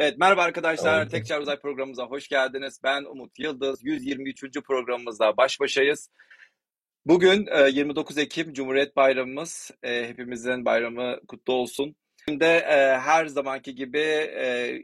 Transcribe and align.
Evet, 0.00 0.18
merhaba 0.18 0.42
arkadaşlar. 0.42 1.08
Tekrar 1.08 1.40
Uzay 1.40 1.60
programımıza 1.60 2.04
hoş 2.04 2.28
geldiniz. 2.28 2.80
Ben 2.84 3.04
Umut 3.04 3.38
Yıldız. 3.38 3.84
123. 3.84 4.62
programımızda 4.66 5.36
baş 5.36 5.60
başayız. 5.60 6.10
Bugün 7.06 7.46
29 7.72 8.18
e, 8.18 8.22
Ekim 8.22 8.52
Cumhuriyet 8.52 8.96
Bayramımız. 8.96 9.70
E, 9.82 10.08
hepimizin 10.08 10.64
bayramı 10.64 11.20
kutlu 11.28 11.52
olsun. 11.52 11.96
Şimdi 12.28 12.44
e, 12.44 12.98
her 12.98 13.26
zamanki 13.26 13.74
gibi 13.74 14.30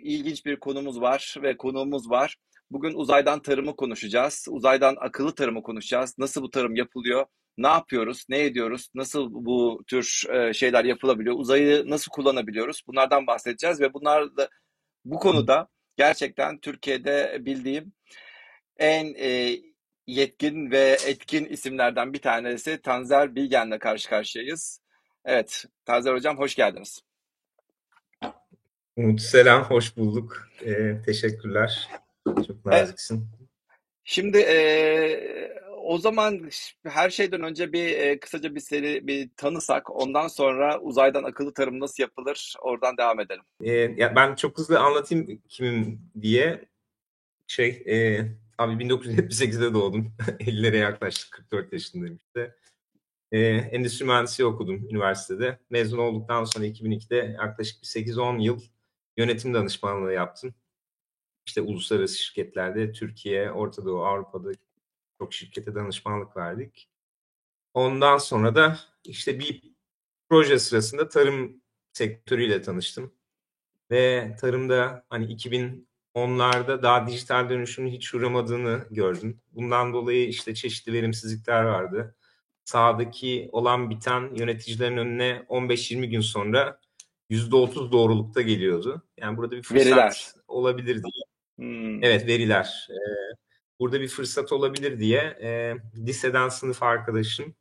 ilginç 0.03 0.47
bir 0.47 0.61
konumuz 0.61 1.01
var 1.01 1.35
ve 1.43 1.57
konuğumuz 1.57 2.11
var. 2.11 2.37
Bugün 2.71 2.95
uzaydan 2.95 3.43
tarımı 3.43 3.77
konuşacağız. 3.77 4.47
Uzaydan 4.51 4.97
akıllı 5.01 5.35
tarımı 5.35 5.63
konuşacağız. 5.63 6.15
Nasıl 6.19 6.43
bu 6.43 6.51
tarım 6.51 6.77
yapılıyor? 6.77 7.27
Ne 7.59 7.69
yapıyoruz? 7.69 8.25
Ne 8.29 8.45
ediyoruz? 8.45 8.89
Nasıl 8.95 9.29
bu 9.33 9.83
tür 9.87 10.25
şeyler 10.53 10.85
yapılabiliyor? 10.85 11.37
Uzayı 11.39 11.91
nasıl 11.91 12.11
kullanabiliyoruz? 12.11 12.83
Bunlardan 12.87 13.27
bahsedeceğiz 13.27 13.81
ve 13.81 13.95
bunlar 13.95 14.37
da 14.37 14.49
bu 15.07 15.19
konuda 15.19 15.69
gerçekten 15.97 16.59
Türkiye'de 16.59 17.37
bildiğim 17.41 17.93
en 18.79 19.15
e, 19.15 19.59
yetkin 20.07 20.71
ve 20.71 20.97
etkin 21.07 21.45
isimlerden 21.45 22.13
bir 22.13 22.21
tanesi 22.21 22.83
Tanzer 22.83 23.35
Bilgen'le 23.35 23.79
karşı 23.79 24.09
karşıyayız. 24.09 24.81
Evet, 25.25 25.65
Tanzer 25.85 26.15
Hocam 26.15 26.39
hoş 26.39 26.55
geldiniz. 26.55 27.01
Umut 28.97 29.21
selam, 29.21 29.63
hoş 29.63 29.97
bulduk. 29.97 30.49
Ee, 30.65 31.03
teşekkürler. 31.07 31.89
Çok 32.47 32.67
naziksin. 32.67 33.29
Şimdi 34.05 34.39
e, 34.39 34.57
o 35.87 35.99
zaman 35.99 36.51
her 36.85 37.11
şeyden 37.11 37.43
önce 37.43 37.73
bir 37.73 37.89
e, 37.89 38.21
kısaca 38.21 38.55
bir 38.55 38.61
seri 38.61 39.07
bir 39.07 39.31
tanısak, 39.37 39.91
ondan 39.91 40.29
sonra 40.29 40.81
uzaydan 40.81 41.25
akıllı 41.25 41.55
tarım 41.55 41.81
nasıl 41.81 42.03
yapılır, 42.03 42.55
oradan 42.61 42.97
devam 42.97 43.21
edelim. 43.21 43.43
E, 43.61 43.73
ya 43.73 44.17
ben 44.17 44.35
çok 44.35 44.59
hızlı 44.59 44.81
anlatayım 44.81 45.43
kimim 45.49 46.01
diye. 46.21 46.69
Şey, 47.47 47.69
e, 47.69 48.21
abi 48.59 48.85
1978'de 48.85 49.75
doğdum. 49.75 50.13
50'lere 50.41 50.77
yaklaştık, 50.77 51.33
44 51.33 51.73
yaşındayım 51.73 52.21
işte. 52.27 52.55
E, 53.33 53.39
endüstri 53.49 54.05
mühendisliği 54.05 54.49
okudum 54.49 54.89
üniversitede. 54.91 55.59
Mezun 55.71 55.99
olduktan 55.99 56.45
sonra 56.45 56.67
2002'de 56.67 57.17
yaklaşık 57.17 57.83
bir 57.83 57.87
8-10 57.87 58.43
yıl 58.43 58.61
yönetim 59.17 59.55
danışmanlığı 59.55 60.13
yaptım. 60.13 60.55
İşte 61.47 61.61
uluslararası 61.61 62.19
şirketlerde 62.19 62.93
Türkiye, 62.93 63.53
Orta 63.53 63.85
Doğu, 63.85 64.05
Avrupa'da 64.05 64.53
çok 65.19 65.35
şirkete 65.35 65.75
danışmanlık 65.75 66.37
verdik. 66.37 66.89
Ondan 67.75 68.19
sonra 68.19 68.55
da 68.55 68.79
işte 69.05 69.39
bir 69.39 69.63
proje 70.29 70.59
sırasında 70.59 71.09
tarım 71.09 71.63
sektörüyle 71.93 72.63
tanıştım. 72.63 73.13
Ve 73.91 74.37
tarımda 74.41 75.05
hani 75.09 75.27
2010'larda 75.27 76.83
daha 76.83 77.07
dijital 77.07 77.51
dönüşümün 77.51 77.91
hiç 77.91 78.15
uğramadığını 78.15 78.87
gördüm. 78.91 79.41
Bundan 79.53 79.93
dolayı 79.93 80.29
işte 80.29 80.55
çeşitli 80.55 80.93
verimsizlikler 80.93 81.63
vardı. 81.63 82.17
Sağdaki 82.65 83.49
olan 83.53 83.91
biten 83.91 84.35
yöneticilerin 84.35 84.97
önüne 84.97 85.47
15-20 85.49 86.07
gün 86.07 86.21
sonra 86.21 86.81
%30 87.31 87.93
doğrulukta 87.93 88.43
geliyordu. 88.43 89.03
Yani 89.17 89.37
burada 89.37 89.57
bir 89.57 89.63
fırsat 89.63 89.87
veriler. 89.87 90.27
olabilir 90.49 91.03
diye. 91.03 91.25
Hmm. 91.57 92.05
Evet 92.05 92.27
veriler. 92.27 92.89
Ee, 92.91 92.95
burada 93.81 94.01
bir 94.01 94.09
fırsat 94.09 94.53
olabilir 94.53 95.01
diye 95.01 95.21
e, 95.43 95.75
liseden 95.97 96.49
sınıf 96.49 96.83
arkadaşım 96.83 97.55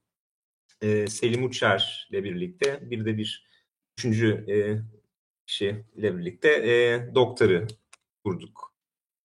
e, 0.82 1.08
Selim 1.08 1.44
Uçer 1.44 2.08
ile 2.12 2.24
birlikte 2.24 2.92
bir 2.92 3.06
de 3.06 3.18
bir 3.18 3.46
üçüncü 3.98 4.46
e, 4.50 4.56
kişi 5.48 5.86
ile 5.96 6.18
birlikte 6.18 6.50
e, 6.50 7.16
doktoru 7.16 7.68
kurduk. 8.26 8.76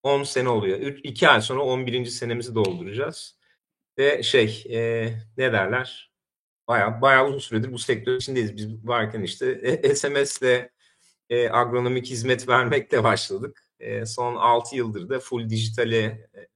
10 0.02 0.22
sene 0.22 0.48
oluyor. 0.48 0.78
2 0.80 1.28
ay 1.28 1.40
sonra 1.40 1.60
11. 1.62 2.06
senemizi 2.06 2.54
dolduracağız. 2.54 3.38
Ve 3.98 4.22
şey 4.22 4.64
e, 4.70 5.12
ne 5.36 5.52
derler? 5.52 6.12
Baya 6.68 7.02
baya 7.02 7.26
uzun 7.26 7.38
süredir 7.38 7.72
bu 7.72 7.78
sektör 7.78 8.16
içindeyiz. 8.16 8.56
Biz 8.56 8.86
varken 8.86 9.22
işte 9.22 9.46
e, 9.62 9.94
SMS'le 9.94 10.70
e, 11.30 11.50
agronomik 11.50 12.06
hizmet 12.06 12.48
vermekle 12.48 13.04
başladık. 13.04 13.66
E, 13.80 14.06
son 14.06 14.36
6 14.36 14.76
yıldır 14.76 15.08
da 15.08 15.20
full 15.20 15.50
dijitale 15.50 16.04
e, 16.34 16.49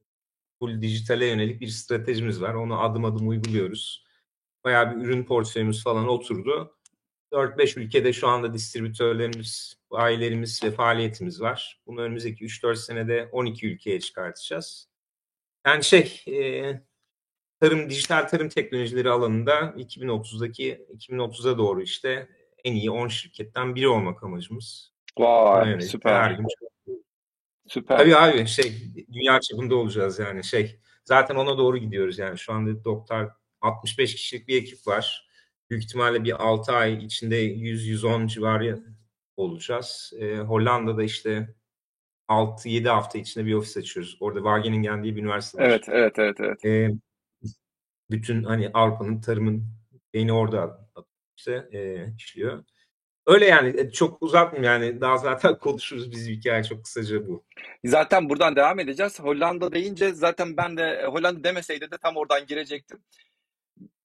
full 0.58 0.82
dijitale 0.82 1.26
yönelik 1.26 1.60
bir 1.60 1.68
stratejimiz 1.68 2.42
var. 2.42 2.54
Onu 2.54 2.80
adım 2.80 3.04
adım 3.04 3.28
uyguluyoruz. 3.28 4.04
Bayağı 4.64 4.96
bir 4.96 5.04
ürün 5.04 5.24
portföyümüz 5.24 5.84
falan 5.84 6.08
oturdu. 6.08 6.78
4-5 7.32 7.80
ülkede 7.80 8.12
şu 8.12 8.28
anda 8.28 8.54
distribütörlerimiz, 8.54 9.74
bayilerimiz 9.90 10.64
ve 10.64 10.70
faaliyetimiz 10.70 11.40
var. 11.40 11.80
Bunu 11.86 12.00
önümüzdeki 12.00 12.44
3-4 12.44 12.76
senede 12.76 13.28
12 13.32 13.66
ülkeye 13.66 14.00
çıkartacağız. 14.00 14.88
Yani 15.66 15.84
şey, 15.84 16.22
e, 16.28 16.82
tarım, 17.60 17.90
dijital 17.90 18.28
tarım 18.28 18.48
teknolojileri 18.48 19.10
alanında 19.10 19.74
2030'daki 19.76 20.86
2030'a 20.94 21.58
doğru 21.58 21.82
işte 21.82 22.28
en 22.64 22.74
iyi 22.74 22.90
10 22.90 23.08
şirketten 23.08 23.74
biri 23.74 23.88
olmak 23.88 24.22
amacımız. 24.22 24.92
Vay, 25.18 25.80
süper. 25.80 26.22
Her 26.22 26.30
gün 26.30 26.46
Süper. 27.74 27.98
Tabii 27.98 28.16
abi 28.16 28.46
şey 28.46 28.72
dünya 29.12 29.40
çapında 29.40 29.76
olacağız 29.76 30.18
yani 30.18 30.44
şey. 30.44 30.80
Zaten 31.04 31.34
ona 31.34 31.58
doğru 31.58 31.78
gidiyoruz 31.78 32.18
yani. 32.18 32.38
Şu 32.38 32.52
anda 32.52 32.84
doktor 32.84 33.30
65 33.60 34.14
kişilik 34.14 34.48
bir 34.48 34.62
ekip 34.62 34.86
var. 34.86 35.28
Büyük 35.70 35.84
ihtimalle 35.84 36.24
bir 36.24 36.44
6 36.44 36.72
ay 36.72 37.04
içinde 37.04 37.44
100-110 37.44 38.28
civarı 38.28 38.82
olacağız. 39.36 40.12
Ee, 40.20 40.36
Hollanda'da 40.36 41.02
işte 41.02 41.54
6-7 42.28 42.88
hafta 42.88 43.18
içinde 43.18 43.46
bir 43.46 43.54
ofis 43.54 43.76
açıyoruz. 43.76 44.16
Orada 44.20 44.38
Wageningen 44.38 45.02
diye 45.02 45.16
bir 45.16 45.22
üniversite 45.22 45.58
var. 45.58 45.68
Evet, 45.68 45.84
evet, 45.88 46.18
evet. 46.18 46.36
evet. 46.40 46.64
Ee, 46.64 46.90
bütün 48.10 48.44
hani 48.44 48.70
Avrupa'nın 48.74 49.20
tarımın 49.20 49.64
beyni 50.14 50.32
orada 50.32 50.88
işte 51.36 51.68
e, 51.72 52.08
işliyor. 52.18 52.64
Öyle 53.26 53.46
yani 53.46 53.80
e, 53.80 53.90
çok 53.90 54.22
uzatmayayım 54.22 54.64
yani 54.64 55.00
daha 55.00 55.16
zaten 55.16 55.58
konuşuruz 55.58 56.10
biz 56.10 56.28
hikaye 56.28 56.64
çok 56.64 56.84
kısaca 56.84 57.28
bu. 57.28 57.44
Zaten 57.84 58.28
buradan 58.28 58.56
devam 58.56 58.78
edeceğiz. 58.80 59.20
Hollanda 59.20 59.72
deyince 59.72 60.12
zaten 60.12 60.56
ben 60.56 60.76
de 60.76 60.82
e, 60.82 61.06
Hollanda 61.06 61.44
demeseydi 61.44 61.90
de 61.90 61.98
tam 61.98 62.16
oradan 62.16 62.46
girecektim. 62.46 62.98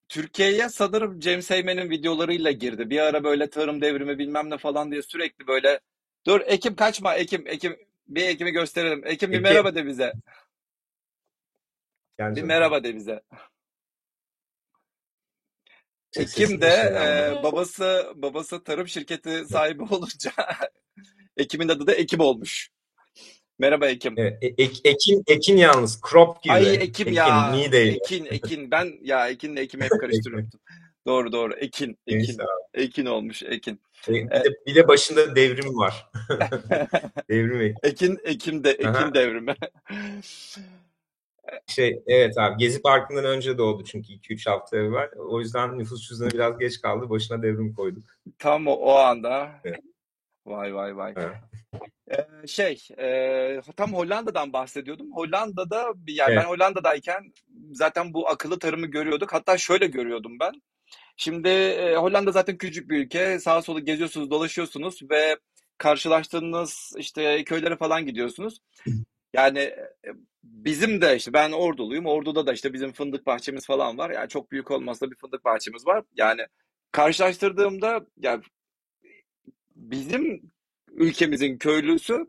Türkiye'ye 0.08 0.68
sanırım 0.68 1.22
James 1.22 1.50
Heyman'ın 1.50 1.90
videolarıyla 1.90 2.50
girdi. 2.50 2.90
Bir 2.90 3.00
ara 3.00 3.24
böyle 3.24 3.50
tarım 3.50 3.80
devrimi 3.80 4.18
bilmem 4.18 4.50
ne 4.50 4.58
falan 4.58 4.90
diye 4.90 5.02
sürekli 5.02 5.46
böyle 5.46 5.80
dur 6.26 6.40
Ekim 6.46 6.74
kaçma 6.76 7.14
Ekim 7.14 7.46
Ekim 7.46 7.76
bir 8.08 8.28
Ekim'i 8.28 8.50
gösterelim. 8.50 8.98
Ekim, 8.98 9.10
Ekim. 9.12 9.32
bir 9.32 9.40
merhaba 9.40 9.74
de 9.74 9.86
bize. 9.86 10.12
Yani 12.18 12.36
bir 12.36 12.42
merhaba 12.42 12.84
de 12.84 12.94
bize. 12.94 13.22
Ekim 16.16 16.60
de 16.60 16.66
e, 16.66 17.42
babası 17.42 18.12
babası 18.14 18.64
tarım 18.64 18.88
şirketi 18.88 19.44
sahibi 19.48 19.82
olunca 19.90 20.32
Ekim'in 21.36 21.68
adı 21.68 21.86
da 21.86 21.92
Ekim 21.92 22.20
olmuş. 22.20 22.68
Merhaba 23.58 23.88
Ekim. 23.88 24.14
Evet, 24.16 24.38
e, 24.42 24.46
ek, 24.46 24.80
ekin 24.84 25.22
Ekin 25.26 25.56
yalnız 25.56 26.00
crop 26.10 26.42
gibi. 26.42 26.52
Ay 26.52 26.74
Ekim, 26.74 27.08
ekin 27.08 27.12
ya. 27.12 27.50
Niye 27.50 27.72
değil? 27.72 27.98
Ekin 28.04 28.24
Ekin 28.30 28.70
ben 28.70 28.98
ya 29.02 29.28
Ekin'le 29.28 29.56
Ekim'i 29.56 29.84
hep 29.84 29.90
karıştırıyorum. 30.00 30.50
doğru 31.06 31.32
doğru 31.32 31.54
Ekin 31.54 31.98
Ekin. 32.06 32.38
Ekin 32.74 33.06
olmuş 33.06 33.42
Ekin. 33.42 33.80
E, 34.08 34.12
bir, 34.12 34.30
de, 34.30 34.48
bir 34.66 34.74
de 34.74 34.88
başında 34.88 35.36
devrim 35.36 35.76
var. 35.78 36.10
devrim 37.30 37.60
Ekin. 37.60 37.76
Ekin 37.82 38.18
Ekim 38.24 38.64
de 38.64 38.70
Ekin 38.70 38.88
Aha. 38.88 39.14
devrimi. 39.14 39.54
Şey 41.66 42.02
evet 42.06 42.38
abi 42.38 42.56
Gezi 42.58 42.82
Parkı'ndan 42.82 43.24
önce 43.24 43.58
doğdu 43.58 43.84
çünkü 43.84 44.12
2-3 44.12 44.50
hafta 44.50 44.76
evvel. 44.76 45.10
O 45.18 45.40
yüzden 45.40 45.78
nüfus 45.78 46.08
cüzdanı 46.08 46.30
biraz 46.30 46.58
geç 46.58 46.80
kaldı. 46.80 47.10
Başına 47.10 47.42
devrim 47.42 47.74
koyduk. 47.74 48.04
Tam 48.38 48.66
o, 48.66 48.72
o 48.72 48.94
anda. 48.94 49.50
Evet. 49.64 49.80
Vay 50.46 50.74
vay 50.74 50.96
vay. 50.96 51.14
Evet. 51.16 51.36
Ee, 52.10 52.46
şey 52.46 52.88
e, 52.98 53.60
tam 53.76 53.92
Hollanda'dan 53.92 54.52
bahsediyordum. 54.52 55.12
Hollanda'da 55.12 55.92
yani 56.08 56.32
evet. 56.32 56.42
ben 56.44 56.48
Hollanda'dayken 56.48 57.32
zaten 57.72 58.14
bu 58.14 58.28
akıllı 58.28 58.58
tarımı 58.58 58.86
görüyorduk. 58.86 59.32
Hatta 59.32 59.58
şöyle 59.58 59.86
görüyordum 59.86 60.38
ben. 60.40 60.52
Şimdi 61.16 61.48
e, 61.48 61.96
Hollanda 61.96 62.32
zaten 62.32 62.58
küçük 62.58 62.90
bir 62.90 62.98
ülke. 62.98 63.38
Sağa 63.40 63.62
sola 63.62 63.80
geziyorsunuz, 63.80 64.30
dolaşıyorsunuz 64.30 65.10
ve 65.10 65.36
karşılaştığınız 65.78 66.92
işte 66.98 67.44
köylere 67.44 67.76
falan 67.76 68.06
gidiyorsunuz. 68.06 68.58
Yani 69.34 69.58
e, 69.58 70.08
bizim 70.42 71.00
de 71.02 71.16
işte 71.16 71.32
ben 71.32 71.52
Orduluyum. 71.52 72.06
Ordu'da 72.06 72.46
da 72.46 72.52
işte 72.52 72.72
bizim 72.72 72.92
fındık 72.92 73.26
bahçemiz 73.26 73.66
falan 73.66 73.98
var. 73.98 74.10
Yani 74.10 74.28
çok 74.28 74.50
büyük 74.50 74.70
olmasa 74.70 75.10
bir 75.10 75.16
fındık 75.16 75.44
bahçemiz 75.44 75.86
var. 75.86 76.04
Yani 76.16 76.46
karşılaştırdığımda 76.92 78.06
yani 78.16 78.42
bizim 79.76 80.52
ülkemizin 80.92 81.58
köylüsü 81.58 82.26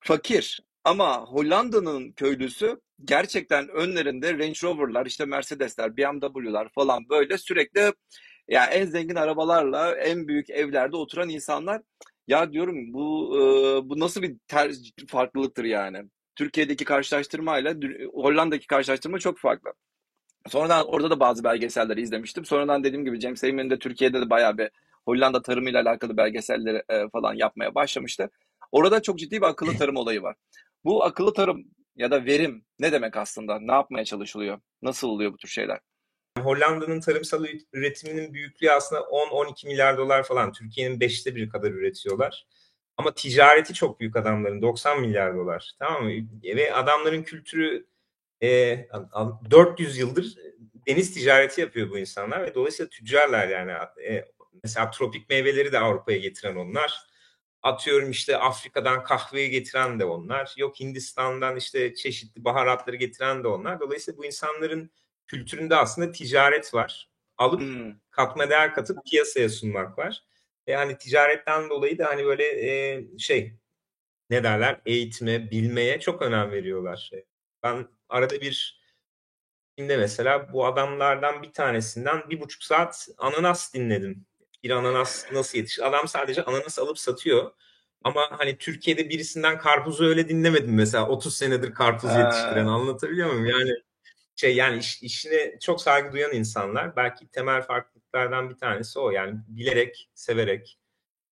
fakir 0.00 0.60
ama 0.84 1.26
Hollanda'nın 1.26 2.12
köylüsü 2.12 2.80
gerçekten 3.04 3.68
önlerinde 3.68 4.34
Range 4.34 4.60
Rover'lar, 4.64 5.06
işte 5.06 5.24
Mercedes'ler, 5.24 5.96
BMW'lar 5.96 6.68
falan 6.68 7.08
böyle 7.08 7.38
sürekli 7.38 7.92
yani 8.48 8.74
en 8.74 8.86
zengin 8.86 9.16
arabalarla 9.16 9.94
en 9.96 10.28
büyük 10.28 10.50
evlerde 10.50 10.96
oturan 10.96 11.28
insanlar 11.28 11.82
Ya 12.28 12.52
diyorum 12.52 12.92
bu 12.92 13.30
bu 13.84 14.00
nasıl 14.00 14.22
bir 14.22 14.36
ter 14.48 14.72
farklılıktır 15.08 15.64
yani. 15.64 16.04
Türkiye'deki 16.36 16.84
karşılaştırmayla 16.84 17.74
Hollanda'daki 18.12 18.66
karşılaştırma 18.66 19.18
çok 19.18 19.38
farklı. 19.38 19.72
Sonradan 20.48 20.86
orada 20.86 21.10
da 21.10 21.20
bazı 21.20 21.44
belgeselleri 21.44 22.00
izlemiştim. 22.00 22.44
Sonradan 22.44 22.84
dediğim 22.84 23.04
gibi 23.04 23.20
James 23.20 23.42
Heyman 23.42 23.70
de 23.70 23.78
Türkiye'de 23.78 24.20
de 24.20 24.30
bayağı 24.30 24.58
bir 24.58 24.70
Hollanda 25.04 25.42
tarımıyla 25.42 25.82
alakalı 25.82 26.16
belgeselleri 26.16 26.82
e, 26.88 27.08
falan 27.08 27.34
yapmaya 27.34 27.74
başlamıştı. 27.74 28.30
Orada 28.72 29.02
çok 29.02 29.18
ciddi 29.18 29.36
bir 29.36 29.46
akıllı 29.46 29.76
tarım 29.76 29.96
olayı 29.96 30.22
var. 30.22 30.36
Bu 30.84 31.04
akıllı 31.04 31.32
tarım 31.32 31.64
ya 31.96 32.10
da 32.10 32.24
verim 32.24 32.64
ne 32.78 32.92
demek 32.92 33.16
aslında? 33.16 33.58
Ne 33.60 33.72
yapmaya 33.72 34.04
çalışılıyor? 34.04 34.60
Nasıl 34.82 35.08
oluyor 35.08 35.32
bu 35.32 35.36
tür 35.36 35.48
şeyler? 35.48 35.78
Hollanda'nın 36.38 37.00
tarımsal 37.00 37.46
üretiminin 37.72 38.34
büyüklüğü 38.34 38.70
aslında 38.70 39.00
10-12 39.00 39.66
milyar 39.66 39.96
dolar 39.96 40.22
falan. 40.22 40.52
Türkiye'nin 40.52 41.00
beşte 41.00 41.36
biri 41.36 41.48
kadar 41.48 41.70
üretiyorlar. 41.70 42.46
Ama 43.02 43.14
ticareti 43.14 43.74
çok 43.74 44.00
büyük 44.00 44.16
adamların. 44.16 44.62
90 44.62 45.00
milyar 45.00 45.36
dolar. 45.36 45.72
Tamam 45.78 46.04
mı? 46.04 46.10
Ve 46.44 46.74
adamların 46.74 47.22
kültürü 47.22 47.86
e, 48.42 48.88
400 49.50 49.98
yıldır 49.98 50.36
deniz 50.86 51.14
ticareti 51.14 51.60
yapıyor 51.60 51.90
bu 51.90 51.98
insanlar 51.98 52.42
ve 52.42 52.54
dolayısıyla 52.54 52.90
tüccarlar 52.90 53.48
yani. 53.48 53.72
E, 54.08 54.24
mesela 54.62 54.90
tropik 54.90 55.30
meyveleri 55.30 55.72
de 55.72 55.78
Avrupa'ya 55.78 56.18
getiren 56.18 56.56
onlar. 56.56 57.06
Atıyorum 57.62 58.10
işte 58.10 58.36
Afrika'dan 58.36 59.04
kahveyi 59.04 59.50
getiren 59.50 60.00
de 60.00 60.04
onlar. 60.04 60.54
Yok 60.56 60.80
Hindistan'dan 60.80 61.56
işte 61.56 61.94
çeşitli 61.94 62.44
baharatları 62.44 62.96
getiren 62.96 63.44
de 63.44 63.48
onlar. 63.48 63.80
Dolayısıyla 63.80 64.18
bu 64.18 64.24
insanların 64.26 64.90
kültüründe 65.26 65.76
aslında 65.76 66.12
ticaret 66.12 66.74
var. 66.74 67.10
Alıp 67.38 67.60
hmm. 67.60 67.94
katma 68.10 68.50
değer 68.50 68.74
katıp 68.74 68.98
piyasaya 69.10 69.48
sunmak 69.48 69.98
var. 69.98 70.24
Yani 70.66 70.98
ticaretten 70.98 71.70
dolayı 71.70 71.98
da 71.98 72.06
hani 72.06 72.24
böyle 72.24 72.44
e, 72.44 73.04
şey 73.18 73.54
ne 74.30 74.44
derler 74.44 74.80
eğitime, 74.86 75.50
bilmeye 75.50 76.00
çok 76.00 76.22
önem 76.22 76.50
veriyorlar. 76.50 77.10
Ben 77.62 77.88
arada 78.08 78.40
bir 78.40 78.82
şimdi 79.78 79.96
mesela 79.96 80.52
bu 80.52 80.66
adamlardan 80.66 81.42
bir 81.42 81.52
tanesinden 81.52 82.30
bir 82.30 82.40
buçuk 82.40 82.62
saat 82.62 83.08
ananas 83.18 83.74
dinledim. 83.74 84.26
Bir 84.62 84.70
ananas 84.70 85.32
nasıl 85.32 85.58
yetişir? 85.58 85.88
Adam 85.88 86.08
sadece 86.08 86.44
ananas 86.44 86.78
alıp 86.78 86.98
satıyor. 86.98 87.52
Ama 88.04 88.28
hani 88.30 88.58
Türkiye'de 88.58 89.08
birisinden 89.08 89.58
karpuzu 89.58 90.04
öyle 90.04 90.28
dinlemedim 90.28 90.74
mesela 90.74 91.08
30 91.08 91.36
senedir 91.36 91.74
karpuz 91.74 92.10
yetiştiren 92.10 92.66
anlatabiliyor 92.66 93.30
muyum? 93.30 93.46
Yani 93.46 93.70
şey 94.36 94.56
yani 94.56 94.78
iş, 94.78 95.02
işine 95.02 95.58
çok 95.60 95.80
saygı 95.80 96.12
duyan 96.12 96.32
insanlar 96.32 96.96
belki 96.96 97.28
temel 97.30 97.62
farklılıklardan 98.12 98.50
bir 98.50 98.54
tanesi 98.54 98.98
o 98.98 99.10
yani 99.10 99.40
bilerek, 99.48 100.10
severek 100.14 100.78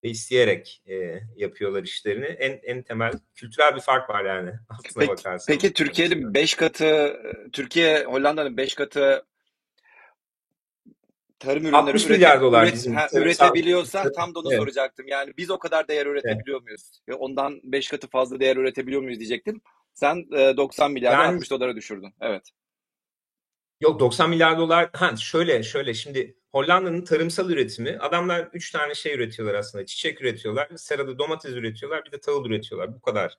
ve 0.05 0.09
isteyerek 0.09 0.82
e, 0.87 1.21
yapıyorlar 1.37 1.82
işlerini. 1.82 2.25
En 2.25 2.61
en 2.62 2.82
temel 2.82 3.12
kültürel 3.35 3.77
bir 3.77 3.81
fark 3.81 4.11
var 4.11 4.25
yani 4.25 4.50
aslına 4.69 5.06
peki, 5.06 5.09
bakarsan. 5.09 5.55
Peki 5.55 5.73
Türkiye'nin 5.73 6.35
5 6.35 6.55
katı 6.55 7.17
Türkiye 7.53 8.05
Hollanda'nın 8.05 8.56
5 8.56 8.75
katı 8.75 9.27
tarım 11.38 11.62
ürünleri 11.62 11.77
60 11.77 12.03
ürete, 12.03 12.15
milyar 12.15 12.41
dolar 12.41 12.65
üret, 12.65 12.75
bizim. 12.75 12.94
Ha, 12.94 13.09
üretebiliyorsa 13.12 14.12
tam 14.12 14.35
da 14.35 14.38
onu 14.38 14.49
evet. 14.49 14.59
soracaktım. 14.61 15.06
Yani 15.09 15.32
biz 15.37 15.50
o 15.50 15.59
kadar 15.59 15.88
değer 15.88 16.06
üretebiliyor 16.06 16.59
evet. 16.59 16.67
muyuz? 16.67 17.00
Ve 17.09 17.15
ondan 17.15 17.61
5 17.65 17.88
katı 17.88 18.09
fazla 18.09 18.41
değer 18.41 18.56
üretebiliyor 18.56 19.03
muyuz 19.03 19.19
diyecektim. 19.19 19.61
Sen 19.94 20.27
e, 20.32 20.56
90 20.56 20.93
milyar 20.93 21.12
yani, 21.12 21.35
60 21.35 21.50
dolara 21.50 21.77
düşürdün. 21.77 22.15
Evet. 22.21 22.50
Yok 23.81 24.00
90 24.00 24.31
milyar 24.31 24.59
dolar. 24.59 24.91
Ha 24.93 25.17
şöyle 25.17 25.62
şöyle 25.62 25.94
şimdi 25.94 26.39
Hollanda'nın 26.52 27.05
tarımsal 27.05 27.50
üretimi 27.50 27.99
adamlar 27.99 28.49
3 28.52 28.70
tane 28.70 28.94
şey 28.94 29.14
üretiyorlar 29.14 29.55
aslında. 29.55 29.87
Çiçek 29.87 30.20
üretiyorlar, 30.20 30.69
serada 30.76 31.19
domates 31.19 31.52
üretiyorlar, 31.52 32.05
bir 32.05 32.12
de 32.12 32.20
tahıl 32.20 32.44
üretiyorlar. 32.44 32.94
Bu 32.94 33.00
kadar. 33.00 33.38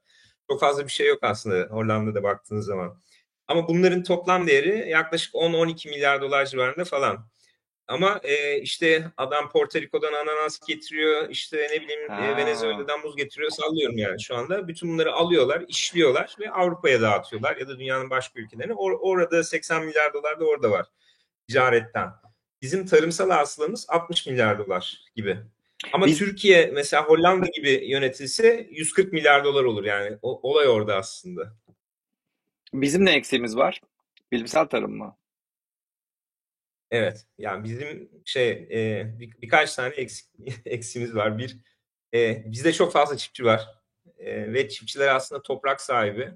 Çok 0.50 0.60
fazla 0.60 0.86
bir 0.86 0.92
şey 0.92 1.08
yok 1.08 1.20
aslında 1.22 1.68
Hollanda'da 1.70 2.24
baktığınız 2.24 2.66
zaman. 2.66 3.02
Ama 3.48 3.68
bunların 3.68 4.04
toplam 4.04 4.48
değeri 4.48 4.90
yaklaşık 4.90 5.34
10-12 5.34 5.90
milyar 5.90 6.22
dolar 6.22 6.46
civarında 6.46 6.86
falan. 6.86 7.28
Ama 7.88 8.20
e, 8.24 8.62
işte 8.62 9.12
adam 9.18 9.50
Porto 9.50 9.82
Rico'dan 9.82 10.14
ananas 10.14 10.60
getiriyor, 10.68 11.30
işte 11.30 11.68
ne 11.72 11.82
bileyim 11.82 12.12
e, 12.12 12.38
Venezuela'dan 12.38 13.00
muz 13.00 13.16
getiriyor, 13.16 13.52
sallıyorum 13.52 13.98
yani 13.98 14.22
şu 14.22 14.36
anda. 14.36 14.68
Bütün 14.68 14.94
bunları 14.94 15.14
alıyorlar, 15.14 15.66
işliyorlar 15.68 16.36
ve 16.40 16.52
Avrupa'ya 16.52 17.02
dağıtıyorlar 17.02 17.58
ya 17.58 17.68
da 17.68 17.80
dünyanın 17.80 18.10
başka 18.10 18.40
ülkelerine. 18.40 18.74
Or- 18.74 19.00
orada 19.02 19.44
80 19.44 19.86
milyar 19.86 20.14
dolar 20.14 20.40
da 20.40 20.46
orada 20.46 20.72
var 20.72 20.86
ticaretten. 21.48 22.12
Bizim 22.62 22.86
tarımsal 22.86 23.30
hasılamız 23.30 23.86
60 23.90 24.28
milyar 24.28 24.60
dolar 24.60 25.02
gibi. 25.16 25.38
Ama 25.94 26.06
Biz... 26.06 26.20
Türkiye 26.20 26.72
mesela 26.74 27.06
Hollanda 27.06 27.46
gibi 27.56 27.90
yönetilse 27.90 28.68
140 28.72 29.14
milyar 29.14 29.44
dolar 29.44 29.64
olur 29.64 29.84
yani. 29.84 30.18
O, 30.22 30.50
olay 30.50 30.68
orada 30.68 30.96
aslında. 30.96 31.56
Bizim 32.74 33.06
ne 33.06 33.12
eksiğimiz 33.12 33.58
var? 33.58 33.82
Bilimsel 34.32 34.66
tarım 34.66 34.98
mı? 34.98 35.18
Evet. 36.92 37.26
Yani 37.38 37.64
bizim 37.64 38.10
şey 38.26 38.52
e, 38.52 39.12
bir, 39.20 39.42
birkaç 39.42 39.76
tane 39.76 39.94
eksik, 39.94 40.30
eksiğimiz 40.66 41.16
var. 41.16 41.38
Bir, 41.38 41.58
e, 42.14 42.44
bizde 42.52 42.74
çok 42.74 42.94
fazla 42.94 43.18
çiftçi 43.18 43.46
var. 43.46 43.68
E, 44.18 44.54
ve 44.54 44.70
çiftçiler 44.70 45.16
aslında 45.16 45.42
toprak 45.42 45.82
sahibi. 45.82 46.32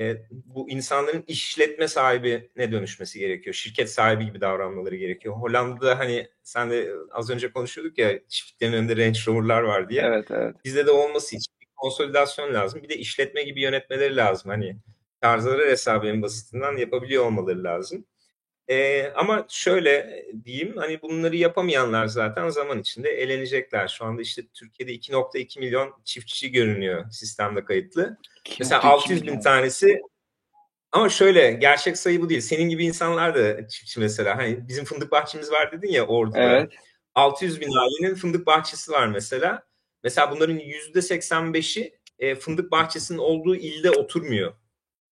E, 0.00 0.16
bu 0.30 0.70
insanların 0.70 1.24
işletme 1.26 1.88
sahibi 1.88 2.50
ne 2.56 2.72
dönüşmesi 2.72 3.18
gerekiyor. 3.18 3.54
Şirket 3.54 3.90
sahibi 3.90 4.24
gibi 4.24 4.40
davranmaları 4.40 4.96
gerekiyor. 4.96 5.34
Hollanda'da 5.34 5.98
hani 5.98 6.28
sen 6.42 6.70
de 6.70 6.92
az 7.10 7.30
önce 7.30 7.52
konuşuyorduk 7.52 7.98
ya 7.98 8.28
çiftliklerin 8.28 8.72
önünde 8.72 8.96
Range 8.96 9.18
Rover'lar 9.26 9.62
var 9.62 9.88
diye. 9.88 10.02
Evet, 10.02 10.30
evet. 10.30 10.56
Bizde 10.64 10.86
de 10.86 10.90
olması 10.90 11.36
için 11.36 11.54
bir 11.60 11.66
konsolidasyon 11.76 12.54
lazım. 12.54 12.82
Bir 12.82 12.88
de 12.88 12.96
işletme 12.96 13.42
gibi 13.42 13.60
yönetmeleri 13.62 14.16
lazım. 14.16 14.50
Hani 14.50 14.76
tarzları 15.20 15.70
hesabı 15.70 16.06
en 16.06 16.22
basitinden 16.22 16.76
yapabiliyor 16.76 17.26
olmaları 17.26 17.64
lazım. 17.64 18.06
E, 18.68 19.06
ama 19.14 19.46
şöyle 19.48 20.24
diyeyim 20.44 20.76
hani 20.76 21.02
bunları 21.02 21.36
yapamayanlar 21.36 22.06
zaten 22.06 22.48
zaman 22.48 22.78
içinde 22.78 23.10
elenecekler. 23.10 23.88
Şu 23.88 24.04
anda 24.04 24.22
işte 24.22 24.42
Türkiye'de 24.54 24.94
2.2 24.94 25.58
milyon 25.58 25.94
çiftçi 26.04 26.52
görünüyor 26.52 27.10
sistemde 27.10 27.64
kayıtlı. 27.64 28.18
Mesela 28.58 28.82
600 28.82 29.26
bin 29.26 29.40
tanesi 29.40 30.00
ama 30.92 31.08
şöyle 31.08 31.52
gerçek 31.52 31.98
sayı 31.98 32.20
bu 32.20 32.28
değil. 32.28 32.40
Senin 32.40 32.68
gibi 32.68 32.84
insanlar 32.84 33.34
da 33.34 33.68
çiftçi 33.68 34.00
mesela. 34.00 34.36
Hani 34.36 34.68
bizim 34.68 34.84
fındık 34.84 35.12
bahçemiz 35.12 35.52
var 35.52 35.72
dedin 35.72 35.92
ya 35.92 36.06
orada. 36.06 36.42
Evet. 36.42 36.72
600 37.14 37.60
bin 37.60 37.72
ailenin 37.72 38.14
fındık 38.14 38.46
bahçesi 38.46 38.92
var 38.92 39.06
mesela. 39.06 39.62
Mesela 40.02 40.30
bunların 40.30 40.58
%85'i 40.58 41.98
e, 42.18 42.34
fındık 42.34 42.70
bahçesinin 42.70 43.18
olduğu 43.18 43.56
ilde 43.56 43.90
oturmuyor. 43.90 44.54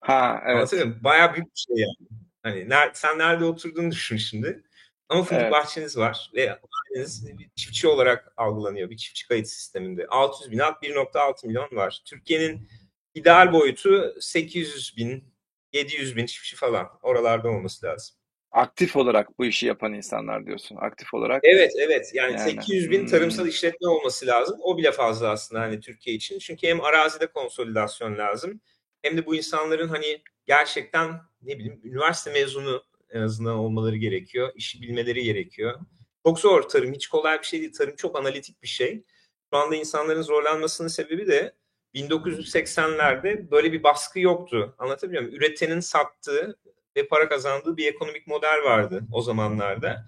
Ha 0.01 0.43
evet. 0.47 0.57
Anlatabiliyor 0.57 1.05
Bayağı 1.05 1.35
büyük 1.35 1.47
bir 1.47 1.61
şey 1.67 1.77
yani. 1.77 2.22
Hani 2.43 2.69
ner, 2.69 2.91
sen 2.95 3.19
nerede 3.19 3.45
oturduğunu 3.45 3.91
düşün 3.91 4.17
şimdi. 4.17 4.63
Ama 5.09 5.23
fındık 5.23 5.43
evet. 5.43 5.53
bahçeniz 5.53 5.97
var 5.97 6.31
ve 6.35 6.59
aileniz 6.91 7.39
bir 7.39 7.51
çiftçi 7.57 7.89
olarak 7.89 8.33
algılanıyor 8.37 8.91
bir 8.91 8.97
çiftçi 8.97 9.29
kayıt 9.29 9.49
sisteminde. 9.49 10.07
600 10.07 10.51
bin 10.51 10.59
alt 10.59 10.83
1.6 10.83 11.47
milyon 11.47 11.69
var. 11.73 12.03
Türkiye'nin 12.05 12.69
ideal 13.15 13.53
boyutu 13.53 14.15
800 14.21 14.97
bin, 14.97 15.25
700 15.73 16.17
bin 16.17 16.27
çiftçi 16.27 16.57
falan. 16.57 16.89
Oralarda 17.03 17.49
olması 17.49 17.87
lazım. 17.87 18.17
Aktif 18.51 18.97
olarak 18.97 19.39
bu 19.39 19.45
işi 19.45 19.67
yapan 19.67 19.93
insanlar 19.93 20.47
diyorsun. 20.47 20.77
Aktif 20.77 21.15
olarak. 21.15 21.41
Evet 21.45 21.73
evet 21.79 22.11
yani, 22.15 22.33
yani. 22.33 22.51
800 22.51 22.91
bin 22.91 23.01
hmm. 23.01 23.07
tarımsal 23.07 23.49
işletme 23.49 23.89
olması 23.89 24.27
lazım. 24.27 24.59
O 24.63 24.79
bile 24.79 24.93
fazla 24.93 25.31
aslında 25.31 25.61
hani 25.61 25.81
Türkiye 25.81 26.17
için. 26.17 26.39
Çünkü 26.39 26.67
hem 26.67 26.81
arazide 26.81 27.27
konsolidasyon 27.27 28.19
lazım 28.19 28.61
hem 29.03 29.17
de 29.17 29.27
bu 29.27 29.35
insanların 29.35 29.89
hani 29.89 30.23
gerçekten 30.47 31.21
ne 31.43 31.59
bileyim 31.59 31.81
üniversite 31.85 32.33
mezunu 32.33 32.85
en 33.11 33.21
azından 33.21 33.55
olmaları 33.55 33.97
gerekiyor. 33.97 34.53
İşi 34.55 34.83
bilmeleri 34.83 35.23
gerekiyor. 35.23 35.81
Çok 36.27 36.41
zor 36.41 36.63
tarım. 36.63 36.93
Hiç 36.93 37.07
kolay 37.09 37.39
bir 37.39 37.47
şey 37.47 37.61
değil. 37.61 37.73
Tarım 37.73 37.97
çok 37.97 38.19
analitik 38.19 38.63
bir 38.63 38.69
şey. 38.69 39.05
Şu 39.53 39.59
anda 39.59 39.77
insanların 39.77 40.23
zorlanmasının 40.23 40.89
sebebi 40.89 41.27
de 41.27 41.55
1980'lerde 41.95 43.51
böyle 43.51 43.73
bir 43.73 43.83
baskı 43.83 44.21
yoktu. 44.21 44.75
Anlatabiliyor 44.79 45.23
muyum? 45.23 45.37
Üretenin 45.37 45.81
sattığı 45.81 46.59
ve 46.97 47.09
para 47.09 47.29
kazandığı 47.29 47.77
bir 47.77 47.87
ekonomik 47.87 48.27
model 48.27 48.65
vardı 48.65 49.03
o 49.13 49.23
zamanlarda. 49.23 50.07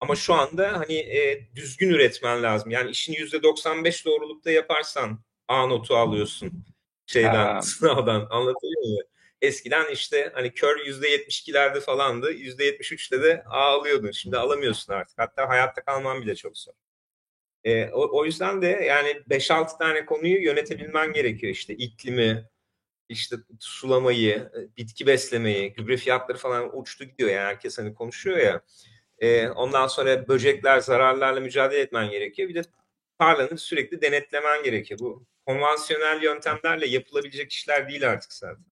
Ama 0.00 0.16
şu 0.16 0.34
anda 0.34 0.72
hani 0.78 0.94
e, 0.94 1.48
düzgün 1.54 1.88
üretmen 1.88 2.42
lazım. 2.42 2.70
Yani 2.70 2.90
işin 2.90 3.12
%95 3.12 4.04
doğrulukta 4.04 4.50
yaparsan 4.50 5.20
A 5.48 5.66
notu 5.66 5.96
alıyorsun 5.96 6.64
şeyden, 7.06 7.54
ha. 7.54 7.62
sınavdan. 7.62 8.26
Anlatabiliyor 8.30 8.82
muyum? 8.82 9.06
Eskiden 9.42 9.92
işte 9.92 10.30
hani 10.34 10.54
kör 10.54 10.76
%72'lerde 10.76 11.80
falandı. 11.80 12.32
%73'te 12.32 13.22
de 13.22 13.44
A 13.46 13.60
alıyordun. 13.60 14.10
Şimdi 14.10 14.38
alamıyorsun 14.38 14.92
artık. 14.92 15.18
Hatta 15.18 15.48
hayatta 15.48 15.84
kalman 15.84 16.22
bile 16.22 16.34
çok 16.34 16.58
zor. 16.58 16.72
E, 17.64 17.90
o, 17.90 18.18
o 18.18 18.24
yüzden 18.24 18.62
de 18.62 18.66
yani 18.66 19.22
5-6 19.30 19.78
tane 19.78 20.06
konuyu 20.06 20.42
yönetebilmen 20.42 21.12
gerekiyor. 21.12 21.52
İşte 21.52 21.74
iklimi, 21.74 22.48
işte 23.08 23.36
sulamayı, 23.60 24.50
bitki 24.76 25.06
beslemeyi, 25.06 25.72
gübre 25.72 25.96
fiyatları 25.96 26.38
falan 26.38 26.78
uçtu 26.78 27.04
gidiyor 27.04 27.30
yani 27.30 27.46
herkes 27.46 27.78
hani 27.78 27.94
konuşuyor 27.94 28.38
ya. 28.38 28.62
E, 29.18 29.48
ondan 29.48 29.86
sonra 29.86 30.28
böcekler, 30.28 30.80
zararlarla 30.80 31.40
mücadele 31.40 31.80
etmen 31.80 32.10
gerekiyor. 32.10 32.48
Bir 32.48 32.54
de 32.54 32.62
tarlanı 33.18 33.58
sürekli 33.58 34.02
denetlemen 34.02 34.62
gerekiyor. 34.62 35.00
Bu 35.00 35.26
konvansiyonel 35.46 36.22
yöntemlerle 36.22 36.86
yapılabilecek 36.86 37.52
işler 37.52 37.88
değil 37.88 38.10
artık 38.10 38.32
zaten. 38.32 38.64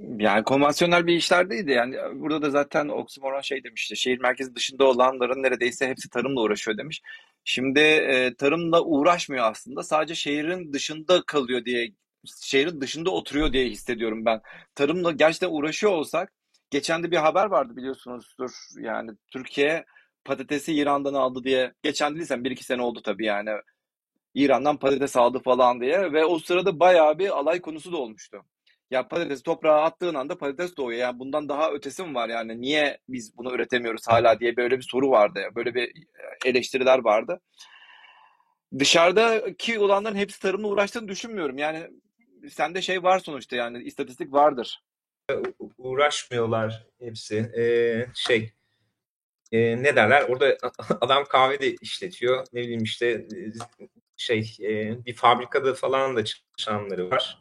Yani 0.00 0.44
konvansiyonel 0.44 1.06
bir 1.06 1.14
işler 1.16 1.50
değildi. 1.50 1.70
Yani 1.72 1.96
burada 2.14 2.42
da 2.42 2.50
zaten 2.50 2.88
oksimoron 2.88 3.40
şey 3.40 3.64
demişti. 3.64 3.96
Şehir 3.96 4.18
merkezi 4.18 4.54
dışında 4.54 4.84
olanların 4.84 5.42
neredeyse 5.42 5.88
hepsi 5.88 6.10
tarımla 6.10 6.40
uğraşıyor 6.40 6.78
demiş. 6.78 7.02
Şimdi 7.44 7.80
e, 7.80 8.34
tarımla 8.34 8.84
uğraşmıyor 8.84 9.50
aslında. 9.50 9.82
Sadece 9.82 10.14
şehrin 10.14 10.72
dışında 10.72 11.22
kalıyor 11.26 11.64
diye, 11.64 11.92
şehrin 12.42 12.80
dışında 12.80 13.10
oturuyor 13.10 13.52
diye 13.52 13.68
hissediyorum 13.68 14.24
ben. 14.24 14.40
Tarımla 14.74 15.12
gerçekten 15.12 15.50
uğraşıyor 15.50 15.92
olsak, 15.92 16.32
geçen 16.70 17.02
de 17.02 17.10
bir 17.10 17.16
haber 17.16 17.46
vardı 17.46 17.76
biliyorsunuzdur. 17.76 18.50
Yani 18.80 19.10
Türkiye 19.32 19.84
patatesi 20.24 20.74
İran'dan 20.74 21.14
aldı 21.14 21.44
diye. 21.44 21.72
Geçen 21.82 22.16
değilsen 22.16 22.44
bir 22.44 22.50
iki 22.50 22.64
sene 22.64 22.82
oldu 22.82 23.02
tabii 23.02 23.24
yani. 23.24 23.50
İran'dan 24.38 24.76
patates 24.76 25.16
aldı 25.16 25.38
falan 25.38 25.80
diye 25.80 26.12
ve 26.12 26.24
o 26.24 26.38
sırada 26.38 26.80
bayağı 26.80 27.18
bir 27.18 27.38
alay 27.38 27.60
konusu 27.60 27.92
da 27.92 27.96
olmuştu. 27.96 28.44
Ya 28.90 29.08
patatesi 29.08 29.42
toprağa 29.42 29.82
attığın 29.82 30.14
anda 30.14 30.38
patates 30.38 30.76
doğuyor. 30.76 31.00
Yani 31.00 31.18
bundan 31.18 31.48
daha 31.48 31.72
ötesi 31.72 32.02
mi 32.02 32.14
var 32.14 32.28
yani? 32.28 32.60
Niye 32.60 32.98
biz 33.08 33.38
bunu 33.38 33.54
üretemiyoruz 33.54 34.08
hala 34.08 34.40
diye 34.40 34.56
böyle 34.56 34.78
bir 34.78 34.86
soru 34.90 35.10
vardı. 35.10 35.40
Böyle 35.54 35.74
bir 35.74 35.92
eleştiriler 36.44 36.98
vardı. 36.98 37.40
Dışarıdaki 38.78 39.78
olanların 39.78 40.16
hepsi 40.16 40.40
tarımla 40.40 40.68
uğraştığını 40.68 41.08
düşünmüyorum. 41.08 41.58
Yani 41.58 41.90
sende 42.50 42.82
şey 42.82 43.02
var 43.02 43.18
sonuçta 43.18 43.56
yani 43.56 43.82
istatistik 43.82 44.32
vardır. 44.32 44.82
Uğraşmıyorlar 45.78 46.86
hepsi. 47.00 47.36
Ee, 47.36 48.06
şey 48.14 48.52
e, 49.52 49.82
ne 49.82 49.96
derler? 49.96 50.22
Orada 50.22 50.56
adam 51.00 51.24
kahve 51.24 51.60
de 51.60 51.74
işletiyor. 51.74 52.46
Ne 52.52 52.60
bileyim 52.62 52.82
işte 52.82 53.26
şey 54.18 54.56
e, 54.60 55.04
bir 55.06 55.14
fabrikada 55.14 55.74
falan 55.74 56.16
da 56.16 56.24
çalışanları 56.24 57.10
var. 57.10 57.38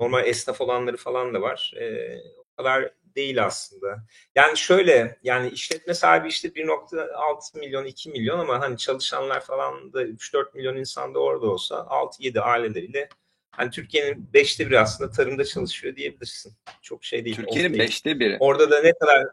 Normal 0.00 0.26
esnaf 0.26 0.60
olanları 0.60 0.96
falan 0.96 1.34
da 1.34 1.40
var. 1.40 1.72
E, 1.76 2.16
o 2.38 2.44
kadar 2.56 2.90
değil 3.16 3.44
aslında. 3.44 4.06
Yani 4.34 4.56
şöyle 4.56 5.18
yani 5.22 5.48
işletme 5.48 5.94
sahibi 5.94 6.28
işte 6.28 6.48
1.6 6.48 7.58
milyon 7.58 7.84
2 7.84 8.10
milyon 8.10 8.38
ama 8.38 8.60
hani 8.60 8.78
çalışanlar 8.78 9.40
falan 9.40 9.92
da 9.92 10.02
3-4 10.02 10.56
milyon 10.56 10.76
insan 10.76 11.14
da 11.14 11.18
orada 11.18 11.46
olsa 11.46 11.74
6-7 11.74 12.40
aileleriyle 12.40 13.08
hani 13.50 13.70
Türkiye'nin 13.70 14.30
5'te 14.34 14.66
biri 14.66 14.80
aslında 14.80 15.10
tarımda 15.10 15.44
çalışıyor 15.44 15.96
diyebilirsin. 15.96 16.52
Çok 16.82 17.04
şey 17.04 17.24
değil. 17.24 17.36
Türkiye'nin 17.36 17.78
5'te 17.78 18.20
biri. 18.20 18.36
Orada 18.40 18.70
da 18.70 18.80
ne 18.82 18.92
kadar 18.92 19.26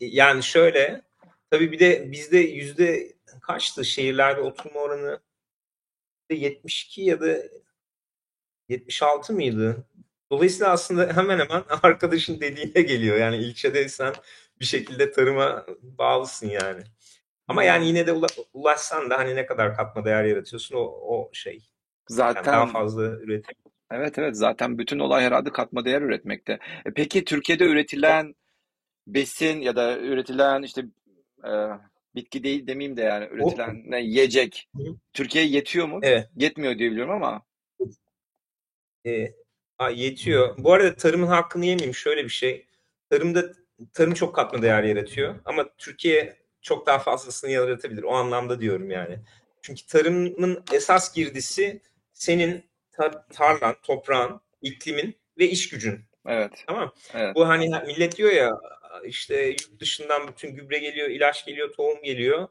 yani 0.00 0.42
şöyle 0.42 1.02
tabii 1.50 1.72
bir 1.72 1.78
de 1.78 2.12
bizde 2.12 2.38
yüzde 2.38 3.12
kaçtı 3.42 3.84
şehirlerde 3.84 4.40
oturma 4.40 4.80
oranı 4.80 5.20
72 6.30 7.02
ya 7.02 7.20
da 7.20 7.38
76 8.68 9.32
mıydı? 9.32 9.86
Dolayısıyla 10.30 10.72
aslında 10.72 11.16
hemen 11.16 11.38
hemen 11.38 11.64
arkadaşın 11.82 12.40
dediğine 12.40 12.82
geliyor. 12.82 13.16
Yani 13.16 13.36
ilçedeysen 13.36 14.14
bir 14.60 14.64
şekilde 14.64 15.10
tarıma 15.10 15.66
bağlısın 15.82 16.48
yani. 16.48 16.82
Ama 17.48 17.64
yani 17.64 17.86
yine 17.86 18.06
de 18.06 18.12
ulaşsan 18.52 19.10
da 19.10 19.18
hani 19.18 19.36
ne 19.36 19.46
kadar 19.46 19.76
katma 19.76 20.04
değer 20.04 20.24
yaratıyorsun 20.24 20.76
o, 20.76 20.80
o 20.80 21.30
şey. 21.32 21.70
Zaten 22.08 22.42
yani 22.42 22.46
daha 22.46 22.66
fazla 22.66 23.02
üretim. 23.02 23.56
Evet 23.90 24.18
evet 24.18 24.36
zaten 24.36 24.78
bütün 24.78 24.98
olay 24.98 25.24
herhalde 25.24 25.52
katma 25.52 25.84
değer 25.84 26.02
üretmekte. 26.02 26.58
E 26.86 26.92
peki 26.94 27.24
Türkiye'de 27.24 27.64
üretilen 27.64 28.34
besin 29.06 29.60
ya 29.60 29.76
da 29.76 29.98
üretilen 29.98 30.62
işte 30.62 30.84
e, 31.44 31.50
bitki 32.14 32.44
değil 32.44 32.66
demeyeyim 32.66 32.96
de 32.96 33.02
yani 33.02 33.28
üretilen 33.30 33.82
ne 33.86 34.00
yiyecek 34.00 34.68
Türkiye'ye 35.12 35.50
yetiyor 35.50 35.86
mu? 35.88 36.00
Evet. 36.02 36.28
Yetmiyor 36.36 36.78
diye 36.78 36.90
biliyorum 36.90 37.12
ama. 37.12 37.42
E, 39.06 39.28
yetiyor. 39.92 40.54
Bu 40.58 40.72
arada 40.72 40.94
tarımın 40.96 41.26
hakkını 41.26 41.66
yemeyeyim. 41.66 41.94
Şöyle 41.94 42.24
bir 42.24 42.28
şey. 42.28 42.66
Tarımda 43.10 43.52
tarım 43.92 44.14
çok 44.14 44.34
katma 44.34 44.62
değer 44.62 44.82
yaratıyor. 44.82 45.34
Ama 45.44 45.68
Türkiye 45.78 46.36
çok 46.62 46.86
daha 46.86 46.98
fazlasını 46.98 47.50
yaratabilir. 47.50 48.02
O 48.02 48.12
anlamda 48.14 48.60
diyorum 48.60 48.90
yani. 48.90 49.18
Çünkü 49.62 49.86
tarımın 49.86 50.64
esas 50.72 51.14
girdisi 51.14 51.80
senin 52.12 52.64
tar- 52.92 53.28
tarlan, 53.32 53.76
toprağın, 53.82 54.40
iklimin 54.62 55.16
ve 55.38 55.48
iş 55.48 55.68
gücün. 55.68 56.00
Evet. 56.26 56.64
Tamam. 56.66 56.92
Evet. 57.14 57.34
Bu 57.34 57.48
hani 57.48 57.70
millet 57.86 58.16
diyor 58.16 58.32
ya 58.32 58.60
işte 59.04 59.46
yurt 59.46 59.80
dışından 59.80 60.28
bütün 60.28 60.54
gübre 60.54 60.78
geliyor, 60.78 61.10
ilaç 61.10 61.44
geliyor, 61.44 61.72
tohum 61.72 62.02
geliyor. 62.02 62.48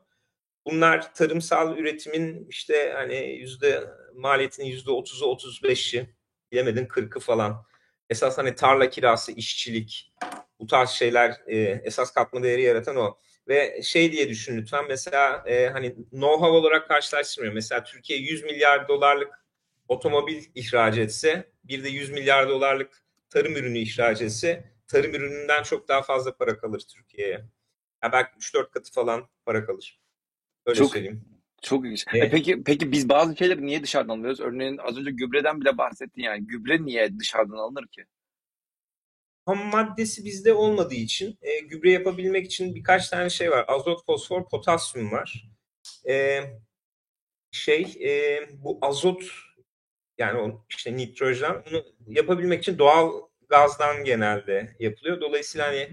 Bunlar 0.65 1.13
tarımsal 1.13 1.77
üretimin 1.77 2.47
işte 2.49 2.91
hani 2.95 3.15
yüzde 3.15 3.83
maliyetinin 4.13 4.67
yüzde 4.67 4.91
otuzu 4.91 5.25
otuz 5.25 5.63
beşi 5.63 6.09
bilemedin 6.51 6.85
kırkı 6.85 7.19
falan. 7.19 7.65
Esas 8.09 8.37
hani 8.37 8.55
tarla 8.55 8.89
kirası, 8.89 9.31
işçilik 9.31 10.13
bu 10.59 10.67
tarz 10.67 10.89
şeyler 10.89 11.35
e, 11.47 11.57
esas 11.83 12.13
katma 12.13 12.43
değeri 12.43 12.61
yaratan 12.61 12.95
o. 12.95 13.17
Ve 13.47 13.81
şey 13.83 14.11
diye 14.11 14.29
düşün 14.29 14.57
lütfen 14.57 14.85
mesela 14.87 15.43
e, 15.47 15.67
hani 15.67 15.87
know-how 16.11 16.51
olarak 16.51 16.87
karşılaştırmıyorum. 16.87 17.55
Mesela 17.55 17.83
Türkiye 17.83 18.19
100 18.19 18.43
milyar 18.43 18.87
dolarlık 18.87 19.45
otomobil 19.87 20.43
ihraç 20.55 20.97
etse 20.97 21.51
bir 21.63 21.83
de 21.83 21.89
100 21.89 22.09
milyar 22.09 22.49
dolarlık 22.49 23.03
tarım 23.29 23.55
ürünü 23.55 23.77
ihraç 23.77 24.21
etse 24.21 24.72
tarım 24.87 25.15
ürününden 25.15 25.63
çok 25.63 25.87
daha 25.87 26.01
fazla 26.01 26.35
para 26.35 26.57
kalır 26.57 26.83
Türkiye'ye. 26.95 27.45
Ya 28.03 28.11
belki 28.11 28.39
3-4 28.39 28.71
katı 28.71 28.91
falan 28.91 29.29
para 29.45 29.65
kalır. 29.65 29.99
Öyle 30.65 30.79
çok, 30.79 30.91
söyleyeyim. 30.91 31.25
Çok 31.61 31.85
ilginç. 31.85 32.05
E 32.13 32.29
peki 32.29 32.63
peki 32.63 32.91
biz 32.91 33.09
bazı 33.09 33.35
şeyleri 33.35 33.65
niye 33.65 33.83
dışarıdan 33.83 34.19
alıyoruz? 34.19 34.39
Örneğin 34.39 34.77
az 34.77 34.97
önce 34.97 35.11
gübreden 35.11 35.61
bile 35.61 35.77
bahsettin 35.77 36.21
yani. 36.21 36.47
Gübre 36.47 36.85
niye 36.85 37.19
dışarıdan 37.19 37.57
alınır 37.57 37.87
ki? 37.87 38.05
Ham 39.45 39.65
maddesi 39.65 40.25
bizde 40.25 40.53
olmadığı 40.53 40.93
için 40.93 41.37
e, 41.41 41.59
gübre 41.59 41.91
yapabilmek 41.91 42.45
için 42.45 42.75
birkaç 42.75 43.09
tane 43.09 43.29
şey 43.29 43.51
var. 43.51 43.65
Azot, 43.67 44.05
fosfor, 44.05 44.49
potasyum 44.49 45.11
var. 45.11 45.49
E, 46.09 46.43
şey 47.51 47.97
e, 48.01 48.41
bu 48.63 48.79
azot 48.81 49.23
yani 50.17 50.55
işte 50.69 50.97
nitrojen 50.97 51.63
onu 51.71 51.83
yapabilmek 52.07 52.59
için 52.59 52.77
doğal 52.77 53.11
gazdan 53.53 54.03
genelde 54.03 54.75
yapılıyor. 54.79 55.21
Dolayısıyla 55.21 55.67
hani 55.67 55.89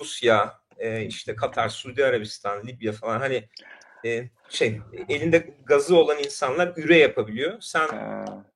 Rusya, 0.00 0.60
e, 0.78 1.02
işte 1.02 1.36
Katar, 1.36 1.68
Suudi 1.68 2.04
Arabistan, 2.04 2.66
Libya 2.66 2.92
falan 2.92 3.20
hani 3.20 3.48
e, 4.04 4.30
şey 4.48 4.80
elinde 5.08 5.54
gazı 5.66 5.96
olan 5.96 6.18
insanlar 6.18 6.72
üre 6.76 6.98
yapabiliyor. 6.98 7.60
Sen 7.60 7.88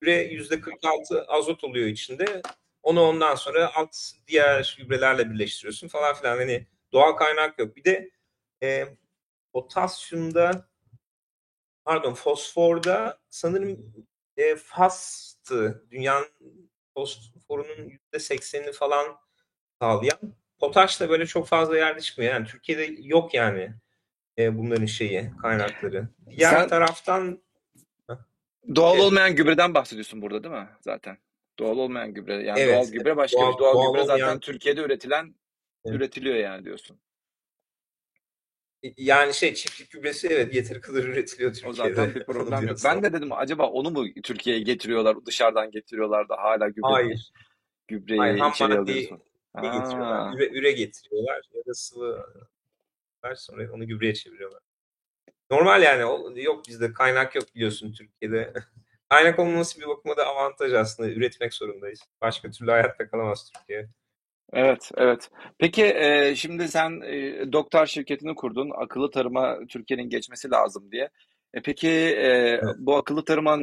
üre 0.03 0.23
yüzde 0.23 0.61
46 0.61 1.25
azot 1.29 1.65
oluyor 1.65 1.87
içinde. 1.87 2.43
Onu 2.83 3.01
ondan 3.03 3.35
sonra 3.35 3.75
alt 3.75 3.97
diğer 4.27 4.77
gübrelerle 4.79 5.31
birleştiriyorsun 5.31 5.89
falan 5.89 6.15
filan. 6.15 6.37
Hani 6.37 6.67
doğal 6.93 7.13
kaynak 7.13 7.59
yok. 7.59 7.77
Bir 7.77 7.85
de 7.85 8.11
e, 8.63 8.87
potasyumda 9.53 10.69
pardon 11.85 12.15
fosforda 12.15 13.19
sanırım 13.31 13.95
e, 14.37 14.57
FAS'tı. 14.57 15.87
Dünyanın 15.91 16.29
fosforunun 16.95 17.34
yüzde 17.79 18.19
seksenini 18.19 18.73
falan 18.73 19.17
sağlayan. 19.81 20.19
Potaş 20.59 21.01
da 21.01 21.09
böyle 21.09 21.27
çok 21.27 21.47
fazla 21.47 21.77
yerde 21.77 22.01
çıkmıyor. 22.01 22.33
Yani 22.33 22.47
Türkiye'de 22.47 22.97
yok 22.99 23.35
yani 23.35 23.71
e, 24.39 24.59
bunların 24.59 24.87
şeyi, 24.87 25.31
kaynakları. 25.43 26.09
Diğer 26.31 26.51
Sen 26.51 26.69
taraftan 26.69 27.43
doğal 28.75 28.99
olmayan 28.99 29.37
gübreden 29.37 29.75
bahsediyorsun 29.75 30.23
burada 30.23 30.45
değil 30.45 30.55
mi 30.55 30.69
zaten? 30.81 31.19
Doğal 31.59 31.79
olmayan 31.79 32.15
gübre. 32.15 32.35
Yani 32.35 32.61
evet, 32.61 32.75
doğal 32.75 32.93
gübre 32.93 33.17
başka 33.17 33.41
doğal, 33.41 33.55
bir 33.55 33.59
doğal, 33.59 33.75
doğal 33.75 33.93
gübre 33.93 34.03
olmayan... 34.03 34.19
zaten 34.19 34.41
Türkiye'de 34.41 34.81
üretilen 34.81 35.35
evet. 35.85 35.97
üretiliyor 35.97 36.37
yani 36.37 36.65
diyorsun. 36.65 37.01
Yani 38.97 39.35
şey 39.35 39.55
çiftlik 39.55 39.91
gübresi 39.91 40.29
evet 40.29 40.55
yeteri 40.55 40.81
kadar 40.81 41.05
üretiliyor 41.05 41.53
Türkiye'de. 41.53 41.71
O 41.71 41.73
zaten 41.73 42.15
bir 42.15 42.25
problem 42.25 42.69
yok. 42.69 42.79
Ben 42.85 43.03
de 43.03 43.13
dedim 43.13 43.33
acaba 43.33 43.67
onu 43.67 43.91
mu 43.91 44.07
Türkiye'ye 44.23 44.63
getiriyorlar, 44.63 45.27
dışarıdan 45.27 45.71
getiriyorlar 45.71 46.29
da 46.29 46.37
hala 46.37 46.69
gübre 46.69 46.89
Hayır. 46.89 47.33
gübreyi 47.89 48.21
Hayır, 48.21 48.45
içeri 48.53 48.79
alıyorsun. 48.79 49.23
getiriyorlar. 49.55 50.35
Üre, 50.35 50.49
üre 50.59 50.73
getiriyorlar 50.73 51.43
ya 51.55 51.67
da 51.67 51.75
sıvı 51.75 52.27
sonra 53.37 53.73
onu 53.73 53.87
gübreye 53.87 54.15
çeviriyorlar. 54.15 54.61
Normal 55.51 55.83
yani 55.83 56.43
yok 56.43 56.63
bizde 56.69 56.93
kaynak 56.93 57.35
yok 57.35 57.45
biliyorsun 57.55 57.93
Türkiye'de. 57.93 58.53
kaynak 59.09 59.39
olmaması 59.39 59.81
bir 59.81 59.87
bakıma 59.87 60.17
da 60.17 60.27
avantaj 60.27 60.73
aslında. 60.73 61.11
Üretmek 61.11 61.55
zorundayız. 61.55 62.01
Başka 62.21 62.51
türlü 62.51 62.71
hayatta 62.71 63.09
kalamaz 63.09 63.51
Türkiye. 63.53 63.89
Evet, 64.53 64.91
evet. 64.97 65.31
Peki 65.59 65.85
e, 65.85 66.35
şimdi 66.37 66.69
sen 66.69 67.01
e, 67.01 67.53
doktor 67.53 67.87
şirketini 67.87 68.35
kurdun. 68.35 68.71
Akıllı 68.77 69.11
tarıma 69.11 69.59
Türkiye'nin 69.69 70.09
geçmesi 70.11 70.51
lazım 70.51 70.93
diye. 70.93 71.11
E, 71.55 71.63
peki 71.63 71.89
e, 71.89 72.29
evet. 72.29 72.63
bu 72.79 72.97
akıllı 72.97 73.25
tarıma 73.25 73.59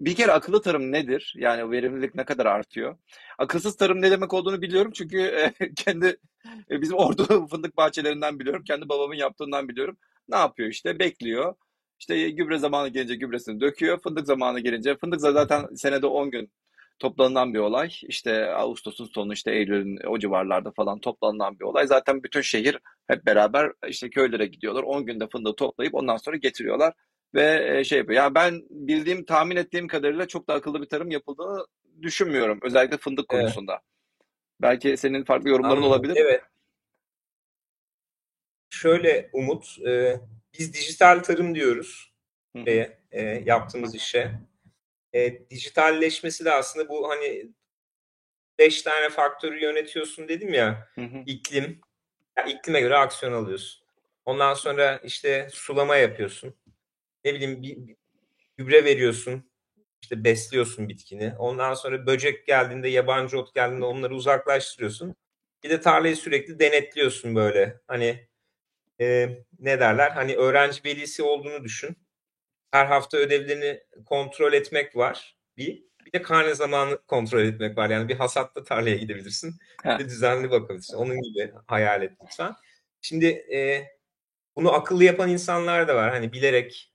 bir 0.00 0.14
kere 0.14 0.32
akıllı 0.32 0.62
tarım 0.62 0.92
nedir? 0.92 1.34
Yani 1.36 1.70
verimlilik 1.70 2.14
ne 2.14 2.24
kadar 2.24 2.46
artıyor? 2.46 2.96
Akılsız 3.38 3.76
tarım 3.76 4.02
ne 4.02 4.10
demek 4.10 4.34
olduğunu 4.34 4.62
biliyorum 4.62 4.92
çünkü 4.94 5.20
e, 5.20 5.52
kendi 5.76 6.16
e, 6.70 6.80
bizim 6.80 6.96
ordu 6.96 7.46
fındık 7.50 7.76
bahçelerinden 7.76 8.38
biliyorum. 8.38 8.64
Kendi 8.66 8.88
babamın 8.88 9.14
yaptığından 9.14 9.68
biliyorum. 9.68 9.96
Ne 10.28 10.36
yapıyor 10.36 10.68
işte? 10.68 10.98
Bekliyor. 10.98 11.54
İşte 12.00 12.30
gübre 12.30 12.58
zamanı 12.58 12.88
gelince 12.88 13.14
gübresini 13.14 13.60
döküyor. 13.60 13.98
Fındık 14.02 14.26
zamanı 14.26 14.60
gelince 14.60 14.96
fındık 14.96 15.20
zaten 15.20 15.74
senede 15.74 16.06
10 16.06 16.30
gün 16.30 16.50
toplanılan 16.98 17.54
bir 17.54 17.58
olay. 17.58 17.90
İşte 18.02 18.54
Ağustos'un 18.54 19.06
sonu 19.06 19.32
işte 19.32 19.52
Eylül'ün 19.52 19.98
o 20.06 20.18
civarlarda 20.18 20.72
falan 20.76 21.00
toplanılan 21.00 21.58
bir 21.58 21.64
olay. 21.64 21.86
Zaten 21.86 22.22
bütün 22.22 22.40
şehir 22.40 22.78
hep 23.06 23.26
beraber 23.26 23.72
işte 23.88 24.10
köylere 24.10 24.46
gidiyorlar. 24.46 24.82
10 24.82 25.06
günde 25.06 25.28
fındığı 25.28 25.56
toplayıp 25.56 25.94
ondan 25.94 26.16
sonra 26.16 26.36
getiriyorlar 26.36 26.94
ve 27.34 27.76
e, 27.78 27.84
şey 27.84 27.98
yapıyor. 27.98 28.22
Yani 28.22 28.34
ben 28.34 28.62
bildiğim, 28.70 29.24
tahmin 29.24 29.56
ettiğim 29.56 29.88
kadarıyla 29.88 30.28
çok 30.28 30.48
da 30.48 30.54
akıllı 30.54 30.82
bir 30.82 30.88
tarım 30.88 31.10
yapıldığını 31.10 31.66
düşünmüyorum. 32.02 32.58
Özellikle 32.62 32.96
fındık 32.96 33.26
Evet. 33.32 33.42
konusunda. 33.42 33.80
Belki 34.62 34.96
senin 34.96 35.24
farklı 35.24 35.48
yorumların 35.48 35.76
Anladım. 35.76 35.90
olabilir. 35.90 36.16
Evet. 36.16 36.42
Şöyle 38.70 39.30
Umut, 39.32 39.78
e, 39.86 40.20
biz 40.58 40.74
dijital 40.74 41.22
tarım 41.22 41.54
diyoruz 41.54 42.14
şeye, 42.64 42.98
e, 43.10 43.22
yaptığımız 43.22 43.94
işe. 43.94 44.32
E, 45.14 45.48
dijitalleşmesi 45.50 46.44
de 46.44 46.52
aslında 46.52 46.88
bu 46.88 47.08
hani 47.08 47.48
beş 48.58 48.82
tane 48.82 49.08
faktörü 49.08 49.60
yönetiyorsun 49.62 50.28
dedim 50.28 50.54
ya. 50.54 50.88
Hı 50.94 51.00
hı. 51.00 51.22
İklim, 51.26 51.80
ya 52.38 52.44
iklime 52.44 52.80
göre 52.80 52.96
aksiyon 52.96 53.32
alıyorsun. 53.32 53.84
Ondan 54.24 54.54
sonra 54.54 55.00
işte 55.04 55.48
sulama 55.52 55.96
yapıyorsun. 55.96 56.54
Ne 57.24 57.34
bileyim 57.34 57.62
bir, 57.62 57.76
bir 57.76 57.96
gübre 58.56 58.84
veriyorsun. 58.84 59.50
İşte 60.02 60.24
besliyorsun 60.24 60.88
bitkini. 60.88 61.32
Ondan 61.38 61.74
sonra 61.74 62.06
böcek 62.06 62.46
geldiğinde, 62.46 62.88
yabancı 62.88 63.38
ot 63.38 63.54
geldiğinde 63.54 63.84
onları 63.84 64.14
uzaklaştırıyorsun. 64.14 65.14
Bir 65.62 65.70
de 65.70 65.80
tarlayı 65.80 66.16
sürekli 66.16 66.58
denetliyorsun 66.58 67.34
böyle. 67.34 67.80
Hani 67.86 68.28
e, 69.00 69.28
ne 69.58 69.80
derler? 69.80 70.10
Hani 70.10 70.36
öğrenci 70.36 70.84
velisi 70.84 71.22
olduğunu 71.22 71.64
düşün. 71.64 71.96
Her 72.74 72.86
hafta 72.86 73.16
ödevlerini 73.16 73.80
kontrol 74.06 74.52
etmek 74.52 74.96
var. 74.96 75.36
Bir. 75.56 75.84
Bir 76.06 76.12
de 76.12 76.22
karne 76.22 76.54
zamanı 76.54 76.98
kontrol 77.06 77.40
etmek 77.40 77.78
var. 77.78 77.90
Yani 77.90 78.08
bir 78.08 78.16
hasatta 78.16 78.64
tarlaya 78.64 78.96
gidebilirsin. 78.96 79.54
Bir 79.84 79.98
de 79.98 80.04
düzenli 80.04 80.50
bakabilirsin. 80.50 80.96
Onun 80.96 81.22
gibi 81.22 81.52
hayal 81.66 82.02
et 82.02 82.12
lütfen. 82.24 82.54
Şimdi 83.00 83.26
e, 83.26 83.86
bunu 84.56 84.72
akıllı 84.72 85.04
yapan 85.04 85.30
insanlar 85.30 85.88
da 85.88 85.94
var. 85.94 86.10
Hani 86.10 86.32
bilerek 86.32 86.92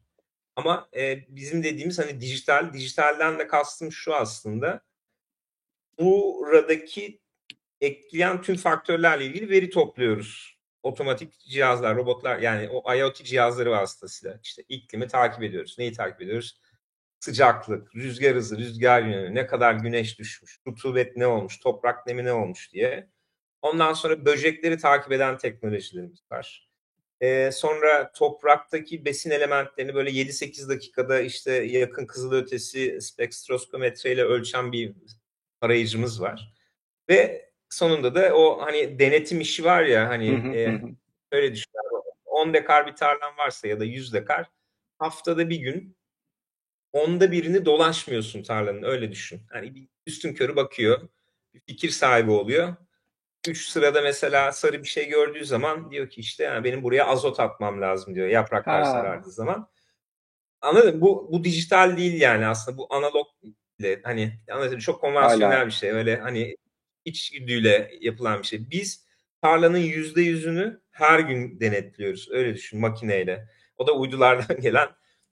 ama 0.55 0.89
e, 0.95 1.19
bizim 1.27 1.63
dediğimiz 1.63 2.00
hani 2.00 2.21
dijital, 2.21 2.74
dijitalden 2.74 3.39
de 3.39 3.48
kastım 3.48 3.91
şu 3.91 4.15
aslında. 4.15 4.81
Buradaki 6.00 7.21
ekleyen 7.81 8.41
tüm 8.41 8.55
faktörlerle 8.55 9.25
ilgili 9.25 9.50
veri 9.50 9.69
topluyoruz. 9.69 10.58
Otomatik 10.83 11.39
cihazlar, 11.39 11.95
robotlar 11.95 12.39
yani 12.39 12.69
o 12.69 12.95
IoT 12.95 13.15
cihazları 13.24 13.71
vasıtasıyla 13.71 14.39
işte 14.43 14.63
iklimi 14.69 15.07
takip 15.07 15.43
ediyoruz. 15.43 15.75
Neyi 15.79 15.93
takip 15.93 16.21
ediyoruz? 16.21 16.62
Sıcaklık, 17.19 17.95
rüzgar 17.95 18.36
hızı, 18.36 18.57
rüzgar 18.57 19.01
yönü, 19.01 19.36
ne 19.36 19.48
kadar 19.48 19.74
güneş 19.74 20.19
düşmüş, 20.19 20.59
rutubet 20.67 21.17
ne 21.17 21.27
olmuş, 21.27 21.59
toprak 21.59 22.07
nemi 22.07 22.25
ne 22.25 22.33
olmuş 22.33 22.74
diye. 22.74 23.09
Ondan 23.62 23.93
sonra 23.93 24.25
böcekleri 24.25 24.77
takip 24.77 25.12
eden 25.12 25.38
teknolojilerimiz 25.38 26.19
var. 26.31 26.69
Ee, 27.21 27.51
sonra 27.53 28.12
topraktaki 28.12 29.05
besin 29.05 29.31
elementlerini 29.31 29.93
böyle 29.95 30.09
7-8 30.09 30.69
dakikada 30.69 31.21
işte 31.21 31.51
yakın 31.53 32.05
kızılötesi 32.05 33.01
spektroskometreyle 33.01 34.24
ölçen 34.24 34.71
bir 34.71 34.95
arayıcımız 35.62 36.21
var. 36.21 36.53
Ve 37.09 37.49
sonunda 37.70 38.16
da 38.16 38.36
o 38.36 38.62
hani 38.62 39.00
denetim 39.00 39.42
işi 39.42 39.66
var 39.66 39.84
ya 39.84 40.10
hani 40.10 40.55
e, 40.58 40.82
öyle 41.32 41.53
düşün. 41.53 41.72
10 42.25 42.53
dekar 42.53 42.88
bir 42.88 42.96
tarlan 42.96 43.38
varsa 43.38 43.68
ya 43.68 43.79
da 43.79 43.86
100 43.86 44.14
dekar 44.14 44.50
haftada 45.00 45.50
bir 45.50 45.58
gün 45.58 45.98
onda 46.94 47.32
birini 47.32 47.66
dolaşmıyorsun 47.66 48.44
tarlanın 48.44 48.84
öyle 48.84 49.12
düşün. 49.12 49.42
Hani 49.51 49.75
bir 49.75 49.88
üstün 50.08 50.34
körü 50.34 50.55
bakıyor. 50.55 51.10
Bir 51.53 51.60
fikir 51.60 51.90
sahibi 51.90 52.32
oluyor. 52.32 52.75
Üç 53.48 53.68
sırada 53.68 54.01
mesela 54.01 54.51
sarı 54.51 54.84
bir 54.84 54.88
şey 54.88 55.08
gördüğü 55.10 55.46
zaman 55.46 55.92
diyor 55.92 56.10
ki 56.10 56.22
işte 56.22 56.44
yani 56.44 56.64
benim 56.64 56.84
buraya 56.84 57.05
azot 57.08 57.40
atmam 57.40 57.82
lazım 57.82 58.16
diyor 58.16 58.27
yapraklar 58.27 58.84
Ha. 58.84 58.92
sarardığı 58.92 59.32
zaman. 59.32 59.70
Anladın 60.62 60.96
mı? 60.96 61.01
Bu, 61.01 61.29
bu 61.32 61.44
dijital 61.44 61.98
değil 61.98 62.22
yani 62.22 62.48
aslında 62.48 62.77
bu 62.77 62.88
analog 62.90 63.27
ile 63.79 64.01
hani 64.03 64.40
anladın 64.51 64.79
çok 64.79 65.01
konvansiyonel 65.01 65.58
Hala. 65.58 65.66
bir 65.66 65.72
şey 65.72 65.92
öyle 65.92 66.18
hani 66.18 66.55
içgüdüyle 67.05 67.92
yapılan 68.01 68.42
bir 68.42 68.48
şey. 68.48 68.70
Biz 68.70 69.05
tarlanın 69.42 69.77
yüzde 69.77 70.22
yüzünü 70.22 70.81
her 70.92 71.20
gün 71.20 71.59
denetliyoruz 71.59 72.29
öyle 72.31 72.53
düşün 72.55 72.79
makineyle. 72.79 73.48
O 73.77 73.88
da 73.88 73.92
uydulardan 73.94 74.59
gelen 74.62 74.90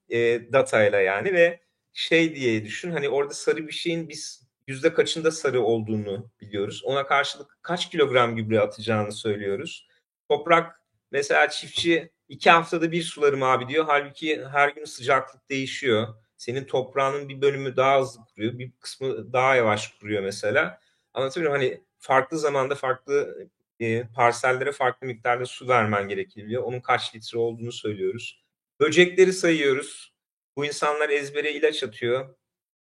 e, 0.10 0.51
datayla 0.53 0.99
yani 0.99 1.34
ve 1.34 1.60
şey 1.93 2.36
diye 2.36 2.65
düşün 2.65 2.91
hani 2.91 3.10
orada 3.10 3.34
sarı 3.34 3.67
bir 3.67 3.73
şeyin 3.73 4.10
biz 4.10 4.47
yüzde 4.67 4.93
kaçında 4.93 5.32
sarı 5.32 5.62
olduğunu 5.62 6.32
biliyoruz. 6.41 6.82
Ona 6.86 7.08
karşılık 7.08 7.60
kaç 7.62 7.89
kilogram 7.89 8.36
gübre 8.36 8.60
atacağını 8.60 9.12
söylüyoruz. 9.12 9.88
Toprak 10.30 10.82
mesela 11.12 11.49
çiftçi 11.49 12.12
iki 12.30 12.49
haftada 12.49 12.91
bir 12.91 13.03
sularım 13.03 13.43
abi 13.43 13.67
diyor. 13.67 13.86
Halbuki 13.88 14.45
her 14.45 14.69
gün 14.69 14.86
sıcaklık 14.86 15.49
değişiyor. 15.49 16.08
Senin 16.38 16.65
toprağının 16.65 17.30
bir 17.30 17.41
bölümü 17.41 17.75
daha 17.75 18.01
hızlı 18.01 18.21
kuruyor. 18.25 18.60
Bir 18.60 18.71
kısmı 18.80 19.34
daha 19.34 19.56
yavaş 19.56 19.88
kuruyor 19.88 20.23
mesela. 20.23 20.80
Anlatabiliyor? 21.17 21.53
Hani 21.53 21.82
farklı 21.99 22.38
zamanda 22.39 22.75
farklı 22.75 23.47
e, 23.80 24.08
parsellere 24.08 24.71
farklı 24.71 25.08
miktarda 25.08 25.45
su 25.45 25.67
vermen 25.67 26.08
gerekiyor. 26.08 26.63
Onun 26.63 26.80
kaç 26.80 27.15
litre 27.15 27.38
olduğunu 27.38 27.71
söylüyoruz. 27.71 28.43
Böcekleri 28.80 29.34
sayıyoruz. 29.34 30.13
Bu 30.58 30.65
insanlar 30.65 31.10
ezbere 31.10 31.53
ilaç 31.53 31.84
atıyor. 31.84 32.36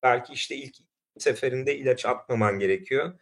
Belki 0.02 0.32
işte 0.32 0.56
ilk 0.56 0.76
seferinde 1.18 1.76
ilaç 1.76 2.06
atmaman 2.06 2.58
gerekiyor. 2.58 3.18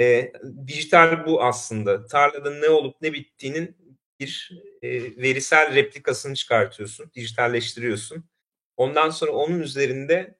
E, 0.00 0.32
dijital 0.66 1.26
bu 1.26 1.42
aslında. 1.42 2.06
Tarlada 2.06 2.50
ne 2.54 2.68
olup 2.68 2.96
ne 3.02 3.12
bittiğinin 3.12 3.96
bir 4.20 4.62
e, 4.82 4.90
verisel 5.16 5.74
replikasını 5.74 6.34
çıkartıyorsun. 6.34 7.10
Dijitalleştiriyorsun. 7.14 8.24
Ondan 8.76 9.10
sonra 9.10 9.32
onun 9.32 9.60
üzerinde 9.60 10.38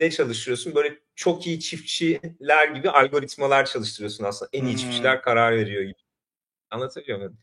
ne 0.00 0.10
çalıştırıyorsun? 0.10 0.74
Böyle 0.74 0.98
çok 1.14 1.46
iyi 1.46 1.60
çiftçiler 1.60 2.68
gibi 2.68 2.90
algoritmalar 2.90 3.66
çalıştırıyorsun 3.66 4.24
aslında. 4.24 4.48
En 4.52 4.64
iyi 4.64 4.70
Hmm. 4.70 4.76
çiftçiler 4.76 5.22
karar 5.22 5.56
veriyor 5.56 5.82
gibi. 5.82 5.94
Anlatabiliyor 6.70 7.18
muyum? 7.18 7.38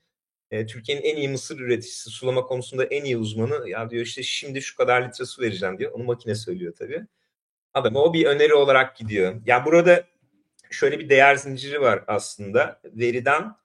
E, 0.52 0.66
Türkiye'nin 0.66 1.02
en 1.04 1.16
iyi 1.16 1.30
mısır 1.30 1.60
üreticisi, 1.60 2.10
sulama 2.10 2.42
konusunda 2.44 2.84
en 2.86 3.04
iyi 3.06 3.18
uzmanı 3.18 3.70
ya 3.70 3.90
diyor 3.90 4.06
işte 4.06 4.24
şimdi 4.24 4.62
şu 4.62 4.78
kadar 4.78 5.08
litre 5.08 5.26
su 5.26 5.42
vereceğim 5.42 5.78
diyor. 5.80 5.92
Onu 5.92 6.04
makine 6.04 6.36
söylüyor 6.36 6.74
tabii. 6.80 7.02
Adam 7.74 7.96
o 7.96 8.14
bir 8.14 8.26
öneri 8.26 8.54
olarak 8.54 8.98
gidiyor. 8.98 9.42
Ya 9.46 9.66
burada 9.66 10.04
şöyle 10.72 11.00
bir 11.00 11.10
değer 11.10 11.36
zinciri 11.36 11.82
var 11.82 12.04
aslında. 12.08 12.82
Veriden 12.86 13.56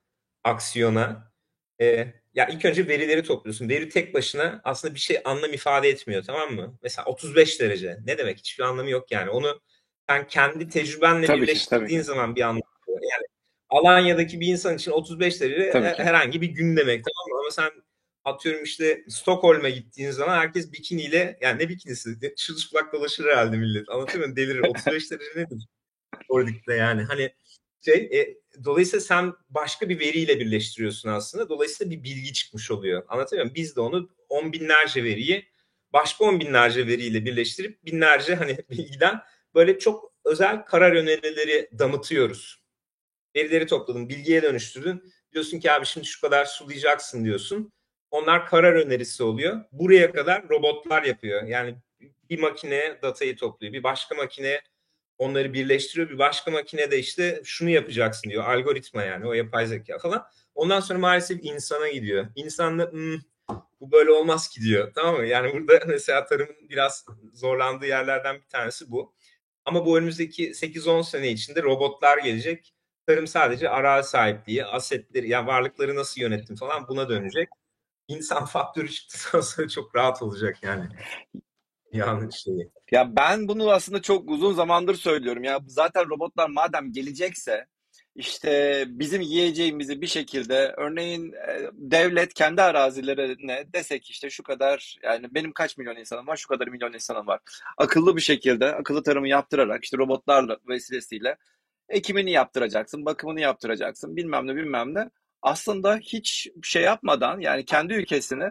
aksiyona. 0.44 1.32
E, 1.80 2.12
ya 2.38 2.46
ilk 2.48 2.64
önce 2.64 2.88
verileri 2.88 3.22
topluyorsun. 3.22 3.68
Veri 3.68 3.88
tek 3.88 4.14
başına 4.14 4.60
aslında 4.64 4.94
bir 4.94 5.00
şey 5.00 5.20
anlam 5.24 5.52
ifade 5.52 5.88
etmiyor 5.88 6.22
tamam 6.22 6.54
mı? 6.54 6.78
Mesela 6.82 7.04
35 7.06 7.60
derece. 7.60 7.96
Ne 8.06 8.18
demek? 8.18 8.38
Hiçbir 8.38 8.64
anlamı 8.64 8.90
yok 8.90 9.12
yani. 9.12 9.30
Onu 9.30 9.60
sen 10.08 10.26
kendi 10.26 10.68
tecrübenle 10.68 11.26
Tabii 11.26 11.42
birleştirdiğin 11.42 12.00
ki. 12.00 12.04
zaman 12.04 12.36
bir 12.36 12.42
anlam 12.42 12.62
oluyor. 12.86 13.02
Yani 13.12 13.24
Alanya'daki 13.68 14.40
bir 14.40 14.46
insan 14.46 14.76
için 14.76 14.90
35 14.90 15.40
derece 15.40 15.70
Tabii 15.70 15.86
he- 15.86 15.96
ki. 15.96 16.02
herhangi 16.02 16.40
bir 16.40 16.46
gün 16.48 16.76
demek 16.76 17.04
tamam 17.04 17.28
mı? 17.38 17.40
Ama 17.40 17.50
sen 17.50 17.70
atıyorum 18.24 18.64
işte 18.64 19.04
Stockholm'a 19.08 19.68
gittiğin 19.68 20.10
zaman 20.10 20.36
herkes 20.38 20.72
bikiniyle 20.72 21.38
yani 21.40 21.62
ne 21.62 21.68
bikinisi? 21.68 22.34
Çırılçıplak 22.36 22.92
dolaşır 22.92 23.24
herhalde 23.24 23.56
millet. 23.56 23.88
Anlatıyor 23.88 24.24
muyum? 24.24 24.36
Delirir. 24.36 24.60
35 24.68 25.10
derece 25.10 25.30
nedir? 25.36 25.66
Oradaki 26.28 26.60
yani. 26.68 27.02
Hani 27.02 27.30
şey 27.84 27.94
e, 27.94 28.38
dolayısıyla 28.64 29.00
sen 29.00 29.32
başka 29.50 29.88
bir 29.88 29.98
veriyle 29.98 30.40
birleştiriyorsun 30.40 31.08
aslında. 31.08 31.48
Dolayısıyla 31.48 31.90
bir 31.90 32.04
bilgi 32.04 32.32
çıkmış 32.32 32.70
oluyor. 32.70 33.02
Anlatıyor 33.08 33.42
muyum? 33.42 33.54
Biz 33.54 33.76
de 33.76 33.80
onu 33.80 34.10
on 34.28 34.52
binlerce 34.52 35.04
veriyi 35.04 35.48
başka 35.92 36.24
on 36.24 36.40
binlerce 36.40 36.86
veriyle 36.86 37.24
birleştirip 37.24 37.84
binlerce 37.84 38.34
hani 38.34 38.58
bilgiden 38.70 39.20
böyle 39.54 39.78
çok 39.78 40.12
özel 40.24 40.64
karar 40.64 40.92
önerileri 40.92 41.70
damıtıyoruz. 41.78 42.62
Verileri 43.36 43.66
topladın, 43.66 44.08
bilgiye 44.08 44.42
dönüştürdün. 44.42 45.12
Diyorsun 45.32 45.60
ki 45.60 45.72
abi 45.72 45.86
şimdi 45.86 46.06
şu 46.06 46.20
kadar 46.20 46.44
sulayacaksın 46.44 47.24
diyorsun. 47.24 47.72
Onlar 48.10 48.46
karar 48.46 48.72
önerisi 48.72 49.22
oluyor. 49.22 49.64
Buraya 49.72 50.12
kadar 50.12 50.48
robotlar 50.48 51.02
yapıyor. 51.02 51.42
Yani 51.42 51.76
bir 52.30 52.38
makine 52.38 52.98
datayı 53.02 53.36
topluyor. 53.36 53.72
Bir 53.72 53.82
başka 53.82 54.14
makine 54.14 54.60
onları 55.18 55.52
birleştiriyor. 55.52 56.10
Bir 56.10 56.18
başka 56.18 56.50
makine 56.50 56.90
de 56.90 56.98
işte 56.98 57.40
şunu 57.44 57.70
yapacaksın 57.70 58.30
diyor. 58.30 58.44
Algoritma 58.44 59.02
yani 59.02 59.26
o 59.26 59.32
yapay 59.32 59.66
zeka 59.66 59.98
falan. 59.98 60.26
Ondan 60.54 60.80
sonra 60.80 60.98
maalesef 60.98 61.38
insana 61.44 61.88
gidiyor. 61.88 62.26
İnsan 62.34 62.78
da 62.78 62.90
"Hmm, 62.92 63.16
bu 63.80 63.92
böyle 63.92 64.10
olmaz 64.12 64.48
ki 64.48 64.60
diyor. 64.60 64.92
Tamam 64.94 65.16
mı? 65.16 65.26
Yani 65.26 65.52
burada 65.52 65.80
mesela 65.86 66.24
tarımın 66.26 66.56
biraz 66.68 67.06
zorlandığı 67.34 67.86
yerlerden 67.86 68.36
bir 68.36 68.48
tanesi 68.48 68.90
bu. 68.90 69.14
Ama 69.64 69.86
bu 69.86 69.98
önümüzdeki 69.98 70.54
8-10 70.54 71.02
sene 71.02 71.28
içinde 71.30 71.62
robotlar 71.62 72.18
gelecek. 72.18 72.74
Tarım 73.06 73.26
sadece 73.26 73.68
arazi 73.70 74.10
sahipliği, 74.10 74.64
asetleri, 74.64 75.28
yani 75.28 75.46
varlıkları 75.46 75.96
nasıl 75.96 76.20
yönettim 76.20 76.56
falan 76.56 76.88
buna 76.88 77.08
dönecek. 77.08 77.48
insan 78.08 78.44
faktörü 78.46 78.88
çıktıktan 78.90 79.40
sonra 79.40 79.68
çok 79.68 79.96
rahat 79.96 80.22
olacak 80.22 80.56
yani. 80.62 80.88
Yani 81.92 82.32
şey. 82.32 82.68
Ya 82.90 83.16
ben 83.16 83.48
bunu 83.48 83.70
aslında 83.70 84.02
çok 84.02 84.30
uzun 84.30 84.54
zamandır 84.54 84.94
söylüyorum. 84.94 85.44
Ya 85.44 85.60
zaten 85.66 86.08
robotlar 86.08 86.48
madem 86.48 86.92
gelecekse 86.92 87.66
işte 88.14 88.84
bizim 88.88 89.20
yiyeceğimizi 89.22 90.00
bir 90.00 90.06
şekilde 90.06 90.74
örneğin 90.76 91.32
e, 91.32 91.70
devlet 91.72 92.34
kendi 92.34 92.62
arazilerine 92.62 93.66
desek 93.72 94.10
işte 94.10 94.30
şu 94.30 94.42
kadar 94.42 94.98
yani 95.02 95.26
benim 95.34 95.52
kaç 95.52 95.76
milyon 95.76 95.96
insanım 95.96 96.26
var 96.26 96.36
şu 96.36 96.48
kadar 96.48 96.68
milyon 96.68 96.92
insanım 96.92 97.26
var. 97.26 97.40
Akıllı 97.76 98.16
bir 98.16 98.20
şekilde 98.20 98.74
akıllı 98.74 99.02
tarımı 99.02 99.28
yaptırarak 99.28 99.84
işte 99.84 99.98
robotlarla 99.98 100.56
vesilesiyle 100.68 101.36
ekimini 101.88 102.30
yaptıracaksın, 102.30 103.04
bakımını 103.04 103.40
yaptıracaksın 103.40 104.16
bilmem 104.16 104.46
ne 104.46 104.56
bilmem 104.56 104.94
ne. 104.94 105.10
Aslında 105.42 105.96
hiç 105.96 106.48
şey 106.62 106.82
yapmadan 106.82 107.40
yani 107.40 107.64
kendi 107.64 107.94
ülkesini 107.94 108.50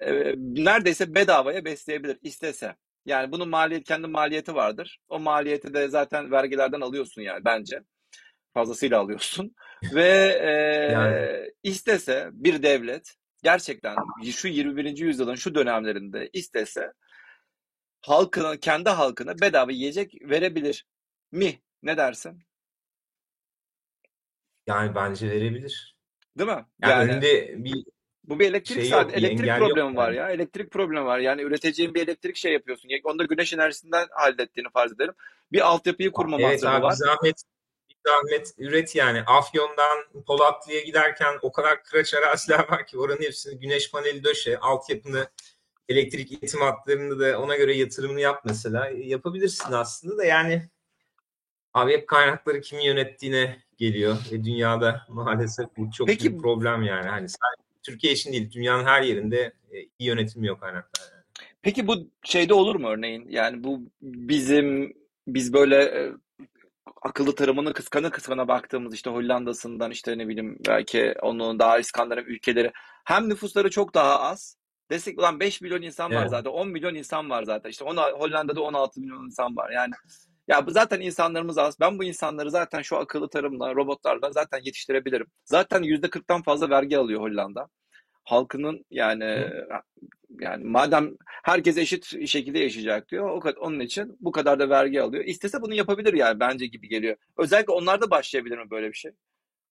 e, 0.00 0.34
neredeyse 0.36 1.14
bedavaya 1.14 1.64
besleyebilir 1.64 2.18
istese. 2.22 2.76
Yani 3.04 3.32
bunun 3.32 3.48
maliyet 3.48 3.84
kendi 3.84 4.06
maliyeti 4.06 4.54
vardır. 4.54 4.98
O 5.08 5.20
maliyeti 5.20 5.74
de 5.74 5.88
zaten 5.88 6.30
vergilerden 6.30 6.80
alıyorsun 6.80 7.22
yani 7.22 7.44
bence. 7.44 7.80
Fazlasıyla 8.54 9.00
alıyorsun. 9.00 9.54
Ve 9.94 10.38
e, 10.42 10.50
Yani. 10.92 11.50
istese 11.62 12.28
bir 12.32 12.62
devlet 12.62 13.14
gerçekten 13.42 13.96
şu 14.32 14.48
21. 14.48 14.98
yüzyılın 14.98 15.34
şu 15.34 15.54
dönemlerinde 15.54 16.30
istese 16.32 16.92
halkına, 18.00 18.56
kendi 18.56 18.90
halkına 18.90 19.40
bedava 19.40 19.72
yiyecek 19.72 20.14
verebilir 20.22 20.86
mi? 21.32 21.60
Ne 21.82 21.96
dersin? 21.96 22.42
Yani 24.66 24.94
bence 24.94 25.30
verebilir. 25.30 25.96
Değil 26.38 26.50
mi? 26.50 26.66
Yani, 26.82 26.92
Yani 26.92 27.10
önünde 27.10 27.64
bir 27.64 27.84
bu 28.26 28.38
bir 28.38 28.50
elektrik 28.50 28.80
şey 28.80 28.88
saat, 28.90 29.04
yok, 29.04 29.18
elektrik 29.18 29.40
engel 29.40 29.60
yok 29.60 29.68
problemi 29.68 29.96
var 29.96 30.12
yani. 30.12 30.16
ya. 30.16 30.30
Elektrik 30.30 30.70
problemi 30.70 31.06
var. 31.06 31.18
Yani 31.18 31.42
üreteceğin 31.42 31.94
bir 31.94 32.02
elektrik 32.02 32.36
şey 32.36 32.52
yapıyorsun. 32.52 32.88
Onu 33.04 33.18
da 33.18 33.24
güneş 33.24 33.52
enerjisinden 33.52 34.06
hallettiğini 34.10 34.70
farz 34.70 34.92
edelim. 34.92 35.14
Bir 35.52 35.60
altyapıyı 35.60 36.12
kurma 36.12 36.40
Evet 36.40 36.62
bir 36.62 36.66
var. 36.66 36.90
zahmet 36.90 37.42
zahmet 38.06 38.54
üret 38.58 38.94
yani. 38.94 39.22
Afyon'dan 39.26 40.22
Polatlı'ya 40.26 40.80
giderken 40.80 41.38
o 41.42 41.52
kadar 41.52 41.84
kıraç 41.84 42.14
araziler 42.14 42.58
var 42.70 42.86
ki 42.86 42.98
oranın 42.98 43.22
hepsini 43.22 43.58
güneş 43.58 43.90
paneli 43.90 44.24
döşe, 44.24 44.58
altyapını 44.58 45.28
elektrik 45.88 46.32
iletim 46.32 46.60
hatlarını 46.60 47.20
da 47.20 47.40
ona 47.40 47.56
göre 47.56 47.76
yatırımını 47.76 48.20
yap 48.20 48.42
mesela. 48.44 48.88
Yapabilirsin 48.88 49.72
aslında 49.72 50.18
da 50.18 50.24
yani 50.24 50.68
abi 51.74 51.92
hep 51.92 52.08
kaynakları 52.08 52.60
kimin 52.60 52.82
yönettiğine 52.82 53.62
geliyor 53.76 54.16
ve 54.32 54.44
dünyada 54.44 55.06
maalesef 55.08 55.66
bu 55.76 55.90
çok 55.90 56.06
Peki 56.06 56.30
büyük 56.30 56.42
problem 56.42 56.82
yani. 56.82 57.08
Hani 57.08 57.28
sadece 57.28 57.65
Türkiye 57.86 58.12
için 58.12 58.32
değil 58.32 58.52
dünyanın 58.52 58.84
her 58.84 59.02
yerinde 59.02 59.52
e, 59.72 59.78
iyi 59.98 60.08
yönetimi 60.08 60.46
yok 60.46 60.60
kaynaklar. 60.60 61.04
Yani. 61.12 61.50
peki 61.62 61.86
bu 61.86 62.10
şeyde 62.22 62.54
olur 62.54 62.76
mu 62.76 62.88
örneğin? 62.88 63.28
Yani 63.28 63.64
bu 63.64 63.80
bizim 64.02 64.96
biz 65.26 65.52
böyle 65.52 65.76
e, 65.82 66.12
akıllı 67.02 67.34
tarımını 67.34 67.72
kıskana 67.72 68.10
kıskana 68.10 68.48
baktığımız 68.48 68.94
işte 68.94 69.10
Hollanda'sından 69.10 69.90
işte 69.90 70.18
ne 70.18 70.28
bileyim 70.28 70.58
belki 70.68 71.14
onun 71.22 71.58
daha 71.58 71.78
İskandinav 71.78 72.22
ülkeleri 72.22 72.72
hem 73.04 73.28
nüfusları 73.28 73.70
çok 73.70 73.94
daha 73.94 74.20
az 74.20 74.56
desek 74.90 75.18
ulan 75.18 75.40
5 75.40 75.60
milyon 75.60 75.82
insan 75.82 76.10
var 76.10 76.20
Evet. 76.20 76.30
zaten 76.30 76.50
10 76.50 76.68
milyon 76.68 76.94
insan 76.94 77.30
var 77.30 77.42
zaten 77.42 77.70
işte 77.70 77.84
ona, 77.84 78.10
Hollanda'da 78.10 78.60
16 78.60 79.00
milyon 79.00 79.24
insan 79.24 79.56
var 79.56 79.70
yani 79.70 79.92
ya 80.48 80.66
bu 80.66 80.70
zaten 80.70 81.00
insanlarımız 81.00 81.58
az 81.58 81.80
ben 81.80 81.98
bu 81.98 82.04
insanları 82.04 82.50
zaten 82.50 82.82
şu 82.82 82.96
akıllı 82.96 83.28
tarımla 83.28 83.74
robotlarla 83.74 84.32
zaten 84.32 84.60
yetiştirebilirim 84.64 85.26
zaten 85.44 85.82
%40'tan 85.82 86.42
fazla 86.42 86.70
vergi 86.70 86.98
alıyor 86.98 87.20
Hollanda 87.20 87.68
halkının 88.26 88.84
yani 88.90 89.24
Hı. 89.24 89.68
yani 90.40 90.64
madem 90.64 91.14
herkes 91.44 91.78
eşit 91.78 92.28
şekilde 92.28 92.58
yaşayacak 92.58 93.08
diyor. 93.08 93.30
O 93.30 93.40
kadar, 93.40 93.56
onun 93.56 93.80
için 93.80 94.16
bu 94.20 94.32
kadar 94.32 94.58
da 94.58 94.68
vergi 94.70 95.02
alıyor. 95.02 95.24
İstese 95.24 95.62
bunu 95.62 95.74
yapabilir 95.74 96.14
yani 96.14 96.40
bence 96.40 96.66
gibi 96.66 96.88
geliyor. 96.88 97.16
Özellikle 97.38 97.72
onlar 97.72 98.00
da 98.00 98.10
başlayabilir 98.10 98.58
mi 98.58 98.70
böyle 98.70 98.88
bir 98.88 98.96
şey? 98.96 99.12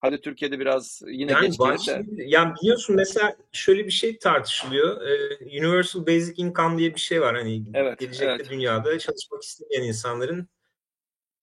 Hadi 0.00 0.20
Türkiye'de 0.20 0.58
biraz 0.58 1.02
yine 1.06 1.32
Yani 1.32 1.46
geç 1.46 1.58
gelir 1.58 2.06
de. 2.06 2.22
Yani 2.26 2.54
biliyorsun 2.62 2.96
mesela 2.96 3.36
şöyle 3.52 3.86
bir 3.86 3.90
şey 3.90 4.18
tartışılıyor. 4.18 5.00
Universal 5.40 6.06
Basic 6.06 6.42
Income 6.42 6.78
diye 6.78 6.94
bir 6.94 7.00
şey 7.00 7.20
var. 7.20 7.36
Hani 7.36 7.64
Evet, 7.74 7.98
gelecekte 7.98 8.26
evet. 8.26 8.50
dünyada 8.50 8.98
çalışmak 8.98 9.42
istemeyen 9.42 9.82
insanların 9.82 10.48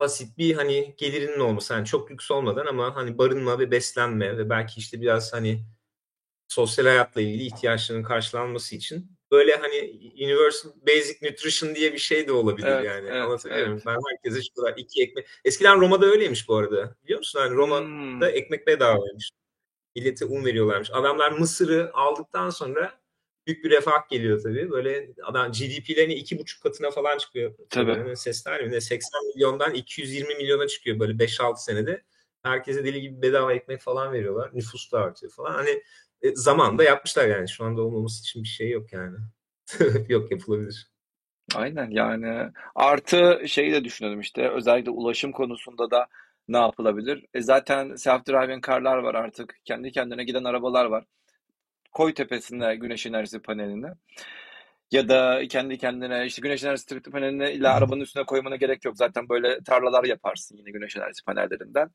basit 0.04 0.38
bir 0.38 0.56
hani 0.56 0.96
gelirinin 0.98 1.40
olması. 1.40 1.74
Yani 1.74 1.86
çok 1.86 2.12
lüks 2.12 2.32
olmadan 2.32 2.66
ama 2.66 2.96
hani 2.96 3.18
barınma 3.18 3.60
ve 3.60 3.72
beslenme 3.72 4.38
ve 4.38 4.50
belki 4.50 4.80
işte 4.80 5.02
biraz 5.02 5.34
hani 5.34 5.64
sosyal 6.48 6.86
hayatla 6.86 7.22
ilgili 7.22 7.44
ihtiyaçlarının 7.44 8.04
karşılanması 8.04 8.76
için 8.76 9.12
böyle 9.32 9.56
hani 9.56 10.00
Universal 10.24 10.72
Basic 10.88 11.30
Nutrition 11.30 11.76
diye 11.76 11.94
bir 11.94 11.98
şey 11.98 12.28
de 12.28 12.32
olabilir 12.32 12.68
Evet, 12.68 12.86
yani. 12.86 13.08
evet, 13.10 13.22
Anlatabiliyor 13.22 13.68
evet. 13.68 13.84
Ben 13.86 13.98
herkese 14.12 14.42
şu 14.42 14.54
kadar 14.62 14.78
iki 14.78 15.04
ekmek. 15.04 15.28
Eskiden 15.46 15.82
Roma'da 15.82 16.06
öyleymiş 16.06 16.48
bu 16.50 16.56
arada. 16.56 16.96
Biliyor 17.04 17.20
musun? 17.20 17.40
Hani 17.40 17.56
Roma'da 17.56 17.82
Hmm, 17.82 18.24
ekmek 18.24 18.68
bedavaymış. 18.68 19.32
Millete 19.96 20.26
un 20.26 20.46
veriyorlarmış. 20.46 20.90
Adamlar 20.94 21.32
Mısır'ı 21.32 21.92
aldıktan 21.94 22.50
sonra 22.50 23.03
büyük 23.48 23.64
bir 23.64 23.70
refah 23.70 24.10
geliyor 24.10 24.42
tabii. 24.44 24.72
Böyle 24.72 25.14
adam 25.24 25.52
GDP'lerini 25.52 26.14
iki 26.14 26.40
buçuk 26.40 26.64
katına 26.64 26.92
falan 26.92 27.18
çıkıyor. 27.18 27.56
tabii. 27.70 27.88
Böyle 27.88 28.16
sesler 28.16 28.68
mi? 28.68 28.82
80 28.82 29.26
milyondan 29.36 29.74
220 29.74 30.36
milyona 30.36 30.68
çıkıyor 30.68 31.00
böyle 31.00 31.14
5-6 31.14 31.58
senede. 31.58 32.04
Herkese 32.44 32.84
deli 32.84 33.02
gibi 33.02 33.22
bedava 33.22 33.54
ekmek 33.54 33.82
falan 33.82 34.14
veriyorlar. 34.14 34.50
Nüfus 34.54 34.92
da 34.92 35.00
artıyor 35.00 35.32
falan. 35.32 35.54
Hani 35.54 35.84
e, 36.22 36.36
zamanda 36.36 36.84
yapmışlar 36.84 37.28
yani. 37.28 37.50
Şu 37.50 37.66
anda 37.66 37.82
olmaması 37.82 38.22
için 38.22 38.44
bir 38.44 38.48
şey 38.48 38.70
yok 38.70 38.94
yani. 38.94 39.18
yok 40.10 40.32
yapılabilir. 40.32 40.94
Aynen 41.56 41.90
yani 41.90 42.52
artı 42.76 43.42
şeyi 43.48 43.72
de 43.72 43.84
düşünelim 43.84 44.20
işte 44.20 44.50
özellikle 44.50 44.92
ulaşım 44.92 45.32
konusunda 45.32 45.92
da 45.92 46.08
ne 46.48 46.58
yapılabilir? 46.58 47.26
E 47.34 47.42
zaten 47.42 47.88
self-driving 47.88 48.68
car'lar 48.68 48.98
var 48.98 49.16
artık. 49.16 49.60
Kendi 49.66 49.92
kendine 49.92 50.24
giden 50.24 50.44
arabalar 50.44 50.86
var. 50.86 51.06
Koy 51.94 52.14
tepesine 52.14 52.76
güneş 52.76 53.06
enerjisi 53.06 53.40
panelini. 53.40 53.88
Ya 54.92 55.08
da 55.10 55.42
kendi 55.50 55.78
kendine 55.78 56.26
işte 56.26 56.42
güneş 56.42 56.64
enerjisi 56.64 57.02
panelini 57.02 57.52
illa 57.52 57.74
arabanın 57.74 58.02
üstüne 58.02 58.24
koymana 58.24 58.56
gerek 58.56 58.86
yok. 58.86 58.98
Zaten 58.98 59.30
böyle 59.30 59.64
tarlalar 59.64 60.04
yaparsın 60.04 60.58
yine 60.58 60.72
güneş 60.72 60.98
enerjisi 60.98 61.24
panellerinden. 61.26 61.90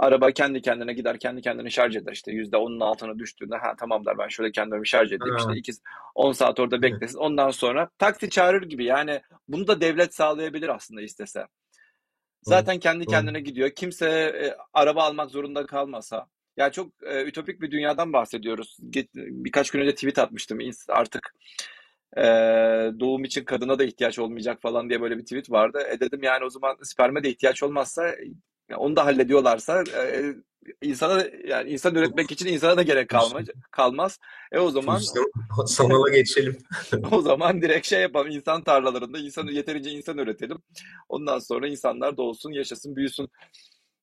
Araba 0.00 0.30
kendi 0.30 0.62
kendine 0.62 0.92
gider, 0.92 1.18
kendi 1.18 1.40
kendine 1.42 1.70
şarj 1.70 1.96
eder. 1.96 2.12
İşte 2.12 2.32
yüzde 2.32 2.56
onun 2.56 2.80
altına 2.80 3.18
düştüğünde 3.18 3.56
ha 3.56 3.74
tamam 3.78 4.06
der 4.06 4.18
ben 4.18 4.28
şöyle 4.28 4.52
kendimi 4.52 4.88
şarj 4.88 5.12
edeyim. 5.12 5.36
İşte 5.38 5.52
iki, 5.56 5.72
10 6.14 6.32
saat 6.32 6.60
orada 6.60 6.82
beklesin. 6.82 7.18
Ondan 7.18 7.50
sonra 7.50 7.90
taksi 7.98 8.30
çağırır 8.30 8.62
gibi. 8.62 8.84
Yani 8.84 9.20
bunu 9.48 9.66
da 9.66 9.80
devlet 9.80 10.14
sağlayabilir 10.14 10.68
aslında 10.68 11.02
istese. 11.02 11.46
Zaten 12.42 12.78
kendi 12.78 13.06
kendine 13.06 13.40
gidiyor. 13.40 13.70
Kimse 13.70 14.08
e, 14.08 14.56
araba 14.72 15.02
almak 15.04 15.30
zorunda 15.30 15.66
kalmasa. 15.66 16.26
Ya 16.56 16.72
çok 16.72 16.92
e, 17.02 17.22
ütopik 17.24 17.60
bir 17.60 17.70
dünyadan 17.70 18.12
bahsediyoruz. 18.12 18.76
Ge- 18.90 19.08
birkaç 19.14 19.70
gün 19.70 19.80
önce 19.80 19.94
tweet 19.94 20.18
atmıştım. 20.18 20.58
Artık 20.88 21.34
e, 22.16 22.22
doğum 23.00 23.24
için 23.24 23.44
kadına 23.44 23.78
da 23.78 23.84
ihtiyaç 23.84 24.18
olmayacak 24.18 24.62
falan 24.62 24.88
diye 24.88 25.00
böyle 25.00 25.18
bir 25.18 25.22
tweet 25.22 25.50
vardı. 25.50 25.82
E 25.90 26.00
dedim 26.00 26.22
yani 26.22 26.44
o 26.44 26.50
zaman 26.50 26.76
sperme 26.82 27.22
de 27.22 27.30
ihtiyaç 27.30 27.62
olmazsa 27.62 28.14
onu 28.76 28.96
da 28.96 29.06
hallediyorlarsa 29.06 29.84
e, 29.96 30.34
insana 30.82 31.24
yani 31.44 31.70
insan 31.70 31.94
üretmek 31.94 32.30
için 32.30 32.46
insana 32.46 32.76
da 32.76 32.82
gerek 32.82 33.08
kalmaz. 33.08 33.46
kalmaz. 33.70 34.18
E 34.52 34.58
o 34.58 34.70
zaman 34.70 35.00
sanala 35.66 36.08
geçelim. 36.14 36.58
o 37.10 37.20
zaman 37.20 37.62
direkt 37.62 37.86
şey 37.86 38.00
yapalım. 38.00 38.30
insan 38.30 38.64
tarlalarında 38.64 39.18
insan 39.18 39.46
yeterince 39.46 39.90
insan 39.90 40.18
üretelim. 40.18 40.58
Ondan 41.08 41.38
sonra 41.38 41.68
insanlar 41.68 42.16
doğsun, 42.16 42.52
yaşasın, 42.52 42.96
büyüsün. 42.96 43.28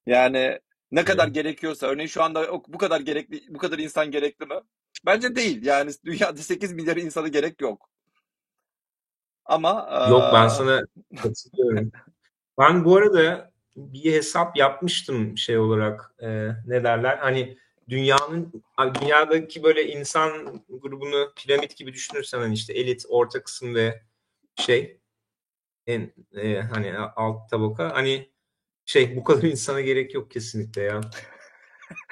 Yani 0.05 0.59
ne 0.91 1.05
kadar 1.05 1.25
Evet. 1.25 1.35
gerekiyorsa 1.35 1.87
örneğin 1.87 2.07
şu 2.07 2.23
anda 2.23 2.51
bu 2.67 2.77
kadar 2.77 3.01
gerekli 3.01 3.43
bu 3.49 3.57
kadar 3.57 3.79
insan 3.79 4.11
gerekli 4.11 4.45
mi? 4.45 4.55
Bence 5.05 5.35
değil. 5.35 5.65
Yani 5.65 5.91
dünyada 6.05 6.37
8 6.37 6.73
milyar 6.73 6.97
insana 6.97 7.27
gerek 7.27 7.61
yok. 7.61 7.89
Ama 9.45 10.07
Yok 10.09 10.23
ben 10.33 10.47
sana 10.47 10.81
katılıyorum. 11.21 11.91
Ben 12.59 12.85
bu 12.85 12.95
arada 12.95 13.51
bir 13.75 14.13
hesap 14.13 14.57
yapmıştım 14.57 15.37
şey 15.37 15.57
olarak 15.57 16.13
e, 16.19 16.27
ne 16.67 16.83
derler 16.83 17.17
hani 17.17 17.57
dünyanın 17.89 18.63
dünyadaki 19.01 19.63
böyle 19.63 19.87
insan 19.87 20.61
grubunu 20.69 21.33
piramit 21.35 21.77
gibi 21.77 21.93
düşünürsen 21.93 22.39
hani 22.39 22.53
işte 22.53 22.73
elit 22.73 23.05
orta 23.09 23.43
kısım 23.43 23.75
ve 23.75 24.01
şey 24.55 24.99
en 25.87 26.13
e, 26.35 26.61
hani 26.61 26.97
alt 26.97 27.49
tabaka 27.49 27.93
hani 27.93 28.29
şey 28.89 29.15
bu 29.15 29.23
kadar 29.23 29.43
insana 29.43 29.81
gerek 29.81 30.13
yok 30.13 30.31
kesinlikle 30.31 30.81
ya. 30.81 31.01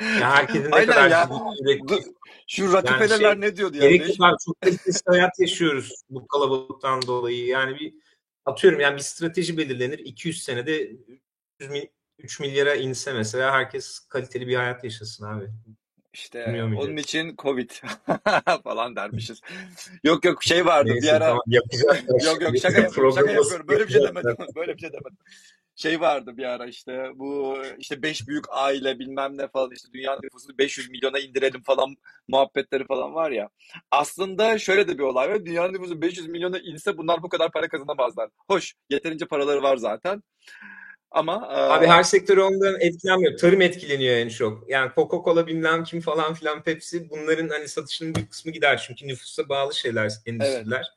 Ya 0.02 0.32
herkesin 0.32 0.72
ne 0.72 0.86
kadar 0.86 1.10
ya. 1.10 1.30
Bu- 1.30 2.00
Şu 2.48 2.64
yani 2.64 2.74
Rockefeller'ler 2.74 3.32
şey 3.32 3.42
ne 3.42 3.56
diyordu 3.56 3.78
ya? 3.78 3.90
gerek 3.92 4.16
abi 4.20 4.36
çok 4.46 4.62
kalitesiz 4.62 5.02
hayat 5.08 5.40
yaşıyoruz 5.40 5.92
bu 6.10 6.28
kalabalıktan 6.28 7.02
dolayı. 7.02 7.46
Yani 7.46 7.80
bir 7.80 7.94
atıyorum 8.46 8.80
yani 8.80 8.96
bir 8.96 9.02
strateji 9.02 9.58
belirlenir 9.58 10.00
200 10.00 10.44
senede 10.44 10.88
300 11.60 11.72
mil- 11.72 11.88
3 12.20 12.40
milyara 12.40 12.76
inse 12.76 13.14
mesela 13.14 13.52
herkes 13.52 14.00
kaliteli 14.00 14.48
bir 14.48 14.56
hayat 14.56 14.84
yaşasın 14.84 15.26
abi. 15.26 15.46
İşte 16.18 16.64
onun 16.78 16.98
için 16.98 17.36
Covid 17.38 17.72
falan 18.64 18.96
dermişiz. 18.96 19.42
Yok 20.04 20.26
yok 20.26 20.44
şey 20.44 20.66
vardı 20.66 20.90
Neyse 20.90 21.08
bir 21.08 21.14
ara 21.14 21.26
tamam 21.26 21.42
yapacağız. 21.48 21.98
yok 22.26 22.42
yok 22.42 22.58
şaka 22.58 22.82
yapıyorum 22.82 23.14
şaka 23.16 23.32
yapıyorum 23.32 23.68
böyle 23.68 23.88
bir 23.88 23.94
şey 23.94 24.02
demedim 24.02 24.36
böyle 24.56 24.74
bir 24.74 24.80
şey 24.80 24.90
demedim. 24.92 25.18
Şey 25.76 26.02
vardı 26.02 26.38
bir 26.38 26.44
ara 26.44 26.66
işte 26.66 27.12
bu 27.16 27.58
işte 27.78 28.02
beş 28.02 28.28
büyük 28.28 28.46
aile 28.50 29.00
bilmem 29.00 29.38
ne 29.38 29.48
falan 29.48 29.72
işte 29.72 29.88
dünya 29.94 30.20
nüfusunu 30.24 30.58
500 30.58 30.90
milyona 30.90 31.20
indirelim 31.20 31.64
falan 31.64 31.96
muhabbetleri 32.28 32.86
falan 32.86 33.14
var 33.14 33.32
ya. 33.32 33.50
Aslında 33.92 34.58
şöyle 34.58 34.88
de 34.88 34.98
bir 34.98 35.04
olay 35.04 35.30
var. 35.30 35.46
Dünya 35.46 35.68
nüfusu 35.68 36.02
500 36.02 36.28
milyona 36.28 36.60
inse 36.60 36.98
bunlar 36.98 37.24
bu 37.24 37.30
kadar 37.30 37.52
para 37.52 37.68
kazanamazlar. 37.68 38.30
Hoş 38.50 38.74
yeterince 38.90 39.26
paraları 39.26 39.62
var 39.64 39.78
zaten. 39.78 40.24
Ama 41.18 41.48
Abi 41.50 41.86
e, 41.86 41.88
her 41.88 42.04
sektör 42.04 42.38
ondan 42.38 42.82
etkilenmiyor. 42.82 43.38
Tarım 43.38 43.62
etkileniyor 43.62 44.16
en 44.16 44.30
çok. 44.30 44.70
Yani 44.70 44.92
Coca-Cola 44.96 45.48
bilmem 45.48 45.84
kim 45.84 46.02
falan 46.02 46.34
filan 46.34 46.64
Pepsi 46.64 47.10
bunların 47.10 47.50
hani 47.50 47.68
satışının 47.68 48.16
bir 48.16 48.28
kısmı 48.30 48.52
gider. 48.52 48.84
Çünkü 48.88 49.08
nüfusa 49.08 49.50
bağlı 49.50 49.74
şeyler, 49.74 50.12
endüstriler. 50.26 50.88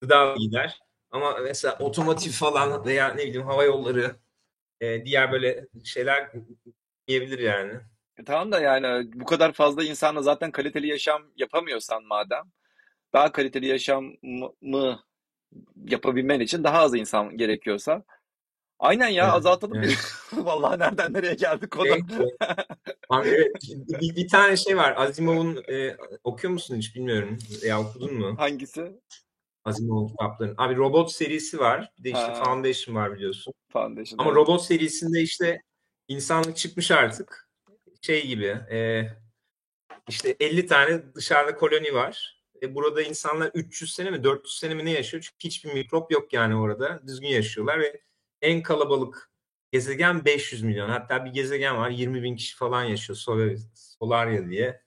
Gıda 0.00 0.34
gider. 0.38 0.80
Ama 1.10 1.38
mesela 1.44 1.76
otomotiv 1.78 2.30
falan 2.30 2.84
veya 2.84 3.08
ne 3.08 3.26
bileyim 3.26 3.46
hava 3.46 3.64
yolları 3.64 4.16
e, 4.80 5.04
diğer 5.04 5.32
böyle 5.32 5.66
şeyler 5.84 6.30
diyebilir 7.08 7.38
yani. 7.38 7.72
E, 8.16 8.24
Tamam 8.24 8.52
da 8.52 8.60
yani 8.60 9.10
bu 9.14 9.24
kadar 9.24 9.52
fazla 9.52 9.84
insanla 9.84 10.22
zaten 10.22 10.50
kaliteli 10.50 10.86
yaşam 10.86 11.22
yapamıyorsan 11.36 12.04
madem 12.04 12.44
daha 13.12 13.32
kaliteli 13.32 13.66
yaşamı 13.66 15.00
yapabilmen 15.84 16.40
için 16.40 16.64
daha 16.64 16.78
az 16.78 16.94
insan 16.94 17.36
gerekiyorsa 17.36 18.02
aynen 18.80 19.08
ya 19.08 19.24
Evet, 19.24 19.34
azaltalım. 19.34 19.78
evet. 19.78 19.98
Vallahi 20.32 20.78
nereden 20.78 21.12
nereye 21.12 21.34
geldik 21.34 21.70
konu. 21.70 21.84
Peki. 21.84 22.36
Abi, 23.08 23.28
evet, 23.28 23.56
bir, 24.00 24.16
bir 24.16 24.28
tane 24.28 24.56
şey 24.56 24.76
var. 24.76 24.94
Asimov'un 24.96 25.64
e, 25.68 25.96
okuyor 26.24 26.52
musun 26.52 26.76
hiç 26.76 26.96
bilmiyorum. 26.96 27.38
Ya 27.64 27.80
okudun 27.80 28.14
mu? 28.14 28.34
Hangisi? 28.38 29.00
Asimov'un 29.64 30.08
kitaplarını. 30.08 30.54
Abi 30.58 30.76
robot 30.76 31.12
serisi 31.12 31.58
var. 31.58 31.92
Bir 31.98 32.04
de 32.04 32.08
işte 32.08 32.32
Ha. 32.32 32.44
Foundation 32.44 32.96
var 32.96 33.14
biliyorsun. 33.14 33.54
Foundation. 33.72 34.18
Ama 34.18 34.30
evet. 34.30 34.36
robot 34.36 34.62
serisinde 34.62 35.20
işte 35.20 35.62
insanlık 36.08 36.56
çıkmış 36.56 36.90
artık. 36.90 37.50
Şey 38.02 38.26
gibi 38.26 38.46
e, 38.70 39.08
işte 40.08 40.36
50 40.40 40.66
tane 40.66 41.14
dışarıda 41.14 41.54
koloni 41.54 41.94
var. 41.94 42.42
E, 42.62 42.74
burada 42.74 43.02
insanlar 43.02 43.50
300 43.54 43.94
sene 43.94 44.10
mi 44.10 44.24
400 44.24 44.58
sene 44.58 44.74
mi 44.74 44.84
ne 44.84 44.90
yaşıyor? 44.90 45.22
Çünkü 45.22 45.48
hiçbir 45.48 45.74
mikrop 45.74 46.12
yok 46.12 46.32
yani 46.32 46.56
orada. 46.56 47.00
Düzgün 47.06 47.28
yaşıyorlar 47.28 47.80
ve 47.80 48.00
en 48.42 48.62
kalabalık 48.62 49.30
gezegen 49.72 50.24
500 50.24 50.62
milyon. 50.62 50.88
Hatta 50.88 51.24
bir 51.24 51.30
gezegen 51.30 51.76
var 51.76 51.90
20 51.90 52.22
bin 52.22 52.36
kişi 52.36 52.56
falan 52.56 52.84
yaşıyor. 52.84 53.16
Solar, 53.16 53.56
Solaria 53.74 54.48
diye. 54.48 54.82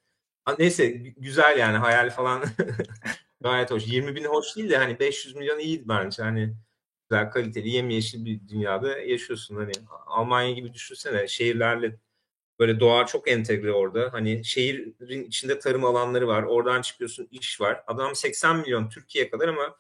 Neyse 0.59 0.87
gü- 0.91 1.13
güzel 1.17 1.57
yani 1.57 1.77
hayal 1.77 2.09
falan 2.09 2.43
gayet 3.41 3.71
hoş. 3.71 3.87
20 3.87 4.15
bin 4.15 4.23
hoş 4.25 4.55
değil 4.55 4.69
de 4.69 4.77
hani 4.77 4.99
500 4.99 5.35
milyon 5.35 5.59
iyi 5.59 5.87
bence. 5.87 6.23
Hani 6.23 6.55
güzel 7.09 7.31
kaliteli 7.31 7.69
yemyeşil 7.69 8.25
bir 8.25 8.47
dünyada 8.47 8.99
yaşıyorsun. 8.99 9.55
Hani 9.55 9.71
Almanya 10.07 10.51
gibi 10.51 10.73
düşünsene 10.73 11.27
şehirlerle 11.27 11.99
böyle 12.59 12.79
doğa 12.79 13.05
çok 13.05 13.27
entegre 13.27 13.71
orada. 13.71 14.13
Hani 14.13 14.45
şehrin 14.45 15.23
içinde 15.23 15.59
tarım 15.59 15.85
alanları 15.85 16.27
var. 16.27 16.43
Oradan 16.43 16.81
çıkıyorsun 16.81 17.27
iş 17.31 17.61
var. 17.61 17.83
Adam 17.87 18.15
80 18.15 18.57
milyon 18.57 18.89
Türkiye 18.89 19.29
kadar 19.29 19.47
ama 19.47 19.75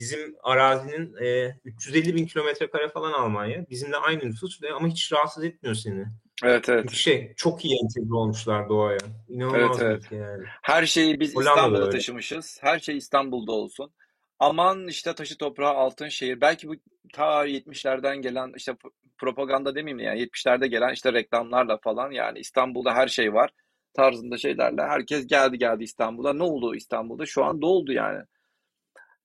bizim 0.00 0.36
arazinin 0.42 1.14
e, 1.24 1.54
350 1.64 2.14
bin 2.14 2.26
kilometre 2.26 2.70
kare 2.70 2.88
falan 2.88 3.12
Almanya. 3.12 3.66
Bizimle 3.70 3.96
aynı 3.96 4.24
nüfus 4.24 4.62
ve 4.62 4.72
ama 4.72 4.88
hiç 4.88 5.12
rahatsız 5.12 5.44
etmiyor 5.44 5.74
seni. 5.74 6.04
Evet 6.44 6.68
evet. 6.68 6.82
Çünkü 6.82 6.96
şey 6.96 7.34
çok 7.36 7.64
iyi 7.64 7.78
entegre 7.82 8.14
olmuşlar 8.14 8.68
doğaya. 8.68 8.98
İnanılmaz 9.28 9.82
Evet, 9.82 9.82
evet. 9.82 10.12
bir 10.12 10.16
yani. 10.16 10.44
Her 10.62 10.86
şeyi 10.86 11.20
biz 11.20 11.36
İstanbul'a 11.36 11.90
taşımışız. 11.90 12.58
Her 12.60 12.78
şey 12.78 12.96
İstanbul'da 12.96 13.52
olsun. 13.52 13.90
Aman 14.38 14.88
işte 14.88 15.14
taşı 15.14 15.38
toprağı 15.38 15.74
altın 15.74 16.08
şehir. 16.08 16.40
Belki 16.40 16.68
bu 16.68 16.74
ta 17.12 17.46
70'lerden 17.46 18.22
gelen 18.22 18.52
işte 18.56 18.76
propaganda 19.18 19.74
demeyeyim 19.74 19.98
de 19.98 20.02
yani 20.02 20.20
70'lerde 20.20 20.66
gelen 20.66 20.92
işte 20.92 21.12
reklamlarla 21.12 21.78
falan 21.78 22.10
yani 22.10 22.38
İstanbul'da 22.38 22.94
her 22.94 23.08
şey 23.08 23.34
var 23.34 23.50
tarzında 23.94 24.38
şeylerle 24.38 24.82
herkes 24.82 25.26
geldi 25.26 25.58
geldi 25.58 25.84
İstanbul'a. 25.84 26.32
Ne 26.32 26.42
oldu 26.42 26.74
İstanbul'da? 26.74 27.26
Şu 27.26 27.44
an 27.44 27.62
doldu 27.62 27.92
yani. 27.92 28.22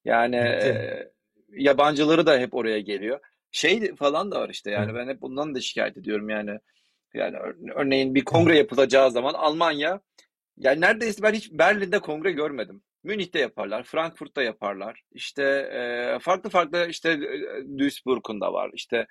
Yani 0.06 0.36
e, 0.36 1.12
yabancıları 1.50 2.26
da 2.26 2.38
hep 2.38 2.54
oraya 2.54 2.80
geliyor. 2.80 3.20
Şey 3.52 3.96
falan 3.96 4.32
da 4.32 4.42
var 4.42 4.50
işte 4.50 4.72
yani 4.72 4.92
Hı. 4.92 4.96
ben 4.96 5.08
hep 5.08 5.22
bundan 5.22 5.56
da 5.56 5.62
şikayet 5.62 5.98
ediyorum 5.98 6.30
yani. 6.30 6.60
Yani 7.14 7.38
ör- 7.38 7.74
örneğin 7.76 8.16
bir 8.16 8.24
kongre 8.24 8.58
yapılacağı 8.58 9.12
zaman 9.12 9.34
Almanya 9.34 10.00
yani 10.58 10.82
neredeyse 10.82 11.24
ben 11.24 11.34
hiç 11.34 11.52
Berlin'de 11.52 12.00
kongre 12.00 12.32
görmedim. 12.32 12.82
Münih'te 13.04 13.40
yaparlar, 13.40 13.84
Frankfurt'ta 13.84 14.44
yaparlar. 14.44 15.04
İşte 15.12 15.44
e, 15.44 16.20
farklı 16.20 16.50
farklı 16.50 16.88
işte 16.90 17.20
Duisburg'un 17.78 18.42
da 18.42 18.54
var. 18.54 18.72
İşte 18.74 19.08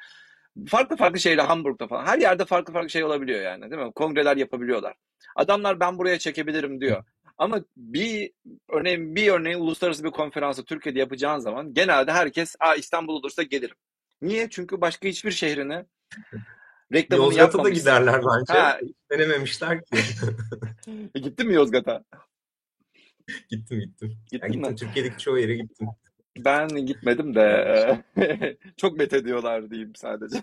farklı 0.68 0.96
farklı 0.96 1.20
şeyler 1.20 1.44
Hamburg'da 1.44 1.87
falan. 1.87 2.07
Her 2.07 2.18
yerde 2.18 2.44
farklı 2.44 2.72
farklı 2.72 2.90
şey 2.90 3.05
olabiliyor 3.05 3.40
yani, 3.40 3.70
değil 3.70 3.83
mi? 3.83 3.92
Kongreler 3.92 4.37
yapabiliyorlar. 4.37 4.94
Adamlar 5.37 5.81
ben 5.81 5.98
buraya 5.98 6.18
çekebilirim 6.18 6.81
diyor. 6.81 7.05
Ama 7.38 7.64
bir 7.76 8.30
örneğin 8.68 9.16
bir 9.16 9.28
örneğin 9.28 9.58
uluslararası 9.58 10.04
bir 10.04 10.10
konferansı 10.10 10.64
Türkiye'de 10.64 10.98
yapacağın 10.98 11.38
zaman 11.38 11.74
genelde 11.74 12.12
herkes 12.12 12.56
Aa, 12.60 12.74
İstanbul 12.74 13.14
olursa 13.14 13.42
gelirim. 13.42 13.76
Niye? 14.22 14.50
Çünkü 14.50 14.80
başka 14.80 15.08
hiçbir 15.08 15.30
şehrine 15.30 15.86
reklamını 16.92 17.24
Yozgat'a 17.26 17.38
da 17.38 17.42
yapmamışsın. 17.46 17.80
giderler 17.80 18.20
bence. 18.30 18.52
Ha, 18.52 18.80
denememişler 19.10 19.84
ki. 19.84 19.96
e, 21.14 21.18
gittin 21.18 21.46
mi 21.46 21.54
Yozgat'a? 21.54 22.04
gittim 23.48 23.80
gittim. 23.80 24.16
Gittin 24.30 24.52
gittim 24.52 24.70
mi? 24.70 24.76
Türkiye'deki 24.76 25.18
çoğu 25.18 25.38
yere 25.38 25.54
gittim. 25.54 25.88
Ben 26.38 26.68
gitmedim 26.68 27.34
de 27.34 28.02
çok 28.76 28.98
met 28.98 29.12
ediyorlar 29.12 29.70
diyeyim 29.70 29.94
sadece. 29.94 30.42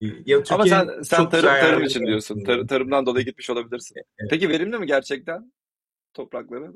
Ya 0.00 0.36
Ama 0.36 0.44
Türkiye'nin 0.44 1.02
sen 1.02 1.02
sen 1.02 1.28
tarım 1.28 1.60
tarım 1.60 1.82
için 1.82 2.06
diyorsun. 2.06 2.40
Tar- 2.40 2.66
tarımdan 2.66 3.06
dolayı 3.06 3.24
gitmiş 3.24 3.50
olabilirsin. 3.50 3.96
Evet. 4.18 4.30
Peki 4.30 4.48
verimli 4.48 4.78
mi 4.78 4.86
gerçekten 4.86 5.52
toprakları? 6.14 6.72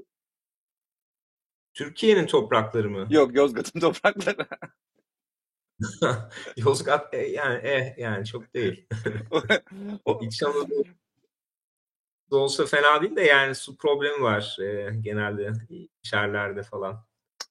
Türkiye'nin 1.75 2.27
toprakları 2.27 2.91
mı? 2.91 3.07
Yok 3.11 3.35
Yozgat'ın 3.35 3.81
toprakları. 3.81 4.47
Yozgat 6.57 7.15
e, 7.15 7.27
yani 7.27 7.61
eh 7.63 7.99
yani 7.99 8.27
çok 8.27 8.55
değil. 8.55 8.87
O- 10.05 10.21
İç 10.25 10.43
Anadolu 10.43 10.85
olsa 12.31 12.67
fena 12.67 13.03
değil 13.03 13.17
de 13.17 13.23
yani 13.23 13.55
su 13.55 13.77
problemi 13.77 14.23
var 14.23 14.57
e, 14.61 14.97
genelde 15.01 15.53
içerlerde 16.03 16.63
falan. 16.63 17.07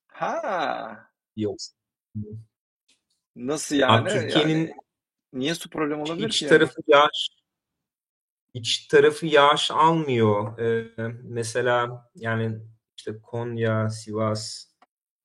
Ha, 0.08 1.12
Yok. 1.36 1.58
nasıl 3.36 3.76
Abi 3.76 3.82
yani? 3.82 4.10
Türkiye'nin 4.10 4.68
Yani 4.68 4.74
niye 5.34 5.56
su 5.56 5.70
problemi 5.70 6.02
olabilir 6.02 6.28
iç 6.28 6.40
ki 6.40 6.46
yani? 6.46 6.50
tarafı 6.50 6.82
yağış 6.88 7.30
iç 8.54 8.88
tarafı 8.88 9.26
yağış 9.26 9.72
almıyor. 9.72 10.60
E, 10.60 10.92
mesela 11.24 12.10
yani 12.16 12.60
işte 12.98 13.22
Konya, 13.22 13.90
Sivas 13.90 14.70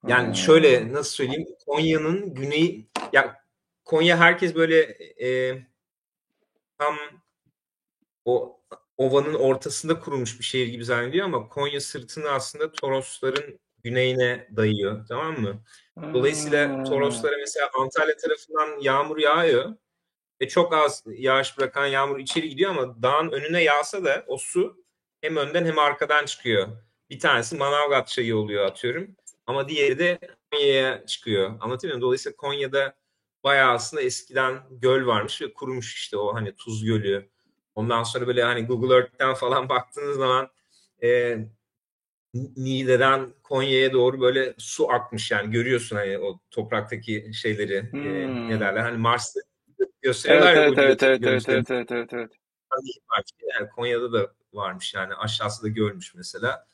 Yani 0.09 0.29
Ha. 0.29 0.35
şöyle 0.35 0.93
nasıl 0.93 1.11
söyleyeyim 1.15 1.47
Konya'nın 1.67 2.35
güneyi 2.35 2.89
ya 3.13 3.37
Konya 3.85 4.17
herkes 4.19 4.55
böyle 4.55 4.81
e, 5.27 5.59
tam 6.79 6.97
o 8.25 8.61
ovanın 8.97 9.35
ortasında 9.35 10.01
kurulmuş 10.01 10.39
bir 10.39 10.45
şehir 10.45 10.67
gibi 10.67 10.85
zannediyor 10.85 11.25
ama 11.27 11.49
Konya 11.49 11.81
sırtını 11.81 12.29
aslında 12.31 12.73
Torosların 12.73 13.61
güneyine 13.83 14.49
dayıyor 14.57 15.07
tamam 15.09 15.41
mı? 15.41 15.65
Dolayısıyla. 16.15 16.85
Toroslara 16.85 17.37
mesela 17.39 17.71
Antalya 17.79 18.17
tarafından 18.17 18.81
yağmur 18.81 19.19
yağıyor 19.19 19.77
ve 20.41 20.49
çok 20.49 20.75
az 20.75 21.05
yağış 21.07 21.59
bırakan 21.59 21.87
yağmur 21.87 22.19
içeri 22.19 22.49
gidiyor 22.49 22.71
ama 22.71 23.03
dağın 23.03 23.31
önüne 23.31 23.63
yağsa 23.63 24.05
da 24.05 24.25
o 24.27 24.39
su 24.39 24.85
hem 25.21 25.37
önden 25.37 25.65
hem 25.67 25.79
arkadan 25.79 26.25
çıkıyor. 26.25 26.69
Bir 27.11 27.19
tanesi 27.19 27.57
Manavgat 27.57 28.09
çayı 28.09 28.37
oluyor 28.37 28.67
atıyorum. 28.67 29.17
Ama 29.47 29.69
diğeri 29.69 29.99
de 29.99 30.19
Konya'ya 30.53 31.07
çıkıyor. 31.07 31.47
Anlatabiliyor 31.61 31.95
muyum? 31.97 32.03
Dolayısıyla 32.03 32.37
Konya'da 32.37 32.95
bayağı 33.45 33.73
aslında 33.73 34.03
eskiden 34.03 34.63
göl 34.71 35.07
varmış 35.07 35.43
ve 35.43 35.53
kurumuş 35.53 35.95
işte 35.95 36.17
o 36.17 36.35
hani 36.35 36.57
Tuz 36.57 36.85
Gölü. 36.85 37.31
Ondan 37.75 38.03
sonra 38.03 38.27
böyle 38.27 38.43
hani 38.43 38.67
Google 38.67 38.95
Earth'ten 38.95 39.35
falan 39.35 39.69
baktığınız 39.69 40.17
zaman 40.17 40.51
e, 41.03 41.39
Niğde'den 42.57 43.35
Konya'ya 43.43 43.93
doğru 43.93 44.21
böyle 44.21 44.55
su 44.59 44.91
akmış 44.91 45.31
yani 45.31 45.51
görüyorsun 45.51 45.97
hani 45.97 46.19
o 46.19 46.41
topraktaki 46.51 47.31
şeyleri 47.35 47.75
e, 47.77 48.27
Hmm. 48.27 48.49
ne 48.49 48.61
derler 48.61 48.81
hani 48.81 48.97
Mars'ta 48.97 49.41
gösteriyorlar 50.03 50.55
evet 50.55 50.79
evet 50.79 51.03
evet 51.03 51.23
evet 51.23 51.49
evet 51.49 51.71
evet 51.71 51.91
evet 51.93 52.13
evet. 52.13 52.31
Var. 53.11 53.23
Yani 53.59 53.71
Konya'da 53.71 54.13
da 54.13 54.35
varmış 54.53 54.95
yani 54.95 55.15
aşağısı 55.15 55.63
da 55.63 55.69
görmüş 55.69 56.15
mesela. 56.15 56.67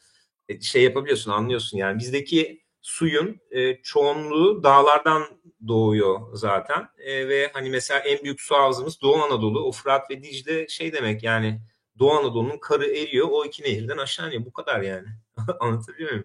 E, 0.48 0.60
şey 0.60 0.82
yapabiliyorsun 0.82 1.30
anlıyorsun 1.30 1.78
yani 1.78 1.98
bizdeki 1.98 2.62
suyun 2.82 3.40
e, 3.50 3.82
çoğunluğu 3.82 4.62
dağlardan 4.62 5.22
doğuyor 5.68 6.20
zaten 6.32 6.88
E, 6.98 7.28
ve 7.28 7.50
hani 7.52 7.70
mesela 7.70 8.00
en 8.00 8.24
büyük 8.24 8.40
su 8.40 8.54
havzamız 8.54 9.02
Doğu 9.02 9.22
Anadolu 9.22 9.64
o 9.64 9.72
Fırat 9.72 10.10
ve 10.10 10.22
Dicle 10.22 10.68
şey 10.68 10.92
demek 10.92 11.22
yani 11.22 11.60
Doğu 11.98 12.12
Anadolu'nun 12.12 12.58
karı 12.58 12.86
eriyor. 12.86 13.28
O 13.30 13.44
iki 13.44 13.62
nehirden 13.62 13.98
aşağı 13.98 14.28
iniyor. 14.28 14.44
Bu 14.44 14.52
kadar 14.52 14.80
yani. 14.80 15.08
Anlatabiliyor 15.60 16.10
muyum? 16.10 16.24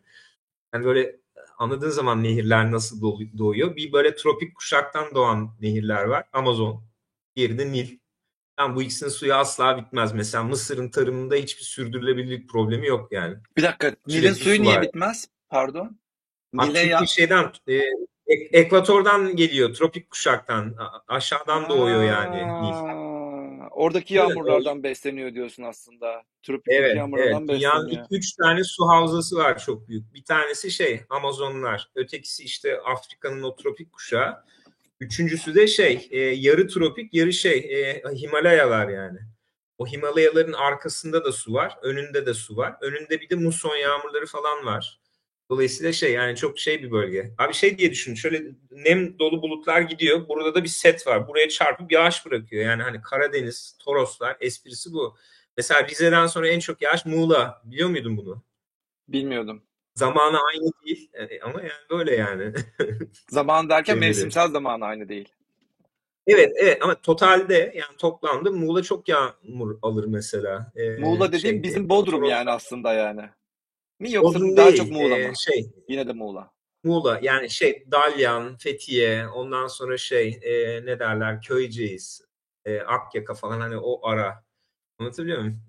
Yani 0.74 0.86
böyle 0.86 1.19
anladığın 1.58 1.89
zaman 1.89 2.24
nehirler 2.24 2.72
nasıl 2.72 3.02
doğuyor. 3.38 3.76
Bir 3.76 3.94
böyle 3.94 4.15
tropik 4.15 4.56
kuşaktan 4.56 5.15
doğan 5.15 5.56
nehirler 5.62 6.04
var. 6.04 6.24
Amazon. 6.34 6.84
Diğeri 7.36 7.58
de 7.58 7.72
Nil. 7.72 8.00
Yani 8.60 8.76
bu 8.76 8.82
ikisinin 8.82 9.10
suyu 9.10 9.34
asla 9.34 9.78
bitmez. 9.78 10.13
Mesela 10.13 10.44
Mısır'ın 10.44 10.89
tarımında 10.89 11.36
hiçbir 11.36 11.63
sürdürülebilirlik 11.63 12.50
problemi 12.50 12.88
yok 12.88 13.12
yani. 13.12 13.36
Bir 13.58 13.63
dakika. 13.63 13.96
Nil'in 14.08 14.34
suyu 14.34 14.56
su 14.56 14.62
niye 14.62 14.82
bitmez? 14.82 15.30
Pardon. 15.50 16.00
Nil'e 16.54 16.80
ya... 16.80 17.06
şeyden 17.06 17.52
e, 17.68 17.82
ekvatordan 18.52 19.36
geliyor. 19.36 19.74
Tropik 19.74 20.10
kuşaktan. 20.10 20.76
Aşağıdan 21.08 21.70
doğuyor 21.70 22.04
yani 22.04 22.38
Nil. 22.38 23.14
Oradaki 23.76 24.14
yağmurlardan 24.14 24.74
evet, 24.74 24.84
besleniyor 24.84 25.34
diyorsun 25.34 25.64
aslında. 25.64 26.24
Tropik 26.44 26.74
evet, 26.74 26.96
yağmurlardan 26.96 27.46
evet. 27.50 27.50
Dünyanın 27.50 27.86
besleniyor. 27.86 28.08
üç 28.12 28.34
tane 28.34 28.64
su 28.64 28.88
havzası 28.88 29.36
var 29.36 29.60
çok 29.60 29.88
büyük. 29.88 30.14
Bir 30.14 30.24
tanesi 30.24 30.72
şey 30.72 31.02
Amazonlar. 31.10 31.90
Ötekisi 31.96 32.44
işte 32.44 32.80
Afrika'nın 32.82 33.44
o 33.44 33.56
tropik 33.56 33.94
kuşağı. 33.94 34.44
Üçüncüsü 35.00 35.56
de 35.56 35.68
şey 35.68 36.08
e, 36.12 36.20
yarı 36.20 36.68
tropik 36.68 37.14
yarı 37.14 37.34
şey 37.34 37.58
e, 37.58 38.04
Himalayalar 38.16 38.90
yani. 38.90 39.20
O 39.78 39.88
Himalayaların 39.88 40.54
arkasında 40.54 41.26
da 41.26 41.32
su 41.32 41.54
var. 41.54 41.78
Önünde 41.82 42.26
de 42.26 42.34
su 42.34 42.58
var. 42.58 42.76
Önünde 42.82 43.22
bir 43.22 43.30
de 43.30 43.36
muson 43.36 43.76
yağmurları 43.76 44.26
falan 44.26 44.66
var. 44.66 45.00
Dolayısıyla 45.50 45.94
şey 45.94 46.14
yani 46.14 46.36
çok 46.36 46.60
şey 46.60 46.84
bir 46.84 46.92
bölge. 46.92 47.34
Abi 47.38 47.54
şey 47.54 47.78
diye 47.78 47.92
düşün. 47.92 48.16
Şöyle 48.16 48.44
nem 48.72 49.20
dolu 49.20 49.42
bulutlar 49.42 49.82
gidiyor. 49.82 50.28
Burada 50.28 50.56
da 50.56 50.64
bir 50.64 50.70
set 50.70 51.08
var. 51.08 51.28
Buraya 51.28 51.50
çarpıp 51.50 51.92
yağış 51.92 52.26
bırakıyor. 52.26 52.66
Yani 52.66 52.84
hani 52.84 53.02
Karadeniz, 53.02 53.78
Toroslar 53.80 54.38
esprisi 54.40 54.94
bu. 54.94 55.18
Mesela 55.58 55.88
Rize'den 55.88 56.28
sonra 56.28 56.48
en 56.48 56.60
çok 56.60 56.82
yağış 56.82 57.06
Muğla. 57.06 57.62
Biliyor 57.66 57.90
muydun 57.90 58.18
bunu? 58.18 58.44
Bilmiyordum. 59.08 59.64
Zamanı 59.96 60.40
aynı 60.54 60.72
değil 60.86 61.10
e, 61.14 61.42
ama 61.42 61.62
yani 61.62 61.90
böyle 61.90 62.16
yani. 62.16 62.54
Zaman 63.30 63.70
derken 63.70 63.98
mevsimsel 63.98 64.48
zamanı 64.48 64.86
aynı 64.86 65.10
değil. 65.10 65.30
Evet 66.28 66.54
evet 66.58 66.78
ama 66.82 67.02
totalde 67.02 67.74
yani 67.76 67.98
toplamda 67.98 68.52
Muğla 68.52 68.84
çok 68.84 69.10
yağmur 69.10 69.78
alır 69.82 70.06
mesela. 70.06 70.72
Ee, 70.76 70.90
Muğla 70.90 71.28
dediğim 71.32 71.56
şey, 71.56 71.64
bizim 71.64 71.90
Bodrum 71.90 72.24
yani 72.24 72.52
aslında 72.52 72.94
yani. 72.94 73.22
Mi 74.00 74.12
yoksa 74.12 74.40
Bodrum 74.40 74.58
daha 74.58 74.68
değil, 74.68 74.78
çok 74.78 74.92
Muğla 74.92 75.18
e, 75.18 75.28
mı? 75.28 75.34
Şey, 75.36 75.72
Yine 75.88 76.08
de 76.08 76.14
Muğla. 76.14 76.52
Muğla 76.84 77.20
yani 77.22 77.50
şey 77.50 77.86
Dalyan, 77.92 78.58
Fethiye 78.58 79.28
ondan 79.28 79.68
sonra 79.68 79.98
şey 79.98 80.40
e, 80.42 80.86
ne 80.86 81.00
derler 81.00 81.42
Köyceğiz, 81.42 82.22
e, 82.66 82.80
Akyaka 82.80 83.34
falan 83.34 83.60
hani 83.60 83.78
o 83.78 84.08
ara. 84.08 84.46
Anlatabiliyor 85.00 85.40
muyum? 85.40 85.62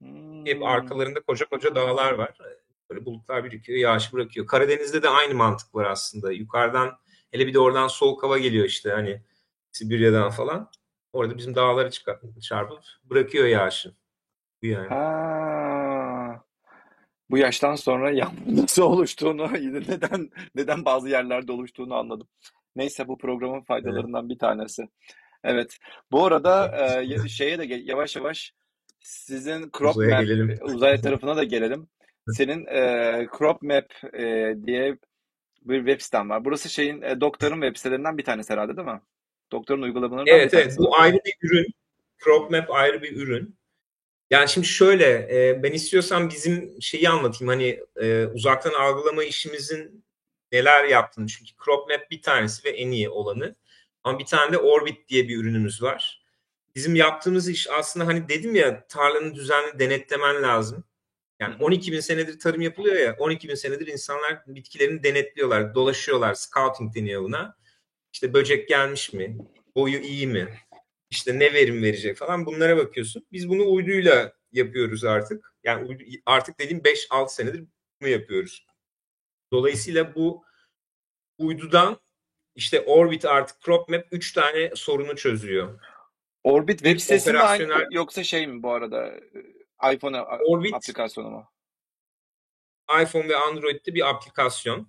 Hmm. 0.00 0.46
Hep 0.46 0.62
arkalarında 0.62 1.20
koca 1.20 1.46
koca 1.46 1.74
dağlar 1.74 2.12
var. 2.12 2.38
Böyle 2.90 3.04
bulutlar 3.04 3.44
birikiyor, 3.44 3.78
yağış 3.78 4.12
bırakıyor. 4.12 4.46
Karadeniz'de 4.46 5.02
de 5.02 5.08
aynı 5.08 5.34
mantık 5.34 5.74
var 5.74 5.84
aslında. 5.84 6.32
Yukarıdan 6.32 6.98
hele 7.30 7.46
bir 7.46 7.54
de 7.54 7.58
oradan 7.58 7.88
soğuk 7.88 8.22
hava 8.22 8.38
geliyor 8.38 8.64
işte 8.64 8.90
hani 8.90 9.22
Sibirya'dan 9.72 10.30
falan. 10.30 10.70
Orada 11.12 11.38
bizim 11.38 11.54
dağları 11.54 11.90
çıkar, 11.90 12.20
çarpıp 12.42 12.78
bırakıyor 13.04 13.46
yağışı. 13.46 13.94
Bu 14.62 14.66
yani. 14.66 14.88
Ha. 14.88 15.85
Bu 17.30 17.38
yaştan 17.38 17.74
sonra 17.74 18.10
yağmur 18.12 18.36
nasıl 18.48 18.82
oluştuğunu, 18.82 19.52
neden 19.88 20.30
neden 20.54 20.84
bazı 20.84 21.08
yerlerde 21.08 21.52
oluştuğunu 21.52 21.94
anladım. 21.94 22.28
Neyse 22.76 23.08
bu 23.08 23.18
programın 23.18 23.60
faydalarından 23.60 24.20
evet. 24.20 24.30
bir 24.30 24.38
tanesi. 24.38 24.88
Evet. 25.44 25.78
Bu 26.12 26.24
arada 26.24 26.76
e, 27.24 27.28
şeye 27.28 27.58
de 27.58 27.74
yavaş 27.74 28.16
yavaş 28.16 28.52
sizin 29.00 29.70
crop 29.78 29.96
Uzaya 29.96 30.16
map 30.16 30.26
gelelim. 30.26 30.58
uzay 30.62 31.00
tarafına 31.00 31.36
da 31.36 31.44
gelelim. 31.44 31.88
Senin 32.28 32.66
e, 32.66 33.26
crop 33.38 33.62
map 33.62 34.14
e, 34.14 34.54
diye 34.66 34.98
bir 35.62 35.78
web 35.78 36.00
siten 36.00 36.30
var. 36.30 36.44
Burası 36.44 36.68
şeyin 36.68 37.02
e, 37.02 37.20
doktorun 37.20 37.60
web 37.60 37.76
sitelerinden 37.76 38.18
bir 38.18 38.24
tanesi 38.24 38.52
herhalde 38.52 38.76
değil 38.76 38.88
mi? 38.88 39.00
Doktorun 39.52 39.82
uygulamalarından 39.82 40.34
evet, 40.34 40.52
bir 40.52 40.58
tanesi. 40.58 40.68
Evet, 40.68 40.78
bu 40.78 40.96
ayrı 40.98 41.16
bir 41.24 41.34
ürün. 41.42 41.66
Crop 42.24 42.50
map 42.50 42.70
ayrı 42.70 43.02
bir 43.02 43.16
ürün. 43.16 43.55
Yani 44.30 44.48
şimdi 44.48 44.66
şöyle, 44.66 45.06
e, 45.30 45.62
ben 45.62 45.72
istiyorsam 45.72 46.30
bizim 46.30 46.82
şeyi 46.82 47.08
anlatayım. 47.08 47.48
Hani 47.48 47.80
e, 47.96 48.26
uzaktan 48.26 48.72
algılama 48.72 49.24
işimizin 49.24 50.04
neler 50.52 50.84
yaptığını. 50.84 51.26
Çünkü 51.26 51.52
crop 51.64 51.90
map 51.90 52.10
bir 52.10 52.22
tanesi 52.22 52.64
ve 52.64 52.70
en 52.70 52.90
iyi 52.90 53.08
olanı. 53.08 53.56
Ama 54.04 54.18
bir 54.18 54.24
tane 54.24 54.52
de 54.52 54.58
Orbit 54.58 55.08
diye 55.08 55.28
bir 55.28 55.36
ürünümüz 55.38 55.82
var. 55.82 56.22
Bizim 56.74 56.94
yaptığımız 56.94 57.48
iş 57.48 57.70
aslında 57.70 58.06
hani 58.06 58.28
dedim 58.28 58.54
ya 58.54 58.86
tarlanın 58.86 59.34
düzenli 59.34 59.78
denetlemen 59.78 60.42
lazım. 60.42 60.84
Yani 61.40 61.54
12 61.60 61.92
bin 61.92 62.00
senedir 62.00 62.38
tarım 62.38 62.60
yapılıyor 62.60 62.96
ya 62.96 63.16
12 63.18 63.48
bin 63.48 63.54
senedir 63.54 63.86
insanlar 63.86 64.42
bitkilerini 64.46 65.02
denetliyorlar, 65.02 65.74
dolaşıyorlar. 65.74 66.34
Scouting 66.34 66.94
deniyor 66.94 67.22
buna. 67.22 67.56
İşte 68.12 68.34
böcek 68.34 68.68
gelmiş 68.68 69.12
mi? 69.12 69.38
Boyu 69.74 69.98
iyi 69.98 70.26
mi? 70.26 70.58
İşte 71.10 71.38
ne 71.38 71.52
verim 71.52 71.82
verecek 71.82 72.16
falan 72.16 72.46
bunlara 72.46 72.76
bakıyorsun. 72.76 73.26
Biz 73.32 73.48
bunu 73.48 73.72
uyduyla 73.72 74.32
yapıyoruz 74.52 75.04
artık. 75.04 75.54
Yani 75.64 75.98
artık 76.26 76.58
dediğim 76.58 76.82
5-6 76.82 77.28
senedir 77.28 77.64
bunu 78.00 78.08
yapıyoruz. 78.08 78.66
Dolayısıyla 79.52 80.14
bu 80.14 80.44
uydudan 81.38 82.00
işte 82.54 82.80
Orbit 82.80 83.24
artık 83.24 83.60
CropMap 83.60 84.06
3 84.10 84.32
tane 84.32 84.70
sorunu 84.74 85.16
çözüyor. 85.16 85.80
Orbit 86.44 86.78
web 86.78 86.98
sitesi 86.98 87.32
mi 87.32 87.38
aynı 87.38 87.86
yoksa 87.90 88.24
şey 88.24 88.46
mi 88.46 88.62
bu 88.62 88.72
arada 88.72 89.20
iPhone 89.92 90.22
Orbit, 90.22 90.74
aplikasyonu 90.74 91.30
mu? 91.30 91.50
iPhone 93.02 93.28
ve 93.28 93.36
Android'de 93.36 93.94
bir 93.94 94.08
aplikasyon. 94.08 94.88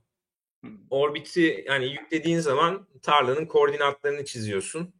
Hmm. 0.64 0.78
Orbit'i 0.90 1.66
yani 1.68 1.92
yüklediğin 1.92 2.40
zaman 2.40 2.88
tarlanın 3.02 3.46
koordinatlarını 3.46 4.26
çiziyorsun. 4.26 4.97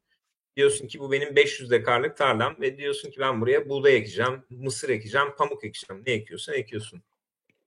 Diyorsun 0.58 0.88
ki 0.88 1.00
bu 1.00 1.12
benim 1.12 1.36
500 1.36 1.72
dekarlık 1.72 2.18
tarlam 2.18 2.56
ve 2.62 2.78
diyorsun 2.78 3.12
ki 3.12 3.20
ben 3.20 3.42
buraya 3.42 3.70
buğday 3.70 3.96
ekeceğim, 3.96 4.44
mısır 4.50 4.90
ekeceğim, 4.90 5.28
pamuk 5.38 5.64
ekeceğim. 5.64 6.04
Ne 6.08 6.14
ekiyorsan 6.14 6.56
ekiyorsun. 6.56 7.04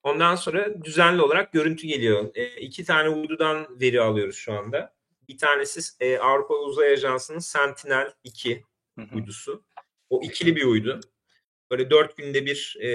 Ondan 0.02 0.34
sonra 0.34 0.84
düzenli 0.84 1.22
olarak 1.22 1.52
görüntü 1.52 1.86
geliyor. 1.86 2.30
E, 2.34 2.60
iki 2.60 2.84
tane 2.84 3.08
uydudan 3.08 3.80
veri 3.80 4.00
alıyoruz 4.00 4.36
şu 4.36 4.52
anda. 4.52 4.94
Bir 5.28 5.38
tanesi 5.38 5.80
e, 6.00 6.18
Avrupa 6.18 6.54
Uzay 6.54 6.92
Ajansı'nın 6.92 7.38
Sentinel 7.38 8.12
2 8.24 8.64
uydusu. 9.14 9.64
O 10.10 10.22
ikili 10.22 10.56
bir 10.56 10.64
uydu. 10.64 11.00
Böyle 11.70 11.90
dört 11.90 12.16
günde 12.16 12.46
bir 12.46 12.76
e, 12.80 12.88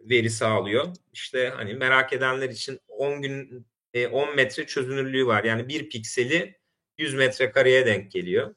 veri 0.00 0.30
sağlıyor. 0.30 0.86
İşte 1.12 1.52
hani 1.56 1.74
merak 1.74 2.12
edenler 2.12 2.50
için 2.50 2.80
10 2.88 3.22
gün 3.22 3.66
e, 3.94 4.06
10 4.06 4.36
metre 4.36 4.66
çözünürlüğü 4.66 5.26
var. 5.26 5.44
Yani 5.44 5.68
bir 5.68 5.88
pikseli 5.88 6.58
100 6.98 7.14
metre 7.14 7.50
kareye 7.50 7.86
denk 7.86 8.12
geliyor. 8.12 8.54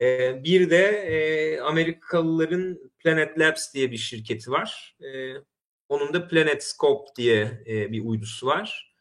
E, 0.00 0.44
bir 0.44 0.70
de 0.70 0.86
e, 0.86 1.60
Amerikalıların 1.60 2.90
Planet 2.98 3.38
Labs 3.38 3.74
diye 3.74 3.90
bir 3.90 3.96
şirketi 3.96 4.50
var. 4.50 4.96
E, 5.02 5.34
onun 5.88 6.12
da 6.12 6.28
Planet 6.28 6.64
Scope 6.64 7.10
diye 7.16 7.62
e, 7.66 7.92
bir 7.92 8.04
uydusu 8.04 8.46
var. 8.46 8.94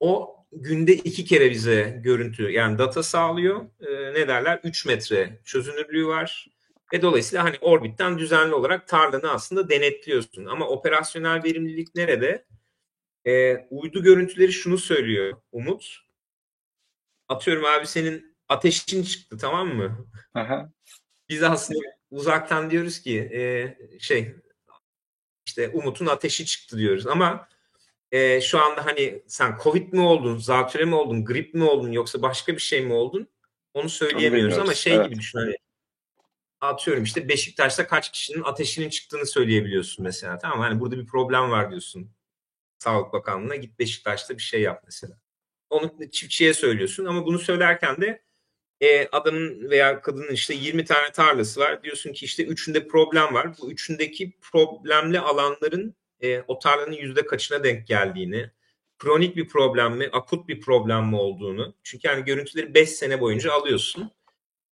O 0.00 0.36
günde 0.52 0.92
iki 0.92 1.24
kere 1.24 1.50
bize 1.50 2.00
görüntü 2.04 2.50
yani 2.50 2.78
data 2.78 3.02
sağlıyor. 3.02 3.66
E, 3.80 4.14
ne 4.14 4.28
derler? 4.28 4.60
3 4.64 4.86
metre 4.86 5.40
çözünürlüğü 5.44 6.06
var. 6.06 6.48
Ve 6.92 7.02
dolayısıyla 7.02 7.44
hani 7.44 7.56
orbitten 7.60 8.18
düzenli 8.18 8.54
olarak 8.54 8.88
tarlanı 8.88 9.30
aslında 9.30 9.68
denetliyorsun. 9.68 10.44
Ama 10.44 10.68
operasyonel 10.68 11.44
verimlilik 11.44 11.94
nerede? 11.94 12.44
E, 13.26 13.56
uydu 13.70 14.02
görüntüleri 14.02 14.52
şunu 14.52 14.78
söylüyor 14.78 15.36
Umut. 15.52 15.98
Atıyorum 17.28 17.64
abi 17.64 17.86
senin 17.86 18.35
ateşin 18.48 19.02
çıktı 19.02 19.38
tamam 19.38 19.68
mı? 19.68 20.06
Aha. 20.34 20.70
Biz 21.28 21.42
aslında 21.42 21.80
uzaktan 22.10 22.70
diyoruz 22.70 23.00
ki 23.00 23.20
e, 23.20 23.98
şey 23.98 24.34
işte 25.46 25.68
Umut'un 25.68 26.06
ateşi 26.06 26.46
çıktı 26.46 26.78
diyoruz 26.78 27.06
ama 27.06 27.48
e, 28.12 28.40
şu 28.40 28.62
anda 28.62 28.86
hani 28.86 29.22
sen 29.26 29.58
Covid 29.62 29.92
mi 29.92 30.00
oldun, 30.00 30.36
zatüre 30.38 30.84
mi 30.84 30.94
oldun, 30.94 31.24
grip 31.24 31.54
mi 31.54 31.64
oldun 31.64 31.92
yoksa 31.92 32.22
başka 32.22 32.52
bir 32.52 32.60
şey 32.60 32.86
mi 32.86 32.92
oldun 32.92 33.28
onu 33.74 33.88
söyleyemiyoruz 33.88 34.58
ama 34.58 34.74
şey 34.74 34.94
evet. 34.94 35.06
gibi 35.06 35.18
düşün 35.18 35.38
hani 35.38 35.56
atıyorum 36.60 37.02
işte 37.02 37.28
Beşiktaş'ta 37.28 37.86
kaç 37.86 38.12
kişinin 38.12 38.42
ateşinin 38.42 38.88
çıktığını 38.88 39.26
söyleyebiliyorsun 39.26 40.04
mesela. 40.04 40.38
Tamam 40.38 40.60
hani 40.60 40.80
burada 40.80 40.98
bir 40.98 41.06
problem 41.06 41.50
var 41.50 41.70
diyorsun. 41.70 42.10
Sağlık 42.78 43.12
Bakanlığı'na 43.12 43.56
git 43.56 43.78
Beşiktaş'ta 43.78 44.38
bir 44.38 44.42
şey 44.42 44.62
yap 44.62 44.82
mesela. 44.84 45.18
Onu 45.70 46.10
çiftçiye 46.12 46.54
söylüyorsun 46.54 47.04
ama 47.04 47.26
bunu 47.26 47.38
söylerken 47.38 48.00
de 48.00 48.25
e, 48.80 49.08
adamın 49.08 49.70
veya 49.70 50.00
kadının 50.00 50.32
işte 50.32 50.54
20 50.54 50.84
tane 50.84 51.12
tarlası 51.12 51.60
var. 51.60 51.82
Diyorsun 51.82 52.12
ki 52.12 52.24
işte 52.24 52.44
üçünde 52.44 52.88
problem 52.88 53.34
var. 53.34 53.48
Bu 53.62 53.72
üçündeki 53.72 54.32
problemli 54.40 55.20
alanların 55.20 55.94
e, 56.22 56.40
o 56.48 56.58
tarlanın 56.58 56.92
yüzde 56.92 57.26
kaçına 57.26 57.64
denk 57.64 57.86
geldiğini, 57.86 58.50
kronik 58.98 59.36
bir 59.36 59.48
problem 59.48 59.96
mi, 59.96 60.08
akut 60.12 60.48
bir 60.48 60.60
problem 60.60 61.08
mi 61.08 61.16
olduğunu. 61.16 61.74
Çünkü 61.82 62.08
yani 62.08 62.24
görüntüleri 62.24 62.74
5 62.74 62.90
sene 62.90 63.20
boyunca 63.20 63.52
alıyorsun 63.52 64.10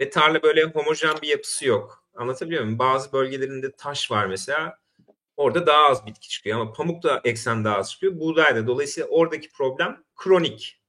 ve 0.01 0.09
tarla 0.09 0.43
böyle 0.43 0.63
homojen 0.63 1.15
bir 1.21 1.27
yapısı 1.27 1.67
yok. 1.67 2.05
Anlatabiliyor 2.15 2.63
muyum? 2.63 2.79
Bazı 2.79 3.13
bölgelerinde 3.13 3.71
taş 3.71 4.11
var 4.11 4.25
mesela. 4.25 4.77
Orada 5.37 5.67
daha 5.67 5.85
az 5.85 6.05
bitki 6.05 6.29
çıkıyor 6.29 6.59
ama 6.59 6.73
pamukta 6.73 7.21
eksen 7.23 7.63
daha 7.63 7.77
az 7.77 7.91
çıkıyor. 7.91 8.19
Buğdayda. 8.19 8.67
Dolayısıyla 8.67 9.09
oradaki 9.09 9.49
problem 9.49 10.03
kronik. 10.15 10.82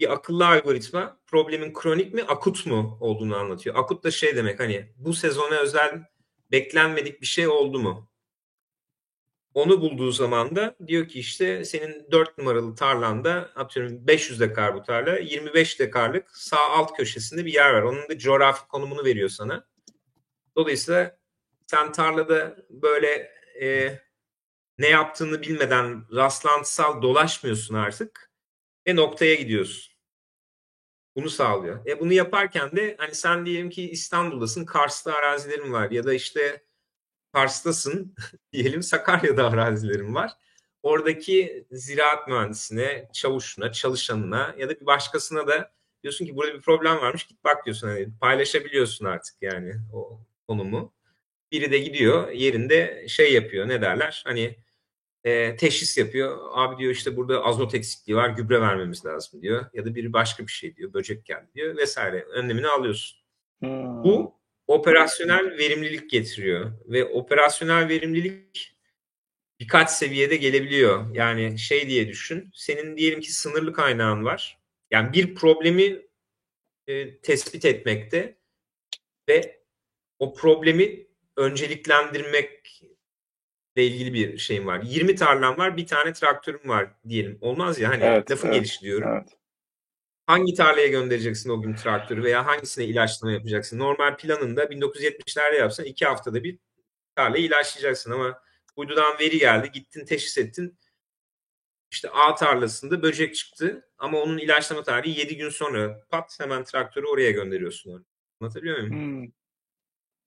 Bir 0.00 0.12
akıllı 0.12 0.46
algoritma 0.46 1.20
problemin 1.26 1.72
kronik 1.72 2.14
mi 2.14 2.22
akut 2.22 2.66
mu 2.66 2.98
olduğunu 3.00 3.36
anlatıyor. 3.36 3.76
Akut 3.76 4.04
da 4.04 4.10
şey 4.10 4.36
demek 4.36 4.60
hani 4.60 4.92
bu 4.96 5.14
sezona 5.14 5.54
özel 5.54 6.04
beklenmedik 6.50 7.20
bir 7.20 7.26
şey 7.26 7.48
oldu 7.48 7.78
mu? 7.78 8.10
Onu 9.54 9.80
bulduğu 9.80 10.12
zaman 10.12 10.56
da 10.56 10.76
diyor 10.86 11.08
ki 11.08 11.18
işte 11.18 11.64
senin 11.64 12.06
4 12.10 12.38
numaralı 12.38 12.74
tarlanda 12.74 13.50
atıyorum 13.56 14.06
500 14.06 14.40
dekar 14.40 14.74
bu 14.74 14.82
tarla 14.82 15.18
25 15.18 15.80
dekarlık 15.80 16.36
sağ 16.36 16.70
alt 16.70 16.96
köşesinde 16.96 17.44
bir 17.44 17.52
yer 17.52 17.70
var. 17.70 17.82
Onun 17.82 18.08
da 18.08 18.18
coğrafi 18.18 18.68
konumunu 18.68 19.04
veriyor 19.04 19.28
sana. 19.28 19.66
Dolayısıyla 20.56 21.18
sen 21.66 21.92
tarlada 21.92 22.56
böyle 22.70 23.30
e, 23.60 23.98
ne 24.78 24.88
yaptığını 24.88 25.42
bilmeden 25.42 26.04
rastlantısal 26.16 27.02
dolaşmıyorsun 27.02 27.74
artık 27.74 28.27
ve 28.88 28.96
noktaya 28.96 29.34
gidiyorsun. 29.34 29.94
Bunu 31.16 31.30
sağlıyor. 31.30 31.86
E 31.86 32.00
bunu 32.00 32.12
yaparken 32.12 32.76
de 32.76 32.94
hani 32.98 33.14
sen 33.14 33.46
diyelim 33.46 33.70
ki 33.70 33.90
İstanbul'dasın, 33.90 34.64
Kars'ta 34.64 35.14
arazilerin 35.14 35.72
var 35.72 35.90
ya 35.90 36.04
da 36.04 36.14
işte 36.14 36.64
Kars'tasın 37.32 38.14
diyelim 38.52 38.82
Sakarya'da 38.82 39.48
arazilerin 39.50 40.14
var. 40.14 40.32
Oradaki 40.82 41.66
ziraat 41.70 42.28
mühendisine, 42.28 43.08
çavuşuna, 43.12 43.72
çalışanına 43.72 44.54
ya 44.58 44.68
da 44.68 44.80
bir 44.80 44.86
başkasına 44.86 45.46
da 45.46 45.72
diyorsun 46.02 46.26
ki 46.26 46.36
burada 46.36 46.54
bir 46.54 46.60
problem 46.60 46.96
varmış 46.96 47.26
git 47.26 47.44
bak 47.44 47.64
diyorsun. 47.64 47.88
Hani 47.88 48.08
paylaşabiliyorsun 48.20 49.04
artık 49.04 49.34
yani 49.40 49.74
o 49.92 50.20
konumu. 50.48 50.94
Biri 51.52 51.70
de 51.70 51.78
gidiyor 51.78 52.30
yerinde 52.30 53.08
şey 53.08 53.32
yapıyor 53.32 53.68
ne 53.68 53.82
derler 53.82 54.22
hani 54.26 54.56
e, 55.24 55.56
teşhis 55.56 55.98
yapıyor. 55.98 56.38
Abi 56.52 56.78
diyor 56.78 56.92
işte 56.92 57.16
burada 57.16 57.44
azot 57.44 57.74
eksikliği 57.74 58.16
var 58.16 58.28
gübre 58.28 58.60
vermemiz 58.60 59.04
lazım 59.04 59.42
diyor. 59.42 59.66
Ya 59.72 59.84
da 59.84 59.94
biri 59.94 60.12
başka 60.12 60.46
bir 60.46 60.52
şey 60.52 60.76
diyor 60.76 60.92
böcek 60.92 61.24
geldi 61.24 61.46
diyor 61.54 61.76
vesaire 61.76 62.22
önlemini 62.22 62.68
alıyorsun. 62.68 63.18
Hmm. 63.58 64.04
Bu 64.04 64.38
operasyonel 64.66 65.58
verimlilik 65.58 66.10
getiriyor 66.10 66.72
ve 66.86 67.04
operasyonel 67.04 67.88
verimlilik 67.88 68.76
birkaç 69.60 69.90
seviyede 69.90 70.36
gelebiliyor. 70.36 71.14
Yani 71.14 71.58
şey 71.58 71.88
diye 71.88 72.08
düşün 72.08 72.50
senin 72.54 72.96
diyelim 72.96 73.20
ki 73.20 73.32
sınırlı 73.32 73.72
kaynağın 73.72 74.24
var. 74.24 74.58
Yani 74.90 75.12
bir 75.12 75.34
problemi 75.34 76.02
e, 76.86 77.18
tespit 77.18 77.64
etmekte 77.64 78.38
ve 79.28 79.60
o 80.18 80.34
problemi 80.34 81.06
önceliklendirmekle 81.36 82.58
ilgili 83.86 84.14
bir 84.14 84.38
şeyim 84.38 84.66
var. 84.66 84.82
20 84.84 85.14
tarlam 85.14 85.58
var, 85.58 85.76
bir 85.76 85.86
tane 85.86 86.12
traktörüm 86.12 86.68
var 86.68 86.90
diyelim. 87.08 87.38
Olmaz 87.40 87.80
ya 87.80 87.88
hani 87.88 88.04
evet, 88.04 88.30
lafın 88.30 88.48
evet, 88.48 88.56
gelişi 88.56 88.80
diyorum. 88.80 89.08
Evet. 89.12 89.28
Hangi 90.26 90.54
tarlaya 90.54 90.86
göndereceksin 90.86 91.50
o 91.50 91.62
gün 91.62 91.74
traktörü 91.74 92.22
veya 92.22 92.46
hangisine 92.46 92.84
ilaçlama 92.84 93.32
yapacaksın? 93.32 93.78
Normal 93.78 94.16
planında 94.16 94.64
1970'lerde 94.64 95.54
yapsan 95.54 95.84
iki 95.86 96.04
haftada 96.06 96.44
bir 96.44 96.58
tarlayı 97.14 97.44
ilaçlayacaksın 97.44 98.10
ama 98.10 98.42
uydudan 98.76 99.18
veri 99.20 99.38
geldi, 99.38 99.70
gittin 99.72 100.04
teşhis 100.04 100.38
ettin. 100.38 100.78
İşte 101.90 102.10
A 102.10 102.34
tarlasında 102.34 103.02
böcek 103.02 103.34
çıktı 103.34 103.88
ama 103.98 104.18
onun 104.18 104.38
ilaçlama 104.38 104.82
tarihi 104.82 105.20
7 105.20 105.36
gün 105.36 105.48
sonra 105.48 106.00
pat 106.10 106.40
hemen 106.40 106.64
traktörü 106.64 107.06
oraya 107.06 107.30
gönderiyorsun. 107.30 108.06
Anlatabiliyor 108.40 108.78
muyum? 108.78 108.94
Hmm. 108.94 109.30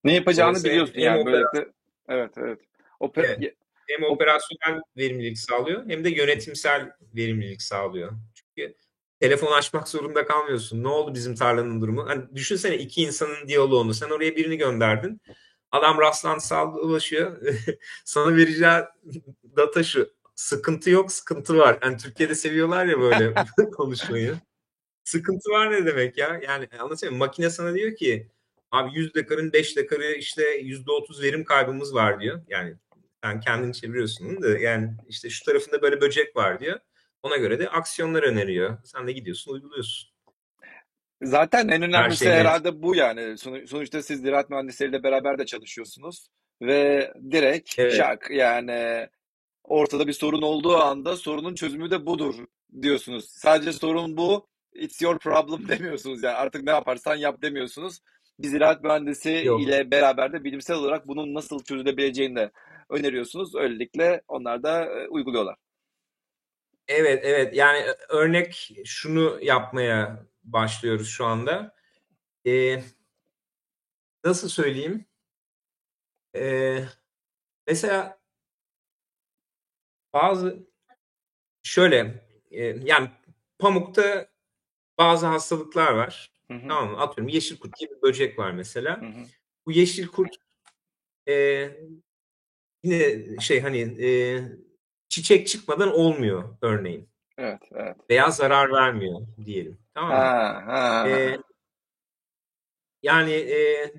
Ne 0.04 0.14
yapacağını 0.14 0.64
biliyorsun 0.64 1.00
yani 1.00 1.26
böylelikle. 1.26 1.68
Evet 2.08 2.32
evet. 2.38 2.60
Oper 3.02 3.24
evet. 3.24 3.56
Hem 3.88 4.04
operasyonel 4.04 4.82
verimlilik 4.98 5.38
sağlıyor 5.40 5.90
hem 5.90 6.04
de 6.04 6.10
yönetimsel 6.10 6.92
verimlilik 7.16 7.62
sağlıyor. 7.62 8.12
Çünkü 8.34 8.76
telefon 9.20 9.52
açmak 9.52 9.88
zorunda 9.88 10.26
kalmıyorsun. 10.26 10.84
Ne 10.84 10.88
oldu 10.88 11.14
bizim 11.14 11.36
tarlanın 11.36 11.82
durumu? 11.82 12.08
Hani 12.08 12.36
düşünsene 12.36 12.78
iki 12.78 13.02
insanın 13.02 13.48
diyaloğunu. 13.48 13.94
Sen 13.94 14.10
oraya 14.10 14.36
birini 14.36 14.58
gönderdin. 14.58 15.22
Adam 15.72 16.00
rastlantısal 16.00 16.76
ulaşıyor. 16.76 17.42
Sana 18.06 18.36
vereceği 18.36 18.82
data 19.58 19.84
şu. 19.84 20.14
Sıkıntı 20.36 20.90
yok, 20.90 21.12
sıkıntı 21.12 21.58
var. 21.58 21.80
Yani 21.84 21.98
Türkiye'de 21.98 22.36
seviyorlar 22.36 22.86
ya 22.86 23.00
böyle 23.00 23.34
konuşmayı. 23.78 24.36
Sıkıntı 25.04 25.50
var 25.50 25.72
ne 25.72 25.86
demek 25.86 26.18
ya? 26.18 26.40
Yani 26.48 26.68
anlatayım. 26.80 27.18
Makine 27.18 27.50
sana 27.50 27.74
diyor 27.74 27.96
ki 27.96 28.28
Abi 28.72 28.90
100 28.94 29.16
dekarın 29.16 29.54
5 29.54 29.78
dekarı 29.78 30.14
işte 30.14 30.62
%30 30.62 31.22
verim 31.22 31.44
kaybımız 31.44 31.94
var 31.94 32.20
diyor. 32.20 32.42
Yani 32.50 32.76
sen 33.24 33.40
kendini 33.40 33.74
çeviriyorsun 33.74 34.42
da 34.42 34.60
yani 34.60 34.90
işte 35.08 35.30
şu 35.30 35.46
tarafında 35.46 35.82
böyle 35.82 36.02
böcek 36.02 36.36
var 36.36 36.60
diyor. 36.60 36.80
Ona 37.24 37.38
göre 37.38 37.60
de 37.60 37.70
aksiyonlar 37.70 38.24
öneriyor. 38.24 38.78
Sen 38.84 39.08
de 39.08 39.12
gidiyorsun 39.12 39.54
uyguluyorsun. 39.54 40.12
Zaten 41.22 41.68
en 41.68 41.82
önemlisi 41.82 42.30
Her 42.30 42.40
herhalde 42.40 42.82
bu 42.82 42.96
yani. 42.96 43.38
Sonuçta 43.68 44.02
siz 44.02 44.22
ziraat 44.22 44.50
mühendisleriyle 44.50 45.04
beraber 45.04 45.38
de 45.38 45.46
çalışıyorsunuz. 45.46 46.28
Ve 46.62 47.14
direkt 47.32 47.80
evet. 47.80 47.94
şak 47.94 48.32
yani 48.32 49.10
ortada 49.64 50.08
bir 50.08 50.14
sorun 50.14 50.42
olduğu 50.42 50.78
anda 50.78 51.18
sorunun 51.18 51.56
çözümü 51.56 51.92
de 51.92 52.06
budur 52.06 52.36
diyorsunuz. 52.82 53.30
Sadece 53.30 53.74
sorun 53.74 54.18
bu. 54.18 54.48
It's 54.74 55.02
your 55.02 55.20
problem 55.20 55.68
demiyorsunuz 55.68 56.24
yani. 56.24 56.36
Artık 56.36 56.64
ne 56.64 56.72
yaparsan 56.72 57.16
yap 57.16 57.42
demiyorsunuz 57.42 58.00
bir 58.40 58.48
ziraat 58.48 58.84
mühendisi 58.84 59.42
Yok. 59.46 59.62
ile 59.62 59.92
beraber 59.92 60.34
de 60.34 60.44
bilimsel 60.44 60.78
olarak 60.78 61.08
bunun 61.08 61.34
nasıl 61.34 61.64
çözülebileceğini 61.64 62.36
de 62.36 62.52
öneriyorsunuz. 62.92 63.56
Öylelikle 63.56 64.22
onlar 64.28 64.64
da 64.64 64.86
e, 64.86 65.08
uyguluyorlar. 65.08 65.56
Evet, 66.88 67.22
evet. 67.26 67.56
Yani 67.56 67.78
e, 67.80 67.96
örnek 68.10 68.72
şunu 68.86 69.40
yapmaya 69.42 70.26
başlıyoruz 70.44 71.08
şu 71.10 71.26
anda. 71.26 71.76
Ee, 72.48 72.84
nasıl 74.24 74.50
söyleyeyim? 74.50 75.06
Ee, 76.36 76.84
mesela 77.68 78.20
bazı 80.14 80.68
şöyle 81.64 82.26
e, 82.52 82.64
yani 82.64 83.10
pamukta 83.60 84.30
bazı 84.98 85.26
hastalıklar 85.26 85.92
var. 85.92 86.32
Hı 86.48 86.54
hı. 86.54 86.68
Tamam 86.68 86.92
mı? 86.92 87.02
Atıyorum 87.02 87.34
yeşil 87.34 87.60
kurt 87.60 87.78
gibi 87.78 87.96
bir 87.96 88.02
böcek 88.02 88.40
var 88.40 88.52
mesela. 88.52 89.02
Hı 89.02 89.06
hı. 89.06 89.26
Bu 89.66 89.72
yeşil 89.72 90.08
kurt 90.08 90.36
e, 91.28 91.68
yine 92.84 93.40
şey 93.40 93.62
hani 93.62 94.06
e, 94.06 94.42
çiçek 95.10 95.48
çıkmadan 95.48 95.94
olmuyor 95.94 96.58
örneğin. 96.62 97.10
Evet, 97.38 97.62
evet. 97.72 97.98
Veya 98.10 98.32
zarar 98.32 98.72
vermiyor 98.72 99.22
diyelim. 99.46 99.78
Tamam 99.94 100.10
mı? 100.10 100.16
Ha, 100.16 100.64
ha. 100.68 101.10
E, 101.10 101.38
yani 103.04 103.34
e, 103.34 103.92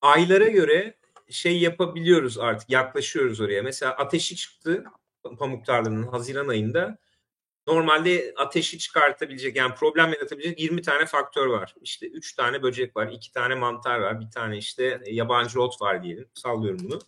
aylara 0.00 0.48
göre 0.48 0.94
şey 1.30 1.60
yapabiliyoruz 1.60 2.38
artık 2.38 2.70
yaklaşıyoruz 2.70 3.40
oraya. 3.40 3.62
Mesela 3.62 3.92
ateşi 3.92 4.36
çıktı 4.36 4.84
pamuk 5.38 5.66
tarlanın 5.66 6.02
Haziran 6.02 6.48
ayında 6.48 6.98
normalde 7.66 8.34
ateşi 8.36 8.78
çıkartabilecek 8.78 9.56
yani 9.56 9.74
problem 9.74 10.12
yaratabilecek 10.12 10.60
20 10.60 10.82
tane 10.82 11.06
faktör 11.06 11.46
var. 11.46 11.74
İşte 11.82 12.06
3 12.06 12.34
tane 12.34 12.62
böcek 12.62 12.96
var, 12.96 13.08
2 13.12 13.32
tane 13.32 13.54
mantar 13.54 14.00
var, 14.00 14.20
bir 14.20 14.30
tane 14.30 14.58
işte 14.58 15.00
yabancı 15.06 15.62
ot 15.62 15.82
var 15.82 16.02
diyelim. 16.02 16.28
Sallıyorum 16.34 16.80
bunu. 16.84 16.98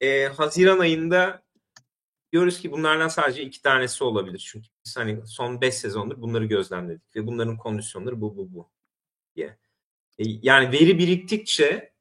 Ee, 0.00 0.24
Haziran 0.24 0.78
ayında 0.78 1.42
diyoruz 2.32 2.60
ki 2.60 2.72
bunlardan 2.72 3.08
sadece 3.08 3.42
iki 3.42 3.62
tanesi 3.62 4.04
olabilir. 4.04 4.48
Çünkü 4.50 4.68
biz 4.84 4.96
hani 4.96 5.26
son 5.26 5.60
5 5.60 5.74
sezondur 5.74 6.20
bunları 6.20 6.44
gözlemledik 6.44 7.16
ve 7.16 7.26
bunların 7.26 7.56
kondisyonları 7.56 8.20
bu 8.20 8.36
bu 8.36 8.54
bu 8.54 8.70
diye. 9.36 9.58
Ee, 10.18 10.24
yani 10.42 10.72
veri 10.72 10.98
biriktikçe 10.98 11.92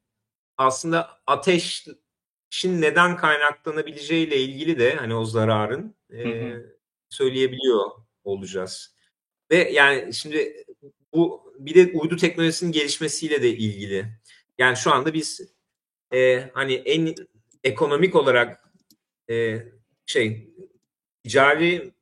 aslında 0.57 1.21
ateşin 1.27 1.95
neden 2.63 3.17
kaynaklanabileceğiyle 3.17 4.37
ilgili 4.41 4.79
de 4.79 4.95
hani 4.95 5.15
o 5.15 5.25
zararın 5.25 5.95
e, 6.13 6.53
söyleyebiliyor 7.09 7.91
olacağız. 8.23 8.95
Ve 9.51 9.71
yani 9.71 10.13
şimdi 10.13 10.65
bu 11.13 11.53
bir 11.59 11.75
de 11.75 11.99
uydu 11.99 12.17
teknolojisinin 12.17 12.71
gelişmesiyle 12.71 13.41
de 13.41 13.49
ilgili. 13.49 14.05
Yani 14.57 14.77
şu 14.77 14.91
anda 14.93 15.13
biz 15.13 15.41
e, 16.13 16.49
hani 16.53 16.73
en 16.73 17.15
ekonomik 17.65 18.15
olarak 18.15 18.63
e, 19.29 19.63
şey 20.05 20.49
ticari 21.23 21.93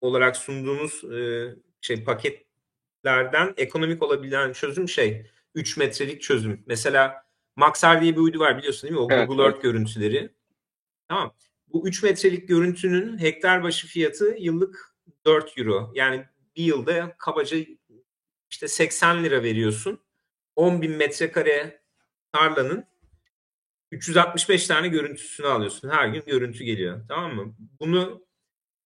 olarak 0.00 0.36
sunduğumuz 0.36 1.04
e, 1.04 1.48
şey 1.80 2.04
paketlerden 2.04 3.54
ekonomik 3.56 4.02
olabilen 4.02 4.52
çözüm 4.52 4.88
şey 4.88 5.26
3 5.54 5.76
metrelik 5.76 6.22
çözüm. 6.22 6.64
Mesela 6.66 7.26
Maxar 7.56 8.02
diye 8.02 8.12
bir 8.12 8.20
uydu 8.20 8.38
var 8.38 8.58
biliyorsun 8.58 8.82
değil 8.82 9.00
mi? 9.00 9.06
O 9.06 9.08
evet, 9.10 9.28
Google 9.28 9.42
Earth 9.42 9.54
evet. 9.54 9.62
görüntüleri. 9.62 10.30
Tamam. 11.08 11.34
Bu 11.68 11.88
3 11.88 12.02
metrelik 12.02 12.48
görüntünün 12.48 13.18
hektar 13.18 13.62
başı 13.62 13.86
fiyatı 13.86 14.36
yıllık 14.38 14.96
4 15.24 15.58
euro. 15.58 15.92
Yani 15.94 16.24
bir 16.56 16.64
yılda 16.64 17.16
kabaca 17.18 17.56
işte 18.50 18.68
80 18.68 19.24
lira 19.24 19.42
veriyorsun. 19.42 20.00
10 20.56 20.82
bin 20.82 20.96
metrekare 20.96 21.82
tarlanın 22.32 22.84
365 23.92 24.66
tane 24.66 24.88
görüntüsünü 24.88 25.46
alıyorsun. 25.46 25.88
Her 25.88 26.08
gün 26.08 26.22
görüntü 26.26 26.64
geliyor. 26.64 27.00
Tamam 27.08 27.34
mı? 27.34 27.54
Bunu 27.80 28.26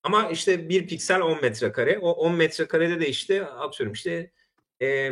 ama 0.02 0.30
işte 0.30 0.68
bir 0.68 0.86
piksel 0.86 1.20
10 1.22 1.42
metrekare. 1.42 1.98
O 1.98 2.10
10 2.10 2.34
metrekarede 2.34 3.00
de 3.00 3.08
işte 3.08 3.46
atıyorum 3.46 3.92
işte 3.92 4.32
e, 4.82 5.10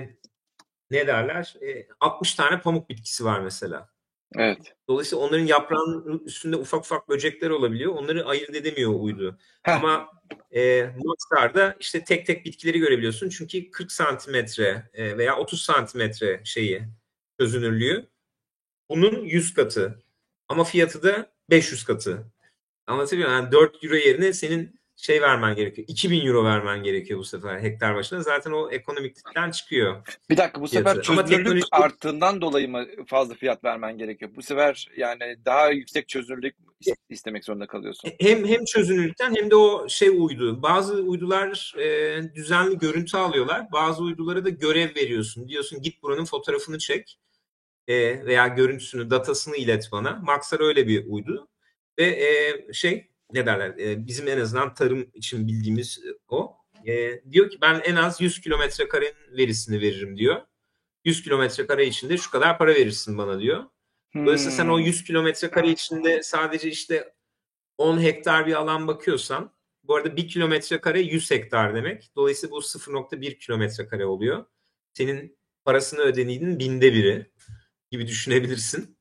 ne 0.91 1.07
derler? 1.07 1.57
E, 1.63 1.87
60 2.01 2.35
tane 2.35 2.61
pamuk 2.61 2.89
bitkisi 2.89 3.25
var 3.25 3.41
mesela. 3.41 3.89
Evet. 4.37 4.77
Dolayısıyla 4.89 5.25
onların 5.25 5.45
yaprağının 5.45 6.19
üstünde 6.19 6.57
ufak 6.57 6.81
ufak 6.81 7.09
böcekler 7.09 7.51
olabiliyor. 7.51 7.93
Onları 7.93 8.27
ayırt 8.27 8.55
edemiyor 8.55 8.95
uydu. 9.01 9.39
Heh. 9.63 9.73
Ama 9.73 10.09
e, 10.55 10.91
Maxar'da 11.05 11.77
işte 11.81 12.05
tek 12.05 12.27
tek 12.27 12.45
bitkileri 12.45 12.79
görebiliyorsun. 12.79 13.29
Çünkü 13.29 13.71
40 13.71 13.93
santimetre 13.93 14.91
e, 14.93 15.19
veya 15.19 15.37
30 15.37 15.63
santimetre 15.63 16.41
şeyi 16.45 16.83
çözünürlüğü. 17.41 18.09
Bunun 18.89 19.25
100 19.25 19.55
katı. 19.55 20.03
Ama 20.49 20.65
fiyatı 20.65 21.03
da 21.03 21.31
500 21.51 21.85
katı. 21.85 22.27
Anlatabiliyor 22.87 23.29
muyum? 23.29 23.43
Yani 23.43 23.53
4 23.53 23.85
euro 23.85 23.95
yerine 23.95 24.33
senin 24.33 24.79
şey 24.97 25.23
vermen 25.23 25.57
gerekiyor. 25.57 25.89
2000 25.91 26.27
euro 26.27 26.45
vermen 26.45 26.83
gerekiyor 26.83 27.19
bu 27.21 27.25
sefer 27.25 27.59
hektar 27.61 27.95
başına. 27.95 28.23
Zaten 28.23 28.51
o 28.51 28.71
ekonomikten 28.71 29.51
çıkıyor. 29.51 29.97
Bir 30.31 30.37
dakika 30.37 30.61
bu 30.61 30.69
sefer 30.69 30.93
Fiyatı. 30.93 31.13
Ama 31.13 31.27
çözünürlük 31.27 31.65
teknoloji- 31.65 31.69
arttığından 31.71 32.41
dolayı 32.41 32.69
mı 32.69 32.87
fazla 33.07 33.35
fiyat 33.35 33.65
vermen 33.65 33.99
gerekiyor? 33.99 34.31
Bu 34.37 34.43
sefer 34.43 34.89
yani 34.97 35.37
daha 35.45 35.71
yüksek 35.71 36.09
çözünürlük 36.09 36.57
is- 36.87 36.95
istemek 37.09 37.45
zorunda 37.45 37.67
kalıyorsun. 37.67 38.11
Hem 38.21 38.47
hem 38.47 38.65
çözünürlükten 38.65 39.35
hem 39.37 39.51
de 39.51 39.57
o 39.57 39.89
şey 39.89 40.09
uydu. 40.09 40.63
Bazı 40.63 40.95
uydular 40.95 41.75
e, 41.79 42.21
düzenli 42.35 42.79
görüntü 42.79 43.17
alıyorlar. 43.17 43.73
Bazı 43.73 44.03
uydulara 44.03 44.45
da 44.45 44.49
görev 44.49 44.95
veriyorsun. 44.97 45.49
Diyorsun 45.49 45.83
git 45.83 46.03
buranın 46.03 46.25
fotoğrafını 46.25 46.79
çek 46.79 47.19
e, 47.89 48.27
veya 48.27 48.47
görüntüsünü, 48.49 49.11
datasını 49.11 49.57
ilet 49.57 49.89
bana. 49.93 50.21
Maxar 50.23 50.61
öyle 50.61 50.89
bir 50.89 51.05
uydu. 51.07 51.49
Ve 51.99 52.05
e, 52.05 52.73
şey 52.73 53.11
ne 53.33 53.47
derler 53.47 53.71
e, 53.79 54.07
bizim 54.07 54.29
en 54.29 54.41
azından 54.41 54.75
tarım 54.75 55.11
için 55.15 55.49
bildiğimiz 55.49 55.99
e, 56.07 56.09
o. 56.29 56.57
E, 56.87 57.23
diyor 57.33 57.51
ki 57.51 57.59
ben 57.63 57.81
en 57.85 57.97
az 57.97 58.21
100 58.21 58.41
kilometre 58.41 58.89
karenin 58.89 59.37
verisini 59.39 59.81
veririm 59.81 60.17
diyor. 60.17 60.43
100 61.05 61.23
kilometre 61.23 61.67
kare 61.67 61.87
içinde 61.87 62.17
şu 62.17 62.31
kadar 62.31 62.59
para 62.59 62.75
verirsin 62.75 63.19
bana 63.19 63.41
diyor. 63.41 63.65
Dolayısıyla 64.15 64.51
sen 64.57 64.69
o 64.69 64.79
Hmm. 64.79 64.85
100 64.85 65.05
kilometre 65.05 65.51
kare 65.51 65.71
içinde 65.71 66.23
sadece 66.23 66.69
işte 66.69 67.15
10 67.79 68.03
hektar 68.03 68.47
bir 68.47 68.55
alan 68.55 68.87
bakıyorsan 68.87 69.53
bu 69.85 69.97
arada 69.97 70.17
1 70.17 70.29
kilometre 70.29 70.81
kare 70.81 71.01
100 71.01 71.31
hektar 71.31 71.75
demek. 71.75 72.11
Dolayısıyla 72.17 72.53
bu 72.53 72.63
0.1 72.63 73.39
kilometre 73.39 73.87
kare 73.89 74.07
oluyor. 74.07 74.45
Senin 74.95 75.39
parasını 75.65 76.01
ödediğinin 76.01 76.59
binde 76.59 76.95
biri 76.95 77.31
gibi 77.91 78.07
düşünebilirsin. 78.07 78.99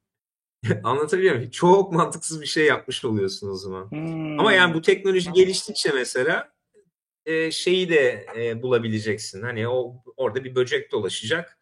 Anlatabiliyor 0.83 1.35
muyum? 1.35 1.51
Çok 1.51 1.91
mantıksız 1.91 2.41
bir 2.41 2.45
şey 2.45 2.65
yapmış 2.65 3.05
oluyorsun 3.05 3.49
o 3.49 3.55
zaman. 3.55 3.91
Hmm. 3.91 4.39
Ama 4.39 4.53
yani 4.53 4.73
bu 4.73 4.81
teknoloji 4.81 5.31
geliştikçe 5.31 5.91
mesela 5.91 6.53
e, 7.25 7.51
şeyi 7.51 7.89
de 7.89 8.25
e, 8.37 8.61
bulabileceksin. 8.61 9.41
Hani 9.41 9.67
o 9.67 10.03
orada 10.17 10.43
bir 10.43 10.55
böcek 10.55 10.91
dolaşacak. 10.91 11.56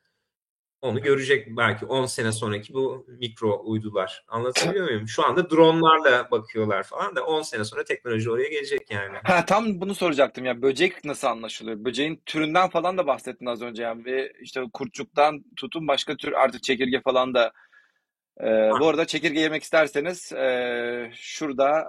Onu 0.86 1.02
görecek 1.02 1.48
belki 1.58 1.86
10 1.86 2.06
sene 2.06 2.32
sonraki 2.32 2.74
bu 2.74 3.06
mikro 3.08 3.62
uydular. 3.66 4.26
Anlatabiliyor 4.28 4.86
muyum? 4.86 5.08
Şu 5.08 5.26
anda 5.26 5.50
dronlarla 5.50 6.32
bakıyorlar 6.32 6.84
falan 6.84 7.16
da 7.16 7.26
10 7.26 7.42
sene 7.42 7.66
sonra 7.66 7.84
teknoloji 7.84 8.32
oraya 8.32 8.50
gelecek 8.50 8.92
yani. 8.92 9.18
Ha, 9.24 9.46
tam 9.46 9.82
bunu 9.82 9.96
soracaktım 9.96 10.46
ya. 10.46 10.62
Böcek 10.62 11.06
nasıl 11.06 11.28
anlaşılıyor? 11.28 11.86
Böceğin 11.86 12.22
türünden 12.26 12.70
falan 12.70 12.98
da 12.98 13.08
bahsettin 13.08 13.46
az 13.46 13.62
önce 13.62 13.84
yani. 13.84 14.06
Ve 14.06 14.34
işte 14.42 14.64
kurtçuktan 14.74 15.44
tutun 15.56 15.88
başka 15.88 16.18
tür 16.18 16.32
artık 16.32 16.64
çekirge 16.64 17.02
falan 17.02 17.34
da. 17.34 17.52
Ee, 18.42 18.70
bu 18.80 18.88
arada 18.88 19.06
çekirge 19.06 19.40
yemek 19.40 19.64
isterseniz 19.64 20.34
e, 20.34 21.12
şurada 21.14 21.80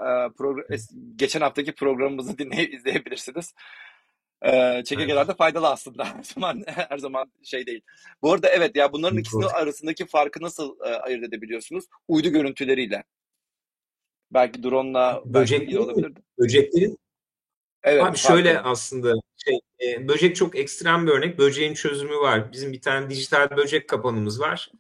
e, 0.71 0.77
geçen 1.17 1.41
haftaki 1.41 1.75
programımızı 1.75 2.39
dinleyip 2.39 2.75
izleyebilirsiniz. 2.75 3.55
Ee, 4.45 4.83
çekirgeler 4.85 5.29
de 5.29 5.35
faydalı 5.35 5.69
aslında. 5.69 6.05
Her 6.15 6.23
zaman 6.23 6.65
her 6.67 6.99
zaman 6.99 7.33
şey 7.43 7.67
değil. 7.67 7.81
Bu 8.23 8.33
arada 8.33 8.49
evet 8.49 8.77
ya 8.77 8.93
bunların 8.93 9.19
ikisinin 9.19 9.43
arasındaki 9.43 10.07
farkı 10.07 10.43
nasıl 10.43 10.81
e, 10.81 10.89
ayırt 10.89 11.25
edebiliyorsunuz? 11.25 11.85
Uydu 12.09 12.29
görüntüleriyle. 12.29 13.05
Belki 14.31 14.63
drone'la 14.63 15.23
Böcekleri 15.25 15.79
olabilirdi. 15.79 16.21
Böceklerin 16.39 16.99
Evet, 17.83 18.05
Abi 18.05 18.17
şöyle 18.17 18.61
aslında 18.61 19.15
şey, 19.37 19.61
e, 19.81 20.09
böcek 20.09 20.37
çok 20.37 20.57
ekstrem 20.59 21.07
bir 21.07 21.13
örnek. 21.13 21.39
Böceğin 21.39 21.75
çözümü 21.75 22.17
var. 22.17 22.53
Bizim 22.53 22.73
bir 22.73 22.81
tane 22.81 23.11
dijital 23.11 23.57
böcek 23.57 23.89
kapanımız 23.89 24.41
var. 24.41 24.71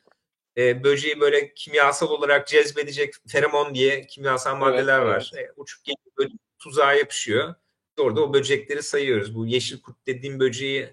E, 0.57 0.85
böceği 0.85 1.21
böyle 1.21 1.55
kimyasal 1.55 2.11
olarak 2.11 2.49
cezbedecek 2.49 3.15
feromon 3.29 3.75
diye 3.75 4.07
kimyasal 4.07 4.57
maddeler 4.57 4.99
Evet, 4.99 5.09
var. 5.09 5.33
E, 5.39 5.53
uçup 5.57 5.85
gelip 5.85 6.19
böyle 6.19 6.31
tuzağa 6.59 6.93
yapışıyor. 6.95 7.55
Orada 7.99 8.21
o 8.23 8.35
böcekleri 8.35 8.83
sayıyoruz. 8.83 9.35
Bu 9.35 9.47
yeşil 9.47 9.81
kurt 9.81 10.07
dediğim 10.07 10.41
böceği 10.41 10.89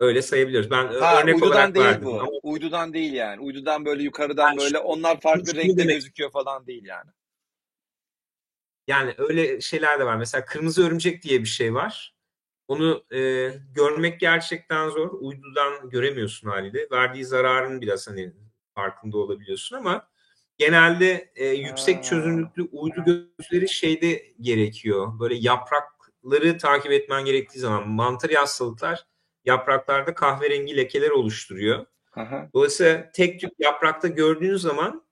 öyle 0.00 0.22
sayabiliyoruz. 0.22 0.70
Ben 0.70 0.86
Ha, 0.86 1.22
örnek 1.22 1.34
uydudan 1.34 1.50
olarak 1.52 1.74
değil 1.74 1.86
verdim. 1.86 2.04
bu. 2.04 2.20
Ama 2.20 2.28
Uydudan 2.42 2.92
değil 2.92 3.12
yani. 3.12 3.40
Uydudan 3.40 3.84
böyle 3.84 4.02
yukarıdan 4.02 4.48
Yani 4.48 4.58
böyle 4.58 4.78
onlar 4.78 5.20
farklı 5.20 5.54
renkte 5.54 5.76
demek- 5.82 5.94
gözüküyor 5.94 6.30
falan 6.30 6.66
değil 6.66 6.84
yani. 6.84 7.10
Yani 8.86 9.14
öyle 9.18 9.60
şeyler 9.60 10.00
de 10.00 10.04
var. 10.06 10.16
Mesela 10.16 10.44
kırmızı 10.44 10.86
örümcek 10.86 11.22
diye 11.22 11.40
bir 11.40 11.46
şey 11.48 11.74
var. 11.74 12.14
Onu 12.68 13.04
e, 13.14 13.50
görmek 13.74 14.20
gerçekten 14.20 14.88
zor. 14.88 15.10
Uydudan 15.20 15.90
göremiyorsun 15.90 16.48
haliyle. 16.48 16.86
Verdiği 16.92 17.24
zararın 17.24 17.80
biraz 17.80 18.08
hani 18.08 18.32
farkında 18.74 19.18
olabiliyorsun 19.18 19.76
ama 19.76 20.08
genelde 20.58 21.32
e, 21.36 21.46
yüksek 21.46 22.04
çözünürlüklü 22.04 22.62
uydu 22.72 23.04
gözleri 23.38 23.68
şeyde 23.68 24.26
gerekiyor. 24.40 25.20
Böyle 25.20 25.34
yaprakları 26.28 26.58
takip 26.58 26.92
etmen 26.92 27.24
gerektiği 27.24 27.58
zaman 27.58 27.88
mantar 27.88 28.30
hastalıklar 28.30 29.06
yapraklarda 29.44 30.14
kahverengi 30.14 30.76
lekeler 30.76 31.10
oluşturuyor. 31.10 31.86
Hı. 32.10 32.48
Dolayısıyla 32.54 33.10
tek 33.12 33.40
tük 33.40 33.50
yaprakta 33.58 34.08
gördüğünüz 34.08 34.62
zaman 34.62 35.02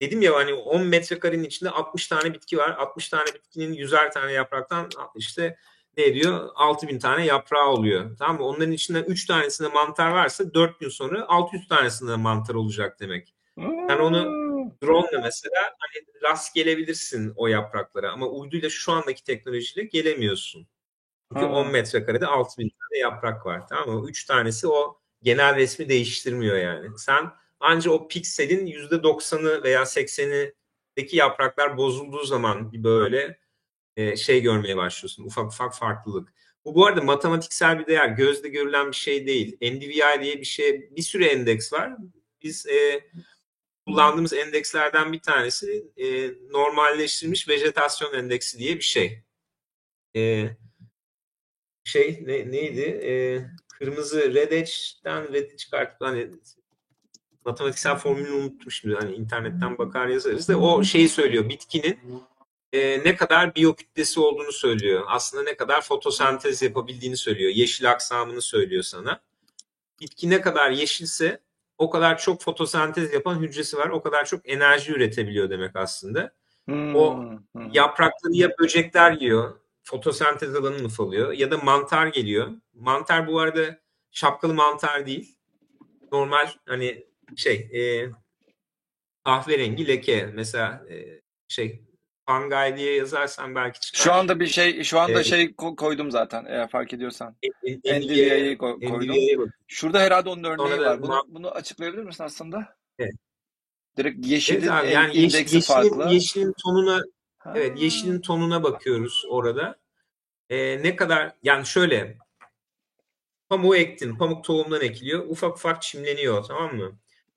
dedim 0.00 0.22
ya 0.22 0.34
hani 0.34 0.54
10 0.54 0.86
metrekarenin 0.86 1.44
içinde 1.44 1.70
60 1.70 2.06
tane 2.06 2.34
bitki 2.34 2.58
var. 2.58 2.70
60 2.70 3.08
tane 3.08 3.26
bitkinin 3.34 3.74
100'er 3.74 4.12
tane 4.12 4.32
yapraktan 4.32 4.88
işte 5.16 5.56
ne 5.96 6.04
ediyor? 6.04 6.50
6000 6.54 6.98
tane 6.98 7.26
yaprağı 7.26 7.68
oluyor. 7.68 8.16
Tamam 8.18 8.36
mı? 8.36 8.44
Onların 8.44 8.72
içinden 8.72 9.04
3 9.04 9.26
tanesinde 9.26 9.68
mantar 9.68 10.10
varsa 10.10 10.54
4 10.54 10.80
gün 10.80 10.88
sonra 10.88 11.24
600 11.28 11.68
tanesinde 11.68 12.16
mantar 12.16 12.54
olacak 12.54 13.00
demek. 13.00 13.34
Yani 13.56 14.02
onu 14.02 14.44
drone 14.82 15.18
mesela 15.22 15.74
hani 15.78 16.06
rast 16.22 16.54
gelebilirsin 16.54 17.32
o 17.36 17.46
yapraklara 17.46 18.12
ama 18.12 18.28
uyduyla 18.28 18.70
şu 18.70 18.92
andaki 18.92 19.24
teknolojiyle 19.24 19.86
gelemiyorsun. 19.86 20.68
Çünkü 21.32 21.46
Ha. 21.46 21.52
10 21.52 21.70
metrekarede 21.70 22.26
6000 22.26 22.68
tane 22.68 22.98
yaprak 23.00 23.46
var. 23.46 23.68
Tamam 23.68 23.90
mı? 24.00 24.10
3 24.10 24.24
tanesi 24.24 24.68
o 24.68 25.00
genel 25.22 25.56
resmi 25.56 25.88
değiştirmiyor 25.88 26.56
yani. 26.56 26.98
Sen 26.98 27.30
anca 27.60 27.90
o 27.90 28.08
pikselin 28.08 28.66
%90'ı 28.66 29.62
veya 29.62 29.82
80'indeki 29.82 31.16
yapraklar 31.16 31.76
bozulduğu 31.76 32.24
zaman 32.24 32.72
bir 32.72 32.84
böyle 32.84 33.38
e, 33.96 34.16
şey 34.16 34.42
görmeye 34.42 34.76
başlıyorsun. 34.76 35.24
Ufak 35.24 35.46
ufak 35.46 35.74
farklılık. 35.76 36.32
Bu 36.64 36.74
bu 36.74 36.86
arada 36.86 37.00
matematiksel 37.02 37.78
bir 37.78 37.86
değer. 37.86 38.08
Gözle 38.08 38.48
görülen 38.48 38.88
bir 38.90 38.96
şey 38.96 39.26
değil. 39.26 39.56
NDVI 39.62 40.22
diye 40.22 40.40
bir 40.40 40.44
şey, 40.44 40.90
bir 40.96 41.02
sürü 41.02 41.24
endeks 41.24 41.72
var. 41.72 41.92
Biz 42.42 42.66
e, 42.66 43.00
kullandığımız 43.86 44.32
endekslerden 44.32 45.12
bir 45.12 45.20
tanesi 45.20 45.92
e, 45.96 46.30
normalleştirilmiş 46.50 47.48
vejetasyon 47.48 48.14
endeksi 48.14 48.58
diye 48.58 48.76
bir 48.76 48.82
şey. 48.82 49.22
E, 50.16 50.50
şey 51.84 52.22
ne, 52.26 52.52
neydi? 52.52 52.80
E, 52.80 53.12
kırmızı 53.78 54.34
red 54.34 54.52
edge'den 54.52 55.32
red 55.32 55.56
çıkartıp 55.56 56.00
hani 56.00 56.30
matematiksel 57.44 57.96
formülünü 57.96 58.32
unuttum 58.32 58.70
şimdi. 58.70 58.94
Hani 58.94 59.14
internetten 59.14 59.78
bakar 59.78 60.06
yazarız 60.06 60.48
da 60.48 60.58
o 60.58 60.84
şeyi 60.84 61.08
söylüyor. 61.08 61.48
Bitkinin 61.48 61.98
e, 62.72 63.04
ne 63.04 63.16
kadar 63.16 63.54
biyokütlesi 63.54 64.20
olduğunu 64.20 64.52
söylüyor. 64.52 65.04
Aslında 65.06 65.42
ne 65.42 65.56
kadar 65.56 65.80
fotosentez 65.80 66.62
yapabildiğini 66.62 67.16
söylüyor. 67.16 67.50
Yeşil 67.54 67.90
aksamını 67.90 68.42
söylüyor 68.42 68.82
sana. 68.82 69.20
Bitki 70.00 70.30
ne 70.30 70.40
kadar 70.40 70.70
yeşilse 70.70 71.40
o 71.78 71.90
kadar 71.90 72.18
çok 72.18 72.42
fotosentez 72.42 73.12
yapan 73.12 73.40
hücresi 73.40 73.76
var. 73.76 73.88
O 73.88 74.02
kadar 74.02 74.24
çok 74.24 74.48
enerji 74.48 74.92
üretebiliyor 74.92 75.50
demek 75.50 75.76
aslında. 75.76 76.34
Hmm, 76.64 76.96
O. 76.96 77.30
Yaprakları 77.72 78.32
ya 78.32 78.50
böcekler 78.58 79.12
yiyor, 79.12 79.60
fotosentez 79.82 80.54
alanını 80.54 80.84
ufalıyor 80.86 81.32
ya 81.32 81.50
da 81.50 81.58
mantar 81.58 82.06
geliyor. 82.06 82.48
Mantar 82.74 83.26
bu 83.26 83.40
arada 83.40 83.78
şapkalı 84.10 84.54
mantar 84.54 85.06
değil. 85.06 85.36
Normal 86.12 86.48
hani 86.66 87.06
şey 87.36 87.54
e, 87.54 88.10
kahverengi 89.24 89.88
leke 89.88 90.30
mesela 90.34 90.84
e, 90.90 91.20
şey 91.48 91.82
fungi 92.28 92.76
diye 92.76 92.94
yazarsan 92.94 93.54
belki 93.54 93.80
çıkar. 93.80 93.98
Şu 94.04 94.12
anda 94.12 94.40
bir 94.40 94.46
şey 94.46 94.84
şu 94.84 95.00
anda 95.00 95.12
Evet. 95.12 95.26
şey 95.26 95.44
ko- 95.44 95.76
koydum 95.76 96.10
zaten 96.10 96.44
eğer 96.48 96.68
fark 96.68 96.92
ediyorsan. 96.92 97.36
NVIDIA'yı 97.84 98.56
ko- 98.56 98.88
koydum. 98.88 99.38
Bak. 99.38 99.54
Şurada 99.68 100.00
herhalde 100.00 100.28
onun 100.28 100.44
örneği 100.44 100.68
Sonra 100.76 100.90
var. 100.90 101.02
Bunu 101.02 101.22
bunu 101.28 101.50
açıklayabilir 101.50 102.02
misin 102.02 102.24
aslında? 102.24 102.76
Direkt 103.96 104.26
yeşilin 104.26 104.60
Evet 104.60 104.70
abi 104.70 104.86
en- 104.86 104.92
yani 104.92 105.16
yeş- 105.16 105.34
indeksi 105.34 105.56
yeşilin, 105.56 105.74
farklı. 105.74 106.12
yeşilin 106.14 106.54
tonuna 106.64 107.02
Ha. 107.38 107.52
evet 107.56 107.80
yeşilin 107.82 108.20
tonuna 108.20 108.62
bakıyoruz 108.62 109.24
orada. 109.28 109.76
Ee, 110.50 110.82
ne 110.82 110.96
kadar 110.96 111.32
yani 111.42 111.66
şöyle 111.66 112.18
pamuğu 113.48 113.76
ektin. 113.76 114.16
Pamuk 114.16 114.44
tohumdan 114.44 114.80
ekiliyor. 114.80 115.26
Ufak 115.28 115.56
ufak 115.56 115.82
çimleniyor 115.82 116.44
tamam 116.44 116.76
mı? 116.76 116.92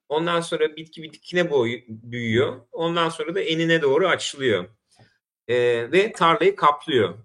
Ondan 0.10 0.42
sonra 0.42 0.76
bitki 0.76 1.04
bir 1.04 1.14
dikine 1.14 1.52
boyu, 1.52 1.80
büyüyor. 1.88 2.62
Ondan 2.72 3.10
sonra 3.10 3.36
da 3.36 3.42
enine 3.42 3.82
doğru 3.82 4.08
açılıyor. 4.08 4.66
Ee, 5.48 5.92
ve 5.92 6.12
tarlayı 6.12 6.56
kaplıyor. 6.56 7.18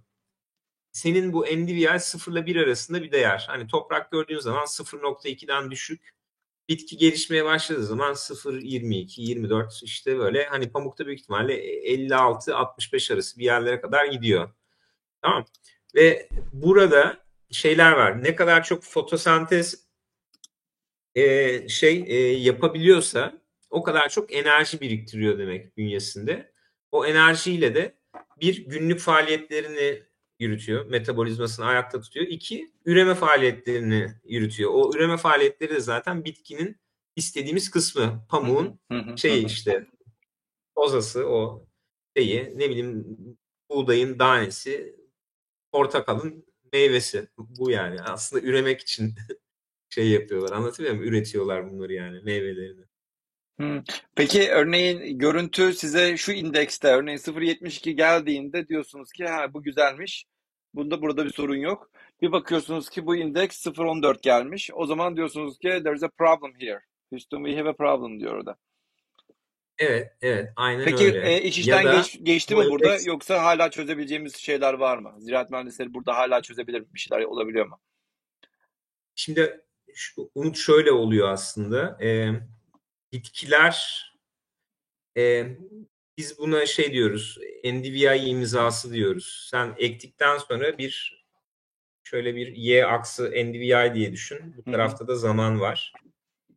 Senin 0.93 1.33
bu 1.33 1.45
NDVI 1.45 2.01
0 2.01 2.33
ile 2.33 2.47
1 2.47 2.57
arasında 2.57 3.03
bir 3.03 3.13
değer. 3.13 3.45
Hani 3.49 3.67
toprak 3.67 4.11
gördüğün 4.13 4.39
zaman 4.39 4.65
0.2'den 4.67 5.71
düşük. 5.71 6.15
Bitki 6.69 6.97
gelişmeye 6.97 7.45
başladığı 7.45 7.85
zaman 7.85 8.15
0.22, 8.15 9.21
24 9.21 9.81
işte 9.83 10.19
böyle 10.19 10.45
hani 10.47 10.73
pamukta 10.73 11.07
büyük 11.07 11.21
ihtimalle 11.21 11.55
56-65 11.85 13.15
arası 13.15 13.39
bir 13.39 13.45
yerlere 13.45 13.81
kadar 13.81 14.07
gidiyor. 14.07 14.51
Tamam. 15.23 15.45
Ve 15.95 16.29
burada 16.53 17.19
şeyler 17.51 17.93
var. 17.93 18.25
Ne 18.25 18.37
kadar 18.37 18.65
çok 18.65 18.83
fotosentez 18.83 19.87
e, 21.15 21.69
şey 21.69 22.05
e, 22.07 22.17
yapabiliyorsa 22.33 23.43
o 23.71 23.83
kadar 23.83 24.09
çok 24.09 24.33
enerji 24.33 24.81
biriktiriyor 24.81 25.39
demek 25.39 25.77
bünyesinde. 25.77 26.53
O 26.91 27.07
enerjiyle 27.07 27.75
de 27.75 27.97
bir 28.41 28.67
günlük 28.67 29.01
faaliyetlerini 29.01 30.03
yürütüyor. 30.39 30.87
Metabolizmasını 30.87 31.67
ayakta 31.67 32.01
tutuyor. 32.01 32.27
İki, 32.27 32.73
üreme 32.85 33.15
faaliyetlerini 33.15 34.15
yürütüyor. 34.25 34.71
O 34.75 34.93
üreme 34.95 35.17
faaliyetleri 35.17 35.75
de 35.75 35.81
zaten 35.81 36.25
bitkinin 36.25 36.77
istediğimiz 37.17 37.71
kısmı. 37.71 38.27
Pamuğun 38.29 38.81
şeyi 39.17 39.47
işte 39.47 39.87
ozası 40.75 41.27
o 41.27 41.67
şeyi 42.17 42.53
ne 42.57 42.71
bileyim 42.71 43.07
buğdayın 43.71 44.19
tanesi 44.19 44.97
portakalın 45.73 46.47
meyvesi 46.73 47.29
bu 47.39 47.71
yani 47.71 48.01
aslında 48.03 48.47
üremek 48.47 48.81
için 48.81 49.15
şey 49.93 50.11
yapıyorlar 50.11 50.57
anlatabiliyor 50.57 50.97
muyum 50.97 51.15
üretiyorlar 51.15 51.71
bunları 51.71 51.93
yani 51.93 52.21
meyvelerini 52.23 52.85
Hı. 53.61 53.83
Peki 54.15 54.51
örneğin 54.51 55.19
görüntü 55.19 55.73
size 55.73 56.17
şu 56.17 56.33
indekste 56.33 56.89
örneğin 56.89 57.19
0.72 57.19 57.91
geldiğinde 57.91 58.69
diyorsunuz 58.69 59.13
ki 59.13 59.25
ha 59.25 59.55
bu 59.55 59.63
güzelmiş. 59.63 60.25
Bunda 60.75 61.03
burada 61.03 61.25
bir 61.25 61.33
sorun 61.33 61.57
yok. 61.57 61.91
Bir 62.23 62.33
bakıyorsunuz 62.33 62.89
ki 62.89 63.07
bu 63.07 63.17
indeks 63.17 63.67
0.14 63.67 64.23
gelmiş. 64.23 64.71
O 64.75 64.87
zaman 64.87 65.17
diyorsunuz 65.17 65.59
ki 65.59 65.69
there's 65.85 66.03
a 66.03 66.09
problem 66.09 66.53
here. 66.61 66.81
Houston 67.11 67.45
we 67.45 67.57
have 67.59 67.69
a 67.69 67.73
problem 67.73 68.21
diyor 68.21 68.33
orada. 68.33 68.57
evet 69.79 70.13
evet 70.23 70.53
aynen 70.57 70.85
Peki 70.85 71.05
öyle 71.05 71.33
e, 71.35 71.43
iş 71.43 71.59
işten 71.59 71.85
da 71.85 71.95
geç- 71.97 72.19
geçti 72.23 72.55
mi 72.57 72.65
burada 72.71 72.97
endeks- 72.97 73.09
yoksa 73.09 73.43
hala 73.43 73.71
çözebileceğimiz 73.71 74.37
şeyler 74.37 74.75
var 74.75 74.99
mı? 74.99 75.15
Ziraat 75.19 75.51
mühendisleri 75.51 75.95
burada 75.95 76.17
hala 76.17 76.43
çözebilir 76.43 76.85
bir 76.95 76.99
şeyler 76.99 77.25
olabiliyor 77.25 77.67
mu? 77.67 77.81
şimdi 79.15 79.61
Umut 80.35 80.57
şöyle 80.57 80.93
oluyor 80.93 81.29
aslında 81.29 81.99
e, 82.03 82.31
bitkiler 83.13 84.05
e, 85.17 85.47
biz 86.19 86.39
buna 86.39 86.67
şey 86.67 86.93
diyoruz 86.93 87.39
NDVI 87.65 88.17
imzası 88.17 88.93
diyoruz 88.93 89.49
sen 89.51 89.75
ektikten 89.79 90.39
sonra 90.39 90.79
bir 90.79 91.23
şöyle 92.05 92.37
bir 92.37 92.57
y 92.57 92.87
aksı 92.87 93.31
NDVI 93.31 93.95
diye 93.95 94.13
düşün. 94.13 94.55
Bu 94.57 94.73
tarafta 94.73 95.09
da 95.09 95.17
zaman 95.17 95.61
var. 95.61 95.93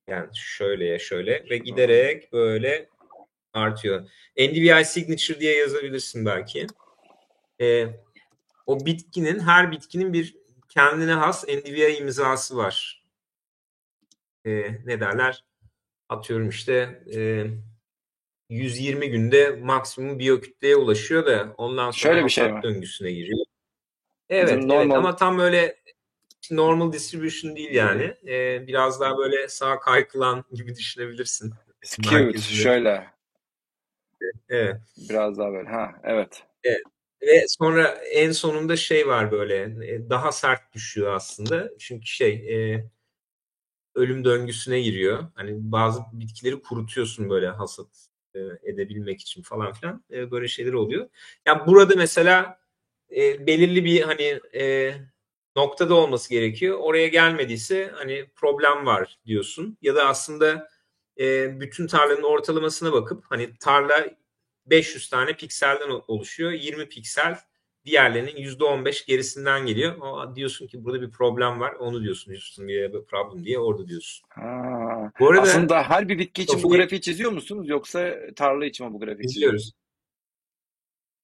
Yani 0.07 0.29
şöyle 0.33 0.85
ya 0.85 0.99
şöyle 0.99 1.45
ve 1.49 1.57
giderek 1.57 2.33
böyle 2.33 2.89
artıyor. 3.53 4.09
NDVI 4.37 4.85
signature 4.85 5.39
diye 5.39 5.55
yazabilirsin 5.57 6.25
belki. 6.25 6.67
Ee, 7.61 7.87
o 8.65 8.85
bitkinin 8.85 9.39
her 9.39 9.71
bitkinin 9.71 10.13
bir 10.13 10.35
kendine 10.69 11.13
has 11.13 11.47
NDVI 11.47 11.97
imzası 11.97 12.57
var. 12.57 13.04
Ee, 14.45 14.71
ne 14.85 14.99
derler? 14.99 15.43
Atıyorum 16.09 16.49
işte 16.49 17.03
e, 17.15 17.45
120 18.49 19.09
günde 19.09 19.49
maksimum 19.49 20.19
biyokütleye 20.19 20.75
ulaşıyor 20.75 21.25
da 21.25 21.53
ondan 21.57 21.91
sonra 21.91 22.13
Şöyle 22.13 22.25
bir 22.25 22.29
şey 22.29 22.49
döngüsüne 22.63 23.11
giriyor. 23.11 23.45
Evet, 24.29 24.47
Bizim 24.47 24.59
evet 24.59 24.69
normal 24.69 24.95
ama 24.95 25.15
tam 25.15 25.37
böyle 25.37 25.79
normal 26.51 26.93
distribution 26.93 27.55
değil 27.55 27.71
yani. 27.71 28.13
Ee, 28.27 28.67
biraz 28.67 28.99
daha 28.99 29.17
böyle 29.17 29.47
sağ 29.47 29.79
kaykılan 29.79 30.45
gibi 30.53 30.75
düşünebilirsin. 30.75 31.53
skewed 31.83 32.39
şöyle 32.39 33.15
Evet. 34.49 34.81
biraz 35.09 35.37
daha 35.37 35.53
böyle. 35.53 35.69
Ha 35.69 35.91
evet. 36.03 36.43
Ve 37.21 37.45
sonra 37.47 37.87
en 38.11 38.31
sonunda 38.31 38.75
şey 38.75 39.07
var 39.07 39.31
böyle 39.31 39.61
e, 39.63 40.09
daha 40.09 40.31
sert 40.31 40.73
düşüyor 40.73 41.13
aslında. 41.13 41.69
Çünkü 41.79 42.05
şey 42.05 42.33
e, 42.33 42.85
ölüm 43.95 44.25
döngüsüne 44.25 44.81
giriyor. 44.81 45.27
Hani 45.35 45.51
bazı 45.55 46.01
bitkileri 46.13 46.61
kurutuyorsun 46.61 47.29
böyle 47.29 47.47
hasat 47.47 47.87
e, 48.35 48.39
edebilmek 48.63 49.21
için 49.21 49.41
falan 49.41 49.73
filan. 49.73 50.03
E, 50.11 50.31
böyle 50.31 50.47
şeyler 50.47 50.73
oluyor. 50.73 51.09
Yani 51.45 51.67
burada 51.67 51.95
mesela 51.95 52.59
e, 53.15 53.47
belirli 53.47 53.85
bir 53.85 54.01
hani 54.01 54.39
e, 54.55 54.93
noktada 55.55 55.95
olması 55.95 56.29
gerekiyor. 56.29 56.77
Oraya 56.79 57.07
gelmediyse 57.07 57.91
hani 57.95 58.25
problem 58.35 58.85
var 58.85 59.19
diyorsun. 59.25 59.77
Ya 59.81 59.95
da 59.95 60.07
aslında 60.07 60.69
e, 61.19 61.59
bütün 61.59 61.87
tarlanın 61.87 62.23
ortalamasına 62.23 62.93
bakıp 62.93 63.23
hani 63.29 63.57
tarla 63.59 64.05
500 64.65 65.09
tane 65.09 65.33
pikselden 65.33 65.89
oluşuyor. 66.07 66.51
20 66.51 66.89
piksel 66.89 67.39
diğerlerinin 67.85 68.35
%15 68.35 69.07
gerisinden 69.07 69.65
geliyor. 69.65 69.97
O, 69.97 70.35
diyorsun 70.35 70.67
ki 70.67 70.85
burada 70.85 71.01
bir 71.01 71.11
problem 71.11 71.59
var. 71.59 71.73
Onu 71.73 72.03
diyorsun 72.03 72.31
Houston 72.31 72.67
bir 72.67 73.05
problem 73.05 73.45
diye 73.45 73.59
orada 73.59 73.87
diyorsun. 73.87 74.25
Ha. 74.29 75.11
Bu 75.19 75.29
arada 75.29 75.41
Aslında 75.41 75.83
her 75.83 76.09
bir 76.09 76.19
bitki 76.19 76.43
için 76.43 76.63
bu 76.63 76.69
grafiği 76.69 77.01
çiziyor 77.01 77.31
musunuz 77.31 77.69
yoksa 77.69 78.15
tarla 78.35 78.65
için 78.65 78.87
mi 78.87 78.93
bu 78.93 78.99
grafiği 78.99 79.27
çiziyoruz. 79.27 79.71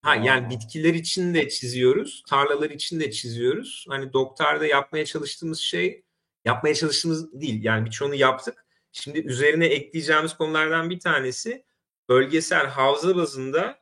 Ha 0.02 0.12
Aa. 0.12 0.16
yani 0.16 0.50
bitkiler 0.50 0.94
için 0.94 1.34
de 1.34 1.50
çiziyoruz, 1.50 2.24
tarlalar 2.30 2.70
için 2.70 3.00
de 3.00 3.12
çiziyoruz. 3.12 3.86
Hani 3.90 4.14
doktorda 4.14 4.66
yapmaya 4.66 5.06
çalıştığımız 5.06 5.60
şey, 5.60 6.04
yapmaya 6.46 6.76
çalıştığımız 6.76 7.42
değil. 7.42 7.64
Yani 7.64 7.86
birçoğunu 7.86 8.16
yaptık. 8.16 8.66
Şimdi 8.92 9.20
üzerine 9.20 9.66
ekleyeceğimiz 9.66 10.34
konulardan 10.34 10.90
bir 10.90 11.00
tanesi 11.00 11.66
bölgesel 12.10 12.68
havza 12.68 13.16
bazında 13.16 13.80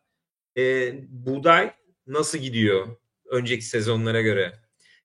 e, 0.58 0.94
buğday 1.10 1.74
nasıl 2.10 2.38
gidiyor 2.38 2.88
önceki 3.26 3.66
sezonlara 3.66 4.22
göre? 4.22 4.54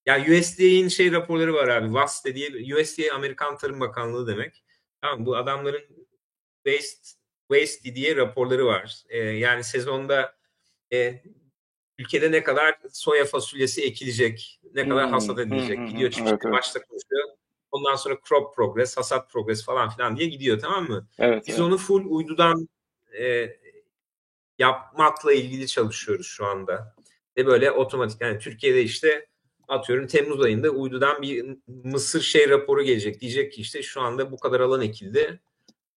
Yani 0.06 0.38
USDA'nin 0.38 0.88
şey 0.88 1.12
raporları 1.12 1.54
var 1.54 1.68
abi. 1.68 1.86
WAS 1.86 2.24
dediği 2.24 2.74
USDA 2.74 3.14
Amerikan 3.14 3.58
Tarım 3.58 3.80
Bakanlığı 3.80 4.26
demek. 4.26 4.64
Tamam 5.00 5.26
bu 5.26 5.36
adamların 5.36 5.82
waste 6.66 7.08
waste 7.52 7.94
diye 7.94 8.16
raporları 8.16 8.66
var. 8.66 9.02
E, 9.08 9.18
yani 9.18 9.64
sezonda 9.64 10.34
e, 10.92 11.22
ülkede 11.98 12.32
ne 12.32 12.42
kadar 12.42 12.78
soya 12.92 13.24
fasulyesi 13.24 13.84
ekilecek, 13.84 14.60
ne 14.74 14.88
kadar 14.88 15.04
Hmm, 15.04 15.12
hasat 15.12 15.38
edilecek 15.38 15.78
hmm, 15.78 15.86
gidiyor. 15.86 16.10
hmm, 16.10 16.16
Çünkü 16.16 16.30
evet, 16.30 16.40
evet. 16.44 16.54
başta 16.54 16.80
konuşuyor. 16.82 17.28
Ondan 17.70 17.96
sonra 17.96 18.18
crop 18.28 18.56
progress, 18.56 18.96
hasat 18.96 19.30
progress 19.30 19.64
falan 19.64 19.90
filan 19.90 20.16
diye 20.16 20.28
gidiyor 20.28 20.60
tamam 20.60 20.88
mı? 20.88 21.08
Evet. 21.18 21.44
Biz 21.46 21.54
evet. 21.54 21.66
onu 21.66 21.78
full 21.78 22.04
uydudan 22.04 22.68
e, 23.20 23.56
yapmakla 24.58 25.32
ilgili 25.32 25.66
çalışıyoruz 25.66 26.26
şu 26.26 26.46
anda. 26.46 26.93
Ve 27.36 27.46
böyle 27.46 27.70
otomatik 27.70 28.20
yani 28.20 28.38
Türkiye'de 28.38 28.82
işte 28.82 29.26
atıyorum 29.68 30.06
Temmuz 30.06 30.40
ayında 30.40 30.70
uydudan 30.70 31.22
bir 31.22 31.56
Mısır 31.66 32.20
şey 32.20 32.48
raporu 32.48 32.82
gelecek. 32.82 33.20
Diyecek 33.20 33.52
ki 33.52 33.60
işte 33.60 33.82
şu 33.82 34.00
anda 34.00 34.32
bu 34.32 34.38
kadar 34.38 34.60
alan 34.60 34.82
ekildi. 34.82 35.40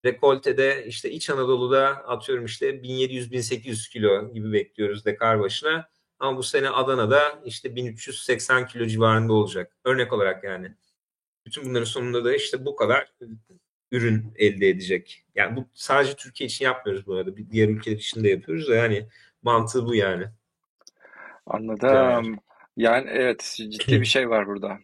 Rekoltede 0.06 0.86
işte 0.88 1.12
İç 1.12 1.30
Anadolu'da 1.30 1.88
atıyorum 1.88 2.46
işte 2.46 2.70
1700-1800 2.70 3.92
kilo 3.92 4.34
gibi 4.34 4.54
bekliyoruz 4.54 5.06
dekar 5.06 5.40
başına. 5.40 5.90
Ama 6.20 6.38
bu 6.38 6.44
sene 6.44 6.70
Adana'da 6.70 7.42
işte 7.46 7.76
1380 7.76 8.68
kilo 8.68 8.86
civarında 8.86 9.34
olacak. 9.34 9.78
Örnek 9.86 10.14
olarak 10.14 10.44
yani. 10.44 10.76
Bütün 11.46 11.66
bunların 11.66 11.86
sonunda 11.86 12.26
da 12.26 12.36
işte 12.36 12.66
bu 12.66 12.76
kadar 12.76 13.14
ürün 13.92 14.34
elde 14.36 14.70
edecek. 14.70 15.26
Yani 15.36 15.56
bu 15.56 15.66
sadece 15.74 16.16
Türkiye 16.16 16.48
için 16.48 16.66
yapmıyoruz 16.66 17.08
bu 17.08 17.16
arada. 17.16 17.38
Diğer 17.52 17.70
ülkeler 17.70 17.96
için 17.98 18.24
de 18.24 18.30
yapıyoruz 18.30 18.68
da 18.68 18.76
yani 18.76 19.10
mantığı 19.42 19.86
bu 19.86 19.96
yani. 19.96 20.26
Anladım. 21.48 22.39
Yani 22.78 23.10
evet 23.10 23.56
ciddi 23.58 24.02
bir 24.02 24.06
şey 24.06 24.30
var 24.30 24.48
burada. 24.48 24.78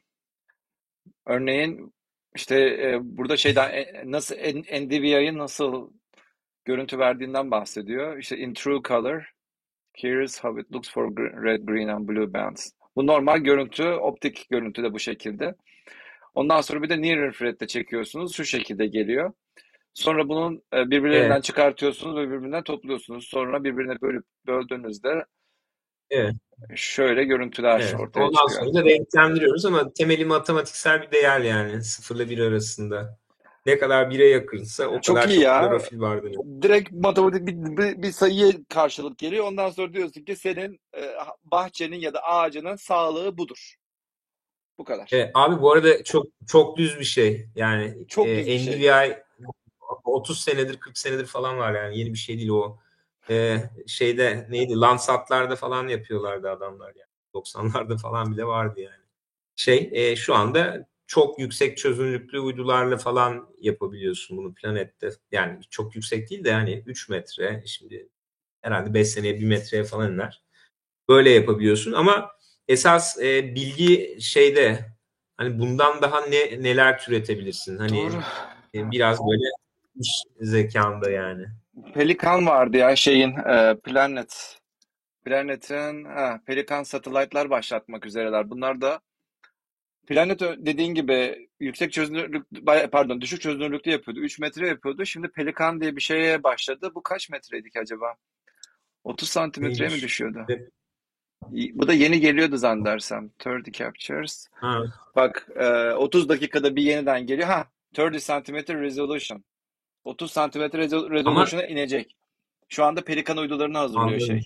Örneğin 1.26 1.94
işte 2.36 2.56
e, 2.60 3.00
burada 3.02 3.38
şeyden 3.38 3.70
e, 3.72 4.04
nasıl 4.06 4.36
N- 4.36 5.38
nasıl 5.38 5.92
görüntü 6.66 7.00
verdiğinden 7.00 7.52
bahsediyor. 7.52 8.18
İşte 8.18 8.38
in 8.38 8.54
true 8.54 8.82
color 8.84 9.34
here's 9.94 10.44
how 10.44 10.62
it 10.62 10.72
looks 10.72 10.90
for 10.90 11.08
gr- 11.08 11.44
red, 11.44 11.64
green 11.64 11.88
and 11.88 12.08
blue 12.08 12.34
bands. 12.34 12.72
Bu 12.96 13.08
normal 13.08 13.38
görüntü, 13.38 13.84
optik 13.84 14.48
görüntü 14.50 14.84
de 14.84 14.94
bu 14.94 15.00
şekilde. 15.00 15.56
Ondan 16.34 16.62
sonra 16.62 16.82
bir 16.82 16.90
de 16.90 17.02
near 17.02 17.18
infrared'de 17.28 17.68
çekiyorsunuz. 17.68 18.36
Şu 18.36 18.46
şekilde 18.46 18.88
geliyor. 18.88 19.34
Sonra 19.94 20.30
bunun 20.30 20.64
e, 20.74 20.90
birbirlerinden 20.90 21.36
Evet. 21.36 21.44
çıkartıyorsunuz 21.44 22.16
ve 22.18 22.32
birbirinden 22.32 22.64
topluyorsunuz. 22.64 23.28
Sonra 23.28 23.64
birbirine 23.64 24.02
bölüp 24.02 24.26
böldüğünüzde 24.48 25.26
Evet. 26.10 26.36
Şöyle 26.76 27.24
görüntüler 27.24 27.80
Evet. 27.80 27.96
ortaya 28.00 28.28
Ondan 28.28 28.48
çıkıyor. 28.48 28.74
sonra 28.74 28.86
da 28.86 28.90
renklendiriyoruz 28.90 29.66
ama 29.66 29.94
temeli 29.94 30.26
matematiksel 30.26 31.02
bir 31.02 31.12
değer 31.12 31.40
yani. 31.40 31.84
Sıfırla 31.84 32.30
bir 32.30 32.40
arasında. 32.40 33.18
Ne 33.66 33.78
kadar 33.78 34.10
bire 34.10 34.28
yakınsa 34.30 34.88
o 34.88 35.02
Çok 35.02 35.16
kadar 35.16 35.30
iyi 35.30 35.36
çok 35.36 35.44
ya. 35.44 35.62
klorofil 35.62 36.00
vardır. 36.00 36.36
Direkt 36.62 36.92
matematik 36.92 37.48
bir, 37.48 37.78
bir, 37.78 38.02
bir 38.04 38.12
sayıya 38.12 38.52
karşılık 38.70 39.18
geliyor. 39.18 39.46
Ondan 39.48 39.70
sonra 39.70 39.94
diyorsun 39.94 40.22
ki 40.22 40.36
senin 40.36 40.80
e, 40.98 41.12
bahçenin 41.44 41.98
ya 42.00 42.14
da 42.14 42.24
ağacının 42.24 42.76
sağlığı 42.76 43.38
budur. 43.38 43.76
Bu 44.78 44.84
kadar. 44.84 45.10
Evet, 45.14 45.32
abi 45.34 45.62
bu 45.62 45.72
arada 45.72 46.04
çok 46.04 46.26
çok 46.48 46.78
düz 46.78 47.00
bir 47.00 47.06
şey. 47.06 47.48
Yani 47.56 48.08
Çok 48.08 48.28
e, 48.28 48.38
bir 48.38 48.60
şey. 48.60 48.66
NDVI 48.66 49.18
30 50.04 50.42
senedir 50.42 50.80
40 50.80 50.98
senedir 50.98 51.26
falan 51.26 51.58
var 51.58 51.74
yani 51.74 52.00
yeni 52.00 52.14
bir 52.14 52.18
şey 52.18 52.38
değil 52.38 52.50
o. 52.50 52.80
E, 53.30 53.58
şeyde 53.88 54.48
neydi 54.50 54.80
Landsat'larda 54.80 55.56
falan 55.56 55.88
yapıyorlardı 55.88 56.50
adamlar 56.50 56.94
yani. 56.96 57.10
90'larda 57.34 57.98
falan 57.98 58.32
bile 58.32 58.46
vardı 58.46 58.80
yani. 58.82 59.04
Şey 59.56 59.90
e, 59.94 60.16
şu 60.16 60.36
anda 60.36 60.88
çok 61.08 61.40
yüksek 61.40 61.78
çözünürlüklü 61.78 62.40
uydularla 62.40 62.98
falan 62.98 63.50
yapabiliyorsun 63.60 64.38
bunu 64.38 64.54
planette. 64.54 65.10
Yani 65.32 65.60
çok 65.70 65.96
yüksek 65.96 66.30
değil 66.30 66.44
de 66.44 66.54
hani 66.54 66.84
3 66.86 67.10
metre 67.10 67.64
şimdi 67.66 68.10
herhalde 68.62 68.94
5 68.94 69.08
seneye 69.08 69.40
1 69.40 69.46
metreye 69.46 69.84
falan 69.84 70.14
iner. 70.14 70.44
Böyle 71.10 71.30
yapabiliyorsun 71.30 71.92
ama 71.92 72.32
esas 72.68 73.20
e, 73.22 73.56
bilgi 73.56 74.18
şeyde 74.22 74.86
hani 75.38 75.60
bundan 75.60 76.02
daha 76.02 76.22
ne 76.22 76.64
neler 76.64 77.00
türetebilirsin? 77.00 77.78
Hani 77.78 77.98
Doğru. 77.98 78.22
e, 78.76 78.92
biraz 78.92 79.20
böyle 79.20 79.44
iş 79.96 80.24
zekanda 80.42 81.10
yani. 81.10 81.46
Pelikan 81.94 82.46
vardı 82.48 82.78
ya 82.78 82.96
şeyin 82.96 83.32
e, 83.38 83.78
Planet. 83.84 84.60
Planet'in 85.26 86.06
ha, 86.06 86.40
Pelikan 86.46 86.84
satellite'lar 86.84 87.50
başlatmak 87.50 88.06
üzereler. 88.06 88.50
Bunlar 88.50 88.82
da 88.82 89.00
Planet 90.08 90.42
dediğin 90.42 90.94
gibi 90.94 91.50
yüksek 91.60 91.94
çözünürlük 91.94 92.46
pardon 92.92 93.22
düşük 93.22 93.42
çözünürlükte 93.42 93.92
yapıyordu. 93.92 94.20
3 94.20 94.40
metre 94.40 94.68
yapıyordu. 94.68 95.06
Şimdi 95.06 95.28
Pelikan 95.28 95.82
diye 95.82 95.96
bir 95.96 96.02
şeye 96.02 96.44
başladı. 96.44 96.92
Bu 96.96 97.04
kaç 97.04 97.30
metreydi 97.30 97.70
ki 97.70 97.80
acaba? 97.80 98.16
30 99.04 99.30
santimetreye 99.30 99.90
mi 99.90 100.02
düşüyordu? 100.02 100.46
Evet. 100.50 100.70
Bu 101.52 101.88
da 101.88 101.94
yeni 101.94 102.20
geliyordu 102.20 102.58
zannedersem. 102.58 103.32
30 103.46 103.74
captures. 103.74 104.48
Ha, 104.52 104.84
Bak 105.16 105.48
e, 105.56 105.92
30 105.92 106.30
dakikada 106.30 106.76
bir 106.76 106.82
yeniden 106.82 107.26
geliyor. 107.26 107.48
Ha 107.48 107.68
30 107.98 108.24
santimetre 108.24 108.82
resolution. 108.82 109.44
30 110.04 110.32
santimetre 110.32 110.80
rezo- 110.86 111.06
ama 111.06 111.10
resolution'a 111.10 111.66
inecek. 111.66 112.16
Şu 112.70 112.84
anda 112.84 113.04
Pelikan 113.04 113.38
uydularını 113.38 113.78
hazırlıyor 113.78 114.08
anladım. 114.08 114.28
şey. 114.28 114.44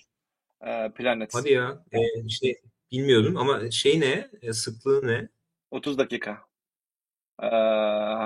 e, 0.60 0.92
Planet. 0.92 1.34
Hadi 1.34 1.52
ya. 1.52 1.84
E, 1.92 1.98
işte 2.26 2.54
bilmiyordum 2.92 3.36
ama 3.36 3.70
şey 3.70 4.00
ne? 4.00 4.30
E, 4.42 4.52
sıklığı 4.52 5.06
ne? 5.06 5.28
30 5.70 5.98
dakika. 5.98 6.42
E, 7.42 7.46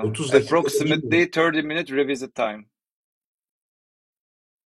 30 0.02 0.32
dakika 0.32 0.56
approximately 0.56 1.22
30 1.22 1.64
minute 1.64 1.96
revisit 1.96 2.34
time. 2.34 2.64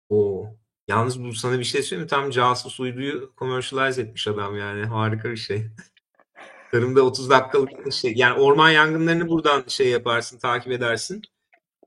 Oo. 0.09 0.47
Yalnız 0.89 1.25
bu 1.25 1.33
sana 1.33 1.59
bir 1.59 1.65
şey 1.65 1.83
söyleyeyim 1.83 2.05
mi? 2.05 2.09
Tam 2.11 2.31
casus 2.31 2.81
uyduyu 2.81 3.33
commercialize 3.39 4.03
etmiş 4.03 4.29
adam 4.29 4.57
yani. 4.59 4.85
Harika 4.85 5.31
bir 5.31 5.37
şey. 5.37 5.67
Tarımda 6.71 7.03
30 7.03 7.31
dakikalık 7.31 7.93
şey. 7.93 8.13
Yani 8.17 8.41
orman 8.41 8.71
yangınlarını 8.71 9.29
buradan 9.29 9.65
şey 9.69 9.89
yaparsın, 9.89 10.39
takip 10.39 10.73
edersin. 10.73 11.23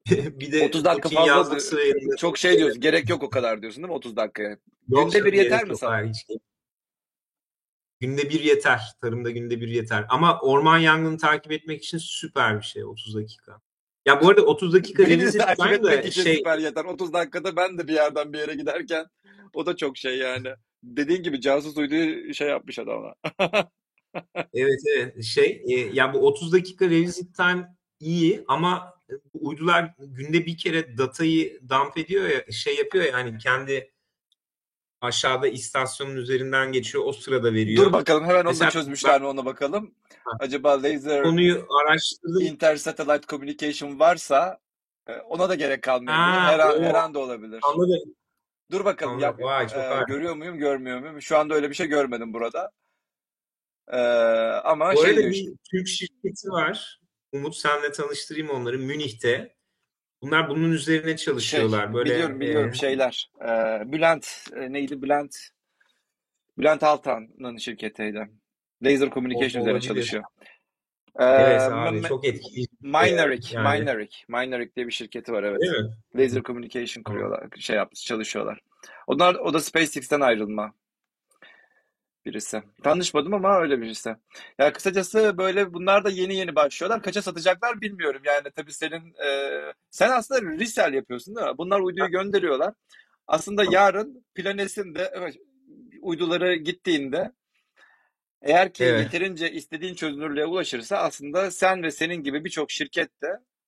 bir 0.39 0.51
de 0.51 0.65
30 0.65 0.85
dakika 0.85 1.09
fazla 1.09 1.57
çok 2.17 2.37
şey 2.37 2.57
diyorsun. 2.57 2.81
Gerek 2.81 3.09
yok 3.09 3.23
o 3.23 3.29
kadar 3.29 3.61
diyorsun 3.61 3.83
değil 3.83 3.89
mi 3.89 3.95
30 3.95 4.15
dakikaya? 4.15 4.57
Yok 4.87 5.11
Günde 5.11 5.25
bir 5.25 5.33
yeter 5.33 5.67
mi 5.67 5.77
sana? 5.77 6.03
Hiç 6.03 6.25
Günde 7.99 8.29
bir 8.29 8.39
yeter. 8.39 8.81
Tarımda 9.01 9.31
günde 9.31 9.61
bir 9.61 9.67
yeter. 9.67 10.05
Ama 10.09 10.39
orman 10.39 10.77
yangını 10.77 11.17
takip 11.17 11.51
etmek 11.51 11.83
için 11.83 11.97
süper 11.97 12.57
bir 12.57 12.65
şey 12.65 12.83
30 12.83 13.15
dakika. 13.15 13.61
Ya 14.05 14.21
bu 14.21 14.29
arada 14.29 14.41
30 14.41 14.73
dakika 14.73 15.05
revisit 15.05 15.41
takip 15.41 15.63
time 15.63 15.75
etmek 15.75 16.05
için 16.05 16.23
şey 16.23 16.35
süper 16.35 16.57
yeter. 16.57 16.85
30 16.85 17.13
dakikada 17.13 17.55
ben 17.55 17.77
de 17.77 17.87
bir 17.87 17.93
yerden 17.93 18.33
bir 18.33 18.39
yere 18.39 18.55
giderken 18.55 19.05
o 19.53 19.65
da 19.65 19.75
çok 19.75 19.97
şey 19.97 20.17
yani. 20.17 20.49
Dediğin 20.83 21.23
gibi 21.23 21.41
casus 21.41 21.77
uyduyu 21.77 22.33
şey 22.33 22.47
yapmış 22.47 22.79
adamlar. 22.79 23.13
Evet 24.53 24.79
evet 24.97 25.23
şey 25.23 25.63
e, 25.67 25.73
ya 25.93 26.13
bu 26.13 26.27
30 26.27 26.53
dakika 26.53 26.85
revisit 26.85 27.35
time 27.35 27.75
iyi 27.99 28.43
ama 28.47 28.98
bu 29.33 29.47
uydular 29.49 29.93
günde 29.97 30.45
bir 30.45 30.57
kere 30.57 30.97
datayı 30.97 31.59
dump 31.69 31.97
ediyor 31.97 32.29
ya 32.29 32.51
şey 32.51 32.75
yapıyor 32.77 33.05
ya 33.05 33.13
hani 33.13 33.37
kendi 33.37 33.91
aşağıda 35.01 35.47
istasyonun 35.47 36.15
üzerinden 36.15 36.71
geçiyor 36.71 37.03
o 37.07 37.13
sırada 37.13 37.47
Dur 37.49 37.53
veriyor. 37.53 37.93
bakalım 37.93 38.25
hemen 38.25 38.45
onu 38.45 38.59
da 38.59 38.69
çözmüşler 38.69 39.21
mi 39.21 39.27
ona 39.27 39.45
bakalım. 39.45 39.95
Ha. 40.23 40.31
Acaba 40.39 40.83
laser 40.83 41.23
konuyu 41.23 41.67
araştırdım. 41.81 42.41
inter-satellite 42.41 43.27
communication 43.27 43.99
varsa 43.99 44.59
e, 45.07 45.13
ona 45.15 45.49
da 45.49 45.55
gerek 45.55 45.81
kalmayabilir. 45.81 46.39
Ha, 46.39 46.51
Her 46.51 46.59
an, 46.59 46.79
o. 46.79 46.83
her 46.83 46.93
an 46.95 47.13
da 47.13 47.19
olabilir. 47.19 47.59
Anladım. 47.63 48.15
Dur 48.71 48.85
bakalım 48.85 49.13
Anladım. 49.13 49.27
yap, 49.39 49.39
Vay, 49.41 49.67
çok 49.67 49.77
e, 49.77 49.81
harika. 49.81 50.13
görüyor 50.13 50.35
muyum 50.35 50.57
görmüyor 50.57 50.99
muyum? 50.99 51.21
Şu 51.21 51.37
anda 51.37 51.53
öyle 51.55 51.69
bir 51.69 51.75
şey 51.75 51.87
görmedim 51.87 52.33
burada. 52.33 52.71
E, 53.87 53.97
ama 54.63 54.93
Bu 54.93 55.01
şey 55.01 55.09
arada 55.11 55.29
bir. 55.29 55.53
Türk 55.71 55.87
şirketi 55.87 56.47
var. 56.49 56.98
Umut 57.31 57.55
senle 57.55 57.91
tanıştırayım 57.91 58.49
onları 58.49 58.79
Münih'te. 58.79 59.55
Bunlar 60.21 60.49
bunun 60.49 60.71
üzerine 60.71 61.17
Şey 61.17 61.25
çalışıyorlar. 61.25 61.93
Böyle 61.93 62.09
biliyorum 62.09 62.39
biliyorum 62.39 62.69
e, 62.69 62.73
şeyler. 62.73 63.31
E, 63.41 63.47
Bülent 63.91 64.27
e, 64.55 64.73
neydi 64.73 65.01
Bülent? 65.01 65.35
Bülent 66.57 66.83
Altan'ın 66.83 67.57
şirketiydi. 67.57 68.29
Laser 68.83 69.09
Communication 69.09 69.61
üzerine 69.61 69.81
çalışıyor. 69.81 70.23
Evet 71.19 71.61
M- 71.61 71.75
abi 71.75 72.01
çok 72.01 72.25
etkili. 72.25 72.65
Mineric, 72.81 73.55
Yani 73.55 73.79
Mineric, 73.79 74.17
Mineric 74.27 74.75
diye 74.75 74.87
bir 74.87 74.91
şirketi 74.91 75.31
var 75.31 75.43
evet. 75.43 75.59
Laser 76.15 76.43
Communication 76.43 77.03
kuruyorlar, 77.03 77.47
şey 77.59 77.75
yaptı, 77.75 78.01
çalışıyorlar. 78.01 78.59
Onlar 79.07 79.35
o 79.35 79.53
da 79.53 79.59
SpaceX'ten 79.59 80.21
ayrılma 80.21 80.73
birisi. 82.25 82.63
Tanışmadım 82.83 83.33
ama 83.33 83.59
öyle 83.59 83.81
birisi. 83.81 84.15
Ya 84.59 84.73
kısacası 84.73 85.37
böyle 85.37 85.73
bunlar 85.73 86.05
da 86.05 86.09
yeni 86.09 86.35
yeni 86.35 86.55
başlıyorlar. 86.55 87.03
Kaça 87.03 87.21
satacaklar 87.21 87.81
bilmiyorum. 87.81 88.21
Yani 88.25 88.51
tabii 88.55 88.73
senin 88.73 89.13
e, 89.25 89.59
sen 89.89 90.09
aslında 90.09 90.41
resell 90.41 90.93
yapıyorsun 90.93 91.35
değil 91.35 91.47
mi? 91.47 91.57
Bunlar 91.57 91.79
uyduyu 91.79 92.07
gönderiyorlar. 92.09 92.73
Aslında 93.27 93.63
yarın 93.71 94.25
Planes'in 94.35 94.95
de 94.95 95.11
evet, 95.13 95.35
uyduları 96.01 96.55
gittiğinde 96.55 97.31
eğer 98.41 98.73
ki 98.73 98.83
Evet. 98.83 99.03
yeterince 99.03 99.51
istediğin 99.51 99.95
çözünürlüğe 99.95 100.45
ulaşırsa 100.45 100.97
aslında 100.97 101.51
sen 101.51 101.83
ve 101.83 101.91
senin 101.91 102.23
gibi 102.23 102.45
birçok 102.45 102.71
şirket 102.71 103.21
de 103.21 103.27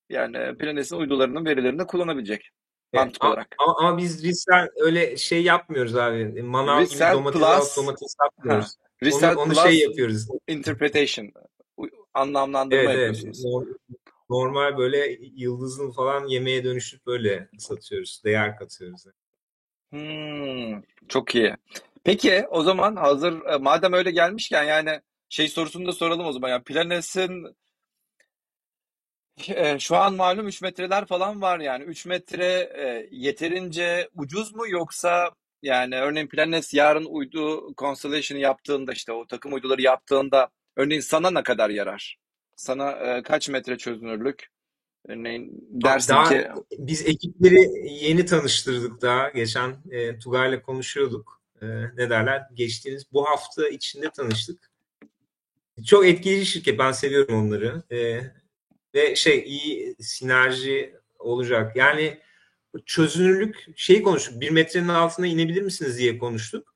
yani 0.09 0.57
Planes'in 0.57 0.95
uydularının 0.95 1.45
verilerini 1.45 1.87
kullanabilecek 1.87 2.51
mantık 2.93 3.23
a- 3.23 3.27
olarak. 3.27 3.55
ama, 3.59 3.75
ama 3.79 3.97
biz 3.97 4.23
resell 4.23 4.67
öyle 4.75 5.17
şey 5.17 5.43
yapmıyoruz 5.43 5.95
abi. 5.95 6.41
Manav 6.41 6.83
gibi 6.83 6.99
domates 6.99 7.41
plus 7.41 7.77
domates 7.77 8.15
ha, 8.19 8.25
satmıyoruz. 8.25 8.75
Onu, 9.23 9.39
onu 9.39 9.53
plus 9.53 9.63
şey 9.63 9.79
yapıyoruz. 9.79 10.27
interpretation 10.47 11.31
anlamlandırma 12.13 12.81
Evet 12.81 12.95
evet. 12.95 13.07
yapıyorsunuz. 13.07 13.45
Nor- 13.45 13.77
Normal 14.29 14.77
böyle 14.77 15.17
yıldızlı 15.35 15.91
falan 15.91 16.27
yemeğe 16.27 16.63
dönüşüp 16.63 17.05
böyle 17.05 17.49
satıyoruz. 17.57 18.21
Değer 18.25 18.57
katıyoruz. 18.57 19.03
Hmm, 19.89 20.81
çok 21.07 21.35
iyi. 21.35 21.55
Peki 22.03 22.45
o 22.49 22.63
zaman 22.63 22.95
hazır 22.95 23.45
e, 23.45 23.57
madem 23.57 23.93
öyle 23.93 24.11
gelmişken 24.11 24.63
yani 24.63 25.01
şey 25.29 25.47
sorusunu 25.47 25.87
da 25.87 25.93
soralım 25.93 26.25
o 26.25 26.31
zaman. 26.31 26.49
Yani 26.49 26.63
Planes'in 26.63 27.55
e, 29.49 29.79
şu 29.79 29.97
an 29.97 30.13
malum 30.15 30.47
3 30.47 30.61
metreler 30.61 31.05
falan 31.05 31.41
var 31.41 31.59
yani 31.59 31.83
3 31.83 32.05
metre 32.05 32.45
e, 32.77 33.07
yeterince 33.11 34.09
ucuz 34.15 34.55
mu 34.55 34.69
yoksa 34.69 35.31
yani 35.61 35.95
örneğin 35.95 36.27
Planes 36.27 36.73
yarın 36.73 37.05
uydu 37.05 37.73
constellation'ı 37.77 38.39
yaptığında 38.39 38.91
işte 38.91 39.11
o 39.11 39.27
takım 39.27 39.53
uyduları 39.53 39.81
yaptığında 39.81 40.49
örneğin 40.75 41.01
sana 41.01 41.31
ne 41.31 41.43
kadar 41.43 41.69
yarar? 41.69 42.17
Sana 42.55 42.91
e, 42.91 43.23
kaç 43.23 43.49
metre 43.49 43.77
çözünürlük? 43.77 44.47
Örneğin 45.07 45.67
dersin 45.69 46.13
daha 46.13 46.29
ki 46.29 46.47
biz 46.77 47.07
ekipleri 47.07 47.89
yeni 47.89 48.25
tanıştırdık 48.25 49.01
daha. 49.01 49.29
Geçen 49.29 49.75
e, 49.91 50.19
Tugay'la 50.19 50.61
konuşuyorduk. 50.61 51.41
E, 51.61 51.65
ne 51.97 52.09
derler? 52.09 52.43
Geçtiğimiz 52.53 53.13
bu 53.13 53.25
hafta 53.25 53.69
içinde 53.69 54.09
tanıştık. 54.09 54.71
Çok 55.85 56.05
etkileyici 56.05 56.45
şirket. 56.45 56.79
Ben 56.79 56.91
seviyorum 56.91 57.35
onları. 57.35 57.83
E, 57.91 58.21
ve 58.95 59.15
şey 59.15 59.39
iyi 59.39 59.95
sinerji 59.99 60.95
olacak. 61.19 61.75
Yani 61.75 62.19
çözünürlük 62.85 63.65
şeyi 63.75 64.03
konuştuk. 64.03 64.41
Bir 64.41 64.49
metrenin 64.49 64.87
altına 64.87 65.27
inebilir 65.27 65.61
misiniz 65.61 65.97
diye 65.97 66.17
konuştuk. 66.17 66.75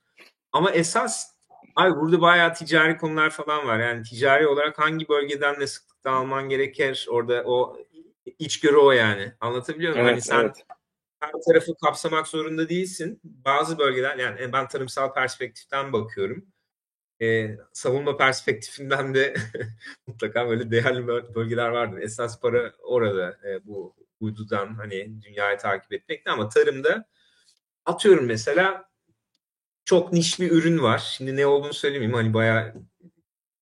Ama 0.52 0.72
esas 0.72 1.36
abi 1.76 1.96
burada 1.96 2.22
bayağı 2.22 2.54
ticari 2.54 2.98
konular 2.98 3.30
falan 3.30 3.68
var. 3.68 3.80
Yani 3.80 4.04
ticari 4.04 4.48
olarak 4.48 4.80
hangi 4.80 5.10
bölgeden 5.10 5.60
ne 5.60 5.68
sıklıkta 5.68 6.12
alman 6.12 6.50
gerekir? 6.50 7.08
Orada 7.10 7.44
o 7.46 7.78
içgörü 8.40 8.78
o 8.78 8.92
yani. 8.92 9.34
Anlatabiliyor 9.40 9.94
muyum? 9.94 10.08
Evet, 10.08 10.14
hani 10.14 10.22
sen 10.22 10.44
evet. 10.46 10.66
her 11.20 11.32
tarafı 11.48 11.72
kapsamak 11.84 12.28
zorunda 12.28 12.70
değilsin. 12.70 13.20
Bazı 13.24 13.78
bölgeler 13.78 14.18
yani 14.18 14.54
ben 14.54 14.68
tarımsal 14.68 15.14
perspektiften 15.14 15.94
bakıyorum. 15.94 16.46
Ee, 17.22 17.58
savunma 17.74 18.18
perspektifinden 18.18 19.16
de 19.16 19.36
mutlaka 20.08 20.50
böyle 20.50 20.72
değerli 20.72 21.08
bölgeler 21.08 21.70
vardır. 21.70 22.02
Esas 22.02 22.40
para 22.42 22.74
orada 22.84 23.38
e, 23.50 23.66
bu 23.68 23.96
uydudan 24.20 24.76
hani 24.76 25.22
dünyayı 25.22 25.58
takip 25.58 25.94
etmekte 25.94 26.32
ama 26.32 26.50
tarımda 26.50 27.06
atıyorum 27.86 28.26
mesela 28.26 28.90
çok 29.86 30.14
niş 30.14 30.40
bir 30.40 30.52
ürün 30.52 30.84
var. 30.84 30.98
Şimdi 31.18 31.36
ne 31.36 31.46
olduğunu 31.46 31.74
söylemeyeyim. 31.74 32.14
Hani 32.16 32.34
bayağı 32.34 32.74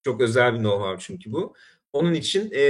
çok 0.04 0.22
özel 0.22 0.54
bir 0.54 0.60
know-how 0.60 1.00
çünkü 1.00 1.32
bu. 1.32 1.56
Onun 1.94 2.14
için 2.14 2.52
e, 2.52 2.62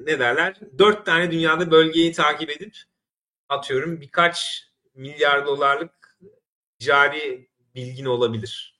ne 0.00 0.18
derler? 0.18 0.60
Dört 0.78 1.06
tane 1.06 1.30
dünyada 1.30 1.70
bölgeyi 1.70 2.12
takip 2.12 2.50
edip 2.50 2.76
atıyorum 3.48 4.00
birkaç 4.00 4.68
milyar 4.94 5.46
dolarlık 5.46 6.18
cari 6.78 7.48
bilgin 7.74 8.04
olabilir. 8.04 8.73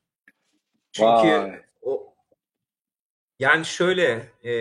Çünkü 0.95 1.09
Vay. 1.09 1.63
o 1.83 2.15
yani 3.39 3.65
şöyle 3.65 4.33
e, 4.45 4.53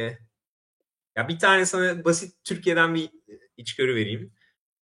ya 1.15 1.27
bir 1.27 1.39
tane 1.39 1.65
sana 1.65 2.05
basit 2.05 2.35
Türkiye'den 2.43 2.95
bir 2.95 3.09
içgörü 3.57 3.95
vereyim. 3.95 4.33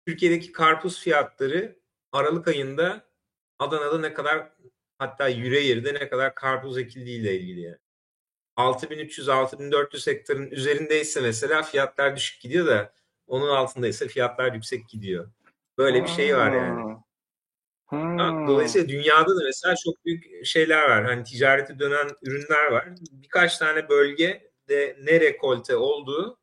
Türkiye'deki 0.06 0.52
karpuz 0.52 1.00
fiyatları 1.00 1.78
Aralık 2.12 2.48
ayında 2.48 3.08
Adana'da 3.58 3.98
ne 3.98 4.14
kadar 4.14 4.52
hatta 4.98 5.28
yüre 5.28 5.60
yerde 5.60 5.94
ne 5.94 6.08
kadar 6.08 6.34
karpuz 6.34 6.78
ekildiği 6.78 7.20
ile 7.20 7.40
ilgili 7.40 7.60
yani. 7.60 7.78
6300-6400 8.56 10.10
hektarın 10.10 10.50
üzerindeyse 10.50 11.20
mesela 11.20 11.62
fiyatlar 11.62 12.16
düşük 12.16 12.40
gidiyor 12.40 12.66
da 12.66 12.92
onun 13.26 13.48
altındaysa 13.48 14.06
fiyatlar 14.06 14.52
yüksek 14.52 14.88
gidiyor. 14.88 15.30
Böyle 15.78 16.02
bir 16.02 16.08
şey 16.08 16.36
var 16.36 16.52
yani. 16.52 16.96
Hmm. 17.86 18.46
Dolayısıyla 18.48 18.88
dünyada 18.88 19.36
da 19.36 19.40
mesela 19.44 19.74
çok 19.84 20.04
büyük 20.04 20.46
şeyler 20.46 20.82
var. 20.82 21.04
Hani 21.04 21.24
ticarete 21.24 21.78
dönen 21.78 22.08
ürünler 22.22 22.66
var. 22.72 22.88
Birkaç 23.12 23.58
tane 23.58 23.88
bölge 23.88 24.50
de 24.68 24.96
ne 25.02 25.20
rekolte 25.20 25.76
olduğu 25.76 26.38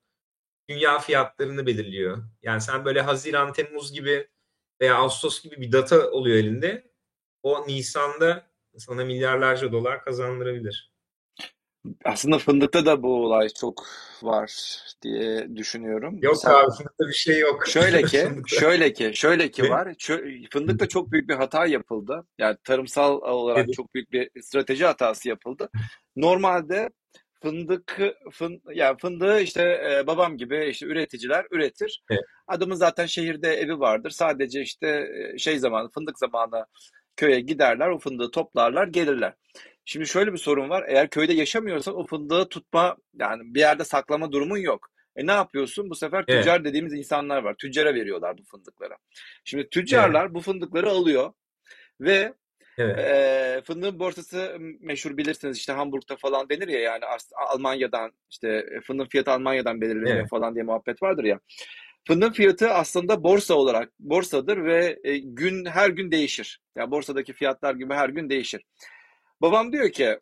dünya 0.69 0.99
fiyatlarını 0.99 1.65
belirliyor. 1.65 2.17
Yani 2.43 2.61
sen 2.61 2.85
böyle 2.85 3.01
Haziran, 3.01 3.53
Temmuz 3.53 3.93
gibi 3.93 4.27
veya 4.81 4.95
Ağustos 4.95 5.43
gibi 5.43 5.61
bir 5.61 5.71
data 5.71 6.11
oluyor 6.11 6.37
elinde. 6.37 6.91
O 7.43 7.67
Nisan'da 7.67 8.47
sana 8.77 9.05
milyarlarca 9.05 9.71
dolar 9.71 10.03
kazandırabilir. 10.03 10.92
Aslında 12.05 12.37
fındıkta 12.37 12.85
da 12.85 13.03
bu 13.03 13.25
olay 13.25 13.49
çok 13.49 13.85
var 14.21 14.77
diye 15.01 15.55
düşünüyorum. 15.55 16.19
Yok 16.21 16.33
Mesela, 16.33 16.59
abi 16.59 16.71
fındıkta 16.77 17.07
bir 17.07 17.13
şey 17.13 17.39
yok. 17.39 17.67
Şöyle 17.67 18.03
ki, 18.03 18.29
şöyle 18.47 18.93
ki, 18.93 19.11
şöyle 19.13 19.51
ki 19.51 19.69
var. 19.69 19.93
Fındıkta 20.51 20.87
çok 20.87 21.11
büyük 21.11 21.29
bir 21.29 21.35
hata 21.35 21.65
yapıldı. 21.65 22.25
Yani 22.37 22.57
tarımsal 22.63 23.21
olarak 23.21 23.65
evet. 23.65 23.73
çok 23.73 23.93
büyük 23.93 24.11
bir 24.11 24.41
strateji 24.41 24.85
hatası 24.85 25.29
yapıldı. 25.29 25.69
Normalde 26.15 26.89
fındık 27.41 27.99
fın, 28.31 28.61
yani 28.73 28.97
fındığı 28.97 29.39
işte 29.39 29.61
e, 29.63 30.07
babam 30.07 30.37
gibi 30.37 30.65
işte 30.65 30.85
üreticiler 30.85 31.45
üretir. 31.51 32.03
Evet. 32.11 32.23
Adamın 32.47 32.75
zaten 32.75 33.05
şehirde 33.05 33.53
evi 33.53 33.79
vardır. 33.79 34.09
Sadece 34.09 34.61
işte 34.61 34.87
e, 34.87 35.37
şey 35.37 35.59
zamanı 35.59 35.89
fındık 35.89 36.19
zamanı 36.19 36.65
köye 37.15 37.39
giderler, 37.39 37.89
o 37.89 37.99
fındığı 37.99 38.31
toplarlar, 38.31 38.87
gelirler. 38.87 39.33
Şimdi 39.85 40.07
şöyle 40.07 40.33
bir 40.33 40.37
sorun 40.37 40.69
var. 40.69 40.85
Eğer 40.87 41.09
köyde 41.09 41.33
yaşamıyorsan 41.33 41.95
o 41.95 42.05
fındığı 42.07 42.49
tutma 42.49 42.97
yani 43.19 43.41
bir 43.55 43.59
yerde 43.59 43.83
saklama 43.83 44.31
durumun 44.31 44.57
yok. 44.57 44.89
E 45.15 45.27
ne 45.27 45.31
yapıyorsun? 45.31 45.89
Bu 45.89 45.95
sefer 45.95 46.25
tüccar 46.25 46.55
evet. 46.55 46.65
dediğimiz 46.65 46.93
insanlar 46.93 47.43
var. 47.43 47.55
Tüccara 47.55 47.95
veriyorlar 47.95 48.37
bu 48.37 48.43
fındıkları. 48.43 48.93
Şimdi 49.43 49.69
tüccarlar 49.69 50.25
evet. 50.25 50.33
bu 50.33 50.41
fındıkları 50.41 50.89
alıyor 50.89 51.33
ve 52.01 52.33
Evet. 52.77 52.99
E, 52.99 53.61
fındığın 53.65 53.99
borsası 53.99 54.57
meşhur 54.79 55.17
bilirsiniz 55.17 55.57
işte 55.57 55.73
Hamburg'da 55.73 56.15
falan 56.15 56.49
denir 56.49 56.67
ya 56.67 56.79
yani 56.79 57.03
Almanya'dan 57.35 58.11
işte 58.29 58.65
fındığın 58.83 59.05
fiyatı 59.05 59.31
Almanya'dan 59.31 59.81
belirleniyor 59.81 60.17
evet. 60.17 60.29
falan 60.29 60.55
diye 60.55 60.63
muhabbet 60.63 61.03
vardır 61.03 61.23
ya. 61.23 61.39
Fındığın 62.07 62.31
fiyatı 62.31 62.69
aslında 62.69 63.23
borsa 63.23 63.53
olarak 63.53 63.89
borsadır 63.99 64.63
ve 64.65 64.99
e, 65.03 65.17
gün 65.17 65.65
her 65.65 65.89
gün 65.89 66.11
değişir. 66.11 66.59
Yani 66.77 66.91
borsadaki 66.91 67.33
fiyatlar 67.33 67.75
gibi 67.75 67.93
her 67.93 68.09
gün 68.09 68.29
değişir. 68.29 68.61
Babam 69.43 69.73
diyor 69.73 69.91
ki 69.91 70.19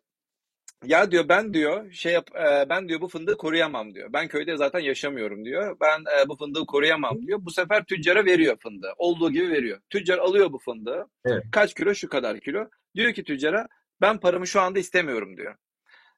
ya 0.84 1.10
diyor 1.10 1.28
ben 1.28 1.54
diyor 1.54 1.92
şey 1.92 2.12
yap 2.12 2.30
e, 2.36 2.66
ben 2.68 2.88
diyor 2.88 3.00
bu 3.00 3.08
fındığı 3.08 3.36
koruyamam 3.36 3.94
diyor. 3.94 4.12
Ben 4.12 4.28
köyde 4.28 4.56
zaten 4.56 4.80
yaşamıyorum 4.80 5.44
diyor. 5.44 5.76
Ben 5.80 6.00
e, 6.00 6.28
bu 6.28 6.36
fındığı 6.36 6.66
koruyamam 6.66 7.26
diyor. 7.26 7.38
Bu 7.42 7.50
sefer 7.50 7.84
tüccara 7.84 8.24
veriyor 8.24 8.56
fındığı. 8.62 8.92
Olduğu 8.98 9.32
gibi 9.32 9.50
veriyor. 9.50 9.80
Tüccar 9.90 10.18
alıyor 10.18 10.52
bu 10.52 10.58
fındığı. 10.58 11.06
Evet. 11.24 11.44
Kaç 11.52 11.74
kilo? 11.74 11.94
Şu 11.94 12.08
kadar 12.08 12.40
kilo. 12.40 12.68
Diyor 12.94 13.12
ki 13.12 13.24
tüccara 13.24 13.68
ben 14.00 14.20
paramı 14.20 14.46
şu 14.46 14.60
anda 14.60 14.78
istemiyorum 14.78 15.36
diyor. 15.36 15.54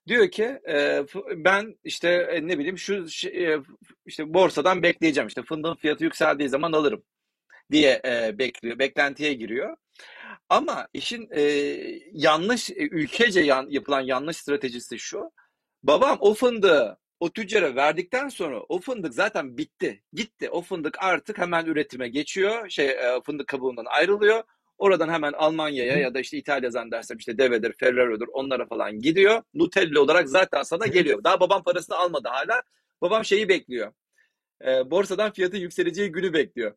Diyor 0.07 0.31
ki 0.31 0.59
e, 0.69 1.05
ben 1.37 1.77
işte 1.85 2.09
e, 2.09 2.47
ne 2.47 2.59
bileyim 2.59 2.79
şu 2.79 3.07
e, 3.29 3.59
işte 4.07 4.35
borsadan 4.35 4.83
bekleyeceğim 4.83 5.29
işte 5.29 5.43
fındığın 5.43 5.75
fiyatı 5.75 6.05
yükseldiği 6.05 6.49
zaman 6.49 6.73
alırım 6.73 7.03
diye 7.71 8.01
e, 8.05 8.39
bekliyor. 8.39 8.79
Beklentiye 8.79 9.33
giriyor. 9.35 9.77
Ama 10.49 10.89
işin 10.93 11.29
e, 11.31 11.43
yanlış, 12.13 12.71
ülkece 12.71 13.41
yan, 13.41 13.67
yapılan 13.71 14.01
yanlış 14.01 14.37
stratejisi 14.37 14.99
şu. 14.99 15.31
Babam 15.83 16.19
o 16.21 16.35
fındığı 16.35 16.99
o 17.21 17.33
tüccara 17.33 17.77
verdikten 17.77 18.29
sonra 18.29 18.61
o 18.69 18.81
fındık 18.81 19.15
zaten 19.15 19.59
bitti. 19.59 20.03
Gitti. 20.13 20.51
O 20.51 20.63
fındık 20.63 21.03
artık 21.03 21.39
hemen 21.39 21.67
üretime 21.67 22.09
geçiyor. 22.09 22.69
Şey 22.69 22.89
e, 22.89 23.21
fındık 23.27 23.47
kabuğundan 23.47 23.85
ayrılıyor. 23.85 24.43
Oradan 24.79 25.09
hemen 25.09 25.33
Almanya'ya 25.33 25.97
ya 25.97 26.15
da 26.15 26.21
işte 26.21 26.37
İtalya 26.37 26.71
zannedersem 26.71 27.19
işte 27.19 27.39
Deve'dir, 27.39 27.73
Ferrero'dur 27.73 28.29
onlara 28.33 28.67
falan 28.67 29.01
gidiyor. 29.01 29.43
Nutella 29.55 30.01
olarak 30.01 30.29
zaten 30.29 30.63
sana 30.63 30.87
geliyor. 30.87 31.25
Daha 31.25 31.41
babam 31.41 31.63
parasını 31.63 31.97
almadı 31.97 32.29
hala. 32.29 32.63
Babam 33.01 33.25
şeyi 33.25 33.49
bekliyor. 33.49 33.93
E, 34.67 34.91
borsadan 34.91 35.33
fiyatın 35.33 35.59
yükseleceği 35.59 36.13
günü 36.13 36.33
bekliyor. 36.33 36.75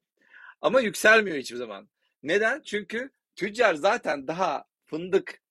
Ama 0.61 0.81
yükselmiyor 0.81 1.37
hiçbir 1.37 1.57
zaman. 1.57 1.89
Neden? 2.23 2.61
Çünkü 2.61 3.09
tüccar 3.37 3.75
zaten 3.75 4.27
daha 4.27 4.65
fındık 4.85 5.41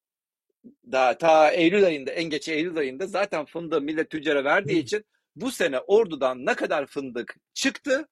daha 0.93 1.19
ta 1.19 1.51
Eylül 1.51 1.85
ayında 1.85 2.11
en 2.11 2.25
geç 2.25 2.49
Eylül 2.49 2.79
ayında 2.79 3.07
zaten 3.07 3.45
fındığı 3.45 3.81
millet 3.81 4.11
tüccara 4.11 4.45
verdiği 4.45 4.79
için 4.79 5.05
bu 5.37 5.51
sene 5.51 5.81
ordudan 5.81 6.47
ne 6.47 6.55
kadar 6.55 6.87
fındık 6.87 7.37
çıktı 7.55 8.09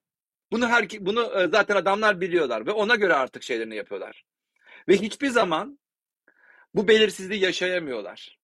bunu 0.53 0.69
her 0.69 0.89
bunu 1.01 1.41
e, 1.41 1.49
zaten 1.49 1.77
adamlar 1.77 2.21
biliyorlar 2.21 2.67
ve 2.67 2.71
ona 2.71 2.95
göre 2.95 3.15
artık 3.15 3.43
şeylerini 3.43 3.77
yapıyorlar. 3.77 4.25
Ve 4.89 4.97
hiçbir 4.97 5.29
zaman 5.29 5.79
bu 6.75 6.89
belirsizliği 6.89 7.41
yaşayamıyorlar. 7.41 8.39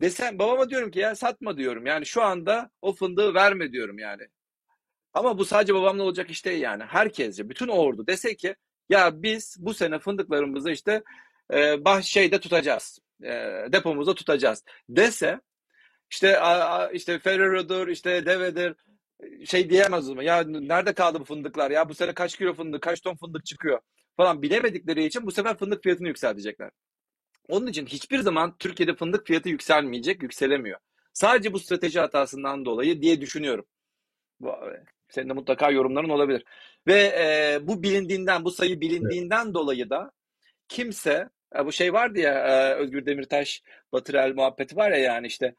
Desem 0.00 0.38
babama 0.38 0.70
diyorum 0.70 0.90
ki 0.90 0.98
ya 0.98 1.14
satma 1.16 1.56
diyorum. 1.56 1.86
Yani 1.86 2.06
şu 2.06 2.22
anda 2.22 2.70
o 2.82 2.92
fındığı 2.92 3.34
verme 3.34 3.72
diyorum 3.72 3.98
yani. 3.98 4.28
Ama 5.12 5.38
bu 5.38 5.44
sadece 5.44 5.74
babamla 5.74 6.02
olacak 6.02 6.30
iş 6.30 6.44
değil 6.44 6.62
yani. 6.62 6.84
Herkesce, 6.84 7.48
bütün 7.48 7.68
ordu 7.68 8.06
dese 8.06 8.36
ki 8.36 8.54
ya 8.92 9.22
biz 9.22 9.56
bu 9.58 9.74
sene 9.74 9.98
fındıklarımızı 9.98 10.70
işte 10.70 11.02
e, 11.52 11.84
bah 11.84 12.02
şeyde 12.02 12.40
tutacağız. 12.40 12.98
E, 13.22 13.30
depomuzda 13.72 14.14
tutacağız 14.14 14.64
dese 14.88 15.40
işte 16.10 16.40
a, 16.40 16.90
işte 16.90 17.18
Ferrero'dur, 17.18 17.88
işte 17.88 18.26
Deve'dir 18.26 18.74
şey 19.46 19.70
diyemez 19.70 20.10
o. 20.10 20.20
Ya 20.20 20.42
nerede 20.46 20.92
kaldı 20.92 21.20
bu 21.20 21.24
fındıklar 21.24 21.70
ya? 21.70 21.88
Bu 21.88 21.94
sene 21.94 22.14
kaç 22.14 22.36
kilo 22.36 22.54
fındık, 22.54 22.82
kaç 22.82 23.00
ton 23.00 23.16
fındık 23.16 23.46
çıkıyor 23.46 23.80
falan 24.16 24.42
bilemedikleri 24.42 25.04
için 25.04 25.26
bu 25.26 25.32
sefer 25.32 25.58
fındık 25.58 25.82
fiyatını 25.82 26.08
yükseltecekler. 26.08 26.70
Onun 27.48 27.66
için 27.66 27.86
hiçbir 27.86 28.18
zaman 28.18 28.56
Türkiye'de 28.58 28.94
fındık 28.94 29.26
fiyatı 29.26 29.48
yükselmeyecek, 29.48 30.22
yükselemiyor. 30.22 30.78
Sadece 31.12 31.52
bu 31.52 31.58
strateji 31.58 32.00
hatasından 32.00 32.64
dolayı 32.64 33.02
diye 33.02 33.20
düşünüyorum. 33.20 33.64
Senin 35.08 35.28
de 35.28 35.32
mutlaka 35.32 35.70
yorumların 35.70 36.08
olabilir. 36.08 36.44
Ve 36.86 37.02
e, 37.02 37.58
bu 37.66 37.82
bilindiğinden, 37.82 38.44
bu 38.44 38.50
sayı 38.50 38.80
bilindiğinden 38.80 39.44
evet. 39.44 39.54
dolayı 39.54 39.90
da 39.90 40.10
kimse, 40.68 41.28
e, 41.56 41.66
bu 41.66 41.72
şey 41.72 41.92
vardı 41.92 42.18
ya 42.18 42.32
e, 42.32 42.74
Özgür 42.74 43.06
Demirtaş, 43.06 43.62
Batırel 43.92 44.34
muhabbeti 44.34 44.76
var 44.76 44.90
ya 44.90 44.98
yani 44.98 45.26
işte 45.26 45.54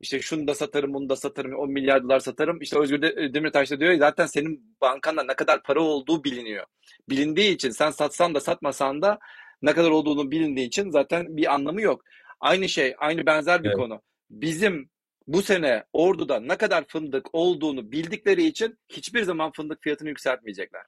işte 0.00 0.20
şunu 0.20 0.48
da 0.48 0.54
satarım, 0.54 0.94
bunu 0.94 1.08
da 1.08 1.16
satarım, 1.16 1.54
10 1.54 1.70
milyar 1.70 2.02
dolar 2.02 2.20
satarım. 2.20 2.60
İşte 2.60 2.78
Özgür 2.78 3.02
Demirtaş 3.34 3.70
da 3.70 3.80
diyor 3.80 3.94
zaten 3.94 4.26
senin 4.26 4.76
bankanda 4.80 5.24
ne 5.24 5.34
kadar 5.34 5.62
para 5.62 5.80
olduğu 5.80 6.24
biliniyor. 6.24 6.66
Bilindiği 7.08 7.54
için 7.54 7.70
sen 7.70 7.90
satsan 7.90 8.34
da 8.34 8.40
satmasan 8.40 9.02
da 9.02 9.18
ne 9.62 9.72
kadar 9.72 9.90
olduğunu 9.90 10.30
bilindiği 10.30 10.66
için 10.66 10.90
zaten 10.90 11.36
bir 11.36 11.54
anlamı 11.54 11.80
yok. 11.80 12.04
Aynı 12.40 12.68
şey, 12.68 12.94
aynı 12.98 13.26
benzer 13.26 13.62
bir 13.62 13.68
evet. 13.68 13.78
konu. 13.78 14.02
Bizim 14.30 14.90
bu 15.26 15.42
sene 15.42 15.84
Ordu'da 15.92 16.40
ne 16.40 16.56
kadar 16.56 16.84
fındık 16.88 17.34
olduğunu 17.34 17.92
bildikleri 17.92 18.44
için 18.46 18.78
hiçbir 18.88 19.22
zaman 19.22 19.52
fındık 19.52 19.82
fiyatını 19.82 20.08
yükseltmeyecekler. 20.08 20.82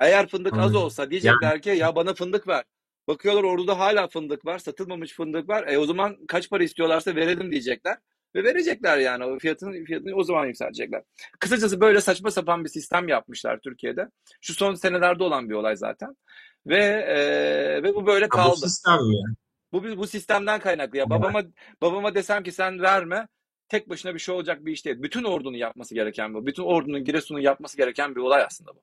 Eğer 0.00 0.28
fındık 0.28 0.52
Anladım. 0.52 0.68
az 0.68 0.76
olsa 0.76 1.10
diyecekler 1.10 1.50
yani... 1.50 1.60
ki 1.60 1.70
ya 1.70 1.96
bana 1.96 2.14
fındık 2.14 2.48
ver. 2.48 2.64
Bakıyorlar 3.08 3.42
Ordu'da 3.42 3.78
hala 3.78 4.08
fındık 4.08 4.46
var, 4.46 4.58
satılmamış 4.58 5.12
fındık 5.12 5.48
var. 5.48 5.66
E 5.68 5.78
o 5.78 5.86
zaman 5.86 6.26
kaç 6.28 6.50
para 6.50 6.64
istiyorlarsa 6.64 7.14
verelim 7.14 7.50
diyecekler. 7.50 7.98
Ve 8.34 8.44
verecekler 8.44 8.98
yani 8.98 9.24
o 9.24 9.38
fiyatını, 9.38 9.84
fiyatını 9.84 10.14
o 10.14 10.24
zaman 10.24 10.46
yükseltecekler. 10.46 11.02
Kısacası 11.40 11.80
böyle 11.80 12.00
saçma 12.00 12.30
sapan 12.30 12.64
bir 12.64 12.68
sistem 12.68 13.08
yapmışlar 13.08 13.58
Türkiye'de. 13.64 14.08
Şu 14.40 14.54
son 14.54 14.74
senelerde 14.74 15.24
olan 15.24 15.48
bir 15.48 15.54
olay 15.54 15.76
zaten. 15.76 16.16
Ve 16.66 16.84
e, 16.84 17.82
ve 17.82 17.94
bu 17.94 18.06
böyle 18.06 18.28
kaldı. 18.28 18.48
Ha, 18.48 18.52
bu 18.52 18.56
sistem 18.56 18.94
mi? 18.94 19.34
Bu 19.72 19.84
bu 19.96 20.06
sistemden 20.06 20.60
kaynaklı 20.60 20.98
ya. 20.98 21.10
Babama 21.10 21.42
babama 21.82 22.14
desem 22.14 22.42
ki 22.42 22.52
sen 22.52 22.80
verme 22.82 23.28
tek 23.68 23.88
başına 23.88 24.14
bir 24.14 24.18
şey 24.18 24.34
olacak 24.34 24.64
bir 24.66 24.72
iş 24.72 24.84
değil. 24.84 25.02
Bütün 25.02 25.24
ordunun 25.24 25.56
yapması 25.56 25.94
gereken 25.94 26.34
bu. 26.34 26.46
Bütün 26.46 26.62
ordunun 26.62 27.04
Giresun'un 27.04 27.40
yapması 27.40 27.76
gereken 27.76 28.14
bir 28.16 28.20
olay 28.20 28.42
aslında 28.42 28.74
bu. 28.74 28.82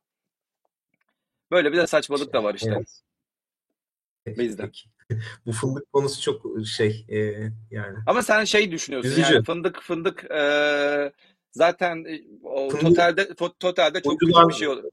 Böyle 1.52 1.72
bir 1.72 1.78
de 1.78 1.88
saçmalık 1.88 2.34
da 2.34 2.44
var 2.44 2.54
işte. 2.56 2.74
Evet. 2.76 3.02
Bizde. 4.38 4.62
Peki. 4.62 4.90
Bu 5.46 5.52
fındık 5.52 5.94
konusu 5.94 6.22
çok 6.22 6.46
şey 6.68 7.06
e, 7.10 7.18
yani. 7.72 7.98
Ama 8.08 8.22
sen 8.24 8.44
şey 8.44 8.72
düşünüyorsun 8.72 9.12
Üzücü. 9.12 9.34
yani 9.34 9.44
fındık 9.46 9.82
fındık 9.82 10.32
e, 10.32 11.12
zaten 11.52 12.06
e, 12.06 12.22
o 12.44 12.70
Fındık- 12.70 12.82
totalde 12.82 13.22
to- 13.22 13.54
totalde 13.60 14.02
çok 14.02 14.20
küçük 14.20 14.36
bir 14.50 14.54
şey 14.54 14.68
olur. 14.68 14.84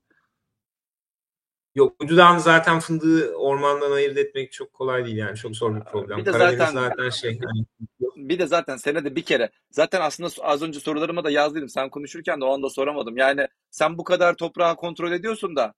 Yok 1.75 1.97
uydudan 2.01 2.39
zaten 2.39 2.81
fındığı 2.81 3.35
ormandan 3.35 3.93
ayırt 3.93 4.19
etmek 4.19 4.53
çok 4.53 4.73
kolay 4.73 5.05
değil 5.05 5.17
yani 5.17 5.37
çok 5.37 5.57
zor 5.57 5.77
bir 5.77 5.81
problem. 5.85 6.19
Bir 6.19 6.27
de 6.27 6.31
Karadeniz 6.31 6.59
zaten- 6.59 6.73
zaten 6.73 7.11
şey 7.11 7.39
hani 7.39 7.65
Bir 8.17 8.39
de 8.39 8.47
zaten 8.47 8.77
senede 8.77 9.17
bir 9.17 9.23
kere. 9.23 9.51
Zaten 9.71 10.01
aslında 10.01 10.31
az 10.43 10.63
önce 10.63 10.81
sorularıma 10.81 11.25
da 11.25 11.31
yazdıydım. 11.31 11.69
Sen 11.69 11.91
konuşurken 11.91 12.41
de 12.41 12.45
o 12.45 12.55
anda 12.55 12.71
soramadım. 12.71 13.17
Yani 13.17 13.49
sen 13.71 13.99
bu 13.99 14.05
kadar 14.05 14.35
toprağı 14.35 14.77
kontrol 14.77 15.13
ediyorsun 15.13 15.57
da 15.57 15.75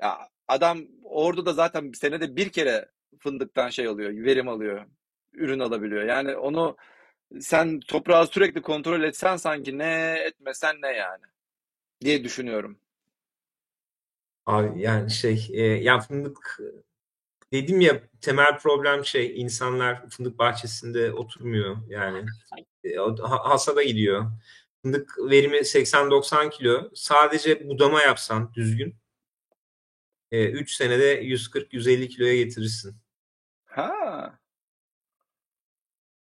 ya 0.00 0.18
adam 0.48 0.78
orada 1.02 1.46
da 1.46 1.52
zaten 1.52 1.92
senede 1.92 2.36
bir 2.36 2.48
kere 2.48 2.88
fındıktan 3.18 3.68
şey 3.68 3.86
alıyor, 3.86 4.10
verim 4.10 4.48
alıyor, 4.48 4.86
ürün 5.32 5.58
alabiliyor. 5.58 6.02
Yani 6.02 6.36
onu 6.36 6.76
sen 7.40 7.80
toprağı 7.80 8.26
sürekli 8.26 8.62
kontrol 8.62 9.02
etsen 9.02 9.36
sanki 9.36 9.78
ne 9.78 10.16
etmesen 10.26 10.76
ne 10.82 10.88
yani 10.92 11.22
diye 12.00 12.24
düşünüyorum. 12.24 12.78
Abi 14.46 14.80
yani 14.82 15.10
şey 15.10 15.48
e, 15.52 15.62
ya 15.62 16.00
fındık 16.00 16.60
dedim 17.52 17.80
ya 17.80 18.00
temel 18.20 18.58
problem 18.58 19.04
şey 19.04 19.40
insanlar 19.40 20.08
fındık 20.10 20.38
bahçesinde 20.38 21.12
oturmuyor 21.12 21.76
yani 21.88 22.26
E, 22.84 22.96
hasada 23.28 23.82
gidiyor. 23.82 24.26
Fındık 24.82 25.18
verimi 25.18 25.56
80-90 25.56 26.50
kilo. 26.50 26.90
Sadece 26.94 27.68
budama 27.68 28.02
yapsan 28.02 28.54
düzgün 28.54 28.96
3 30.32 30.72
senede 30.74 31.22
140-150 31.22 32.08
kiloya 32.08 32.36
getirirsin. 32.36 32.96
Ha. 33.64 34.38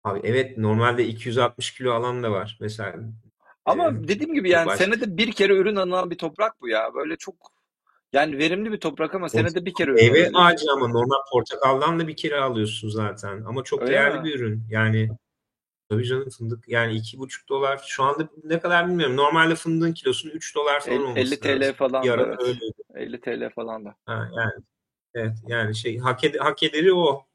Abi 0.04 0.20
evet 0.24 0.58
normalde 0.58 1.06
260 1.06 1.70
kilo 1.74 1.92
alan 1.92 2.22
da 2.22 2.30
var 2.32 2.58
mesela. 2.60 2.96
Ama 3.64 3.88
Ee, 3.88 4.08
dediğim 4.08 4.34
gibi 4.34 4.50
yani 4.50 4.66
başka- 4.66 4.84
senede 4.84 5.16
bir 5.16 5.32
kere 5.32 5.56
ürün 5.56 5.76
alınan 5.76 6.10
bir 6.10 6.18
toprak 6.18 6.60
bu 6.60 6.68
ya. 6.68 6.94
Böyle 6.94 7.16
çok 7.16 7.55
yani 8.12 8.38
verimli 8.38 8.72
bir 8.72 8.80
toprak 8.80 9.14
ama 9.14 9.28
senede 9.28 9.64
bir 9.64 9.74
kere 9.74 9.90
Meyve 9.92 10.10
alıyorsun. 10.10 10.34
ağacı 10.34 10.66
ama 10.72 10.88
normal 10.88 11.18
portakaldan 11.32 12.00
da 12.00 12.08
bir 12.08 12.16
kere 12.16 12.36
alıyorsun 12.40 12.88
zaten. 12.88 13.42
Ama 13.46 13.64
çok 13.64 13.82
Öyle 13.82 13.92
değerli 13.92 14.18
mi? 14.18 14.24
bir 14.24 14.34
ürün. 14.38 14.62
Yani 14.70 15.08
tabii 15.90 16.04
canım 16.04 16.28
fındık 16.30 16.68
yani 16.68 16.94
iki 16.94 17.18
buçuk 17.18 17.48
dolar. 17.48 17.84
Şu 17.86 18.02
anda 18.02 18.28
ne 18.44 18.60
kadar 18.60 18.88
bilmiyorum. 18.88 19.16
Normalde 19.16 19.54
fındığın 19.54 19.92
kilosunun 19.92 20.32
3 20.32 20.56
dolar 20.56 20.80
falan 20.80 20.98
50, 20.98 21.04
olması 21.04 21.20
50 21.20 21.40
TL 21.40 21.60
lazım. 21.60 21.74
falan 21.74 22.02
Bir 22.02 22.08
da 22.08 22.12
ara 22.12 22.22
evet. 22.22 22.40
öyleydi. 22.40 22.82
50 22.94 23.20
TL 23.20 23.50
falan 23.54 23.84
da. 23.84 23.94
Ha, 24.06 24.30
yani 24.36 24.62
evet 25.14 25.32
yani 25.46 25.74
şey 25.76 25.98
hak, 25.98 26.24
ed- 26.24 26.38
hak 26.38 26.62
ederi 26.62 26.94
o. 26.94 27.26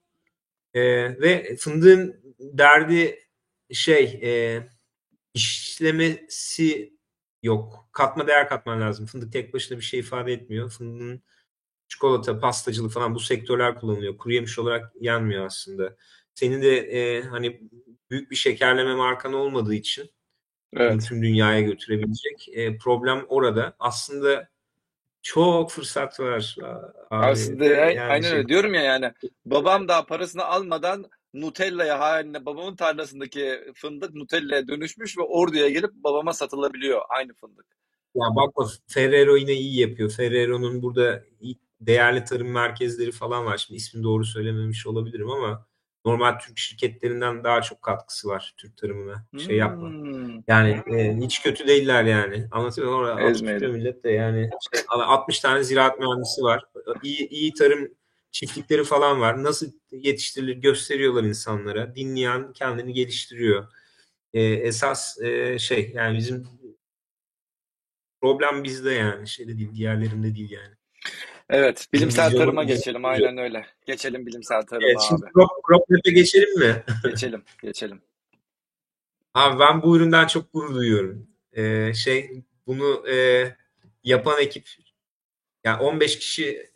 Ee, 0.74 0.82
ve 1.22 1.56
fındığın 1.56 2.22
derdi 2.40 3.20
şey 3.74 4.20
e, 4.24 4.62
işlemesi 5.34 6.94
yok. 7.44 7.90
Katma 7.92 8.28
değer 8.28 8.50
katman 8.50 8.82
lazım. 8.82 9.06
Fındık 9.06 9.34
tek 9.34 9.54
başına 9.54 9.78
bir 9.78 9.84
şey 9.84 10.00
ifade 10.00 10.34
etmiyor. 10.34 10.70
Fındığın 10.70 11.24
çikolata, 11.88 12.40
pastacılık 12.40 12.92
falan 12.92 13.16
bu 13.16 13.20
sektörler 13.20 13.76
kullanılıyor. 13.80 14.18
Kuru 14.18 14.34
yemiş 14.34 14.60
olarak 14.60 14.94
yenmiyor 15.00 15.46
aslında. 15.46 15.96
Senin 16.36 16.62
de 16.62 16.78
e, 16.78 17.22
hani 17.22 17.62
büyük 18.10 18.32
bir 18.32 18.36
şekerleme 18.36 18.96
markan 18.96 19.34
olmadığı 19.34 19.76
için 19.76 20.12
Evet. 20.74 21.06
tüm 21.08 21.24
dünyaya 21.24 21.62
götürebilecek 21.62 22.50
e, 22.54 22.78
problem 22.78 23.26
orada. 23.28 23.76
Aslında 23.80 24.50
çok 25.22 25.72
fırsat 25.72 26.20
var 26.20 26.56
abi. 26.62 26.86
Aslında 27.10 27.66
yani 27.66 28.02
aynen 28.02 28.30
şey- 28.30 28.38
öyle 28.38 28.48
diyorum 28.48 28.74
ya 28.74 28.82
yani 28.82 29.12
babam 29.46 29.88
daha 29.88 30.06
parasını 30.06 30.46
almadan 30.46 31.06
Nutella'ya 31.34 32.00
haline 32.00 32.46
babamın 32.46 32.76
tarlasındaki 32.76 33.60
fındık 33.76 34.16
Nutella'ya 34.16 34.68
dönüşmüş 34.68 35.18
ve 35.18 35.22
orduya 35.22 35.70
gelip 35.70 35.94
babama 35.94 36.34
satılabiliyor 36.34 37.02
aynı 37.10 37.34
fındık. 37.34 37.66
Ya 38.16 38.36
bakma 38.36 38.68
Ferrero 38.88 39.38
yine 39.38 39.54
iyi 39.54 39.80
yapıyor. 39.80 40.12
Ferrero'nun 40.12 40.82
burada 40.82 41.24
değerli 41.82 42.24
tarım 42.24 42.52
merkezleri 42.52 43.12
falan 43.12 43.46
var. 43.46 43.58
Şimdi 43.58 43.78
ismini 43.78 44.04
doğru 44.04 44.26
söylememiş 44.26 44.88
olabilirim 44.88 45.30
ama 45.30 45.68
normal 46.06 46.40
Türk 46.40 46.58
şirketlerinden 46.58 47.44
daha 47.44 47.62
çok 47.62 47.82
katkısı 47.82 48.28
var 48.28 48.54
Türk 48.58 48.78
tarımına. 48.78 49.26
Şey 49.48 49.58
yapma. 49.58 49.90
Hmm. 49.90 50.44
Yani 50.48 50.82
e, 50.96 51.18
hiç 51.18 51.42
kötü 51.42 51.68
değiller 51.68 52.04
yani. 52.04 52.48
Anlatıyor? 52.52 52.92
Orada 52.92 53.68
millet 53.68 54.04
de 54.04 54.12
yani. 54.12 54.50
Şey, 54.76 54.84
60 54.90 55.40
tane 55.40 55.64
ziraat 55.64 56.00
mühendisi 56.00 56.42
var. 56.42 56.64
İyi, 57.04 57.30
iyi 57.30 57.54
tarım 57.54 57.88
çiftlikleri 58.32 58.84
falan 58.84 59.22
var. 59.22 59.44
Nasıl 59.44 59.72
yetiştirilir 59.92 60.56
gösteriyorlar 60.56 61.24
insanlara. 61.24 61.96
Dinleyen 61.96 62.54
kendini 62.54 62.94
geliştiriyor. 62.94 63.68
E, 64.34 64.42
esas 64.44 65.22
e, 65.22 65.60
şey 65.60 65.92
yani 65.96 66.18
bizim 66.18 66.48
problem 68.22 68.64
bizde 68.64 68.92
yani. 68.92 69.28
Şeyde 69.28 69.58
değil, 69.58 69.76
diğerlerinde 69.76 70.36
değil 70.36 70.52
yani. 70.52 70.76
Evet, 71.50 71.88
bilimsel 71.94 72.28
Vizyonu- 72.32 72.38
tarıma 72.38 72.64
geçelim. 72.64 73.06
Aynen 73.06 73.38
öyle. 73.38 73.66
Geçelim 73.86 74.26
bilimsel 74.26 74.62
tarıma 74.62 74.88
Evet, 74.88 75.02
şimdi 75.08 75.26
abi. 75.26 75.32
crop, 75.34 75.50
crop 75.68 76.04
geçelim 76.04 76.60
mi? 76.60 76.84
Geçelim, 77.04 77.44
geçelim. 77.62 78.02
Abi 79.34 79.60
ben 79.60 79.82
bu 79.82 79.98
üründen 79.98 80.28
çok 80.28 80.54
gurur 80.54 80.76
duyuyorum. 80.76 81.28
Ee, 81.54 81.94
şey 81.94 82.44
bunu 82.68 83.10
e, 83.10 83.48
yapan 84.04 84.42
ekip 84.42 84.70
yani 85.64 85.82
15 85.82 86.20
kişi 86.20 86.71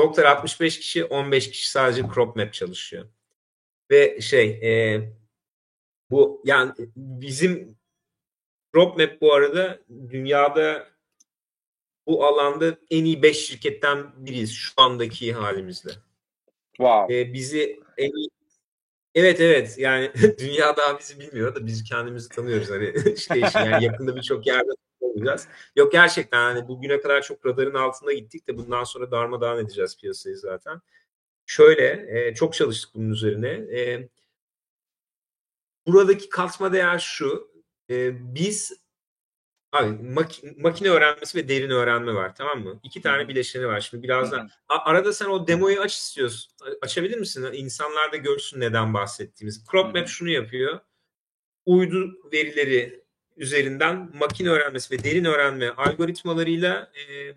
doktor 0.00 0.24
65 0.24 0.78
kişi 0.78 1.04
15 1.04 1.50
kişi 1.50 1.70
sadece 1.70 2.02
crop 2.14 2.36
map 2.36 2.52
çalışıyor. 2.52 3.08
Ve 3.90 4.20
şey 4.20 4.48
e, 4.48 5.00
bu 6.10 6.42
yani 6.44 6.72
bizim 6.96 7.78
crop 8.74 8.98
map 8.98 9.20
bu 9.20 9.34
arada 9.34 9.78
dünyada 10.10 10.88
bu 12.06 12.24
alanda 12.24 12.76
en 12.90 13.04
iyi 13.04 13.22
5 13.22 13.46
şirketten 13.46 14.26
biriyiz 14.26 14.52
şu 14.52 14.72
andaki 14.76 15.32
halimizde. 15.32 15.90
Wow. 16.76 17.20
E, 17.20 17.32
bizi 17.32 17.80
en 17.96 18.10
iyi 18.10 18.30
Evet 19.14 19.40
evet 19.40 19.78
yani 19.78 20.10
dünya 20.38 20.76
daha 20.76 20.98
bizi 20.98 21.20
bilmiyor 21.20 21.54
da 21.54 21.66
biz 21.66 21.84
kendimizi 21.84 22.28
tanıyoruz 22.28 22.70
hani 22.70 23.16
şey, 23.16 23.50
şey 23.50 23.62
yani 23.62 23.84
yakında 23.84 24.16
birçok 24.16 24.46
yerde 24.46 24.70
olacağız. 25.00 25.48
Yok 25.76 25.92
gerçekten 25.92 26.38
hani 26.54 26.68
bugüne 26.68 27.00
kadar 27.00 27.22
çok 27.22 27.46
radarın 27.46 27.74
altında 27.74 28.12
gittik 28.12 28.48
de 28.48 28.56
bundan 28.58 28.84
sonra 28.84 29.10
darmadağın 29.10 29.64
edeceğiz 29.64 29.96
piyasayı 30.00 30.36
zaten. 30.36 30.80
Şöyle 31.46 32.06
e, 32.28 32.34
çok 32.34 32.54
çalıştık 32.54 32.94
bunun 32.94 33.10
üzerine. 33.10 33.48
E, 33.48 34.08
buradaki 35.86 36.28
katma 36.28 36.72
değer 36.72 36.98
şu. 36.98 37.50
e, 37.90 38.10
biz 38.34 38.72
abi 39.72 39.86
mak- 39.90 40.60
makine 40.62 40.88
öğrenmesi 40.88 41.38
ve 41.38 41.48
derin 41.48 41.70
öğrenme 41.70 42.14
var 42.14 42.34
tamam 42.36 42.60
mı? 42.60 42.80
İki 42.82 43.02
tane 43.02 43.28
bileşeni 43.28 43.66
var. 43.66 43.80
Şimdi 43.80 44.02
birazdan 44.02 44.50
A- 44.68 44.84
arada 44.90 45.12
sen 45.12 45.26
o 45.26 45.46
demoyu 45.46 45.80
aç 45.80 45.94
istiyorsun. 45.96 46.52
Açabilir 46.82 47.18
misin? 47.18 47.48
İnsanlar 47.52 48.12
da 48.12 48.16
görsün 48.16 48.60
neden 48.60 48.94
bahsettiğimiz. 48.94 49.64
Crop. 49.70 49.94
Map 49.94 50.08
şunu 50.08 50.28
yapıyor. 50.30 50.80
Uydu 51.66 52.30
verileri 52.32 52.99
üzerinden 53.40 54.10
makine 54.14 54.48
öğrenmesi 54.48 54.94
ve 54.94 55.04
derin 55.04 55.24
öğrenme 55.24 55.70
algoritmalarıyla 55.70 56.90
e, 56.94 57.34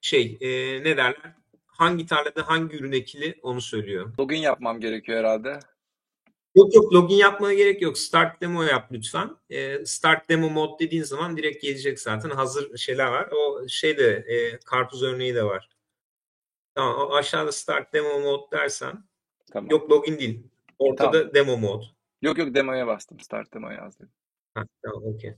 şey 0.00 0.38
e, 0.40 0.48
ne 0.84 0.96
derler? 0.96 1.34
Hangi 1.66 2.06
tarlada 2.06 2.48
hangi 2.48 2.76
ürün 2.76 2.92
ekili 2.92 3.38
onu 3.42 3.60
söylüyor. 3.60 4.12
Login 4.18 4.36
yapmam 4.36 4.80
gerekiyor 4.80 5.18
herhalde. 5.18 5.60
Yok 6.54 6.74
yok 6.74 6.92
login 6.94 7.16
yapmana 7.16 7.54
gerek 7.54 7.82
yok. 7.82 7.98
Start 7.98 8.40
demo 8.40 8.62
yap 8.62 8.88
lütfen. 8.92 9.36
E, 9.50 9.86
start 9.86 10.28
demo 10.28 10.50
mod 10.50 10.80
dediğin 10.80 11.02
zaman 11.02 11.36
direkt 11.36 11.62
gelecek 11.62 12.00
zaten. 12.00 12.30
Hazır 12.30 12.76
şeyler 12.76 13.06
var. 13.06 13.28
O 13.32 13.68
şey 13.68 13.98
de 13.98 14.24
e, 14.28 14.58
karpuz 14.58 15.02
örneği 15.02 15.34
de 15.34 15.44
var. 15.44 15.68
Tamam 16.74 17.12
aşağıda 17.12 17.52
start 17.52 17.92
demo 17.92 18.20
mod 18.20 18.52
dersen 18.52 19.04
Tamam. 19.52 19.70
yok 19.70 19.90
login 19.90 20.18
değil. 20.18 20.42
Ortada 20.78 21.34
demo 21.34 21.56
mod. 21.56 21.82
Yok 22.22 22.38
yok 22.38 22.54
demoya 22.54 22.86
bastım. 22.86 23.20
Start 23.20 23.54
demo 23.54 23.70
yazdım. 23.70 24.08
Ha, 24.54 24.64
tamam 24.82 25.04
okey. 25.04 25.34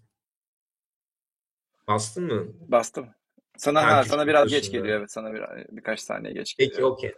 Bastın 1.88 2.24
mı? 2.24 2.46
Bastım. 2.68 3.08
Sana 3.56 3.86
Ha, 3.86 4.04
sana 4.04 4.26
biraz 4.26 4.48
geç 4.48 4.72
geliyor 4.72 4.98
evet. 4.98 5.12
Sana 5.12 5.34
bir, 5.34 5.42
birkaç 5.76 6.00
saniye 6.00 6.32
geç 6.32 6.54
Peki 6.58 6.70
geliyor. 6.70 6.90
okey. 6.90 7.14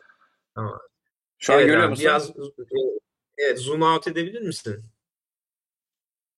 Tamam. 0.55 0.81
Şu 1.39 1.53
an 1.53 1.59
Evet 1.59 1.69
görüyor 1.69 1.85
abi, 1.85 1.91
musun? 1.91 2.05
Biraz 2.05 2.31
e, 2.31 2.33
evet, 3.39 3.59
zoom 3.59 3.83
out 3.83 4.09
edebilir 4.09 4.43
misin? 4.43 4.85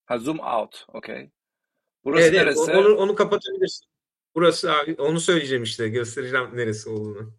Ha 0.04 0.18
zoom 0.18 0.38
out. 0.38 0.84
Okey. 0.88 1.30
Burası 2.04 2.22
evet. 2.22 2.34
neresi? 2.34 2.72
Onu, 2.72 2.96
onu 2.96 3.14
kapatabilirsin. 3.14 3.86
Burası 4.34 4.72
abi 4.72 4.96
onu 4.98 5.20
söyleyeceğim 5.20 5.62
işte. 5.62 5.88
Göstereceğim 5.88 6.56
neresi 6.56 6.90
olduğunu. 6.90 7.32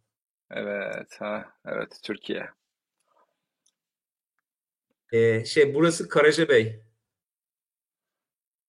Evet. 0.51 1.15
Ha, 1.19 1.53
evet. 1.65 1.99
Türkiye. 2.03 2.49
Ee, 5.11 5.45
şey 5.45 5.75
burası 5.75 6.09
Karacabey. 6.09 6.90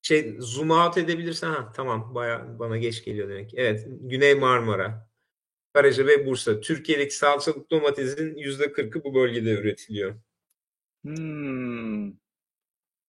Şey 0.03 0.37
zoom 0.39 0.71
out 0.71 0.99
edebilirsen 0.99 1.51
ha 1.51 1.73
tamam 1.77 2.15
baya 2.15 2.59
bana 2.59 2.79
geç 2.79 3.05
geliyor 3.05 3.29
demek. 3.29 3.55
Evet 3.55 3.87
Güney 4.01 4.35
Marmara. 4.35 5.09
Karacabey 5.75 6.27
Bursa. 6.27 6.61
Türkiye'deki 6.61 7.17
salçalık 7.17 7.71
domatesin 7.71 8.37
yüzde 8.37 8.73
kırkı 8.73 9.05
bu 9.05 9.15
bölgede 9.15 9.51
üretiliyor. 9.51 10.15
Hmm. 11.05 12.13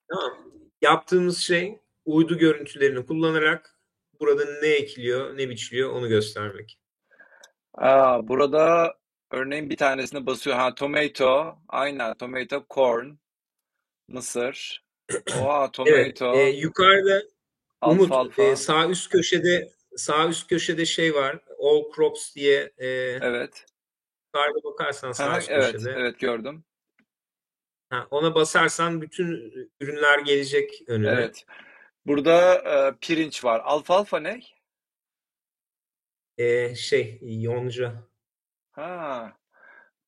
Tamam. 0.09 0.51
Yaptığımız 0.81 1.37
şey 1.37 1.79
uydu 2.05 2.37
görüntülerini 2.37 3.05
kullanarak 3.05 3.79
burada 4.19 4.45
ne 4.61 4.67
ekiliyor, 4.67 5.37
ne 5.37 5.49
biçiliyor 5.49 5.89
onu 5.89 6.07
göstermek. 6.07 6.79
Aa, 7.73 8.27
burada 8.27 8.93
örneğin 9.31 9.69
bir 9.69 9.77
tanesine 9.77 10.25
basıyor. 10.25 10.55
Ha 10.55 10.75
tomato. 10.75 11.55
Aynen 11.67 12.17
tomato, 12.17 12.65
corn, 12.69 13.07
mısır. 14.07 14.83
Oha 15.41 15.71
Evet, 15.85 16.15
tomato, 16.15 16.39
e, 16.39 16.49
yukarıda 16.49 17.23
Umut 17.81 18.11
alfalfa. 18.11 18.43
e, 18.43 18.55
sağ 18.55 18.89
üst 18.89 19.09
köşede 19.11 19.71
sağ 19.95 20.27
üst 20.29 20.47
köşede 20.49 20.85
şey 20.85 21.15
var. 21.15 21.39
All 21.59 21.91
Crops 21.95 22.35
diye 22.35 22.71
e, 22.77 22.87
Evet. 23.21 23.65
yukarıda 24.35 24.63
bakarsan 24.63 25.07
Ha, 25.07 25.13
sağ 25.13 25.39
üst 25.39 25.49
evet, 25.51 25.71
köşede. 25.71 25.91
evet 25.97 26.19
gördüm. 26.19 26.63
Ha, 27.89 28.07
ona 28.11 28.35
basarsan 28.35 29.01
bütün 29.01 29.53
ürünler 29.79 30.19
gelecek 30.19 30.81
önüne. 30.87 31.09
Evet. 31.11 31.45
Burada 32.05 32.53
e, 32.55 32.95
pirinç 33.01 33.43
var. 33.43 33.61
Alfalfa 33.63 34.19
ne? 34.19 34.41
E, 36.37 36.75
şey 36.75 37.19
yonca. 37.21 37.93
Ha. 38.71 39.33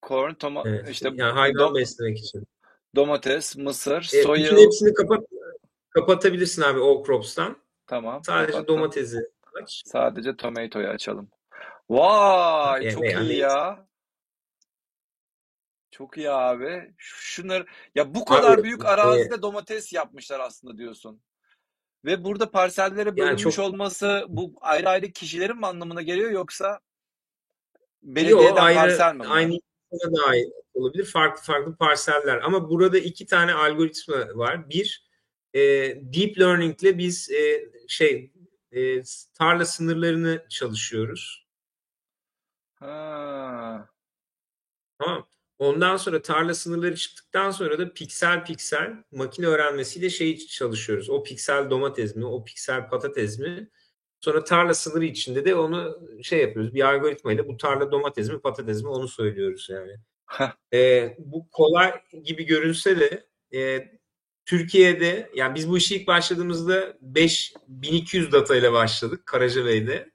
Corn, 0.07 0.33
toma 0.33 0.63
Evet. 0.65 0.89
işte 0.89 1.09
Yani 1.13 1.31
hayvan 1.31 1.75
beslemek 1.75 2.17
için. 2.17 2.47
Domates, 2.95 3.55
mısır, 3.57 3.97
E, 3.97 4.01
bütün 4.17 4.23
soya. 4.23 4.57
hepsini 4.57 4.93
kapat 4.93 5.19
kapatabilirsin 5.89 6.61
abi 6.61 6.79
All 6.79 7.03
Crops'tan. 7.03 7.57
Tamam, 7.87 8.23
Sadece 8.23 8.51
kapattım. 8.51 8.77
domatesi 8.77 9.19
aç. 9.61 9.81
Sadece 9.85 10.35
tomato'yu 10.35 10.87
açalım. 10.87 11.29
Vay, 11.89 12.87
E, 12.87 12.91
çok 12.91 13.01
veya 13.03 13.21
iyi 13.21 13.37
ya. 13.37 13.85
Çok 15.91 16.17
iyi 16.17 16.29
abi. 16.31 16.93
Şunları 16.97 17.65
ya 17.95 18.15
bu 18.15 18.25
kadar 18.25 18.53
Abi 18.57 18.63
büyük 18.63 18.85
e, 18.85 18.87
arazide 18.87 19.41
domates 19.41 19.93
yapmışlar 19.93 20.39
aslında 20.39 20.77
diyorsun. 20.77 21.21
Ve 22.05 22.23
burada 22.23 22.51
parsellere 22.51 23.09
yani 23.09 23.17
bölünmüş 23.17 23.55
çok 23.55 23.59
olması 23.65 24.25
bu 24.27 24.53
ayrı 24.61 24.89
ayrı 24.89 25.11
kişilerin 25.11 25.57
mi 25.57 25.67
anlamına 25.67 26.01
geliyor 26.01 26.31
yoksa 26.31 26.67
Yo 26.67 28.15
belediyeden 28.15 28.55
ayrı 28.55 28.79
parsel 28.79 29.15
mi 29.15 29.23
aynı 29.27 29.59
insana 29.91 30.15
da 30.17 30.27
ait 30.29 30.53
olabilir. 30.75 31.05
Farklı 31.05 31.43
farklı 31.43 31.75
parseller. 31.75 32.37
Ama 32.37 32.69
burada 32.69 32.97
iki 32.97 33.25
tane 33.25 33.53
algoritma 33.53 34.15
var. 34.35 34.69
Bir 34.69 35.09
e, 35.53 35.61
deep 36.13 36.39
learning 36.39 36.83
ile 36.83 36.97
biz 36.97 37.31
e, 37.31 37.69
şey 37.87 38.31
e, 38.71 39.03
tarla 39.33 39.65
sınırlarını 39.65 40.45
çalışıyoruz. 40.49 41.45
Ha. 42.75 43.89
Tamam. 44.99 45.27
Ondan 45.59 45.97
sonra 45.97 46.21
tarla 46.21 46.53
sınırları 46.53 46.95
çıktıktan 46.95 47.51
sonra 47.51 47.79
da 47.79 47.93
piksel 47.93 48.45
piksel 48.45 49.03
makine 49.11 49.47
öğrenmesiyle 49.47 50.09
şey 50.09 50.37
çalışıyoruz. 50.37 51.09
O 51.09 51.23
piksel 51.23 51.69
domates 51.69 52.15
mi, 52.15 52.25
o 52.25 52.43
piksel 52.43 52.89
patates 52.89 53.39
mi? 53.39 53.69
Sonra 54.19 54.43
tarla 54.43 54.73
sınırı 54.73 55.05
içinde 55.05 55.45
de 55.45 55.55
onu 55.55 55.99
şey 56.23 56.41
yapıyoruz. 56.41 56.73
Bir 56.73 56.81
algoritmayla 56.89 57.47
bu 57.47 57.57
tarla 57.57 57.91
domates 57.91 58.29
mi, 58.29 58.41
patates 58.41 58.83
mi 58.83 58.89
onu 58.89 59.07
söylüyoruz 59.07 59.67
yani. 59.69 59.97
E, 60.73 61.15
bu 61.19 61.49
kolay 61.49 61.93
gibi 62.23 62.45
görünse 62.45 62.99
de 62.99 63.27
e, 63.53 63.89
Türkiye'de 64.45 65.29
yani 65.35 65.55
biz 65.55 65.69
bu 65.69 65.77
işi 65.77 65.95
ilk 65.95 66.07
başladığımızda 66.07 66.97
5200 67.01 68.31
data 68.31 68.55
ile 68.55 68.71
başladık 68.71 69.25
Karacabey'de. 69.25 70.11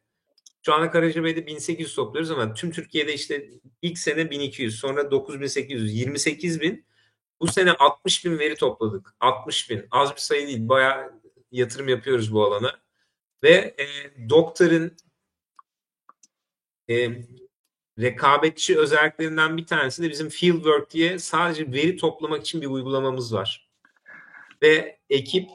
Şu 0.66 0.74
anda 0.74 0.90
Karacabey'de 0.90 1.46
1800 1.46 1.94
topluyoruz 1.94 2.30
ama 2.30 2.54
tüm 2.54 2.70
Türkiye'de 2.70 3.14
işte 3.14 3.50
ilk 3.82 3.98
sene 3.98 4.30
1200 4.30 4.78
sonra 4.78 5.10
9800 5.10 5.94
28 5.94 6.60
bin 6.60 6.86
bu 7.40 7.46
sene 7.46 7.72
60 7.72 8.24
bin 8.24 8.38
veri 8.38 8.54
topladık. 8.54 9.14
60 9.20 9.70
bin 9.70 9.86
az 9.90 10.14
bir 10.14 10.20
sayı 10.20 10.46
değil 10.46 10.68
bayağı 10.68 11.20
yatırım 11.52 11.88
yapıyoruz 11.88 12.32
bu 12.32 12.44
alana. 12.44 12.80
Ve 13.42 13.74
e, 13.78 13.86
doktorun 14.28 14.96
e, 16.90 17.08
rekabetçi 18.00 18.78
özelliklerinden 18.78 19.56
bir 19.56 19.66
tanesi 19.66 20.02
de 20.02 20.10
bizim 20.10 20.28
Fieldwork 20.28 20.90
diye 20.90 21.18
sadece 21.18 21.72
veri 21.72 21.96
toplamak 21.96 22.40
için 22.42 22.60
bir 22.60 22.66
uygulamamız 22.66 23.34
var. 23.34 23.68
Ve 24.62 24.98
ekip 25.10 25.50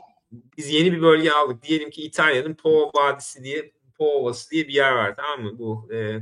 biz 0.58 0.70
yeni 0.70 0.92
bir 0.92 1.02
bölge 1.02 1.32
aldık. 1.32 1.64
Diyelim 1.64 1.90
ki 1.90 2.02
İtalya'nın 2.04 2.54
Po 2.54 2.92
Vadisi 2.96 3.44
diye 3.44 3.72
Po 3.98 4.06
Ovası 4.06 4.52
diye 4.52 4.68
bir 4.68 4.74
yer 4.74 4.92
var 4.92 5.16
tamam 5.16 5.42
mı? 5.44 5.60
Bu 5.60 5.94
e, 5.94 6.20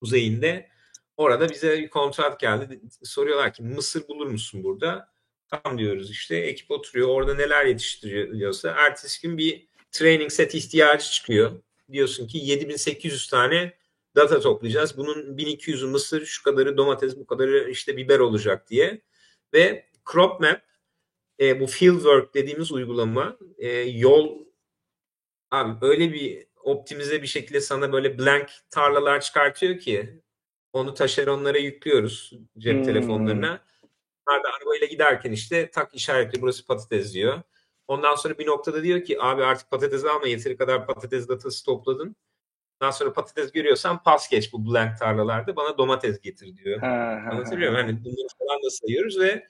kuzeyinde. 0.00 0.68
Orada 1.16 1.50
bize 1.50 1.78
bir 1.78 1.90
kontrat 1.90 2.40
geldi. 2.40 2.80
Soruyorlar 3.02 3.52
ki 3.54 3.62
Mısır 3.62 4.08
bulur 4.08 4.26
musun 4.26 4.64
burada? 4.64 5.12
Tamam 5.48 5.78
diyoruz 5.78 6.10
işte. 6.10 6.36
Ekip 6.36 6.70
oturuyor. 6.70 7.08
Orada 7.08 7.34
neler 7.34 7.66
yetiştiriyorsa. 7.66 8.70
Ertesi 8.70 9.22
gün 9.22 9.38
bir 9.38 9.66
training 9.90 10.30
set 10.30 10.54
ihtiyacı 10.54 11.10
çıkıyor. 11.10 11.62
Diyorsun 11.92 12.26
ki 12.26 12.38
7800 12.38 13.28
tane 13.28 13.72
data 14.18 14.40
toplayacağız. 14.40 14.96
Bunun 14.96 15.36
1200'ü 15.36 15.86
mısır, 15.86 16.26
şu 16.26 16.42
kadarı 16.42 16.76
domates, 16.76 17.16
bu 17.18 17.26
kadarı 17.26 17.70
işte 17.70 17.96
biber 17.96 18.18
olacak 18.18 18.70
diye. 18.70 19.02
Ve 19.54 19.86
Crop 20.12 20.40
Map 20.40 20.62
e, 21.40 21.60
bu 21.60 21.66
Fieldwork 21.66 22.34
dediğimiz 22.34 22.72
uygulama 22.72 23.38
e, 23.58 23.68
yol 23.78 24.44
abi 25.50 25.86
öyle 25.86 26.12
bir 26.12 26.46
optimize 26.56 27.22
bir 27.22 27.26
şekilde 27.26 27.60
sana 27.60 27.92
böyle 27.92 28.18
blank 28.18 28.50
tarlalar 28.70 29.20
çıkartıyor 29.20 29.78
ki 29.78 30.22
onu 30.72 30.94
taşeronlara 30.94 31.58
yüklüyoruz 31.58 32.32
cep 32.58 32.76
Hmm. 32.76 32.84
telefonlarına. 32.84 33.64
Onlar 34.28 34.44
da 34.44 34.48
arabayla 34.48 34.86
giderken 34.86 35.32
işte 35.32 35.70
tak 35.70 35.94
işaretli 35.94 36.42
burası 36.42 36.66
patates 36.66 37.14
diyor. 37.14 37.42
Ondan 37.88 38.14
sonra 38.14 38.38
bir 38.38 38.46
noktada 38.46 38.82
diyor 38.82 39.04
ki 39.04 39.22
abi 39.22 39.44
artık 39.44 39.70
patates 39.70 40.04
alma 40.04 40.28
yeteri 40.28 40.56
kadar 40.56 40.86
patates 40.86 41.28
datası 41.28 41.64
topladın. 41.64 42.16
Ondan 42.82 42.90
sonra 42.90 43.12
patates 43.12 43.52
görüyorsan 43.52 44.02
pas 44.02 44.30
geç 44.30 44.52
bu 44.52 44.66
blank 44.66 44.98
tarlalarda 44.98 45.56
bana 45.56 45.78
domates 45.78 46.20
getir 46.20 46.56
diyor. 46.56 46.82
Anlatabiliyor 47.32 47.72
muyum? 47.72 47.86
Hani 47.86 48.04
bunları 48.04 48.28
falan 48.38 48.62
da 48.62 48.70
sayıyoruz 48.70 49.20
ve 49.20 49.46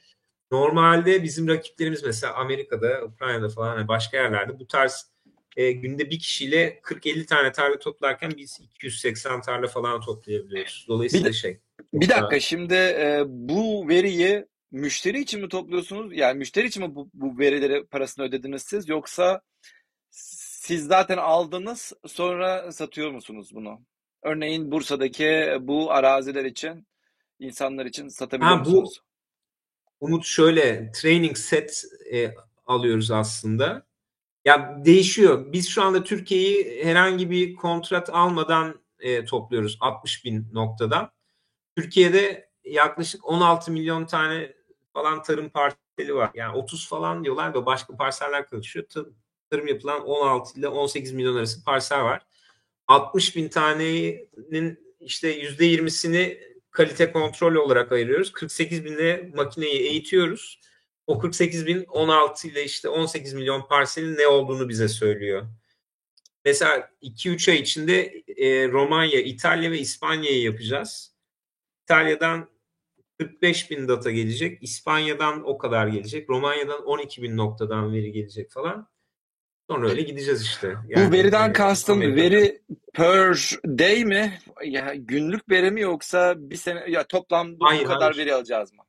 normalde 0.51 1.23
bizim 1.23 1.49
rakiplerimiz 1.49 2.05
mesela 2.05 2.35
Amerika'da, 2.35 3.05
Ukrayna'da 3.05 3.49
falan 3.49 3.77
hani 3.77 3.89
başka 3.89 4.17
yerlerde 4.17 4.59
bu 4.59 4.67
tarz 4.67 5.13
e, 5.57 5.73
günde 5.73 6.11
bir 6.11 6.19
kişiyle 6.19 6.81
40-50 6.83 7.27
tane 7.27 7.53
tarla 7.53 7.79
toplarken 7.79 8.33
biz 8.37 8.61
280 8.75 9.41
tarla 9.41 9.67
falan 9.67 10.01
toplayabiliyoruz. 10.01 10.85
Bir, 10.85 10.93
Dolayısıyla 10.93 11.29
de- 11.29 11.33
şey 11.33 11.61
bir 11.93 12.09
dakika 12.09 12.41
şimdi 12.41 12.75
e, 12.75 13.23
bu 13.27 13.89
veriyi 13.89 14.47
müşteri 14.71 15.21
için 15.21 15.41
mi 15.41 15.49
topluyorsunuz? 15.49 16.17
Yani 16.17 16.39
müşteri 16.39 16.67
için 16.67 16.83
mi 16.83 16.95
bu, 16.95 17.11
bu 17.15 17.39
verileri 17.39 17.87
parasını 17.87 18.25
ödediniz 18.25 18.63
siz 18.63 18.89
yoksa 18.89 19.41
siz 20.69 20.87
zaten 20.87 21.17
aldınız 21.17 21.93
sonra 22.07 22.73
satıyor 22.73 23.11
musunuz 23.11 23.51
bunu? 23.55 23.81
Örneğin 24.23 24.73
Bursa'daki 24.73 25.57
bu 25.61 25.93
araziler 25.93 26.45
için 26.45 26.87
insanlar 27.39 27.87
için 27.87 28.09
satabiliyor 28.09 28.59
ha 28.59 28.65
bu 28.65 28.69
musunuz? 28.69 29.01
Umut 30.01 30.25
şöyle 30.25 30.93
training 30.93 31.37
set 31.37 31.85
e, 32.13 32.35
alıyoruz 32.67 33.11
aslında. 33.11 33.87
Ya 34.45 34.81
değişiyor. 34.85 35.53
Biz 35.53 35.69
şu 35.69 35.83
anda 35.83 36.05
Türkiye'yi 36.05 36.85
herhangi 36.85 37.31
bir 37.31 37.55
kontrat 37.55 38.11
almadan 38.11 38.81
e, 38.99 39.25
topluyoruz 39.25 39.79
60 39.81 40.25
bin 40.25 40.49
noktadan. 40.53 41.11
Türkiye'de 41.77 42.51
yaklaşık 42.65 43.29
16 43.29 43.73
milyon 43.73 44.07
tane 44.07 44.53
falan 44.93 45.23
tarım 45.23 45.51
parseli 45.51 46.15
var. 46.15 46.31
Yani 46.35 46.57
30 46.57 46.89
falan 46.89 47.25
diyorlar 47.25 47.55
da 47.55 47.67
başka 47.67 47.97
parseller 47.97 48.47
karışıyor. 48.47 48.87
Tı- 49.49 49.57
Tarım 49.57 49.67
yapılan 49.69 50.07
16 50.07 50.59
ile 50.61 50.69
18 50.69 51.13
milyon 51.13 51.37
arası 51.37 51.65
parsel 51.65 52.03
var. 52.05 52.27
60 52.89 53.37
bin 53.37 53.49
tanenin 53.49 54.95
işte 55.01 55.43
%20'sini 55.43 56.41
kalite 56.71 57.13
kontrol 57.13 57.55
olarak 57.55 57.93
ayırıyoruz. 57.93 58.33
48 58.33 58.85
bine 58.85 59.31
makineyi 59.35 59.81
eğitiyoruz. 59.81 60.61
O 61.07 61.19
48 61.19 61.67
bin 61.67 61.85
16 61.85 62.49
ile 62.49 62.65
işte 62.65 62.89
18 62.89 63.35
milyon 63.35 63.63
parselin 63.69 64.17
ne 64.17 64.27
olduğunu 64.27 64.69
bize 64.69 64.89
söylüyor. 64.89 65.47
Mesela 66.45 66.91
2-3 67.03 67.51
ay 67.51 67.59
içinde 67.59 68.23
e, 68.37 68.69
Romanya, 68.69 69.21
İtalya 69.21 69.71
ve 69.71 69.79
İspanya'yı 69.79 70.43
yapacağız. 70.43 71.15
İtalya'dan 71.85 72.51
45 73.19 73.71
bin 73.71 73.89
data 73.89 74.11
gelecek. 74.11 74.63
İspanya'dan 74.63 75.49
o 75.49 75.59
kadar 75.59 75.87
gelecek. 75.87 76.31
Romanya'dan 76.31 76.87
12 76.87 77.23
bin 77.23 77.37
noktadan 77.37 77.93
veri 77.93 78.13
gelecek 78.13 78.51
falan. 78.51 78.89
Sonra 79.71 79.89
öyle 79.91 80.03
gideceğiz 80.03 80.43
işte. 80.43 80.77
Yani, 80.89 81.09
Bu 81.09 81.13
veriden 81.13 81.51
e, 81.51 81.53
kastım 81.53 81.99
Amerika'da. 81.99 82.23
veri 82.23 82.63
per 82.95 83.37
day 83.65 84.05
mi? 84.05 84.39
Ya 84.65 84.95
günlük 84.95 85.51
veri 85.51 85.71
mi 85.71 85.81
yoksa 85.81 86.35
bir 86.39 86.57
sene 86.57 86.85
ya 86.89 87.07
hayır, 87.61 87.85
bu 87.85 87.89
kadar 87.89 88.13
hayır. 88.13 88.17
veri 88.17 88.35
alacağız 88.35 88.73
mı? 88.73 88.83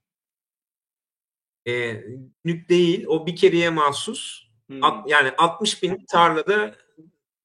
E, 1.68 2.04
günlük 2.44 2.70
değil. 2.70 3.06
O 3.08 3.28
bir 3.28 3.36
kereye 3.36 3.70
mahsus. 3.70 4.50
Hmm. 4.68 4.84
At, 4.84 5.10
yani 5.10 5.32
60 5.38 5.84
bin 5.84 6.06
tarlada 6.06 6.76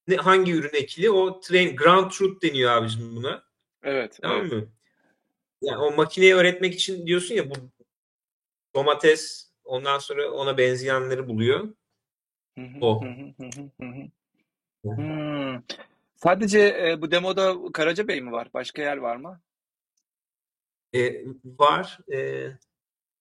ne, 0.08 0.16
hangi 0.16 0.52
ürün 0.52 0.74
ekili? 0.74 1.10
O 1.10 1.40
train 1.40 1.76
ground 1.76 2.10
truth 2.10 2.42
deniyor 2.42 2.70
abicim 2.72 3.16
buna. 3.16 3.44
Evet. 3.82 4.18
Tamam 4.22 4.40
evet. 4.40 4.52
mı? 4.52 4.68
Yani 5.62 5.78
o 5.78 5.96
makineye 5.96 6.34
öğretmek 6.34 6.74
için 6.74 7.06
diyorsun 7.06 7.34
ya 7.34 7.50
bu 7.50 7.54
domates 8.74 9.52
ondan 9.64 9.98
sonra 9.98 10.30
ona 10.30 10.58
benzeyenleri 10.58 11.28
buluyor. 11.28 11.68
O. 12.80 13.00
Hmm. 14.82 15.62
Sadece 16.16 16.60
e, 16.60 17.02
bu 17.02 17.10
demoda 17.10 17.72
Karacabey 17.72 18.20
mi 18.20 18.32
var? 18.32 18.50
Başka 18.54 18.82
yer 18.82 18.96
var 18.96 19.16
mı? 19.16 19.40
E, 20.94 21.24
var. 21.44 21.98
E, 22.12 22.50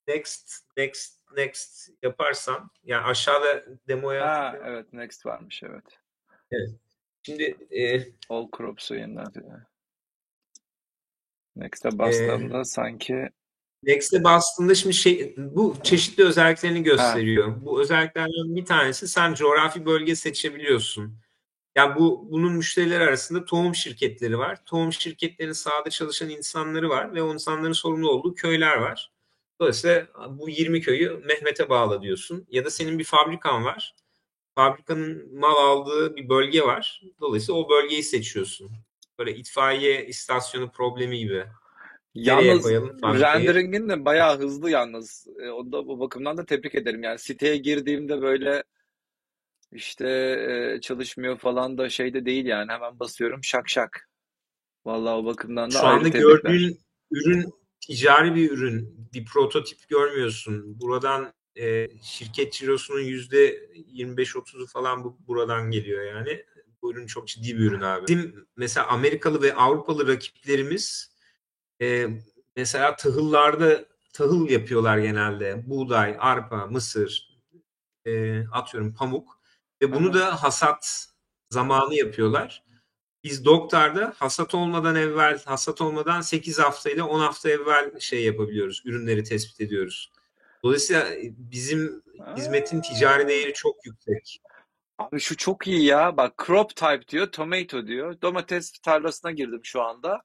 next, 0.07 0.51
next, 0.77 1.19
next 1.37 1.89
yaparsan 2.03 2.69
yani 2.83 3.05
aşağıda 3.05 3.65
demoya 3.87 4.27
ha, 4.27 4.59
evet 4.65 4.93
next 4.93 5.25
varmış 5.25 5.63
evet. 5.63 5.99
Evet. 6.51 6.69
Şimdi 7.23 7.57
e, 7.71 7.99
All 8.29 8.47
Crops'u 8.57 8.95
yeniden 8.95 9.65
Next'e 11.55 11.97
bastığımda 11.97 12.59
e, 12.59 12.63
sanki 12.63 13.29
Next'e 13.83 14.23
bastığında 14.23 14.75
şimdi 14.75 14.93
şey 14.93 15.35
bu 15.37 15.75
çeşitli 15.83 16.23
özelliklerini 16.23 16.83
gösteriyor. 16.83 17.47
Ha. 17.47 17.55
Bu 17.61 17.81
özelliklerden 17.81 18.55
bir 18.55 18.65
tanesi 18.65 19.07
sen 19.07 19.33
coğrafi 19.33 19.85
bölge 19.85 20.15
seçebiliyorsun. 20.15 21.17
Yani 21.75 21.95
bu 21.95 22.27
bunun 22.31 22.53
müşteriler 22.53 23.01
arasında 23.01 23.45
tohum 23.45 23.75
şirketleri 23.75 24.37
var. 24.37 24.65
Tohum 24.65 24.93
şirketlerinin 24.93 25.53
sahada 25.53 25.89
çalışan 25.89 26.29
insanları 26.29 26.89
var 26.89 27.13
ve 27.15 27.23
o 27.23 27.33
insanların 27.33 27.73
sorumlu 27.73 28.11
olduğu 28.11 28.35
köyler 28.35 28.77
var. 28.77 29.11
Dolayısıyla 29.59 30.07
bu 30.29 30.49
20 30.49 30.81
köyü 30.81 31.21
Mehmet'e 31.25 31.69
bağla 31.69 32.01
diyorsun. 32.01 32.47
Ya 32.49 32.65
da 32.65 32.69
senin 32.69 32.99
bir 32.99 33.03
fabrikan 33.03 33.65
var. 33.65 33.95
Fabrikanın 34.55 35.39
mal 35.39 35.55
aldığı 35.55 36.15
bir 36.15 36.29
bölge 36.29 36.61
var. 36.61 37.01
Dolayısıyla 37.21 37.61
o 37.61 37.69
bölgeyi 37.69 38.03
seçiyorsun. 38.03 38.71
Böyle 39.19 39.35
itfaiye 39.35 40.07
istasyonu 40.07 40.71
problemi 40.71 41.19
gibi. 41.19 41.45
Yalnız 42.15 42.69
rendering'in 43.03 43.89
de 43.89 44.05
bayağı 44.05 44.39
hızlı 44.39 44.69
yalnız. 44.69 45.27
E, 45.39 45.49
o 45.49 45.71
da 45.71 45.87
bu 45.87 45.99
bakımdan 45.99 46.37
da 46.37 46.45
tebrik 46.45 46.75
ederim. 46.75 47.03
Yani 47.03 47.19
siteye 47.19 47.57
girdiğimde 47.57 48.21
böyle 48.21 48.63
işte 49.71 50.07
e, 50.07 50.81
çalışmıyor 50.81 51.37
falan 51.37 51.77
da 51.77 51.89
şeyde 51.89 52.25
değil 52.25 52.45
yani. 52.45 52.71
Hemen 52.71 52.99
basıyorum 52.99 53.43
şak 53.43 53.69
şak. 53.69 54.09
Vallahi 54.85 55.13
o 55.13 55.25
bakımdan 55.25 55.71
da 55.71 55.79
Şu 55.79 55.87
anda 55.87 56.07
gördüğün 56.07 56.79
ürün 57.11 57.53
ticari 57.87 58.35
bir 58.35 58.51
ürün. 58.51 59.09
Bir 59.13 59.25
prototip 59.25 59.89
görmüyorsun. 59.89 60.79
Buradan 60.81 61.33
e, 61.55 61.87
şirket 62.03 62.53
cirosunun 62.53 63.01
yüzde 63.01 63.55
25-30'u 63.93 64.67
falan 64.67 65.03
bu, 65.03 65.17
buradan 65.27 65.71
geliyor 65.71 66.03
yani. 66.03 66.45
Bu 66.81 66.91
ürün 66.91 67.05
çok 67.05 67.27
ciddi 67.27 67.57
bir 67.57 67.63
ürün 67.63 67.81
abi. 67.81 68.07
Bizim 68.07 68.47
mesela 68.57 68.87
Amerikalı 68.87 69.41
ve 69.41 69.55
Avrupalı 69.55 70.07
rakiplerimiz 70.07 71.12
e, 71.83 72.09
mesela 72.55 72.95
tahıllarda 72.95 73.85
tahıl 74.13 74.49
yapıyorlar 74.49 74.97
genelde. 74.97 75.63
Buğday, 75.69 76.15
arpa, 76.19 76.65
mısır, 76.65 77.39
e, 78.05 78.43
atıyorum 78.47 78.93
pamuk. 78.93 79.39
Ve 79.81 79.93
bunu 79.93 80.13
da 80.13 80.43
hasat 80.43 81.07
zamanı 81.49 81.95
yapıyorlar. 81.95 82.63
Biz 83.23 83.45
doktorda 83.45 84.13
hasat 84.17 84.55
olmadan 84.55 84.95
evvel, 84.95 85.43
hasat 85.45 85.81
olmadan 85.81 86.21
8 86.21 86.59
hafta 86.59 86.89
ile 86.89 87.03
10 87.03 87.19
hafta 87.19 87.49
evvel 87.49 87.99
şey 87.99 88.23
yapabiliyoruz. 88.23 88.81
Ürünleri 88.85 89.23
tespit 89.23 89.61
ediyoruz. 89.61 90.11
Dolayısıyla 90.63 91.07
bizim 91.37 92.03
hizmetin 92.37 92.81
ticari 92.81 93.27
değeri 93.27 93.53
çok 93.53 93.85
yüksek. 93.85 94.41
Abi 94.97 95.19
şu 95.19 95.37
çok 95.37 95.67
iyi 95.67 95.85
ya. 95.85 96.17
Bak 96.17 96.43
crop 96.47 96.75
type 96.75 97.07
diyor, 97.07 97.27
tomato 97.31 97.87
diyor. 97.87 98.21
Domates 98.21 98.71
tarlasına 98.71 99.31
girdim 99.31 99.61
şu 99.63 99.81
anda. 99.81 100.21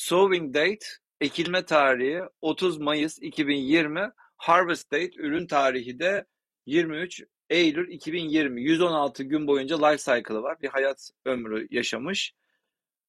Sowing 0.00 0.54
date, 0.54 0.86
ekilme 1.20 1.64
tarihi 1.64 2.22
30 2.40 2.78
Mayıs 2.78 3.18
2020. 3.18 4.10
Harvest 4.36 4.92
date, 4.92 5.10
ürün 5.16 5.46
tarihi 5.46 5.98
de 5.98 6.26
23 6.66 7.22
Eylül 7.50 7.88
2020. 7.88 8.62
116 8.62 9.22
gün 9.22 9.46
boyunca 9.46 9.86
life 9.86 10.12
cycle'ı 10.12 10.42
var. 10.42 10.62
Bir 10.62 10.68
hayat 10.68 11.10
ömrü 11.24 11.66
yaşamış. 11.70 12.34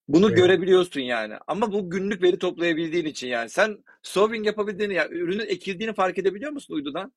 Bunu 0.07 0.27
evet. 0.27 0.37
görebiliyorsun 0.37 1.01
yani. 1.01 1.33
Ama 1.47 1.71
bu 1.71 1.89
günlük 1.89 2.23
veri 2.23 2.39
toplayabildiğin 2.39 3.05
için 3.05 3.27
yani. 3.27 3.49
Sen 3.49 3.83
sowing 4.03 4.45
yapabildiğini, 4.45 4.93
yani 4.93 5.15
ürünün 5.15 5.45
ekildiğini 5.47 5.93
fark 5.93 6.17
edebiliyor 6.17 6.51
musun 6.51 6.73
uydudan? 6.73 7.13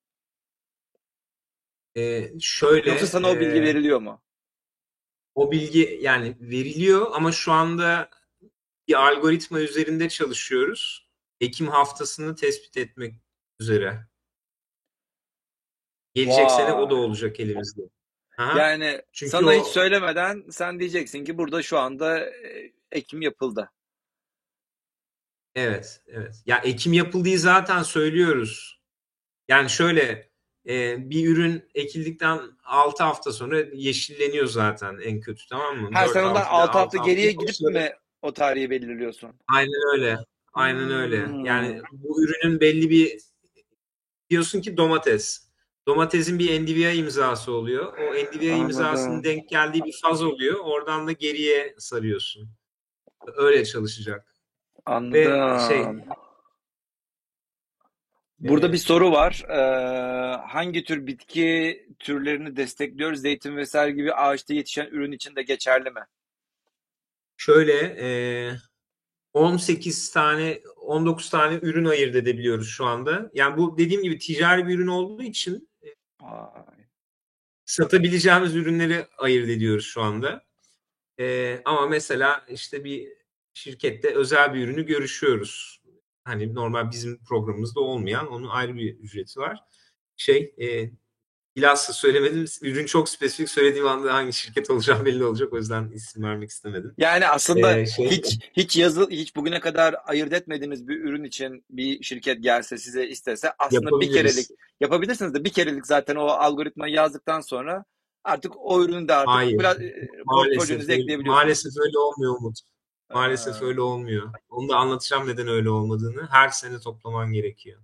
Ee, 1.97 2.31
şöyle. 2.41 2.91
Yoksa 2.91 3.07
sana 3.07 3.31
o 3.31 3.41
bilgi 3.41 3.59
e, 3.59 3.63
veriliyor 3.63 4.01
mu? 4.01 4.23
O 5.35 5.53
bilgi 5.53 5.99
yani 6.03 6.37
veriliyor 6.41 7.11
ama 7.15 7.33
şu 7.33 7.53
anda 7.53 8.11
bir 8.89 8.94
algoritma 9.09 9.61
üzerinde 9.61 10.09
çalışıyoruz. 10.09 11.09
Ekim 11.40 11.69
haftasını 11.69 12.36
tespit 12.36 12.77
etmek 12.77 13.15
üzere. 13.61 14.06
Gelecek 16.15 16.47
Vay. 16.47 16.56
sene 16.56 16.73
o 16.73 16.90
da 16.90 16.94
olacak 16.94 17.40
elimizde. 17.40 17.82
Aha. 18.39 18.59
Yani 18.59 19.02
Çünkü 19.12 19.31
sana 19.31 19.47
o... 19.47 19.52
hiç 19.52 19.66
söylemeden 19.66 20.44
sen 20.51 20.81
diyeceksin 20.81 21.24
ki 21.24 21.39
burada 21.39 21.62
şu 21.62 21.78
anda 21.78 22.31
e, 22.31 22.73
ekim 22.93 23.23
yapıldı. 23.23 23.70
Evet, 25.55 26.02
evet. 26.06 26.43
Ya 26.47 26.59
ekim 26.59 26.93
yapıldığı 26.93 27.39
zaten 27.39 27.82
söylüyoruz. 27.82 28.81
Yani 29.48 29.70
şöyle 29.70 30.31
e, 30.69 31.11
bir 31.11 31.28
ürün 31.28 31.70
ekildikten 31.74 32.40
6 32.65 33.05
hafta 33.05 33.32
sonra 33.32 33.61
yeşilleniyor 33.73 34.47
zaten 34.47 34.98
en 35.02 35.20
kötü 35.20 35.48
tamam 35.48 35.77
mı? 35.77 35.90
Ha 35.93 36.09
sen 36.09 36.24
ondan 36.24 36.43
6 36.43 36.47
hafta, 36.47 36.81
hafta 36.81 36.98
geriye 36.98 37.32
gidip 37.32 37.56
sonra... 37.56 37.81
mi 37.81 37.93
o 38.25 38.33
tarihi 38.33 38.71
belirliyorsun? 38.71 39.31
Aynen 39.55 39.95
öyle. 39.95 40.19
Aynen 40.53 40.85
hmm. 40.85 40.91
öyle. 40.91 41.27
Yani 41.45 41.83
bu 41.93 42.23
ürünün 42.23 42.61
belli 42.61 42.91
bir 42.91 43.19
diyorsun 44.31 44.61
ki 44.61 44.77
domates. 44.77 45.49
Domatesin 45.87 46.39
bir 46.39 46.63
NDVI 46.63 46.97
imzası 46.97 47.53
oluyor. 47.53 47.99
O 47.99 48.15
NDVI 48.15 48.53
Anladım. 48.53 48.63
imzasının 48.63 49.25
denk 49.25 49.49
geldiği 49.49 49.85
bir 49.85 49.99
faz 50.03 50.23
oluyor. 50.23 50.61
Oradan 50.65 51.07
da 51.07 51.13
geriye 51.13 51.75
sarıyorsun. 51.79 52.51
Öyle 53.37 53.65
çalışacak. 53.65 54.35
Anladım. 54.87 55.13
Ve 55.13 55.59
şey 55.69 55.85
Burada 58.39 58.73
bir 58.73 58.79
soru 58.79 59.13
var. 59.13 59.43
Ee, 59.49 60.37
hangi 60.47 60.85
tür 60.85 61.07
bitki 61.07 61.87
türlerini 61.99 62.57
destekliyoruz? 62.57 63.21
Zeytin 63.21 63.57
vesaire 63.57 63.93
gibi 63.93 64.15
ağaçta 64.15 64.55
yetişen 64.55 64.87
ürün 64.87 65.13
için 65.13 65.37
de 65.37 65.43
geçerli 65.43 65.91
mi? 65.91 66.01
Şöyle 67.36 67.97
e, 67.98 68.09
18 69.32 70.11
tane 70.11 70.62
19 70.77 71.31
tane 71.31 71.59
ürün 71.62 71.85
ayırt 71.85 72.16
edebiliyoruz 72.16 72.69
şu 72.69 72.85
anda. 72.85 73.31
Yani 73.35 73.56
bu 73.56 73.78
dediğim 73.78 74.02
gibi 74.02 74.19
ticari 74.19 74.66
bir 74.66 74.74
ürün 74.74 74.86
olduğu 74.86 75.23
için 75.23 75.69
Vay. 76.20 76.86
satabileceğimiz 77.65 78.56
ürünleri 78.56 79.06
ayırt 79.19 79.48
ediyoruz 79.48 79.85
şu 79.85 80.02
anda. 80.02 80.44
E, 81.20 81.61
ama 81.65 81.86
mesela 81.86 82.47
işte 82.48 82.85
bir 82.85 83.09
şirkette 83.55 84.15
özel 84.15 84.55
bir 84.55 84.61
ürünü 84.65 84.86
görüşüyoruz. 84.86 85.81
Hani 86.24 86.55
normal 86.55 86.90
bizim 86.90 87.24
programımızda 87.24 87.81
olmayan 87.81 88.27
onun 88.32 88.48
ayrı 88.48 88.74
bir 88.74 88.98
ücreti 88.98 89.40
var. 89.40 89.59
Şey 90.16 90.55
e, 90.61 90.90
bilhassa 91.56 91.93
söylemedim. 91.93 92.44
Ürün 92.62 92.86
çok 92.86 93.09
spesifik 93.09 93.51
söylediğim 93.51 93.86
anda 93.86 94.14
hangi 94.14 94.32
şirket 94.32 94.70
olacağı 94.70 95.05
belli 95.05 95.24
olacak. 95.24 95.52
O 95.52 95.56
yüzden 95.56 95.90
isim 95.90 96.22
vermek 96.22 96.51
istemedim. 96.51 96.94
Yani 96.98 97.28
aslında 97.28 97.78
ee, 97.78 97.86
şey, 97.86 98.10
hiç 98.10 98.39
hiç 98.52 98.76
yazı 98.76 99.06
hiç 99.10 99.36
bugüne 99.36 99.60
kadar 99.60 99.94
ayırt 100.05 100.32
etmediğiniz 100.32 100.89
bir 100.89 101.01
ürün 101.01 101.24
için 101.24 101.64
bir 101.70 102.02
şirket 102.02 102.43
gelse 102.43 102.78
size 102.78 103.06
istese 103.06 103.52
aslında 103.59 104.01
bir 104.01 104.12
kerelik 104.12 104.47
yapabilirsiniz 104.81 105.35
de 105.35 105.44
bir 105.44 105.52
kerelik 105.52 105.86
zaten 105.86 106.16
o 106.16 106.26
algoritmayı 106.26 106.94
yazdıktan 106.94 107.40
sonra 107.40 107.85
artık 108.24 108.52
o 108.56 108.82
ürünü 108.82 109.09
de 109.09 109.14
artık 109.14 109.35
Hayır. 109.35 109.59
biraz 109.59 109.81
e, 109.81 110.09
portföyünüze 110.26 110.93
ekleyebiliyorsunuz. 110.93 111.26
Maalesef 111.26 111.72
öyle 111.78 111.98
olmuyor 111.98 112.36
Umut. 112.39 112.59
Maalesef 113.14 113.62
öyle 113.62 113.81
olmuyor. 113.81 114.32
Onu 114.48 114.68
da 114.68 114.76
anlatacağım 114.76 115.28
neden 115.28 115.48
öyle 115.48 115.70
olmadığını. 115.70 116.28
Her 116.31 116.48
sene 116.48 116.78
toplaman 116.78 117.32
gerekiyor. 117.32 117.81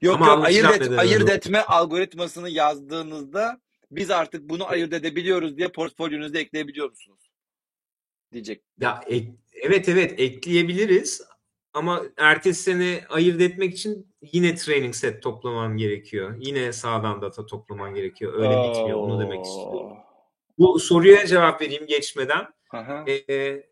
Yok 0.00 0.14
Ama 0.14 0.26
yok 0.26 0.44
ayırt, 0.44 0.82
et, 0.82 0.98
ayırt 0.98 1.30
etme 1.30 1.60
algoritmasını 1.60 2.50
yazdığınızda 2.50 3.60
biz 3.90 4.10
artık 4.10 4.48
bunu 4.48 4.68
ayırt 4.68 4.92
edebiliyoruz 4.92 5.56
diye 5.56 5.68
portfolyonuza 5.68 6.38
ekleyebiliyor 6.38 6.90
musunuz? 6.90 7.30
Diyecek. 8.32 8.62
Ya 8.80 9.00
ek, 9.06 9.32
evet 9.54 9.88
evet 9.88 10.20
ekleyebiliriz 10.20 11.22
ama 11.72 12.02
ertesi 12.16 12.62
sene 12.62 13.04
ayırt 13.08 13.40
etmek 13.40 13.74
için 13.74 14.14
yine 14.32 14.54
training 14.54 14.94
set 14.94 15.22
toplaman 15.22 15.76
gerekiyor. 15.76 16.36
Yine 16.40 16.72
sağdan 16.72 17.22
data 17.22 17.46
toplaman 17.46 17.94
gerekiyor. 17.94 18.32
Öyle 18.34 18.56
Oo. 18.56 18.70
bitmiyor. 18.70 18.98
Onu 18.98 19.20
demek 19.20 19.44
istiyorum. 19.44 19.96
Bu 20.58 20.78
soruya 20.78 21.26
cevap 21.26 21.60
vereyim 21.60 21.86
geçmeden. 21.86 22.46
Aha. 22.70 23.04
E, 23.08 23.62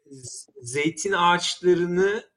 zeytin 0.62 1.12
ağaçlarını 1.12 2.30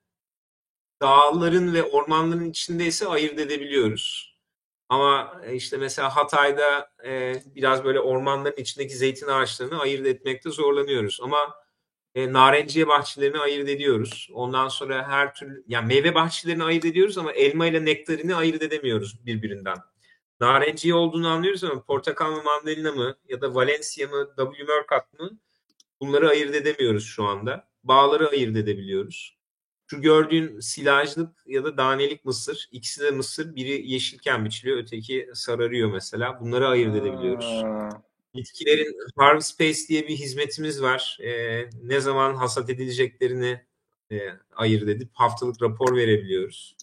dağların 1.04 1.74
ve 1.74 1.84
ormanların 1.84 2.50
içindeyse 2.50 3.08
ayırt 3.08 3.40
edebiliyoruz. 3.40 4.34
Ama 4.90 5.42
e, 5.46 5.56
işte 5.56 5.78
mesela 5.78 6.16
Hatay'da 6.16 6.92
e, 7.06 7.36
biraz 7.56 7.84
böyle 7.84 8.00
ormanların 8.00 8.58
içindeki 8.58 8.96
zeytin 8.96 9.28
ağaçlarını 9.28 9.80
ayırt 9.80 10.08
etmekte 10.08 10.50
zorlanıyoruz. 10.50 11.20
Ama 11.22 11.56
e, 12.16 12.34
narenciye 12.34 12.88
bahçelerini 12.88 13.40
ayırt 13.40 13.70
ediyoruz. 13.70 14.30
Ondan 14.34 14.68
sonra 14.68 15.08
her 15.08 15.36
türlü 15.36 15.64
yani 15.68 15.88
meyve 15.88 16.16
bahçelerini 16.16 16.64
ayırt 16.64 16.86
ediyoruz 16.86 17.18
ama 17.18 17.32
elma 17.32 17.66
ile 17.68 17.86
nektarini 17.86 18.36
ayırt 18.36 18.62
edemiyoruz 18.64 19.26
birbirinden. 19.26 19.78
Narenciye 20.40 20.96
olduğunu 20.96 21.28
anlıyoruz 21.28 21.64
ama 21.64 21.84
portakal 21.84 22.32
mı 22.32 22.44
mandalina 22.44 22.92
mı 22.92 23.16
ya 23.30 23.42
da 23.42 23.56
Valencia 23.56 24.08
mı 24.08 24.28
W. 24.38 24.64
Murcutt 24.64 25.20
mı 25.20 25.40
bunları 26.02 26.30
ayırt 26.30 26.56
edemiyoruz 26.56 27.06
şu 27.06 27.26
anda. 27.26 27.68
Bağları 27.84 28.30
ayırt 28.30 28.58
edebiliyoruz. 28.58 29.43
Şu 29.94 30.02
gördüğün 30.02 30.60
silajlık 30.60 31.44
ya 31.46 31.64
da 31.64 31.78
danelik 31.78 32.26
mısır. 32.26 32.70
ikisi 32.72 33.02
de 33.02 33.12
mısır. 33.12 33.56
Biri 33.56 33.92
yeşilken 33.92 34.46
biçiliyor, 34.46 34.78
öteki 34.78 35.30
sararıyor 35.34 35.92
mesela. 35.92 36.40
Bunları 36.40 36.68
ayırt 36.68 36.96
edebiliyoruz. 36.96 37.64
Bitkilerin 38.36 38.98
Harvest 39.16 39.54
Space 39.54 39.80
diye 39.90 40.08
bir 40.08 40.16
hizmetimiz 40.16 40.82
var. 40.82 41.18
Ee, 41.22 41.70
ne 41.84 42.00
zaman 42.00 42.36
hasat 42.36 42.70
edileceklerini 42.70 43.66
e, 44.12 44.20
ayırt 44.56 44.90
edip 44.90 45.10
haftalık 45.14 45.62
rapor 45.62 45.96
verebiliyoruz. 45.96 46.76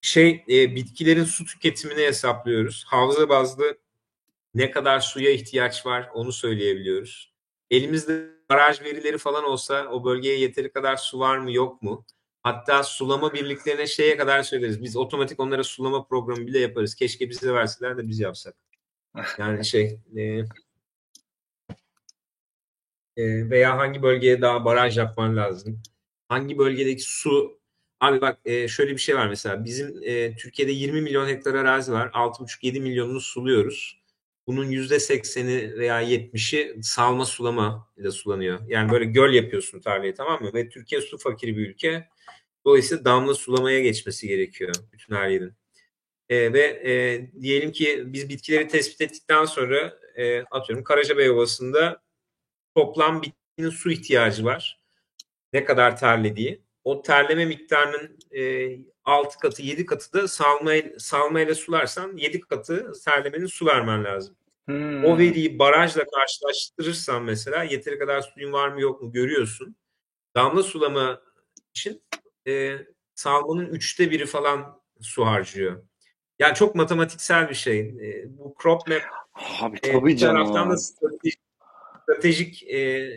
Şey, 0.00 0.44
e, 0.48 0.74
bitkilerin 0.76 1.24
su 1.24 1.44
tüketimini 1.44 2.02
hesaplıyoruz. 2.02 2.84
Havza 2.88 3.28
bazlı 3.28 3.78
ne 4.54 4.70
kadar 4.70 5.00
suya 5.00 5.30
ihtiyaç 5.30 5.86
var 5.86 6.10
onu 6.14 6.32
söyleyebiliyoruz. 6.32 7.32
Elimizde 7.70 8.39
baraj 8.50 8.82
verileri 8.82 9.18
falan 9.18 9.44
olsa 9.44 9.86
o 9.88 10.04
bölgeye 10.04 10.38
yeteri 10.38 10.72
kadar 10.72 10.96
su 10.96 11.18
var 11.18 11.38
mı 11.38 11.52
yok 11.52 11.82
mu? 11.82 12.04
Hatta 12.42 12.82
sulama 12.82 13.32
birliklerine 13.34 13.86
şeye 13.86 14.16
kadar 14.16 14.42
söyleriz. 14.42 14.82
Biz 14.82 14.96
otomatik 14.96 15.40
onlara 15.40 15.64
sulama 15.64 16.04
programı 16.04 16.46
bile 16.46 16.58
yaparız. 16.58 16.94
Keşke 16.94 17.30
bize 17.30 17.54
verseler 17.54 17.96
de 17.98 18.08
biz 18.08 18.20
yapsak. 18.20 18.54
Yani 19.38 19.64
şey 19.64 20.00
e, 20.16 20.22
e, 23.16 23.50
veya 23.50 23.78
hangi 23.78 24.02
bölgeye 24.02 24.40
daha 24.42 24.64
baraj 24.64 24.98
yapman 24.98 25.36
lazım? 25.36 25.82
Hangi 26.28 26.58
bölgedeki 26.58 27.02
su 27.02 27.60
Abi 28.00 28.20
bak 28.20 28.38
e, 28.44 28.68
şöyle 28.68 28.92
bir 28.92 28.98
şey 28.98 29.16
var 29.16 29.28
mesela 29.28 29.64
bizim 29.64 30.00
e, 30.02 30.36
Türkiye'de 30.36 30.72
20 30.72 31.00
milyon 31.00 31.28
hektar 31.28 31.54
arazi 31.54 31.92
var. 31.92 32.08
6,5-7 32.08 32.80
milyonunu 32.80 33.20
suluyoruz. 33.20 33.99
Bunun 34.50 34.70
%80'i 34.70 35.78
veya 35.78 36.02
70'i 36.02 36.82
salma 36.82 37.24
sulama 37.24 37.88
ile 37.96 38.10
sulanıyor. 38.10 38.60
Yani 38.68 38.92
böyle 38.92 39.04
göl 39.04 39.32
yapıyorsun 39.32 39.80
tarlayı 39.80 40.14
tamam 40.14 40.42
mı? 40.42 40.50
Ve 40.54 40.68
Türkiye 40.68 41.00
su 41.00 41.18
fakiri 41.18 41.56
bir 41.56 41.68
ülke. 41.68 42.08
Dolayısıyla 42.64 43.04
damla 43.04 43.34
sulamaya 43.34 43.80
geçmesi 43.80 44.28
gerekiyor 44.28 44.74
bütün 44.92 45.14
her 45.14 45.28
yerin. 45.28 45.52
E, 46.28 46.52
ve 46.52 46.60
e, 46.60 46.92
diyelim 47.42 47.72
ki 47.72 48.02
biz 48.06 48.28
bitkileri 48.28 48.68
tespit 48.68 49.00
ettikten 49.00 49.44
sonra 49.44 49.98
e, 50.16 50.40
atıyorum 50.42 50.84
Karacabey 50.84 51.30
Ovası'nda 51.30 52.02
toplam 52.74 53.22
bitkinin 53.22 53.70
su 53.70 53.90
ihtiyacı 53.90 54.44
var. 54.44 54.80
Ne 55.52 55.64
kadar 55.64 55.96
terlediği. 55.96 56.62
O 56.84 57.02
terleme 57.02 57.44
miktarının 57.44 58.18
e, 58.36 58.70
6 59.04 59.38
katı 59.38 59.62
7 59.62 59.86
katı 59.86 60.12
da 60.12 60.28
salmayla, 60.28 60.98
salmayla 60.98 61.54
sularsan 61.54 62.16
7 62.16 62.40
katı 62.40 62.92
terlemenin 63.04 63.46
su 63.46 63.66
vermen 63.66 64.04
lazım. 64.04 64.36
Hmm. 64.66 65.04
O 65.04 65.18
veriyi 65.18 65.58
barajla 65.58 66.04
karşılaştırırsan 66.14 67.22
mesela 67.22 67.62
yeteri 67.62 67.98
kadar 67.98 68.22
suyun 68.22 68.52
var 68.52 68.68
mı 68.68 68.80
yok 68.80 69.02
mu 69.02 69.12
görüyorsun. 69.12 69.76
Damla 70.36 70.62
sulama 70.62 71.22
için 71.74 72.02
e, 72.46 72.78
salmanın 73.14 73.66
üçte 73.66 74.10
biri 74.10 74.26
falan 74.26 74.82
su 75.00 75.26
harcıyor. 75.26 75.82
Yani 76.38 76.54
çok 76.54 76.74
matematiksel 76.74 77.48
bir 77.48 77.54
şey. 77.54 77.80
E, 77.80 78.24
bu 78.38 78.54
crop 78.62 78.88
map 78.88 79.02
Abi 79.60 79.76
e, 79.76 79.92
tabii 79.92 80.06
bir 80.06 80.18
taraftan 80.18 80.70
da 80.70 80.76
stratejik, 80.76 81.40
stratejik 82.02 82.62
e, 82.62 83.10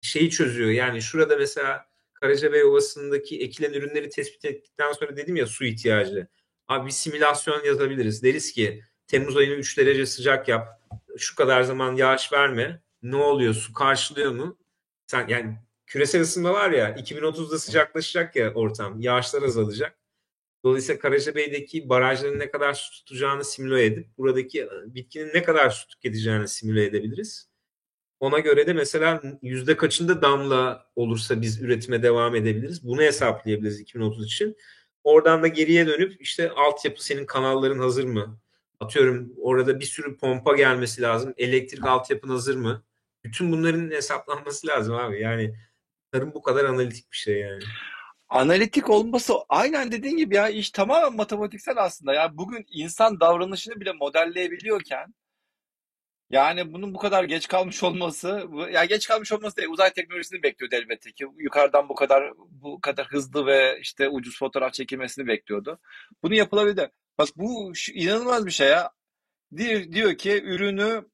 şeyi 0.00 0.30
çözüyor. 0.30 0.70
Yani 0.70 1.02
şurada 1.02 1.36
mesela 1.36 1.86
Karacabey 2.14 2.64
Ovası'ndaki 2.64 3.40
ekilen 3.40 3.72
ürünleri 3.72 4.08
tespit 4.08 4.44
ettikten 4.44 4.92
sonra 4.92 5.16
dedim 5.16 5.36
ya 5.36 5.46
su 5.46 5.64
ihtiyacı. 5.64 6.28
Abi 6.68 6.86
bir 6.86 6.92
simülasyon 6.92 7.64
yazabiliriz. 7.64 8.22
Deriz 8.22 8.52
ki 8.52 8.84
Temmuz 9.10 9.36
ayını 9.36 9.54
3 9.54 9.78
derece 9.78 10.06
sıcak 10.06 10.48
yap. 10.48 10.80
Şu 11.16 11.36
kadar 11.36 11.62
zaman 11.62 11.96
yağış 11.96 12.32
verme. 12.32 12.82
Ne 13.02 13.16
oluyor? 13.16 13.54
Su 13.54 13.72
karşılıyor 13.72 14.32
mu? 14.32 14.58
Sen 15.06 15.28
yani 15.28 15.58
küresel 15.86 16.20
ısınma 16.20 16.52
var 16.52 16.70
ya 16.70 16.90
2030'da 16.94 17.58
sıcaklaşacak 17.58 18.36
ya 18.36 18.54
ortam. 18.54 19.00
Yağışlar 19.00 19.42
azalacak. 19.42 19.98
Dolayısıyla 20.64 21.00
Karacabey'deki 21.00 21.88
barajların 21.88 22.38
ne 22.38 22.50
kadar 22.50 22.74
su 22.74 22.90
tutacağını 22.92 23.44
simüle 23.44 23.84
edip 23.84 24.18
buradaki 24.18 24.68
bitkinin 24.86 25.34
ne 25.34 25.42
kadar 25.42 25.70
su 25.70 25.88
tüketeceğini 25.88 26.48
simüle 26.48 26.84
edebiliriz. 26.84 27.50
Ona 28.20 28.38
göre 28.38 28.66
de 28.66 28.72
mesela 28.72 29.22
yüzde 29.42 29.76
kaçında 29.76 30.22
damla 30.22 30.86
olursa 30.96 31.42
biz 31.42 31.62
üretime 31.62 32.02
devam 32.02 32.34
edebiliriz. 32.34 32.84
Bunu 32.86 33.02
hesaplayabiliriz 33.02 33.80
2030 33.80 34.26
için. 34.26 34.56
Oradan 35.04 35.42
da 35.42 35.46
geriye 35.48 35.86
dönüp 35.86 36.20
işte 36.20 36.50
altyapı 36.50 37.04
senin 37.04 37.26
kanalların 37.26 37.78
hazır 37.78 38.04
mı? 38.04 38.40
Atıyorum 38.80 39.32
orada 39.42 39.80
bir 39.80 39.84
sürü 39.84 40.16
pompa 40.16 40.56
gelmesi 40.56 41.02
lazım. 41.02 41.34
Elektrik 41.36 41.86
altyapın 41.86 42.28
hazır 42.28 42.56
mı? 42.56 42.82
Bütün 43.24 43.52
bunların 43.52 43.90
hesaplanması 43.90 44.66
lazım 44.66 44.94
abi. 44.94 45.20
Yani 45.20 45.54
tarım 46.12 46.34
bu 46.34 46.42
kadar 46.42 46.64
analitik 46.64 47.12
bir 47.12 47.16
şey 47.16 47.40
yani. 47.40 47.62
Analitik 48.28 48.90
olması 48.90 49.34
aynen 49.48 49.92
dediğin 49.92 50.16
gibi 50.16 50.34
ya 50.34 50.48
iş 50.48 50.70
tamamen 50.70 51.16
matematiksel 51.16 51.76
aslında. 51.76 52.14
Ya 52.14 52.36
bugün 52.36 52.66
insan 52.70 53.20
davranışını 53.20 53.80
bile 53.80 53.92
modelleyebiliyorken 53.92 55.14
yani 56.30 56.72
bunun 56.72 56.94
bu 56.94 56.98
kadar 56.98 57.24
geç 57.24 57.48
kalmış 57.48 57.82
olması, 57.82 58.48
ya 58.72 58.84
geç 58.84 59.08
kalmış 59.08 59.32
olması 59.32 59.56
değil, 59.56 59.68
uzay 59.68 59.92
teknolojisini 59.92 60.42
bekliyordu 60.42 60.74
elbette 60.74 61.12
ki. 61.12 61.26
Yukarıdan 61.38 61.88
bu 61.88 61.94
kadar 61.94 62.32
bu 62.36 62.80
kadar 62.80 63.06
hızlı 63.06 63.46
ve 63.46 63.78
işte 63.80 64.08
ucuz 64.08 64.38
fotoğraf 64.38 64.72
çekilmesini 64.72 65.26
bekliyordu. 65.26 65.78
Bunu 66.22 66.34
yapılabildi. 66.34 66.90
Bak 67.20 67.28
bu 67.36 67.72
inanılmaz 67.94 68.46
bir 68.46 68.50
şey 68.50 68.68
ya. 68.68 68.90
Diyor, 69.56 69.92
diyor 69.92 70.14
ki 70.14 70.42
ürünü 70.44 71.04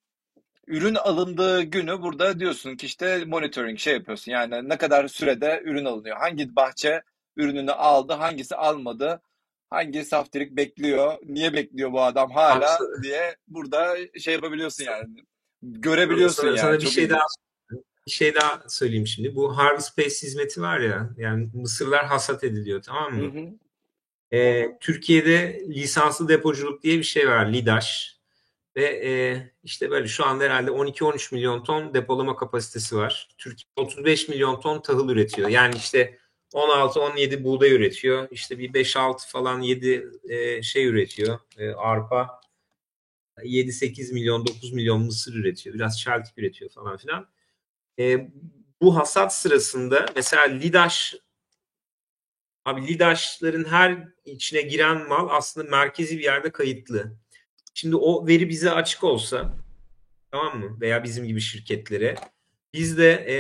ürün 0.67 0.95
alındığı 0.95 1.63
günü 1.63 2.03
burada 2.03 2.41
diyorsun 2.41 2.77
ki 2.77 2.87
işte 2.87 3.25
monitoring 3.25 3.79
şey 3.79 3.95
yapıyorsun. 3.95 4.33
Yani 4.33 4.69
ne 4.69 4.77
kadar 4.79 5.09
sürede 5.09 5.63
ürün 5.65 5.85
alınıyor. 5.85 6.17
Hangi 6.17 6.57
bahçe 6.57 7.03
ürününü 7.37 7.73
aldı, 7.73 8.13
hangisi 8.13 8.57
almadı. 8.57 9.21
Hangi 9.71 10.05
saftirik 10.05 10.57
bekliyor? 10.57 11.19
Niye 11.25 11.53
bekliyor 11.53 11.93
bu 11.93 12.03
adam 12.03 12.31
hala 12.31 12.77
Abi, 12.77 13.03
diye 13.03 13.37
burada 13.49 13.97
şey 14.21 14.35
yapabiliyorsun 14.35 14.85
yani. 14.85 15.07
Görebiliyorsun 15.63 16.37
sana, 16.43 16.49
yani. 16.49 16.59
sana 16.59 16.73
bir 16.73 16.81
Çok 16.81 16.93
şey 16.93 17.05
ilginç. 17.05 17.19
daha 17.19 17.27
bir 18.07 18.13
şey 18.13 18.35
daha 18.35 18.63
söyleyeyim 18.69 19.07
şimdi. 19.07 19.37
Bu 19.37 19.57
Harvest 19.57 19.89
Space 19.93 20.15
hizmeti 20.23 20.63
var 20.63 20.81
ya 20.81 21.11
yani 21.19 21.49
mısırlar 21.55 22.07
hasat 22.07 22.45
ediliyor 22.45 22.83
tamam 22.83 23.13
Hı 23.13 23.23
mı? 23.23 23.41
hı. 23.41 23.66
Ee, 24.33 24.69
Türkiye'de 24.81 25.63
lisanslı 25.69 26.29
depoculuk 26.29 26.83
diye 26.83 26.99
bir 26.99 27.03
şey 27.05 27.29
var 27.29 27.53
LİDAŞ 27.53 28.17
ve 28.77 28.85
e, 28.85 29.13
işte 29.63 29.91
böyle 29.91 30.09
şu 30.09 30.27
anda 30.27 30.45
herhalde 30.45 30.71
12-13 30.71 31.35
milyon 31.35 31.65
ton 31.65 31.95
depolama 31.95 32.37
kapasitesi 32.37 32.97
var. 32.97 33.29
Türkiye 33.39 33.67
35 33.77 34.29
milyon 34.29 34.61
ton 34.61 34.83
tahıl 34.83 35.09
üretiyor. 35.09 35.49
Yani 35.49 35.77
işte 35.77 36.19
16-17 36.55 37.45
buğday 37.45 37.73
üretiyor. 37.73 38.29
İşte 38.31 38.59
bir 38.59 38.73
5-6 38.73 39.29
falan 39.29 39.61
7 39.61 40.11
e, 40.29 40.63
şey 40.63 40.87
üretiyor. 40.87 41.39
E, 41.59 41.69
arpa 41.71 42.41
7-8 43.39 44.13
milyon 44.13 44.47
9 44.47 44.73
milyon 44.73 45.03
mısır 45.03 45.35
üretiyor. 45.35 45.75
Biraz 45.75 46.01
çeltik 46.01 46.39
üretiyor 46.39 46.71
falan 46.71 46.97
filan. 46.97 47.29
E, 47.99 48.29
bu 48.81 48.97
hasat 48.97 49.35
sırasında 49.35 50.07
mesela 50.17 50.43
LİDAŞ 50.43 51.15
Abi 52.67 52.87
LİDAŞ'ların 52.89 53.65
her 53.65 54.09
içine 54.25 54.63
giren 54.63 55.09
mal 55.09 55.29
aslında 55.31 55.71
merkezi 55.71 56.19
bir 56.19 56.25
yerde 56.25 56.51
kayıtlı. 56.51 57.13
Şimdi 57.75 57.97
o 57.97 58.27
veri 58.27 58.49
bize 58.49 58.71
açık 58.71 59.05
olsa 59.05 59.57
tamam 60.31 60.59
mı? 60.59 60.81
Veya 60.81 61.05
bizim 61.05 61.27
gibi 61.27 61.41
şirketlere 61.41 62.15
biz 62.73 62.99
de 62.99 63.13
e, 63.13 63.37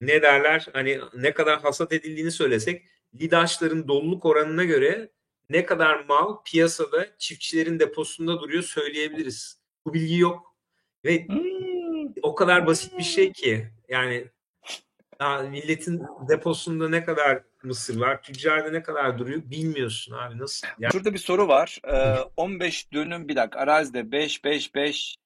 ne 0.00 0.22
derler 0.22 0.66
hani 0.72 1.00
ne 1.14 1.34
kadar 1.34 1.60
hasat 1.60 1.92
edildiğini 1.92 2.30
söylesek 2.30 2.82
LİDAŞ'ların 3.20 3.88
doluluk 3.88 4.24
oranına 4.24 4.64
göre 4.64 5.10
ne 5.50 5.64
kadar 5.66 6.04
mal 6.04 6.36
piyasada 6.44 7.06
çiftçilerin 7.18 7.78
deposunda 7.78 8.40
duruyor 8.40 8.62
söyleyebiliriz. 8.62 9.60
Bu 9.86 9.94
bilgi 9.94 10.18
yok. 10.18 10.56
Ve 11.04 11.26
Hmm. 11.26 12.12
o 12.22 12.34
kadar 12.34 12.66
basit 12.66 12.98
bir 12.98 13.02
şey 13.02 13.32
ki 13.32 13.68
yani 13.88 14.26
ya 15.20 15.42
milletin 15.42 16.02
deposunda 16.28 16.88
ne 16.88 17.04
kadar 17.04 17.42
mısır 17.64 18.00
var. 18.00 18.22
Tüccarda 18.22 18.70
ne 18.70 18.82
kadar 18.82 19.18
duruyor 19.18 19.42
bilmiyorsun 19.44 20.12
abi 20.12 20.38
nasıl? 20.38 20.68
Yani... 20.78 20.92
Şurada 20.92 21.12
bir 21.12 21.18
soru 21.18 21.48
var. 21.48 21.78
Ee, 21.84 22.16
15 22.36 22.92
dönüm 22.92 23.28
bir 23.28 23.36
dakika 23.36 23.60
arazide 23.60 24.12
5 24.12 24.44
5 24.44 24.74
5 24.74 25.16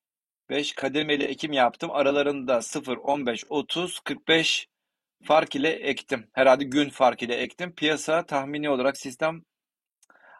5 0.50 0.72
kademeli 0.72 1.24
ekim 1.24 1.52
yaptım. 1.52 1.90
Aralarında 1.90 2.62
0 2.62 2.96
15 2.96 3.44
30 3.48 4.00
45 4.00 4.68
fark 5.24 5.54
ile 5.56 5.68
ektim. 5.68 6.26
Herhalde 6.32 6.64
gün 6.64 6.90
fark 6.90 7.22
ile 7.22 7.34
ektim. 7.34 7.74
Piyasa 7.74 8.26
tahmini 8.26 8.70
olarak 8.70 8.96
sistem 8.96 9.42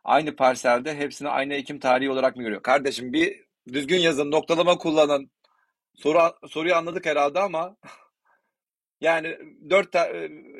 aynı 0.04 0.36
parselde 0.36 0.96
hepsini 0.96 1.28
aynı 1.28 1.54
ekim 1.54 1.78
tarihi 1.78 2.10
olarak 2.10 2.36
mı 2.36 2.42
görüyor? 2.42 2.62
Kardeşim 2.62 3.12
bir 3.12 3.44
düzgün 3.72 3.98
yazın, 3.98 4.30
noktalama 4.30 4.78
kullanın. 4.78 5.30
Soru 5.94 6.48
soruyu 6.48 6.74
anladık 6.74 7.06
herhalde 7.06 7.40
ama 7.40 7.76
yani 9.00 9.38
4 9.70 9.94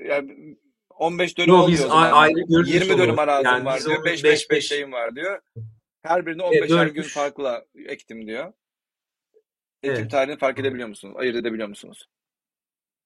yani 0.09 0.56
15 0.98 1.38
dönüm 1.38 1.48
Yo, 1.48 1.68
biz 1.68 1.84
ayrı 1.90 2.40
görürüz 2.48 2.74
20 2.74 2.92
onu. 2.94 3.02
dönüm 3.02 3.18
arazim 3.18 3.44
Yani 3.50 3.64
var 3.64 3.80
diyor. 3.84 3.96
onu 3.96 4.04
5 4.04 4.24
beş 4.24 4.24
5 4.24 4.50
beş- 4.50 4.72
5'eyim 4.72 4.92
var 4.92 5.16
diyor. 5.16 5.40
Her 6.02 6.26
birini 6.26 6.42
15'er 6.42 6.86
gün 6.86 6.94
dönmüş. 6.94 7.14
farkla 7.14 7.64
ektim 7.88 8.26
diyor. 8.26 8.52
Ekim 9.82 9.96
Evet. 9.96 10.10
tarihini 10.10 10.38
fark 10.38 10.58
edebiliyor 10.58 10.88
musunuz? 10.88 11.14
Ayırt 11.18 11.36
edebiliyor 11.36 11.68
musunuz? 11.68 12.08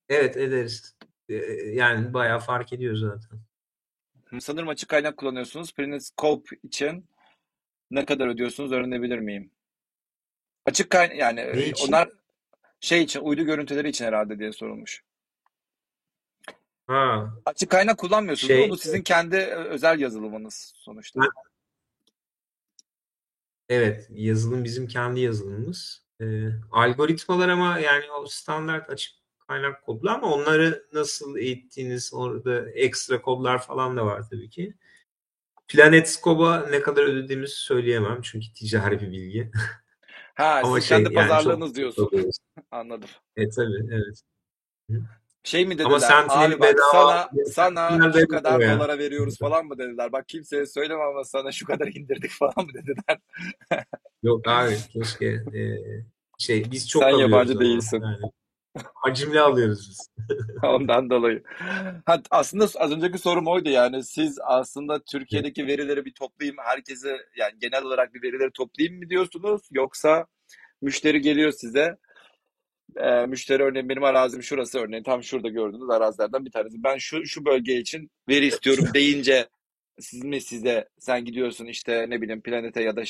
Evet 0.09 0.37
ederiz. 0.37 0.97
Ee, 1.29 1.35
Yani 1.73 2.15
bayağı 2.15 2.39
fark 2.41 2.73
ediyor 2.73 2.97
zaten. 2.97 3.41
Sanırım 4.41 4.69
açık 4.69 4.89
kaynak 4.89 5.17
kullanıyorsunuz. 5.17 5.75
Periskop 5.75 6.49
için 6.63 7.07
ne 7.91 8.05
kadar 8.05 8.27
ödüyorsunuz 8.29 8.73
öğrenebilir 8.73 9.19
miyim? 9.19 9.51
Açık 10.67 10.91
kaynak 10.91 11.17
yani 11.19 11.61
için? 11.61 11.89
onlar 11.89 12.09
şey 12.81 13.03
için 13.03 13.21
uydu 13.21 13.43
görüntüleri 13.45 13.89
için 13.89 14.05
herhalde 14.05 14.39
diye 14.39 14.53
sorulmuş. 14.53 15.03
Ha, 16.89 17.35
Açık 17.47 17.71
kaynak 17.71 17.99
kullanmıyorsunuz. 17.99 18.49
Şey- 18.49 18.71
Bu 18.71 18.77
sizin 18.77 19.03
kendi 19.03 19.37
e, 19.37 19.55
özel 19.55 20.01
yazılımınız 20.01 20.73
sonuçta. 20.77 21.21
Ha. 21.21 21.27
evet 23.69 24.07
yazılım 24.11 24.65
bizim 24.65 24.89
kendi 24.89 25.21
yazılımımız. 25.21 26.09
Ee, 26.21 26.49
algoritmalar 26.73 27.49
ama 27.49 27.79
yani 27.79 28.11
o 28.11 28.27
standart 28.27 28.91
açık 28.91 29.13
kaynak 29.49 29.83
kodlu 29.83 30.11
ama 30.11 30.33
onları 30.35 30.87
nasıl 30.93 31.37
eğittiğiniz 31.37 32.15
orada 32.15 32.71
ekstra 32.71 33.23
kodlar 33.23 33.63
falan 33.63 33.97
da 33.97 34.07
var 34.07 34.23
tabii 34.31 34.51
ki. 34.51 34.75
PlanetScope'a 35.69 36.67
ne 36.71 36.83
kadar 36.83 37.05
ödediğimizi 37.05 37.55
söyleyemem 37.57 38.23
çünkü 38.23 38.53
ticari 38.53 39.01
bir 39.01 39.11
bilgi. 39.13 39.51
Ha, 40.35 40.61
Ama 40.65 40.81
siz 40.81 40.89
şey, 40.89 40.99
kendi 41.05 41.15
yani 41.15 41.29
pazarlığınız 41.29 41.69
çok- 41.69 41.77
diyorsun. 41.77 42.11
Anladım. 42.71 43.09
E 43.37 43.49
tabii 43.49 43.89
evet. 43.91 44.23
Şey 45.49 45.67
mi 45.67 45.79
dediler? 45.79 46.11
Ama 46.13 46.51
bak 46.51 46.61
bedava- 46.61 47.29
sana 47.53 47.91
sana 47.91 48.13
şu 48.13 48.29
kadar 48.29 48.61
ya. 48.61 48.77
dolara 48.77 48.99
veriyoruz 48.99 49.39
falan 49.39 49.67
mı 49.67 49.79
dediler? 49.79 50.13
Bak 50.13 50.29
kimseye 50.29 50.67
söyleme 50.67 51.03
ama 51.03 51.25
sana 51.25 51.53
şu 51.53 51.67
kadar 51.67 51.87
indirdik 51.87 52.31
falan 52.31 52.67
mı 52.67 52.75
dediler? 52.75 53.19
Yok 54.23 54.49
abi 54.49 54.77
keşke 54.93 55.27
e, 55.27 55.63
şey 56.39 56.71
biz 56.71 56.89
çok 56.89 57.03
Sen 57.03 57.11
yabancı 57.11 57.53
ama. 57.53 57.61
değilsin. 57.61 58.03
Yani, 58.03 58.33
hacimli 58.95 59.41
alıyoruz 59.41 59.91
biz. 59.91 60.11
Ondan 60.63 61.11
dolayı. 61.11 61.43
Ha, 62.07 62.23
aslında 62.31 62.65
az 62.79 62.93
önceki 62.93 63.19
sorum 63.19 63.47
oydu 63.47 63.69
yani 63.69 64.05
siz 64.05 64.39
aslında 64.43 65.05
Türkiye'deki 65.05 65.67
verileri 65.67 66.05
bir 66.05 66.15
toplayayım 66.15 66.57
herkese 66.65 67.17
yani 67.37 67.53
genel 67.59 67.85
olarak 67.85 68.15
bir 68.15 68.23
verileri 68.23 68.51
toplayayım 68.51 68.99
mı 68.99 69.11
diyorsunuz 69.11 69.63
yoksa 69.71 70.27
müşteri 70.83 71.21
geliyor 71.21 71.53
size 71.53 71.97
e, 72.99 73.27
müşteri 73.27 73.63
örneğin 73.63 73.89
benim 73.89 74.05
arazim 74.05 74.43
şurası 74.43 74.79
örneğin 74.79 75.03
tam 75.03 75.23
şurada 75.23 75.49
gördüğünüz 75.49 75.91
arazilerden 75.91 76.45
bir 76.45 76.51
tanesi 76.51 76.85
ben 76.85 76.99
şu 76.99 77.27
şu 77.27 77.45
bölge 77.45 77.77
için 77.77 78.11
veri 78.29 78.47
istiyorum 78.47 78.85
deyince 78.95 79.49
siz 80.01 80.25
mi 80.25 80.41
size 80.41 80.89
sen 80.99 81.25
gidiyorsun 81.25 81.67
işte 81.67 82.07
ne 82.09 82.23
bileyim 82.23 82.41
Planet'e 82.41 82.83
ya 82.83 82.97
da 82.97 83.05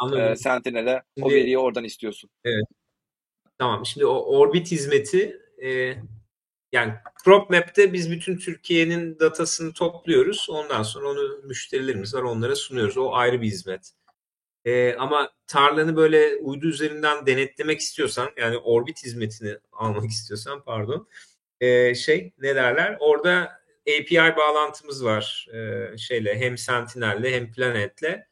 anladım. 0.00 0.20
e, 0.20 0.36
Sentinel'e 0.36 1.02
o 1.20 1.30
veriyi 1.30 1.58
oradan 1.58 1.84
istiyorsun. 1.84 2.30
Tamam. 3.58 3.86
Şimdi 3.86 4.06
o 4.06 4.38
orbit 4.38 4.70
hizmeti 4.70 5.40
e, 5.64 5.94
yani 6.72 6.94
Crop 7.24 7.50
Map'te 7.50 7.92
biz 7.92 8.10
bütün 8.10 8.36
Türkiye'nin 8.36 9.18
datasını 9.18 9.72
topluyoruz. 9.72 10.46
Ondan 10.50 10.82
sonra 10.82 11.08
onu 11.08 11.40
müşterilerimiz 11.44 12.14
var 12.14 12.22
onlara 12.22 12.56
sunuyoruz. 12.56 12.98
O 12.98 13.14
ayrı 13.14 13.42
bir 13.42 13.46
hizmet. 13.46 13.92
E, 14.64 14.94
ama 14.94 15.30
tarlanı 15.46 15.96
böyle 15.96 16.36
uydu 16.36 16.66
üzerinden 16.66 17.26
denetlemek 17.26 17.80
istiyorsan 17.80 18.30
yani 18.36 18.58
orbit 18.58 19.04
hizmetini 19.04 19.58
almak 19.72 20.10
istiyorsan 20.10 20.64
pardon 20.64 21.08
e, 21.60 21.94
şey 21.94 22.32
ne 22.38 22.54
derler 22.54 22.96
orada 23.00 23.60
API 23.88 24.36
bağlantımız 24.36 25.04
var 25.04 25.48
e, 25.52 25.98
şeyle 25.98 26.40
hem 26.40 26.58
Sentinel'le 26.58 27.32
hem 27.32 27.52
Planet'le. 27.52 28.26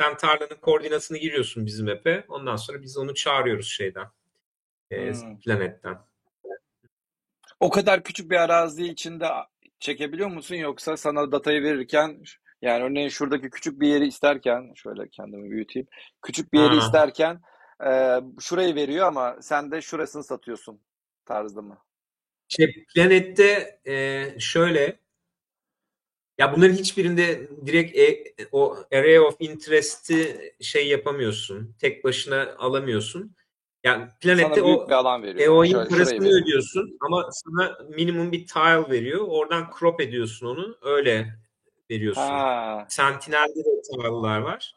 Sen 0.00 0.16
tarlanın 0.16 0.60
koordinatını 0.60 1.18
giriyorsun 1.18 1.66
bizim 1.66 1.88
app'e. 1.88 2.24
Ondan 2.28 2.56
sonra 2.56 2.82
biz 2.82 2.96
onu 2.98 3.14
çağırıyoruz 3.14 3.68
şeyden. 3.68 4.06
e, 4.90 5.12
Hmm. 5.12 5.38
Planet'ten. 5.40 5.98
O 7.60 7.70
kadar 7.70 8.02
küçük 8.02 8.30
bir 8.30 8.36
arazi 8.36 8.84
içinde 8.84 9.26
çekebiliyor 9.80 10.28
musun 10.28 10.54
yoksa 10.54 10.96
sana 10.96 11.32
datayı 11.32 11.62
verirken 11.62 12.22
yani 12.64 12.84
örneğin 12.84 13.08
şuradaki 13.08 13.50
küçük 13.50 13.80
bir 13.80 13.88
yeri 13.88 14.06
isterken 14.06 14.72
şöyle 14.74 15.08
kendimi 15.08 15.50
büyüteyim. 15.50 15.88
Küçük 16.22 16.52
bir 16.52 16.60
yeri 16.60 16.74
Ha. 16.74 16.86
isterken 16.86 17.40
e, 17.86 18.20
şurayı 18.40 18.74
veriyor 18.74 19.06
ama 19.06 19.36
sen 19.40 19.70
de 19.70 19.82
şurasını 19.82 20.24
satıyorsun 20.24 20.80
tarzı 21.26 21.62
mı? 21.62 21.78
Şey, 22.48 22.84
Planet'te 22.94 23.80
e, 23.86 24.24
şöyle 24.38 24.98
ya 26.38 26.52
bunların 26.52 26.74
hiçbirinde 26.74 27.48
direkt 27.66 27.98
e, 27.98 28.24
o 28.52 28.76
area 28.92 29.22
of 29.22 29.36
interest'i 29.38 30.52
şey 30.60 30.88
yapamıyorsun. 30.88 31.74
Tek 31.80 32.04
başına 32.04 32.54
alamıyorsun. 32.58 33.36
Yani 33.84 34.08
Planet'te 34.20 34.60
Sana 34.60 34.66
o 34.66 34.88
bir 34.88 34.92
alan 34.92 35.22
veriyor. 35.22 35.44
EO'nun 35.44 35.88
parasını 35.88 36.28
ödüyorsun 36.28 36.98
ama 37.00 37.28
sana 37.32 37.78
minimum 37.88 38.32
bir 38.32 38.46
tile 38.46 38.90
veriyor. 38.90 39.24
Oradan 39.28 39.70
crop 39.78 40.00
ediyorsun 40.00 40.46
onu. 40.46 40.76
Öyle 40.82 41.43
veriyorsun. 41.90 42.22
Ha, 42.22 42.86
Sentinel'de 42.88 43.64
de 43.64 43.82
tile'lar 43.82 44.38
var. 44.38 44.74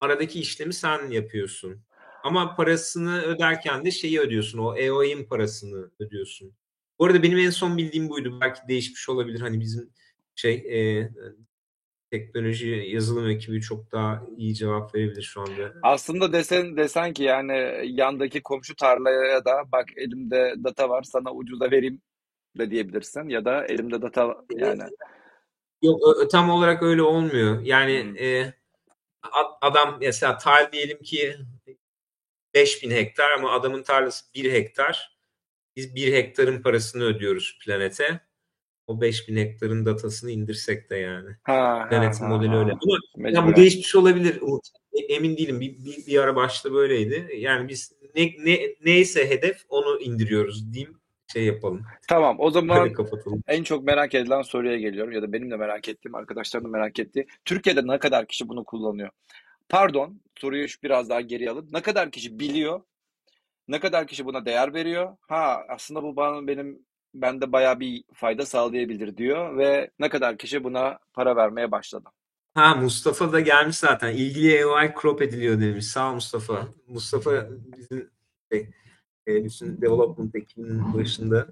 Aradaki 0.00 0.40
işlemi 0.40 0.74
sen 0.74 1.10
yapıyorsun. 1.10 1.82
Ama 2.24 2.56
parasını 2.56 3.22
öderken 3.22 3.84
de 3.84 3.90
şeyi 3.90 4.20
ödüyorsun. 4.20 4.58
O 4.58 4.76
EOI'nin 4.76 5.24
parasını 5.24 5.90
ödüyorsun. 6.00 6.52
Bu 6.98 7.04
arada 7.04 7.22
benim 7.22 7.38
en 7.38 7.50
son 7.50 7.76
bildiğim 7.76 8.08
buydu. 8.08 8.38
Belki 8.40 8.60
değişmiş 8.68 9.08
olabilir. 9.08 9.40
Hani 9.40 9.60
bizim 9.60 9.90
şey 10.34 10.54
e, 10.54 11.10
teknoloji 12.10 12.68
yazılım 12.68 13.30
ekibi 13.30 13.60
çok 13.60 13.92
daha 13.92 14.22
iyi 14.36 14.54
cevap 14.54 14.94
verebilir 14.94 15.22
şu 15.22 15.40
anda. 15.40 15.72
aslında 15.82 16.32
desen 16.32 16.76
desen 16.76 17.12
ki 17.12 17.22
yani 17.22 17.80
yandaki 17.84 18.42
komşu 18.42 18.76
tarlaya 18.76 19.44
da 19.44 19.62
bak 19.72 19.86
elimde 19.96 20.54
data 20.64 20.88
var 20.88 21.02
sana 21.02 21.32
ucuza 21.32 21.70
vereyim 21.70 22.00
de 22.58 22.70
diyebilirsin 22.70 23.28
ya 23.28 23.44
da 23.44 23.66
elimde 23.66 24.02
data 24.02 24.36
yani 24.56 24.82
Yok 25.82 26.30
tam 26.30 26.50
olarak 26.50 26.82
öyle 26.82 27.02
olmuyor. 27.02 27.60
Yani 27.62 28.02
Hmm. 28.04 28.16
e, 28.16 28.54
adam 29.60 29.98
mesela 30.00 30.38
tile 30.38 30.72
diyelim 30.72 31.02
ki 31.02 31.36
5000 32.54 32.90
hektar 32.90 33.30
ama 33.30 33.52
adamın 33.52 33.82
tarlası 33.82 34.24
1 34.34 34.52
hektar. 34.52 35.18
Biz 35.76 35.94
1 35.94 36.12
hektarın 36.12 36.62
parasını 36.62 37.04
ödüyoruz 37.04 37.58
planete. 37.64 38.20
O 38.86 39.00
5000 39.00 39.36
hektarın 39.36 39.86
datasını 39.86 40.30
indirsek 40.30 40.90
de 40.90 40.96
yani. 40.96 41.30
ha 41.42 41.86
Planetin 41.90 42.24
ha 42.24 42.28
modeli 42.28 42.50
ha. 42.50 42.58
öyle. 42.58 42.72
Ama 43.16 43.30
ya 43.30 43.46
bu 43.46 43.56
değişmiş 43.56 43.96
olabilir. 43.96 44.40
E- 44.92 45.14
Emin 45.14 45.36
değilim. 45.36 45.60
Bir, 45.60 45.84
bir, 45.84 46.06
bir 46.06 46.18
ara 46.18 46.36
başta 46.36 46.72
böyleydi. 46.72 47.28
Yani 47.36 47.68
biz 47.68 47.92
ne, 48.14 48.34
ne, 48.44 48.74
neyse 48.84 49.30
hedef 49.30 49.62
onu 49.68 50.00
indiriyoruz 50.00 50.72
diyeyim. 50.72 51.00
Şey 51.32 51.44
yapalım. 51.44 51.82
Tamam 52.08 52.36
o 52.38 52.50
zaman 52.50 52.92
kapatalım. 52.92 53.42
En 53.46 53.62
çok 53.62 53.84
merak 53.84 54.14
edilen 54.14 54.42
soruya 54.42 54.78
geliyorum 54.78 55.12
ya 55.12 55.22
da 55.22 55.32
benim 55.32 55.50
de 55.50 55.56
merak 55.56 55.88
ettiğim, 55.88 56.14
arkadaşlarım 56.14 56.64
da 56.66 56.68
merak 56.78 56.98
ettiği. 56.98 57.26
Türkiye'de 57.44 57.86
ne 57.86 57.98
kadar 57.98 58.26
kişi 58.26 58.48
bunu 58.48 58.64
kullanıyor? 58.64 59.10
Pardon, 59.68 60.20
soruyu 60.38 60.66
biraz 60.82 61.10
daha 61.10 61.20
geri 61.20 61.50
alın. 61.50 61.68
Ne 61.72 61.82
kadar 61.82 62.10
kişi 62.10 62.38
biliyor? 62.38 62.80
Ne 63.68 63.80
kadar 63.80 64.06
kişi 64.06 64.24
buna 64.24 64.44
değer 64.44 64.74
veriyor? 64.74 65.16
Ha, 65.28 65.64
aslında 65.68 66.02
bu 66.02 66.16
bana 66.16 66.46
benim 66.46 66.78
bende 67.14 67.52
bayağı 67.52 67.80
bir 67.80 68.04
fayda 68.14 68.46
sağlayabilir 68.46 69.16
diyor 69.16 69.58
ve 69.58 69.90
ne 69.98 70.08
kadar 70.08 70.38
kişi 70.38 70.64
buna 70.64 70.98
para 71.14 71.36
vermeye 71.36 71.70
başladı. 71.70 72.08
Ha 72.54 72.74
Mustafa 72.74 73.32
da 73.32 73.40
gelmiş 73.40 73.76
zaten. 73.76 74.12
İlgili 74.12 74.64
AI 74.64 74.94
crop 75.02 75.22
ediliyor 75.22 75.60
demiş. 75.60 75.86
Sağ 75.86 76.10
ol 76.10 76.14
Mustafa. 76.14 76.68
Mustafa 76.86 77.30
bizim 77.76 78.10
şey, 78.52 78.70
e, 79.28 79.44
bütün 79.44 79.80
development 79.82 80.34
ekibinin 80.34 80.94
başında. 80.94 81.46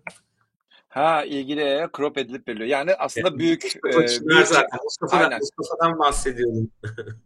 Ha, 0.89 1.25
ilgili 1.25 1.89
crop 1.97 2.19
edilip 2.19 2.49
veriliyor. 2.49 2.69
Yani 2.69 2.95
aslında 2.95 3.29
Evet, 3.29 3.39
büyük 3.39 3.63
Mustafa 3.85 4.03
e, 4.03 4.27
büyük 4.29 4.47
zaten. 4.47 4.79
Mustafa'dan, 4.85 5.25
Aynen. 5.25 5.39
Mustafa'dan 5.39 5.99
bahsediyorum. 5.99 6.71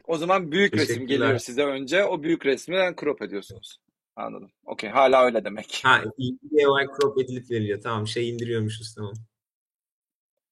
o 0.07 0.17
zaman 0.17 0.53
büyük 0.53 0.77
resim 0.77 1.07
geliyor 1.07 1.39
size 1.39 1.65
önce. 1.65 2.05
O 2.05 2.23
büyük 2.23 2.47
resmi 2.47 2.95
crop 3.01 3.23
ediyorsunuz. 3.23 3.79
Anladım. 4.17 4.51
Okey, 4.65 4.91
hala 4.91 5.25
öyle 5.25 5.45
demek. 5.45 5.81
Ha 5.85 6.03
ilgili 6.19 6.67
AI 6.67 6.87
crop 6.87 7.19
edilip 7.19 7.51
veriliyor. 7.51 7.81
Tamam 7.81 8.07
şey 8.07 8.31
indiriyormuşuz 8.31 8.95
tamam. 8.95 9.13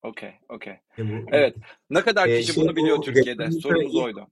Okey, 0.02 0.32
okey. 0.48 0.72
E, 0.72 1.02
Evet. 1.30 1.56
Ne 1.90 2.02
kadar 2.02 2.28
Ee, 2.28 2.40
kişi 2.40 2.52
şey 2.52 2.64
bunu 2.64 2.76
biliyor 2.76 2.96
bu- 2.96 3.02
Türkiye'de? 3.02 3.50
Sorumuz 3.50 3.96
oydu. 3.96 4.26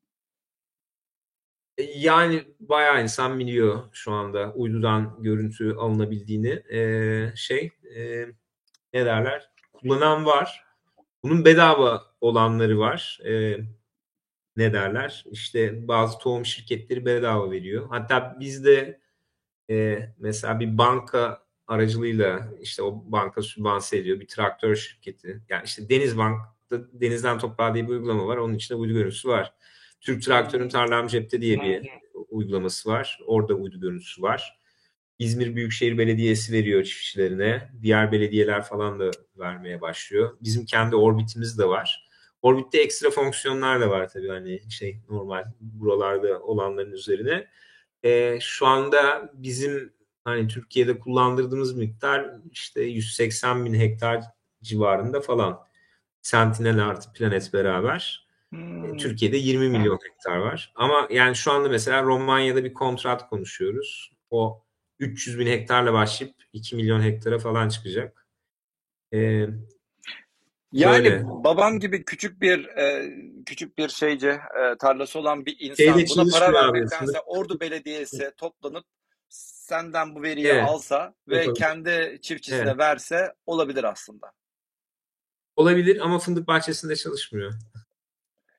E, 1.78 1.82
Yani 1.82 2.44
bayağı 2.60 3.02
insan 3.02 3.38
biliyor 3.38 3.82
şu 3.92 4.12
anda 4.12 4.52
uydudan 4.54 5.16
görüntü 5.22 5.74
alınabildiğini. 5.74 6.62
Ee, 6.72 7.32
şey 7.36 7.70
e, 7.96 8.26
ne 8.92 9.04
derler? 9.06 9.50
Kullanan 9.72 10.26
var. 10.26 10.64
Bunun 11.22 11.44
bedava 11.44 12.02
olanları 12.20 12.78
var. 12.78 13.20
Ee, 13.26 13.56
ne 14.56 14.72
derler? 14.72 15.24
İşte 15.30 15.88
bazı 15.88 16.18
tohum 16.18 16.46
şirketleri 16.46 17.06
bedava 17.06 17.50
veriyor. 17.50 17.86
Hatta 17.90 18.36
bizde 18.40 19.00
e, 19.70 19.98
mesela 20.18 20.60
bir 20.60 20.78
banka 20.78 21.42
aracılığıyla 21.66 22.48
işte 22.60 22.82
o 22.82 23.04
banka 23.12 23.42
sübvanse 23.42 23.98
ediyor. 23.98 24.20
Bir 24.20 24.28
traktör 24.28 24.76
şirketi. 24.76 25.42
Yani 25.48 25.62
işte 25.64 25.88
Denizbank'ta 25.88 26.78
Denizden 26.92 27.38
Toprağa 27.38 27.74
diye 27.74 27.84
bir 27.84 27.90
uygulama 27.92 28.26
var. 28.26 28.36
Onun 28.36 28.54
içinde 28.54 28.78
uydu 28.78 28.92
görüntüsü 28.94 29.28
var. 29.28 29.54
Türk 30.06 30.22
Traktör'ün 30.22 30.68
Tarlam 30.68 31.06
Cepte 31.06 31.40
diye 31.40 31.60
bir 31.62 31.90
uygulaması 32.28 32.88
var. 32.88 33.18
Orada 33.26 33.54
uydu 33.54 33.80
görüntüsü 33.80 34.22
var. 34.22 34.60
İzmir 35.18 35.56
Büyükşehir 35.56 35.98
Belediyesi 35.98 36.52
veriyor 36.52 36.84
çiftçilerine. 36.84 37.70
Diğer 37.82 38.12
belediyeler 38.12 38.62
falan 38.62 39.00
da 39.00 39.10
vermeye 39.36 39.80
başlıyor. 39.80 40.36
Bizim 40.40 40.64
kendi 40.64 40.96
orbitimiz 40.96 41.58
de 41.58 41.68
var. 41.68 42.08
Orbitte 42.42 42.80
ekstra 42.80 43.10
fonksiyonlar 43.10 43.80
da 43.80 43.90
var 43.90 44.08
tabii 44.08 44.28
hani 44.28 44.70
şey 44.70 45.00
normal 45.10 45.44
buralarda 45.60 46.40
olanların 46.40 46.92
üzerine. 46.92 47.46
Ee, 48.02 48.38
şu 48.40 48.66
anda 48.66 49.30
bizim 49.34 49.92
hani 50.24 50.48
Türkiye'de 50.48 50.98
kullandırdığımız 50.98 51.76
miktar 51.76 52.30
işte 52.50 52.82
180 52.82 53.64
bin 53.64 53.74
hektar 53.74 54.24
civarında 54.62 55.20
falan. 55.20 55.60
Sentinel 56.22 56.86
artı 56.86 57.12
Planet 57.12 57.52
beraber. 57.52 58.25
Hmm. 58.52 58.96
Türkiye'de 58.96 59.36
20 59.36 59.68
milyon 59.68 59.98
hektar 60.10 60.36
var. 60.36 60.72
Ama 60.74 61.08
yani 61.10 61.36
şu 61.36 61.52
anda 61.52 61.68
mesela 61.68 62.02
Romanya'da 62.02 62.64
bir 62.64 62.74
kontrat 62.74 63.28
konuşuyoruz. 63.28 64.12
O 64.30 64.62
300 64.98 65.38
bin 65.38 65.46
hektarla 65.46 65.92
başlayıp 65.92 66.34
2 66.52 66.76
milyon 66.76 67.00
hektara 67.02 67.38
falan 67.38 67.68
çıkacak. 67.68 68.26
Ee, 69.12 69.46
Yani 70.72 71.04
Böyle. 71.04 71.24
babam 71.24 71.80
gibi 71.80 72.04
küçük 72.04 72.40
bir 72.40 72.64
e, 72.64 73.12
küçük 73.46 73.78
bir 73.78 73.88
şeyce 73.88 74.28
e, 74.28 74.78
tarlası 74.78 75.18
olan 75.18 75.46
bir 75.46 75.56
insan 75.60 75.74
Şeyde 75.84 76.06
buna 76.16 76.30
para 76.32 76.46
abi, 76.46 76.54
vermektense 76.54 77.20
Ordu 77.20 77.60
Belediyesi 77.60 78.30
toplanıp 78.36 78.84
senden 79.28 80.14
bu 80.14 80.22
veriyi 80.22 80.46
Evet. 80.46 80.64
alsa 80.68 81.14
ve 81.28 81.36
Yapalım. 81.36 81.54
kendi 81.54 82.18
çiftçisine 82.22 82.60
Evet. 82.60 82.78
verse 82.78 83.34
olabilir 83.46 83.84
aslında. 83.84 84.32
olabilir 85.56 86.00
ama 86.00 86.18
fındık 86.18 86.46
bahçesinde 86.46 86.96
çalışmıyor. 86.96 87.52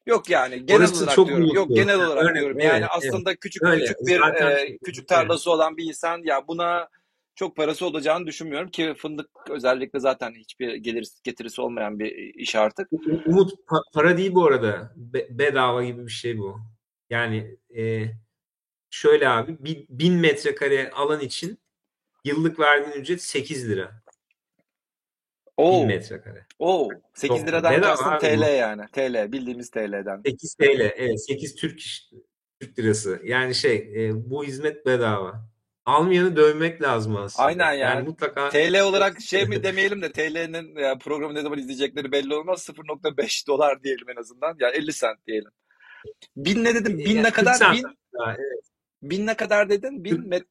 Yok 0.07 0.29
yani 0.29 0.65
genel 0.65 0.79
Orası 0.81 0.97
olarak 1.03 1.15
çok 1.15 1.27
diyorum. 1.27 1.45
Yok 1.45 1.55
bulutlu. 1.69 1.75
genel 1.75 1.95
olarak 2.07 2.25
Öyle, 2.29 2.39
diyorum. 2.39 2.57
evet, 2.59 2.69
Yani 2.69 2.79
evet. 2.79 2.89
aslında 2.91 3.35
küçük 3.35 3.63
Öyle. 3.63 3.81
küçük 3.85 4.07
bir 4.07 4.19
Zaten- 4.19 4.51
e, 4.57 4.77
küçük 4.77 5.07
tarlası 5.07 5.51
olan 5.51 5.77
bir 5.77 5.83
insan 5.83 6.21
ya 6.23 6.47
buna 6.47 6.89
çok 7.35 7.55
parası 7.55 7.85
olacağını 7.85 8.27
düşünmüyorum 8.27 8.69
ki 8.69 8.93
fındık 8.97 9.29
özellikle 9.49 9.99
zaten 9.99 10.33
hiçbir 10.35 10.75
gelir 10.75 11.07
getirisi 11.23 11.61
olmayan 11.61 11.99
bir 11.99 12.11
iş 12.35 12.55
artık. 12.55 12.87
Umut 13.25 13.51
pa- 13.53 13.93
para 13.93 14.17
değil 14.17 14.33
bu 14.33 14.45
arada. 14.45 14.93
Be- 14.95 15.27
bedava 15.29 15.83
gibi 15.83 16.05
bir 16.05 16.11
şey 16.11 16.37
bu. 16.37 16.57
Yani 17.09 17.57
e, 17.77 18.03
şöyle 18.89 19.29
abi 19.29 19.57
bin 19.89 20.13
metrekare 20.13 20.91
alan 20.91 21.19
için 21.19 21.59
yıllık 22.25 22.59
verdiğin 22.59 23.01
ücret 23.01 23.21
8 23.21 23.69
lira. 23.69 23.91
Oo, 25.57 25.81
Bin 25.81 25.87
metrekare. 25.87 26.45
oo. 26.59 26.89
8 27.13 27.37
Çok 27.37 27.47
liradan 27.47 27.73
bedava 27.73 28.11
abi 28.11 28.19
TL 28.19 28.37
bu. 28.37 28.43
yani. 28.43 28.81
TL 28.91 29.31
bildiğimiz 29.31 29.69
TL'den. 29.69 30.21
8 30.25 30.55
TL. 30.55 30.91
Evet 30.97 31.25
8 31.27 31.55
Türk 31.55 31.79
iş- 31.79 32.09
Türk 32.59 32.79
lirası. 32.79 33.19
Yani 33.23 33.55
şey 33.55 33.75
e, 33.95 34.29
bu 34.29 34.43
hizmet 34.43 34.85
bedava. 34.85 35.47
Almayanı 35.85 36.35
dövmek 36.35 36.81
lazım 36.81 37.15
aslında. 37.15 37.47
Aynen 37.47 37.73
yani. 37.73 38.07
mutlaka 38.07 38.49
TL 38.49 38.79
olarak 38.81 39.21
şey 39.21 39.45
mi 39.45 39.63
demeyelim 39.63 40.01
de 40.01 40.11
TL'nin 40.11 40.75
ya 40.79 40.97
programı 40.97 41.35
ne 41.35 41.41
zaman 41.41 41.59
izleyecekleri 41.59 42.11
belli 42.11 42.35
olmaz. 42.35 42.69
0.5 42.69 43.47
dolar 43.47 43.83
diyelim 43.83 44.09
en 44.09 44.15
azından. 44.15 44.55
Ya 44.59 44.69
50 44.69 44.93
cent 44.93 45.27
diyelim. 45.27 45.51
Bin 46.37 46.63
ne 46.63 46.75
dedim? 46.75 46.97
Bin 46.97 47.09
Yani 47.09 47.23
ne 47.23 47.31
kadar? 47.31 47.51
40 47.51 47.59
cent. 47.59 47.75
Bin, 47.77 47.97
evet. 48.27 48.63
bin 49.03 49.25
ne 49.27 49.33
kadar 49.33 49.69
dedin? 49.69 50.03
Bin, 50.03 50.27
met, 50.27 50.43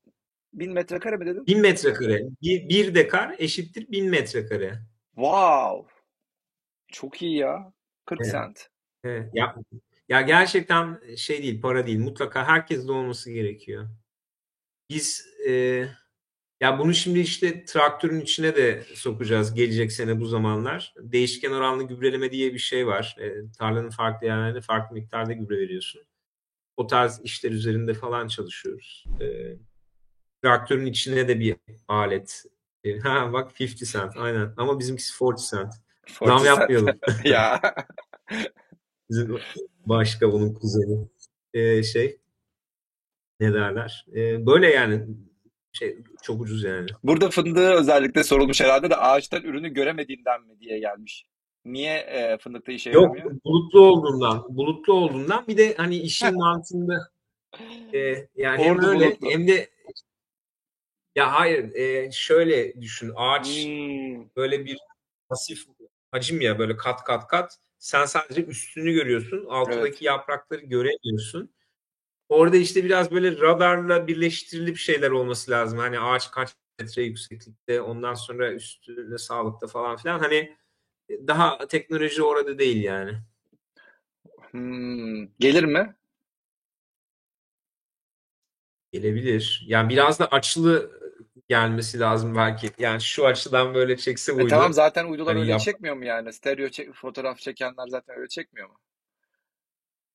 bin 0.53 0.73
metrekare 0.73 1.17
mi 1.17 1.27
dedin? 1.27 1.47
1000 1.47 1.61
metrekare. 1.61 2.23
Bir, 2.43 2.69
bir 2.69 2.95
dekar 2.95 3.35
eşittir 3.39 3.87
1000 3.91 4.11
metrekare. 4.11 4.79
Wow. 5.17 5.93
Çok 6.89 7.23
iyi 7.23 7.37
ya. 7.37 7.73
40 8.07 8.21
Evet. 8.21 8.33
cent. 8.33 8.69
Evet, 9.05 9.31
ya, 9.35 9.57
ya 10.09 10.21
gerçekten 10.21 11.01
şey 11.17 11.43
değil, 11.43 11.61
para 11.61 11.87
değil. 11.87 11.99
Mutlaka 11.99 12.49
herkeste 12.49 12.93
olması 12.93 13.31
gerekiyor. 13.33 13.89
Biz 14.91 15.27
e, 15.49 15.53
ya 16.61 16.79
bunu 16.79 16.95
şimdi 16.95 17.19
işte 17.21 17.65
traktörün 17.65 18.21
içine 18.21 18.57
de 18.57 18.83
sokacağız 18.95 19.55
gelecek 19.55 19.93
sene 19.93 20.21
bu 20.21 20.27
zamanlar. 20.27 20.95
Değişken 20.99 21.51
oranlı 21.51 21.83
gübreleme 21.83 22.31
diye 22.31 22.55
bir 22.55 22.59
şey 22.59 22.87
var. 22.87 23.17
E, 23.21 23.53
tarlanın 23.59 23.91
farklı 23.91 24.27
yerlerine 24.27 24.61
farklı 24.61 24.95
miktarda 24.95 25.33
gübre 25.33 25.59
veriyorsun. 25.59 26.03
O 26.77 26.87
tarz 26.87 27.21
işler 27.25 27.51
üzerinde 27.51 27.95
falan 27.95 28.29
çalışıyoruz. 28.29 29.05
E, 29.21 29.57
traktörün 30.43 30.87
içine 30.87 31.29
de 31.29 31.41
bir 31.41 31.57
alet. 31.89 32.45
E, 32.87 32.99
ha 32.99 33.33
bak 33.33 33.61
50 33.61 33.77
cent 33.77 34.17
aynen 34.17 34.53
ama 34.57 34.79
bizimkisi 34.79 35.19
40 35.19 35.39
cent. 35.51 35.75
40 36.19 36.29
Zam 36.29 36.45
yapmayalım. 36.45 36.99
ya. 37.25 37.61
Bizim 39.11 39.39
başka 39.87 40.33
bunun 40.33 40.55
kuzeni. 40.55 41.09
Ee, 41.55 41.83
şey 41.83 42.19
ne 43.41 43.55
derler? 43.55 44.07
Ee, 44.15 44.47
böyle 44.47 44.71
yani 44.71 45.07
şey 45.73 45.99
çok 46.23 46.41
ucuz 46.41 46.65
yani. 46.65 46.87
Burada 47.03 47.31
fındığı 47.31 47.71
özellikle 47.73 48.25
sorulmuş 48.25 48.61
herhalde 48.61 48.91
de 48.91 48.97
ağaçtan 48.97 49.43
ürünü 49.43 49.69
göremediğinden 49.69 50.43
mi 50.43 50.61
diye 50.61 50.79
gelmiş. 50.79 51.27
Niye 51.65 51.95
e, 51.99 52.39
fındıkta 52.39 52.73
işe 52.73 52.91
Yok 52.91 53.17
yaramıyor? 53.17 53.41
bulutlu 53.45 53.81
olduğundan, 53.81 54.57
bulutlu 54.57 54.93
olduğundan 54.93 55.45
bir 55.49 55.57
de 55.57 55.75
hani 55.77 55.97
işin 55.97 56.35
mantığında 56.35 57.11
e, 57.95 57.99
yani 58.37 58.65
hem 58.65 58.77
Ordu 58.77 58.87
öyle 58.87 59.07
bulutlu. 59.07 59.31
hem 59.31 59.49
de 59.49 59.69
ya 61.17 61.33
hayır 61.33 61.75
e, 61.75 62.13
şöyle 62.13 62.81
düşün 62.81 63.13
ağaç 63.17 63.67
Hmm. 63.67 64.29
böyle 64.37 64.65
bir 64.65 64.79
pasif 65.29 65.65
hacim 66.11 66.41
ya 66.41 66.59
böyle 66.59 66.77
kat 66.77 67.05
kat 67.05 67.29
kat 67.29 67.59
sen 67.79 68.05
sadece 68.05 68.45
üstünü 68.45 68.93
görüyorsun 68.93 69.47
altındaki 69.49 69.87
Evet. 69.87 70.03
yaprakları 70.03 70.61
göremiyorsun. 70.61 71.55
Orada 72.29 72.57
işte 72.57 72.85
biraz 72.85 73.11
böyle 73.11 73.39
radarla 73.41 74.07
birleştirilip 74.07 74.77
şeyler 74.77 75.11
olması 75.11 75.51
lazım. 75.51 75.79
Hani 75.79 76.01
ağaç 76.01 76.31
kaç 76.31 76.55
metre 76.81 77.03
yükseklikte 77.03 77.81
ondan 77.81 78.15
sonra 78.15 78.53
üstüne 78.53 79.19
sağlıkta 79.19 79.67
falan 79.67 79.97
filan. 79.97 80.19
Hani 80.19 80.57
daha 81.11 81.67
teknoloji 81.67 82.23
orada 82.23 82.59
değil 82.59 82.85
yani. 82.85 83.13
Hmm. 84.51 85.27
Gelir 85.39 85.65
mi? 85.65 85.97
Gelebilir. 88.93 89.65
Yani 89.67 89.89
biraz 89.89 90.19
da 90.19 90.27
açılı 90.27 91.01
gelmesi 91.49 92.01
lazım 92.01 92.35
belki. 92.37 92.71
Yani 92.79 93.01
şu 93.01 93.27
açıdan 93.27 93.75
böyle 93.75 93.97
çekse 93.97 94.33
E 94.33 94.35
uydu. 94.35 94.49
tamam 94.49 94.73
zaten 94.73 95.05
uydular 95.07 95.33
Hani 95.35 95.41
öyle 95.41 95.51
yap- 95.53 95.61
çekmiyor 95.61 95.97
mu 95.97 96.05
yani? 96.05 96.33
Stereo 96.33 96.67
çek- 96.69 96.93
fotoğraf 96.93 97.39
çekenler 97.39 97.89
zaten 97.89 98.17
öyle 98.19 98.29
çekmiyor 98.29 98.69
mu? 98.69 98.77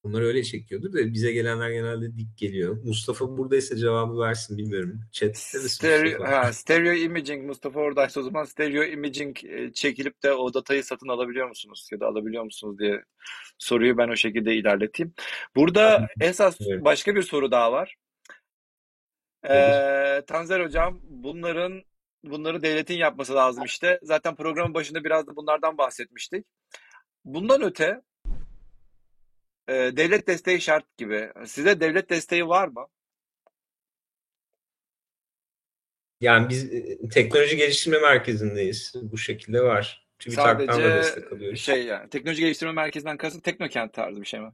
Bunlar 0.04 0.22
öyle 0.22 0.44
çekiyordur 0.44 0.94
da 0.94 1.14
bize 1.14 1.32
gelenler 1.32 1.70
genelde 1.70 2.18
dik 2.18 2.38
geliyor. 2.38 2.78
Mustafa 2.84 3.38
buradaysa 3.38 3.76
cevabı 3.76 4.20
versin 4.20 4.58
bilmiyorum. 4.58 5.00
Chat'te 5.12 5.28
misin 5.58 5.68
Stereo, 5.68 6.20
Mustafa? 6.20 6.46
ha, 6.48 6.54
stereo 6.54 6.94
imaging 6.94 7.46
Mustafa 7.46 7.80
oradaysa 7.80 8.20
o 8.20 8.24
zaman 8.24 8.44
stereo 8.44 8.84
imaging 8.84 9.44
e, 9.46 9.74
çekilip 9.74 10.24
de 10.24 10.34
o 10.34 10.54
datayı 10.54 10.84
satın 10.84 11.08
alabiliyor 11.08 11.48
musunuz 11.48 11.90
ya 11.92 12.00
da 12.00 12.08
alabiliyor 12.08 12.44
musunuz 12.44 12.80
diye 12.80 13.04
soruyu 13.58 13.98
ben 13.98 14.10
o 14.10 14.16
şekilde 14.16 14.56
ilerleteyim. 14.56 15.14
Burada 15.56 16.08
esas 16.20 16.58
Evet. 16.62 16.86
başka 16.86 17.16
bir 17.16 17.22
soru 17.22 17.52
daha 17.52 17.72
var. 17.72 17.96
Ee, 19.50 20.22
Tanzer 20.28 20.60
hocam 20.60 21.00
bunların 21.04 21.84
bunları 22.24 22.64
devletin 22.64 22.98
yapması 22.98 23.36
lazım 23.36 23.64
işte. 23.64 24.00
Zaten 24.04 24.36
programın 24.36 24.74
başında 24.74 25.04
biraz 25.04 25.28
da 25.28 25.36
bunlardan 25.36 25.78
bahsetmiştik. 25.78 26.46
Bundan 27.26 27.62
öte 27.62 28.02
e, 29.68 29.74
devlet 29.74 30.28
desteği 30.28 30.62
şart 30.62 30.98
gibi. 30.98 31.32
Size 31.46 31.80
devlet 31.80 32.10
desteği 32.10 32.48
var 32.48 32.68
mı? 32.68 32.88
Yani 36.22 36.50
biz 36.50 36.74
e, 36.74 37.10
teknoloji 37.10 37.58
geliştirme 37.58 38.00
merkezindeyiz. 38.00 38.94
Bu 39.02 39.18
şekilde 39.18 39.62
var. 39.62 40.08
TÜBİTAK'tan 40.20 40.84
da 40.84 40.96
destek 40.96 41.34
alıyoruz. 41.34 41.60
şey 41.60 41.86
yani 41.86 42.10
teknoloji 42.10 42.42
geliştirme 42.42 42.72
merkezinden 42.72 43.18
kasıt 43.18 43.44
Teknokent 43.44 43.94
tarzı 43.94 44.22
bir 44.22 44.26
şey 44.26 44.40
mi? 44.40 44.52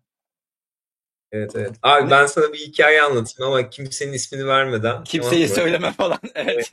Evet 1.31 1.51
evet. 1.55 1.75
Abi 1.83 2.11
ben 2.11 2.25
sana 2.25 2.53
bir 2.53 2.57
hikaye 2.57 3.01
anlatayım 3.01 3.53
ama 3.53 3.69
kimsenin 3.69 4.13
ismini 4.13 4.47
vermeden. 4.47 5.03
Kimseyi 5.03 5.47
tamam 5.47 5.55
söyleme 5.63 5.91
falan. 5.91 6.19
Evet. 6.35 6.71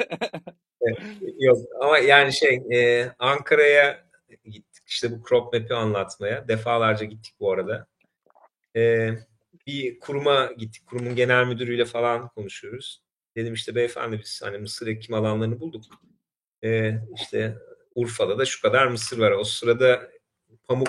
Yok 1.38 1.58
ama 1.80 1.98
yani 1.98 2.32
şey 2.32 2.62
e, 2.72 3.10
Ankara'ya 3.18 4.04
gittik. 4.44 4.82
İşte 4.86 5.12
bu 5.12 5.28
crop 5.28 5.52
map'i 5.52 5.74
anlatmaya. 5.74 6.48
Defalarca 6.48 7.04
gittik 7.04 7.34
bu 7.40 7.52
arada. 7.52 7.86
Ee, 8.76 9.10
bir 9.66 9.98
kuruma 10.00 10.52
gittik. 10.58 10.86
Kurumun 10.86 11.16
genel 11.16 11.46
müdürüyle 11.46 11.84
falan 11.84 12.28
konuşuyoruz. 12.28 13.02
Dedim 13.36 13.54
işte 13.54 13.74
beyefendi 13.74 14.18
biz 14.18 14.42
hani 14.44 14.58
mısır 14.58 14.86
ekim 14.86 15.14
alanlarını 15.14 15.60
bulduk. 15.60 15.84
Ee, 16.64 16.94
işte 17.14 17.56
Urfa'da 17.94 18.38
da 18.38 18.44
şu 18.44 18.62
kadar 18.62 18.86
mısır 18.86 19.18
var. 19.18 19.30
O 19.30 19.44
sırada 19.44 20.10
pamuk 20.68 20.88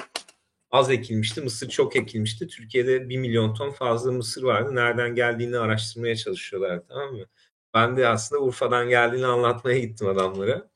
az 0.75 0.89
ekilmişti. 0.91 1.41
Mısır 1.41 1.69
çok 1.69 1.95
ekilmişti. 1.95 2.47
Türkiye'de 2.47 3.09
bir 3.09 3.17
milyon 3.17 3.53
ton 3.53 3.71
fazla 3.71 4.11
mısır 4.11 4.43
vardı. 4.43 4.75
Nereden 4.75 5.15
geldiğini 5.15 5.57
araştırmaya 5.57 6.15
çalışıyorlar 6.15 6.81
tamam 6.89 7.15
mı? 7.15 7.25
Ben 7.73 7.97
de 7.97 8.07
aslında 8.07 8.41
Urfa'dan 8.41 8.89
geldiğini 8.89 9.25
anlatmaya 9.25 9.79
gittim 9.79 10.07
adamlara. 10.07 10.69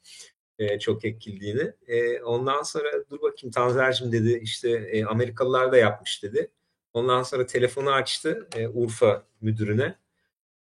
Ee, 0.60 0.80
çok 0.80 1.06
ekildiğini. 1.06 1.74
Ee, 1.88 2.22
ondan 2.22 2.64
sonra 2.64 2.90
dur 3.10 3.22
bakayım 3.22 3.52
Tanzer'cim 3.52 4.12
dedi 4.12 4.40
işte 4.44 4.70
e, 4.70 5.06
Amerikalılar 5.06 5.72
da 5.72 5.78
yapmış 5.78 6.24
dedi. 6.24 6.52
Ondan 6.94 7.24
sonra 7.24 7.46
telefonu 7.46 7.92
açtı 7.92 8.48
e, 8.56 8.68
Urfa 8.68 9.26
müdürüne. 9.42 10.00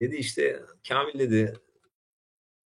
Dedi 0.01 0.15
işte 0.15 0.63
Kamil 0.89 1.19
dedi 1.19 1.53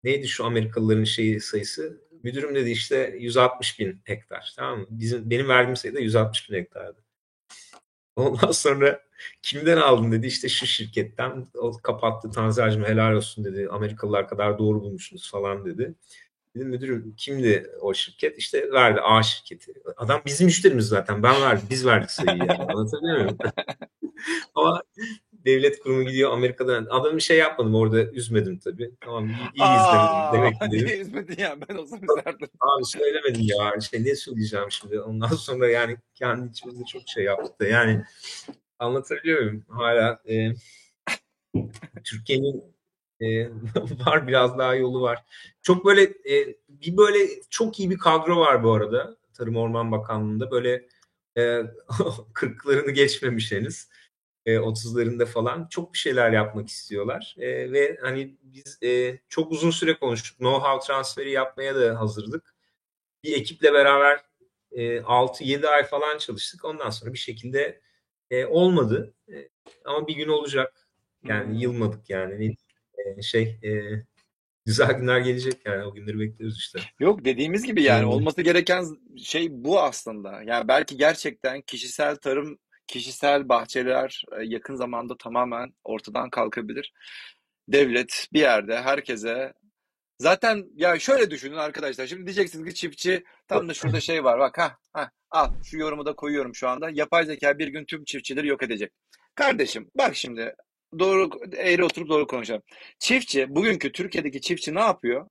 neydi 0.03 0.27
şu 0.27 0.45
Amerikalıların 0.45 1.03
şeyi 1.03 1.41
sayısı? 1.41 2.01
Müdürüm 2.23 2.55
dedi 2.55 2.71
işte 2.71 3.15
160 3.19 3.79
bin 3.79 4.01
hektar. 4.03 4.53
Tamam 4.57 4.79
mı? 4.79 4.85
Bizim, 4.89 5.29
benim 5.29 5.47
verdiğim 5.49 5.75
sayı 5.75 5.95
da 5.95 5.99
160 5.99 6.49
bin 6.49 6.55
hektardı. 6.55 7.03
Ondan 8.15 8.51
sonra 8.51 9.01
kimden 9.41 9.77
aldın 9.77 10.11
dedi 10.11 10.27
işte 10.27 10.49
şu 10.49 10.65
şirketten 10.65 11.47
o 11.53 11.71
kapattı 11.83 12.31
Tanzer'cim 12.31 12.85
helal 12.85 13.13
olsun 13.13 13.45
dedi. 13.45 13.67
Amerikalılar 13.71 14.27
kadar 14.27 14.59
doğru 14.59 14.81
bulmuşsunuz 14.81 15.31
falan 15.31 15.65
dedi. 15.65 15.95
Dedim 16.55 16.69
müdürüm 16.69 17.15
kimdi 17.17 17.71
o 17.81 17.93
şirket? 17.93 18.37
İşte 18.37 18.71
verdi 18.71 19.01
A 19.01 19.23
şirketi. 19.23 19.73
Adam 19.97 20.21
bizim 20.25 20.45
müşterimiz 20.45 20.87
zaten. 20.87 21.23
Ben 21.23 21.41
verdim. 21.41 21.67
Biz 21.69 21.85
verdik 21.85 22.11
sayıyı 22.11 22.39
yani. 22.39 22.63
Anlatabiliyor 22.63 23.17
muyum? 23.17 23.37
Ama 24.55 24.83
devlet 25.45 25.79
kurumu 25.79 26.03
gidiyor 26.03 26.31
Amerika'dan. 26.31 26.87
Adamı 26.89 27.21
şey 27.21 27.37
yapmadım 27.37 27.75
orada 27.75 28.03
üzmedim 28.03 28.59
tabii. 28.59 28.91
Tamam 29.01 29.27
iyi, 29.27 29.31
iyi 29.55 29.63
Aa, 29.63 30.29
izlemedim 30.29 30.33
demek 30.33 30.61
ki 30.61 30.71
dedim. 30.71 30.87
niye 30.87 30.97
üzmedin 30.97 31.41
ya? 31.41 31.57
Ben 31.69 31.75
olsam 31.75 31.99
üzerdim. 32.03 32.47
Abi 32.59 32.85
söylemedim 32.85 33.41
ya. 33.41 33.73
İşte 33.79 34.03
ne 34.03 34.15
söyleyeceğim 34.15 34.71
şimdi. 34.71 34.99
Ondan 34.99 35.27
sonra 35.27 35.67
yani 35.69 35.97
kendi 36.15 36.49
içimizde 36.49 36.83
çok 36.85 37.01
şey 37.07 37.23
yaptık 37.23 37.59
da. 37.59 37.65
Yani 37.67 38.03
anlatabiliyor 38.79 39.39
muyum? 39.41 39.65
Hala 39.69 40.21
e, 40.29 40.53
Türkiye'nin 42.03 42.63
e, 43.21 43.49
var 44.05 44.27
biraz 44.27 44.57
daha 44.57 44.75
yolu 44.75 45.01
var. 45.01 45.23
Çok 45.61 45.85
böyle 45.85 46.03
e, 46.03 46.55
bir 46.69 46.97
böyle 46.97 47.27
çok 47.49 47.79
iyi 47.79 47.89
bir 47.89 47.97
kadro 47.97 48.39
var 48.39 48.63
bu 48.63 48.73
arada 48.73 49.17
Tarım 49.33 49.57
Orman 49.57 49.91
Bakanlığı'nda. 49.91 50.51
Böyle 50.51 50.87
e, 51.37 51.41
40'larını 52.33 52.91
geçmemiş 52.91 53.51
henüz. 53.51 53.87
E, 54.49 54.59
30'larında 54.59 55.25
falan 55.25 55.67
çok 55.69 55.93
bir 55.93 55.97
şeyler 55.97 56.31
yapmak 56.31 56.69
istiyorlar. 56.69 57.35
E, 57.39 57.71
ve 57.71 57.97
hani 58.01 58.37
biz 58.43 58.79
e, 58.83 59.19
çok 59.29 59.51
uzun 59.51 59.71
süre 59.71 59.93
konuştuk. 59.93 60.39
Know-how 60.39 60.87
transferi 60.87 61.31
yapmaya 61.31 61.75
da 61.75 61.99
hazırdık. 61.99 62.55
Bir 63.23 63.37
ekiple 63.37 63.73
beraber 63.73 64.19
e, 64.71 64.97
6-7 64.97 65.67
ay 65.67 65.83
falan 65.83 66.17
çalıştık. 66.17 66.65
Ondan 66.65 66.89
sonra 66.89 67.13
bir 67.13 67.17
şekilde 67.17 67.81
e, 68.31 68.45
olmadı. 68.45 69.13
E, 69.29 69.49
ama 69.85 70.07
bir 70.07 70.15
gün 70.15 70.27
olacak. 70.27 70.87
Yani 71.23 71.45
Hmm. 71.45 71.53
yılmadık 71.53 72.09
yani. 72.09 72.55
E, 72.97 73.21
şey 73.21 73.59
e, 73.63 73.69
güzel 74.65 74.91
günler 74.93 75.19
gelecek 75.19 75.65
yani. 75.65 75.83
O 75.83 75.93
günleri 75.93 76.19
bekliyoruz 76.19 76.57
işte. 76.57 76.79
Yok 76.99 77.25
dediğimiz 77.25 77.63
gibi 77.63 77.83
yani 77.83 78.05
olması 78.05 78.41
gereken 78.41 78.85
şey 79.17 79.47
bu 79.51 79.81
aslında. 79.81 80.41
Yani 80.45 80.67
belki 80.67 80.97
gerçekten 80.97 81.61
kişisel 81.61 82.15
tarım, 82.15 82.59
kişisel 82.89 83.49
bahçeler 83.49 84.23
e, 84.39 84.43
yakın 84.43 84.75
zamanda 84.75 85.17
tamamen 85.17 85.73
ortadan 85.83 86.29
kalkabilir. 86.29 86.93
Devlet 87.67 88.27
bir 88.33 88.39
yerde 88.39 88.81
herkese 88.81 89.53
zaten 90.19 90.65
ya 90.75 90.99
şöyle 90.99 91.31
düşünün 91.31 91.55
arkadaşlar. 91.55 92.07
Şimdi 92.07 92.25
diyeceksiniz 92.25 92.65
ki 92.65 92.75
çiftçi 92.75 93.23
tam 93.47 93.69
da 93.69 93.73
şurada 93.73 93.99
şey 93.99 94.23
var 94.23 94.39
bak 94.39 94.57
ha 94.57 94.77
ha 94.93 95.11
al 95.31 95.53
şu 95.63 95.77
yorumu 95.77 96.05
da 96.05 96.15
koyuyorum 96.15 96.55
şu 96.55 96.69
anda. 96.69 96.89
Yapay 96.89 97.25
zeka 97.25 97.59
bir 97.59 97.67
gün 97.67 97.85
tüm 97.85 98.03
çiftçileri 98.03 98.47
yok 98.47 98.63
edecek. 98.63 98.91
Kardeşim 99.35 99.91
bak 99.95 100.15
şimdi 100.15 100.55
doğru 100.99 101.29
eğri 101.57 101.83
oturup 101.83 102.09
doğru 102.09 102.27
konuşalım. 102.27 102.63
Çiftçi 102.99 103.55
bugünkü 103.55 103.91
Türkiye'deki 103.91 104.41
çiftçi 104.41 104.75
ne 104.75 104.81
yapıyor? 104.81 105.27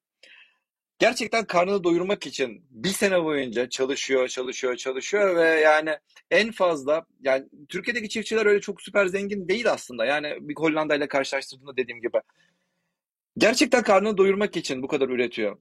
Gerçekten 0.98 1.44
karnını 1.44 1.84
doyurmak 1.84 2.26
için 2.26 2.64
bir 2.70 2.88
sene 2.88 3.24
boyunca 3.24 3.68
çalışıyor, 3.68 4.28
çalışıyor, 4.28 4.76
çalışıyor 4.76 5.36
ve 5.36 5.44
yani 5.60 5.98
en 6.30 6.52
fazla 6.52 7.06
yani 7.20 7.44
Türkiye'deki 7.68 8.08
çiftçiler 8.08 8.46
öyle 8.46 8.60
çok 8.60 8.82
süper 8.82 9.06
zengin 9.06 9.48
değil 9.48 9.70
aslında. 9.72 10.04
Yani 10.04 10.36
bir 10.40 10.54
Hollanda 10.56 10.94
ile 10.96 11.08
karşılaştırdığımda 11.08 11.76
dediğim 11.76 12.00
gibi. 12.00 12.20
Gerçekten 13.38 13.82
karnını 13.82 14.18
doyurmak 14.18 14.56
için 14.56 14.82
bu 14.82 14.88
kadar 14.88 15.08
üretiyor. 15.08 15.56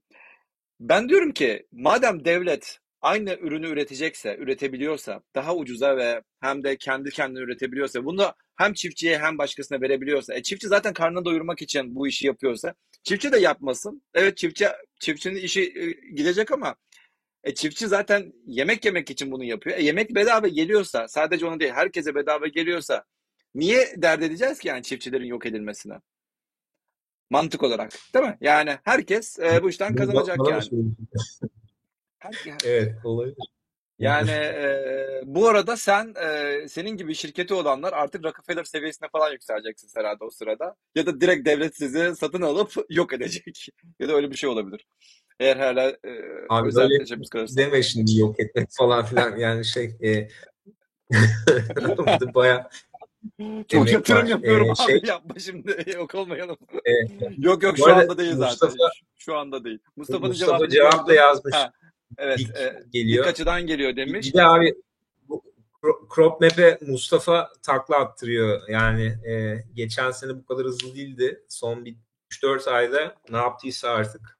Ben 0.79 1.09
diyorum 1.09 1.31
ki 1.31 1.67
madem 1.71 2.25
devlet 2.25 2.79
aynı 3.01 3.33
ürünü 3.41 3.67
üretecekse, 3.67 4.35
üretebiliyorsa, 4.39 5.21
daha 5.35 5.55
ucuza 5.55 5.97
ve 5.97 6.21
hem 6.41 6.63
de 6.63 6.77
kendi 6.77 7.09
kendine 7.09 7.39
üretebiliyorsa, 7.39 8.05
bunu 8.05 8.33
hem 8.55 8.73
çiftçiye 8.73 9.19
hem 9.19 9.37
başkasına 9.37 9.81
verebiliyorsa, 9.81 10.33
e 10.33 10.43
çiftçi 10.43 10.67
zaten 10.67 10.93
karnını 10.93 11.25
doyurmak 11.25 11.61
için 11.61 11.95
bu 11.95 12.07
işi 12.07 12.27
yapıyorsa, 12.27 12.73
çiftçi 13.03 13.31
de 13.31 13.39
yapmasın. 13.39 14.01
Evet 14.13 14.37
çiftçi 14.37 14.67
çiftçinin 14.99 15.35
işi 15.35 15.61
e, 15.61 15.91
gidecek 16.15 16.51
ama 16.51 16.75
e, 17.43 17.53
çiftçi 17.53 17.87
zaten 17.87 18.33
yemek 18.45 18.85
yemek 18.85 19.09
için 19.09 19.31
bunu 19.31 19.43
yapıyor. 19.43 19.77
E, 19.77 19.83
yemek 19.83 20.15
bedava 20.15 20.47
geliyorsa, 20.47 21.07
sadece 21.07 21.45
onu 21.45 21.59
değil, 21.59 21.71
herkese 21.71 22.15
bedava 22.15 22.47
geliyorsa, 22.47 23.03
niye 23.55 23.93
dert 23.97 24.23
edeceğiz 24.23 24.59
ki 24.59 24.67
yani 24.67 24.83
çiftçilerin 24.83 25.25
yok 25.25 25.45
edilmesine? 25.45 25.93
Mantık 27.29 27.63
olarak, 27.63 27.91
değil 28.13 28.25
mi? 28.25 28.37
Yani 28.41 28.77
herkes 28.83 29.39
e, 29.39 29.63
bu 29.63 29.69
işten 29.69 29.95
kazanacak 29.95 30.37
yani. 30.37 30.63
Her- 32.19 32.31
Evet 32.63 32.95
olabilir. 33.05 33.35
Yani 33.99 34.31
e, 34.31 35.21
bu 35.25 35.47
arada 35.47 35.77
sen 35.77 36.13
e, 36.23 36.67
senin 36.67 36.89
gibi 36.97 37.15
şirketi 37.15 37.53
olanlar 37.53 37.93
artık 37.93 38.25
Rockefeller 38.25 38.63
seviyesine 38.63 39.09
falan 39.11 39.31
yükseleceksiniz 39.31 39.93
herhalde 39.97 40.23
o 40.23 40.29
sırada. 40.29 40.75
Ya 40.95 41.05
da 41.05 41.21
direkt 41.21 41.45
devlet 41.47 41.77
sizi 41.77 42.15
satın 42.15 42.41
alıp 42.41 42.71
yok 42.89 43.13
edecek. 43.13 43.67
Ya 43.99 44.07
da 44.09 44.13
öyle 44.13 44.31
bir 44.31 44.35
şey 44.37 44.49
olabilir. 44.49 44.87
Eğer 45.39 45.57
hala 45.57 45.89
e, 45.89 45.97
Abi 46.49 46.67
özel 46.67 46.89
kalırsa. 47.31 47.57
deme 47.61 47.83
şimdi 47.83 48.17
yok 48.19 48.39
etmek 48.39 48.67
falan 48.71 49.05
filan 49.05 49.37
yani 49.37 49.65
şey 49.65 49.85
e, 50.03 50.27
baya 52.35 52.69
Çok 53.67 53.91
yatırım 53.91 54.19
var. 54.21 54.25
yapıyorum 54.27 54.67
E, 54.67 54.71
abi 54.71 54.91
şey 54.91 55.01
yapma 55.05 55.39
şimdi 55.39 55.83
yok 55.95 56.15
olmayalım. 56.15 56.57
e, 56.85 56.91
Yok 57.37 57.63
yok 57.63 57.77
şu 57.77 57.95
anda 57.95 58.17
değil 58.17 58.31
zaten. 58.35 58.49
Mustafa 58.49 58.75
Şu 59.17 59.35
anda 59.37 59.63
değil. 59.63 59.79
Mustafa'nın 59.95 60.27
Mustafa 60.27 60.51
cevabını 60.51 60.69
cevap 60.69 61.07
da 61.07 61.13
yazmış. 61.13 61.55
Ha, 61.55 61.71
evet 62.17 62.37
Dik 62.37 62.49
e, 62.49 62.81
dik 62.85 62.93
geliyor. 62.93 63.25
açıdan 63.25 63.67
geliyor 63.67 63.95
demiş. 63.95 64.27
bir 64.27 64.37
de 64.37 64.43
abi 64.43 64.73
bu 65.29 65.43
cro- 65.83 66.15
crop 66.15 66.41
map'e 66.41 66.77
Mustafa 66.87 67.49
takla 67.63 67.95
attırıyor. 67.95 68.61
Yani 68.69 69.05
e, 69.05 69.63
geçen 69.73 70.11
sene 70.11 70.35
bu 70.35 70.45
kadar 70.45 70.65
hızlı 70.65 70.95
değildi. 70.95 71.43
Son 71.49 71.85
bir 71.85 71.95
3-4 72.31 72.69
ayda 72.71 73.15
ne 73.29 73.37
yaptıysa 73.37 73.89
artık. 73.89 74.37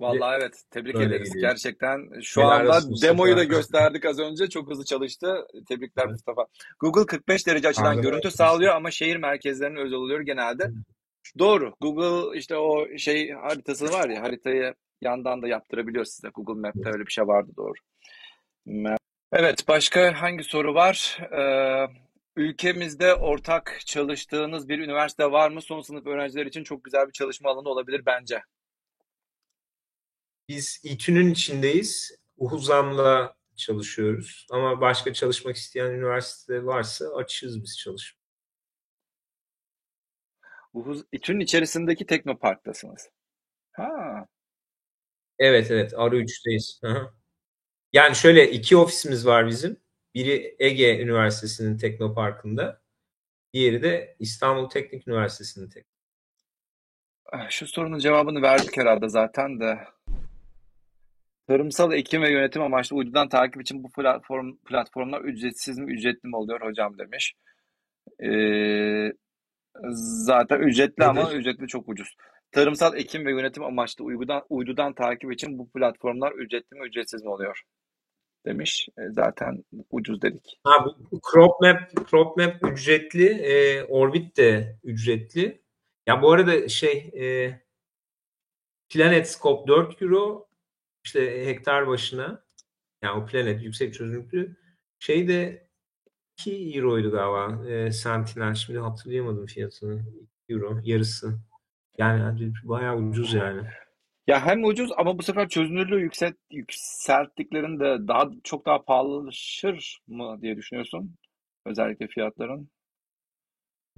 Vallahi 0.00 0.36
evet 0.40 0.62
tebrik 0.70 0.94
böyle 0.94 1.06
ederiz. 1.06 1.32
geliyor. 1.32 1.50
Gerçekten 1.50 2.20
şu 2.22 2.40
Helal 2.40 2.70
anda 2.70 3.02
demoyu 3.02 3.36
da 3.36 3.44
gösterdik 3.44 4.04
az 4.04 4.18
önce. 4.18 4.48
Çok 4.48 4.70
hızlı 4.70 4.84
çalıştı. 4.84 5.46
Tebrikler 5.68 6.06
Mustafa. 6.06 6.46
Google 6.80 7.06
45 7.06 7.46
derece 7.46 7.68
açıdan 7.68 7.84
Ağzına 7.90 8.02
görüntü 8.02 8.30
sağlıyor 8.30 8.74
ama 8.74 8.90
şehir 8.90 9.16
merkezlerine 9.16 9.80
özel 9.80 9.98
oluyor 9.98 10.20
genelde. 10.20 10.70
Doğru. 11.38 11.74
Google 11.80 12.38
işte 12.38 12.56
o 12.56 12.98
şey 12.98 13.30
haritası 13.30 13.92
var 13.92 14.08
ya 14.08 14.22
haritayı 14.22 14.74
yandan 15.00 15.42
da 15.42 15.48
yaptırabiliyor 15.48 16.04
size. 16.04 16.28
Google 16.28 16.60
Map'te 16.60 16.88
öyle 16.88 17.06
bir 17.06 17.12
şey 17.12 17.26
vardı 17.26 17.50
doğru. 17.56 17.74
Evet 19.32 19.68
başka 19.68 20.22
hangi 20.22 20.44
soru 20.44 20.74
var? 20.74 21.18
Ee, 21.32 21.86
ülkemizde 22.36 23.14
ortak 23.14 23.80
çalıştığınız 23.86 24.68
bir 24.68 24.78
üniversite 24.78 25.30
var 25.30 25.50
mı? 25.50 25.62
Son 25.62 25.80
sınıf 25.80 26.06
öğrenciler 26.06 26.46
için 26.46 26.64
çok 26.64 26.84
güzel 26.84 27.06
bir 27.06 27.12
çalışma 27.12 27.50
alanı 27.50 27.68
olabilir 27.68 28.02
bence. 28.06 28.42
Biz 30.48 30.80
İTÜ'nün 30.84 31.30
içindeyiz. 31.30 32.18
Uhuzam'la 32.36 33.36
çalışıyoruz. 33.56 34.46
Ama 34.50 34.80
başka 34.80 35.12
çalışmak 35.12 35.56
isteyen 35.56 35.90
üniversite 35.90 36.64
varsa 36.66 37.06
açığız 37.16 37.62
biz 37.62 37.78
çalışmaya. 37.78 38.26
Uhuz, 40.72 41.04
İTÜ'nün 41.12 41.40
içerisindeki 41.40 42.06
Teknopark'tasınız. 42.06 43.10
Ha. 43.72 44.26
Evet 45.38 45.70
evet 45.70 45.92
Arı 45.96 46.18
3'teyiz. 46.20 46.82
Hı 46.82 46.88
hı. 46.88 47.10
Yani 47.92 48.16
şöyle 48.16 48.50
iki 48.50 48.76
ofisimiz 48.76 49.26
var 49.26 49.46
bizim. 49.46 49.76
Biri 50.14 50.56
Ege 50.58 50.98
Üniversitesi'nin 51.02 51.78
Teknoparkı'nda. 51.78 52.80
Diğeri 53.52 53.82
de 53.82 54.16
İstanbul 54.18 54.68
Teknik 54.70 55.08
Üniversitesi'nin 55.08 55.68
tek. 55.68 55.86
Ah, 57.32 57.50
Şu 57.50 57.66
sorunun 57.66 57.98
cevabını 57.98 58.42
verdik 58.42 58.76
herhalde 58.76 59.08
zaten 59.08 59.60
de. 59.60 59.78
Tarımsal 61.48 61.92
ekim 61.92 62.22
ve 62.22 62.30
yönetim 62.30 62.62
amaçlı 62.62 62.96
uydudan 62.96 63.28
takip 63.28 63.62
için 63.62 63.84
bu 63.84 63.90
platform 63.92 64.56
platformlar 64.56 65.20
ücretsiz 65.20 65.78
mi 65.78 65.92
ücretli 65.92 66.26
mi 66.28 66.36
oluyor 66.36 66.60
hocam 66.60 66.98
demiş. 66.98 67.34
Ee, 68.24 69.12
zaten 70.26 70.60
ücretli 70.60 71.00
Nedir? 71.00 71.08
ama 71.10 71.32
ücretli 71.32 71.66
çok 71.68 71.88
ucuz. 71.88 72.16
Tarımsal 72.56 72.96
ekim 72.96 73.26
ve 73.26 73.30
yönetim 73.30 73.64
amaçlı 73.64 74.04
uydudan, 74.04 74.42
uydudan 74.48 74.94
takip 74.94 75.32
için 75.32 75.58
bu 75.58 75.70
platformlar 75.70 76.32
ücretli 76.32 76.74
mi 76.74 76.86
ücretsiz 76.86 77.22
mi 77.22 77.28
oluyor? 77.28 77.62
Demiş. 78.46 78.88
E, 78.98 79.02
zaten 79.10 79.64
ucuz 79.90 80.22
dedik. 80.22 80.60
Ha, 80.64 80.86
bu 81.10 81.20
Crop 81.32 81.60
Map, 81.60 82.10
Crop 82.10 82.36
Map 82.36 82.72
ücretli, 82.72 83.26
e, 83.26 83.84
Orbit 83.84 84.36
de 84.36 84.78
ücretli. 84.84 85.62
Ya 86.06 86.22
bu 86.22 86.32
arada 86.32 86.68
şey 86.68 87.10
e, 87.16 87.24
Planet 88.88 89.30
Scope 89.30 89.68
4 89.68 90.02
euro 90.02 90.48
işte 91.04 91.46
hektar 91.46 91.86
başına 91.86 92.44
yani 93.02 93.22
o 93.22 93.26
Planet 93.26 93.62
yüksek 93.62 93.94
çözünürlüklü 93.94 94.56
şey 94.98 95.28
de 95.28 95.68
2 96.38 96.72
euroydu 96.78 97.10
galiba 97.10 97.68
e, 97.68 97.92
Sentinel 97.92 98.54
şimdi 98.54 98.78
hatırlayamadım 98.78 99.46
fiyatını 99.46 100.04
2 100.48 100.54
euro 100.54 100.80
yarısı 100.84 101.38
yani 101.98 102.52
bayağı 102.64 102.96
ucuz 102.96 103.34
yani. 103.34 103.62
Ya 104.26 104.46
hem 104.46 104.64
ucuz 104.64 104.90
ama 104.96 105.18
bu 105.18 105.22
sefer 105.22 105.48
çözünürlüğü 105.48 106.00
yükselt, 106.00 106.34
yükselttiklerinde 106.50 108.08
daha 108.08 108.30
çok 108.44 108.66
daha 108.66 108.84
pahalılaşır 108.84 110.00
mı 110.08 110.38
diye 110.42 110.56
düşünüyorsun? 110.56 111.14
Özellikle 111.66 112.06
fiyatların. 112.08 112.70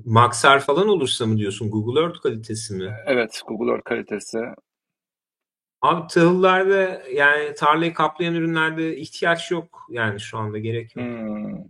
Maxar 0.04 0.60
falan 0.60 0.88
olursa 0.88 1.26
mı 1.26 1.38
diyorsun? 1.38 1.70
Google 1.70 2.00
Earth 2.00 2.20
kalitesi 2.20 2.74
mi? 2.74 2.94
Evet, 3.06 3.42
Google 3.46 3.72
Earth 3.72 3.84
kalitesi. 3.84 4.38
Abi 5.82 6.06
tahıllarda 6.08 7.02
yani 7.12 7.54
tarlayı 7.54 7.94
kaplayan 7.94 8.34
ürünlerde 8.34 8.96
ihtiyaç 8.96 9.50
yok. 9.50 9.86
Yani 9.90 10.20
şu 10.20 10.38
anda 10.38 10.58
gerek 10.58 10.96
yok. 10.96 11.06
Hmm. 11.06 11.64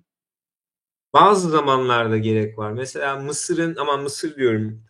Bazı 1.13 1.51
zamanlarda 1.51 2.19
gerek 2.19 2.59
var. 2.59 2.73
Mesela 2.73 3.17
mısırın 3.17 3.77
ama 3.77 3.97
mısır 3.97 4.37
diyorum 4.37 4.88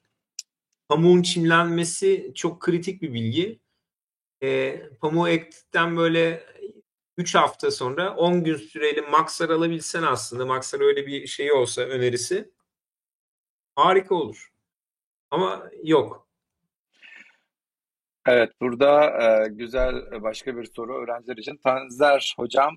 pamuğun 0.89 1.23
çimlenmesi 1.23 2.32
çok 2.35 2.60
kritik 2.60 3.02
bir 3.02 3.12
bilgi. 3.15 3.60
E, 4.43 4.81
pamuğu 5.01 5.28
ektikten 5.28 5.97
böyle 5.97 6.47
3 7.16 7.35
hafta 7.35 7.70
sonra 7.70 8.16
10 8.16 8.44
gün 8.44 8.56
süreli 8.56 9.02
maksar 9.02 9.51
alabilsen 9.51 10.02
aslında 10.02 10.47
maksar 10.47 10.81
öyle 10.81 11.06
bir 11.06 11.27
şey 11.27 11.52
olsa 11.52 11.82
önerisi 11.82 12.51
harika 13.77 14.15
olur. 14.15 14.52
Ama 15.31 15.70
yok. 15.85 16.28
Evet, 18.27 18.52
burada 18.60 19.05
e, 19.23 19.48
güzel 19.48 20.23
başka 20.23 20.56
bir 20.56 20.65
soru 20.65 20.94
öğrenciler 21.02 21.36
için. 21.36 21.56
Tanzer 21.65 22.35
hocam, 22.39 22.77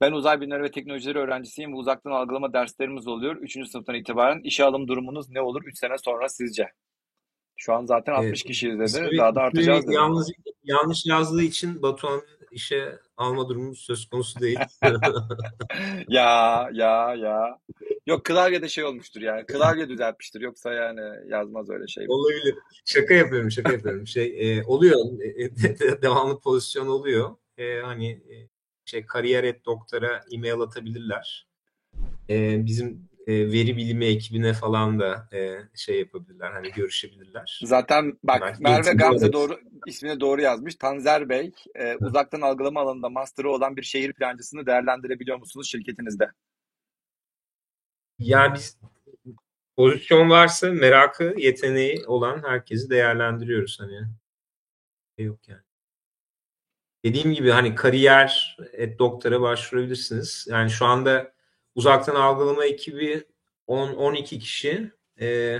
ben 0.00 0.12
uzay 0.12 0.40
bilimleri 0.40 0.62
ve 0.62 0.70
teknolojileri 0.70 1.18
öğrencisiyim 1.18 1.74
uzaktan 1.76 2.10
algılama 2.10 2.52
derslerimiz 2.52 3.08
oluyor. 3.08 3.36
Üçüncü 3.36 3.68
sınıftan 3.70 3.94
itibaren 3.94 4.40
işe 4.44 4.64
alım 4.64 4.88
durumunuz 4.88 5.30
ne 5.30 5.40
olur 5.40 5.62
3 5.64 5.78
sene 5.78 5.98
sonra 5.98 6.28
sizce? 6.28 6.72
Şu 7.60 7.72
an 7.74 7.86
zaten 7.86 8.12
60 8.12 8.26
Evet. 8.28 8.42
kişi 8.42 8.68
izledi. 8.68 8.84
İsmi- 8.84 9.18
Daha 9.18 9.34
da 9.34 9.40
artacağız 9.40 9.86
dedi. 9.86 9.94
Yalnız, 9.94 10.30
yanlış 10.64 11.06
yazdığı 11.06 11.42
için 11.42 11.82
Batuhan'ı 11.82 12.22
işe 12.50 12.98
alma 13.16 13.48
durumu 13.48 13.74
söz 13.76 14.08
konusu 14.08 14.40
değil. 14.40 14.58
Ya 16.08 16.68
ya 16.72 17.14
ya. 17.14 17.58
Yok 18.06 18.24
klavyede 18.24 18.68
şey 18.68 18.84
olmuştur 18.84 19.20
yani. 19.20 19.46
Klavye 19.46 19.88
düzeltmiştir. 19.88 20.40
Yoksa 20.40 20.72
yani 20.72 21.00
yazmaz 21.28 21.70
öyle 21.70 21.86
şey. 21.86 22.06
Olabilir. 22.08 22.54
Şaka 22.84 23.14
yapıyorum, 23.14 23.50
şaka 23.50 23.72
yapıyorum. 23.72 24.06
Şey 24.06 24.58
e, 24.58 24.64
oluyor, 24.64 24.98
e, 25.20 25.44
e, 25.44 26.02
devamlı 26.02 26.40
pozisyon 26.40 26.86
oluyor. 26.86 27.36
E, 27.58 27.80
hani 27.80 28.10
e, 28.10 28.34
şey 28.84 29.06
kariyer 29.06 29.44
et 29.44 29.66
doktora 29.66 30.24
e-mail 30.32 30.60
atabilirler. 30.60 31.46
E, 32.30 32.66
bizim 32.66 33.07
e, 33.28 33.52
veri 33.52 33.76
bilimi 33.76 34.04
ekibine 34.04 34.52
falan 34.52 35.00
da 35.00 35.28
e, 35.32 35.58
şey 35.74 35.98
yapabilirler, 35.98 36.52
hani 36.52 36.72
görüşebilirler. 36.72 37.60
Zaten 37.64 38.18
bak 38.22 38.60
Merve 38.60 38.92
Gamze 38.92 39.18
olarak. 39.18 39.32
doğru 39.32 39.60
ismini 39.86 40.20
doğru 40.20 40.40
yazmış. 40.40 40.74
Tanzer 40.74 41.28
Bey, 41.28 41.52
e, 41.74 41.96
uzaktan 41.96 42.40
algılama 42.40 42.80
alanında 42.80 43.08
master'ı 43.08 43.50
olan 43.50 43.76
bir 43.76 43.82
şehir 43.82 44.12
plancısını 44.12 44.66
değerlendirebiliyor 44.66 45.38
musunuz 45.38 45.70
şirketinizde? 45.70 46.30
Yani 48.18 48.54
biz 48.54 48.78
pozisyon 49.76 50.30
varsa 50.30 50.72
merakı, 50.72 51.34
yeteneği 51.36 52.06
olan 52.06 52.42
herkesi 52.42 52.90
değerlendiriyoruz 52.90 53.80
hani. 53.80 54.00
Şey 55.18 55.26
Yok 55.26 55.48
yani. 55.48 55.62
Dediğim 57.04 57.32
gibi 57.32 57.50
hani 57.50 57.74
kariyer 57.74 58.56
et 58.72 58.98
doktora 58.98 59.40
başvurabilirsiniz. 59.40 60.46
Yani 60.50 60.70
şu 60.70 60.86
anda 60.86 61.37
uzaktan 61.78 62.14
algılama 62.14 62.64
ekibi 62.64 63.24
10 63.66 63.94
12 63.94 64.38
kişi 64.38 64.90
e, 65.20 65.58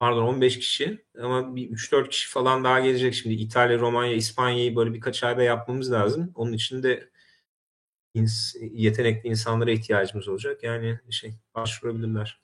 pardon 0.00 0.22
15 0.22 0.58
kişi 0.58 1.04
ama 1.22 1.56
bir 1.56 1.70
3-4 1.70 2.08
kişi 2.08 2.28
falan 2.28 2.64
daha 2.64 2.80
gelecek 2.80 3.14
şimdi 3.14 3.34
İtalya, 3.34 3.78
Romanya, 3.78 4.12
İspanya'yı 4.12 4.76
böyle 4.76 4.94
birkaç 4.94 5.24
ayda 5.24 5.42
yapmamız 5.42 5.92
lazım. 5.92 6.32
Onun 6.34 6.52
için 6.52 6.82
de 6.82 7.08
ins- 8.14 8.70
yetenekli 8.72 9.28
insanlara 9.28 9.70
ihtiyacımız 9.70 10.28
olacak. 10.28 10.62
Yani 10.62 10.98
şey 11.10 11.34
başvurabilirler. 11.54 12.40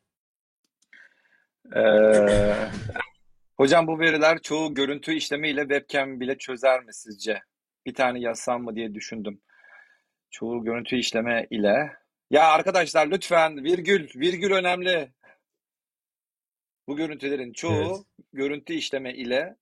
Ee, 1.77 2.57
hocam 3.57 3.87
bu 3.87 3.99
veriler 4.01 4.39
çoğu 4.43 4.75
görüntü 4.75 5.13
işleme 5.13 5.51
ile 5.51 5.61
webcam 5.61 6.21
bile 6.21 6.39
çözer 6.39 6.85
mi 6.85 6.95
sizce? 6.95 7.43
Bir 7.87 7.95
tane 7.95 8.21
yazsam 8.21 8.63
mı 8.63 8.77
diye 8.77 8.95
düşündüm. 8.95 9.41
Çoğu 10.31 10.65
görüntü 10.65 10.97
işleme 10.97 11.47
ile. 11.51 12.04
Ya 12.31 12.45
arkadaşlar 12.49 13.07
lütfen 13.07 13.65
virgül, 13.65 14.09
virgül 14.21 14.53
önemli. 14.53 15.13
Bu 16.89 16.97
görüntülerin 16.97 17.53
çoğu 17.53 17.73
Evet. 17.75 18.27
görüntü 18.33 18.73
işleme 18.73 19.15
ile 19.15 19.57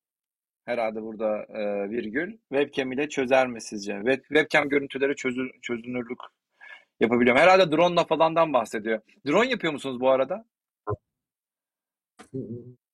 herhalde 0.64 1.02
burada 1.02 1.38
e, 1.42 1.90
virgül 1.90 2.38
webcam 2.52 2.92
ile 2.92 3.08
çözer 3.08 3.46
mi 3.46 3.60
sizce? 3.62 3.92
Web, 3.96 4.22
webcam 4.24 4.68
görüntüleri 4.68 5.16
çözü, 5.16 5.48
çözünürlük 5.62 6.18
yapabiliyor. 7.00 7.36
mu? 7.36 7.42
Herhalde 7.42 7.72
drone'la 7.72 8.04
falandan 8.04 8.52
bahsediyor. 8.52 9.00
Drone 9.26 9.50
yapıyor 9.50 9.72
musunuz 9.72 10.00
bu 10.00 10.10
arada? 10.10 10.44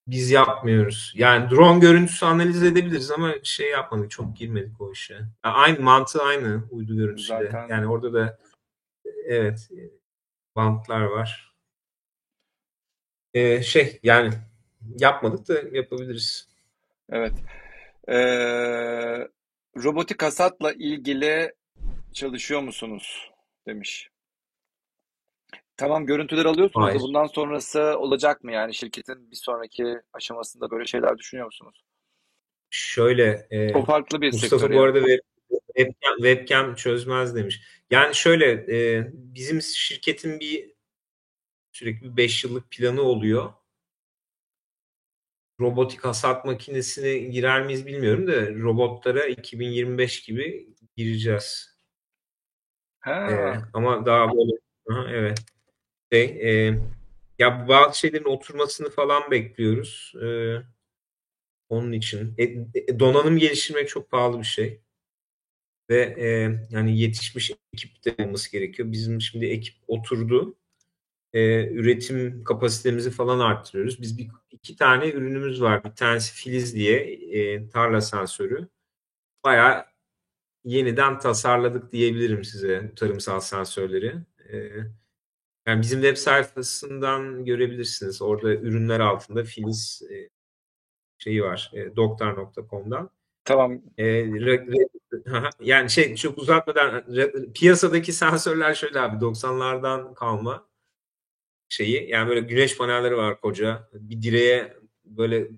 Biz 0.07 0.31
yapmıyoruz. 0.31 1.13
Yani 1.17 1.51
drone 1.51 1.79
görüntüsü 1.79 2.27
analiz 2.27 2.63
edebiliriz 2.63 3.11
ama 3.11 3.35
şey 3.43 3.71
yapmadık. 3.71 4.11
Çok 4.11 4.37
girmedik 4.37 4.81
o 4.81 4.93
işe. 4.93 5.15
Yani 5.15 5.29
aynı 5.55 5.81
mantığı 5.81 6.23
aynı 6.23 6.63
uydu 6.71 6.97
görüntüsüyle. 6.97 7.45
Zaten- 7.45 7.69
Yani 7.69 7.87
orada 7.87 8.13
da 8.13 8.39
evet 9.29 9.69
bantlar 10.57 11.01
var. 11.01 11.55
Ee, 13.35 13.63
şey 13.63 14.01
yani 14.03 14.31
yapmadık 14.99 15.49
da 15.49 15.77
yapabiliriz. 15.77 16.49
Evet. 17.11 17.33
Ee, 18.09 19.29
robotik 19.77 20.23
hasatla 20.23 20.73
ilgili 20.73 21.55
çalışıyor 22.13 22.61
musunuz? 22.61 23.31
Demiş. 23.67 24.11
Tamam 25.77 26.07
görüntüler 26.07 26.45
alıyorsunuz 26.45 26.95
da 26.95 27.01
bundan 27.01 27.27
sonrası 27.27 27.81
olacak 27.99 28.45
mı 28.45 28.53
yani 28.53 28.75
şirketin 28.75 29.31
bir 29.31 29.37
sonraki 29.37 30.01
aşamasında 30.13 30.71
böyle 30.71 30.87
şeyler 30.87 31.19
düşünüyor 31.19 31.47
musunuz? 31.47 31.85
Şöyle 32.71 33.47
e, 33.51 33.75
O 33.75 33.85
farklı 33.85 34.21
bir 34.21 34.33
Mustafa 34.33 34.59
sektör 34.59 34.77
bu 34.77 34.83
arada 34.83 34.99
web, 34.99 35.19
webcam, 35.79 36.17
webcam 36.17 36.75
çözmez 36.75 37.35
demiş. 37.37 37.63
Yani 37.91 38.15
şöyle 38.15 38.47
e, 38.99 39.11
bizim 39.15 39.63
şirketin 39.63 40.41
bir 40.41 40.73
sürekli 41.73 42.17
5 42.17 42.45
yıllık 42.45 42.71
planı 42.71 43.03
oluyor. 43.03 43.53
Robotik 45.61 46.05
hasat 46.05 46.45
makinesine 46.45 47.19
girer 47.19 47.67
miyiz 47.67 47.87
bilmiyorum 47.87 48.27
da 48.27 48.55
robotlara 48.55 49.27
2025 49.27 50.23
gibi 50.23 50.69
gireceğiz. 50.97 51.79
Ha, 53.01 53.31
E, 53.31 53.61
ama 53.73 54.07
daha 54.07 54.29
böyle 54.29 54.53
Aha, 54.91 55.11
evet. 55.11 55.39
Şey, 56.13 56.25
e, 56.25 56.79
ya 57.39 57.69
bazı 57.69 57.99
şeylerin 57.99 58.25
oturmasını 58.25 58.91
falan 58.91 59.31
bekliyoruz. 59.31 60.15
E, 60.23 60.27
onun 61.69 61.93
için. 61.93 62.35
E, 62.39 62.45
e, 62.45 62.99
donanım 63.01 63.39
geliştirmek 63.39 63.89
çok 63.89 64.11
pahalı 64.11 64.39
bir 64.39 64.45
şey. 64.45 64.81
Ve 65.91 66.01
e, 66.19 66.29
yani 66.71 67.01
yetişmiş 67.01 67.53
ekip 67.75 68.05
de 68.05 68.25
olması 68.25 68.53
gerekiyor. 68.53 68.93
Bizim 68.93 69.21
şimdi 69.21 69.47
ekip 69.47 69.75
oturdu. 69.89 70.57
E, 71.33 71.69
üretim 71.71 72.45
kapasitemizi 72.45 73.11
falan 73.11 73.39
arttırıyoruz. 73.39 74.03
Biz 74.03 74.19
bir 74.19 74.29
iki 74.51 74.77
tane 74.77 75.11
ürünümüz 75.11 75.63
var. 75.63 75.85
Bir 75.85 75.91
tanesi 75.91 76.35
Filiz 76.35 76.75
diye 76.75 76.99
e, 77.15 77.69
tarla 77.69 78.01
sensörü. 78.01 78.69
Bayağı 79.45 79.87
yeniden 80.65 81.19
tasarladık 81.19 81.93
diyebilirim 81.93 82.45
size 82.45 82.93
tarımsal 82.97 83.41
sensörleri. 83.41 84.15
E, 84.53 84.57
yani 85.67 85.83
bizim 85.83 86.03
web 86.03 86.17
sayfasından 86.17 87.45
görebilirsiniz. 87.45 88.23
Orada 88.23 88.55
ürünler 88.55 89.01
altında 89.01 89.45
Filiz 89.45 90.03
e, 90.13 90.29
şeyi 91.19 91.43
var. 91.43 91.71
E, 91.75 91.97
doktor.com'dan. 91.97 93.11
Tamam. 93.49 93.83
E, 93.99 94.05
re, 94.25 94.67
yani 95.61 95.91
şey 95.91 96.15
çok 96.17 96.39
uzatmadan 96.39 97.05
piyasadaki 97.55 98.13
sensörler 98.13 98.75
şöyle 98.75 99.01
abi 99.01 99.25
90'lardan 99.25 100.15
kalma 100.15 100.69
şeyi. 101.69 102.11
Yani 102.11 102.29
böyle 102.29 102.41
güneş 102.41 102.79
panelleri 102.79 103.17
var 103.17 103.41
koca 103.41 103.89
bir 103.93 104.23
direğe 104.23 104.77
böyle 105.05 105.49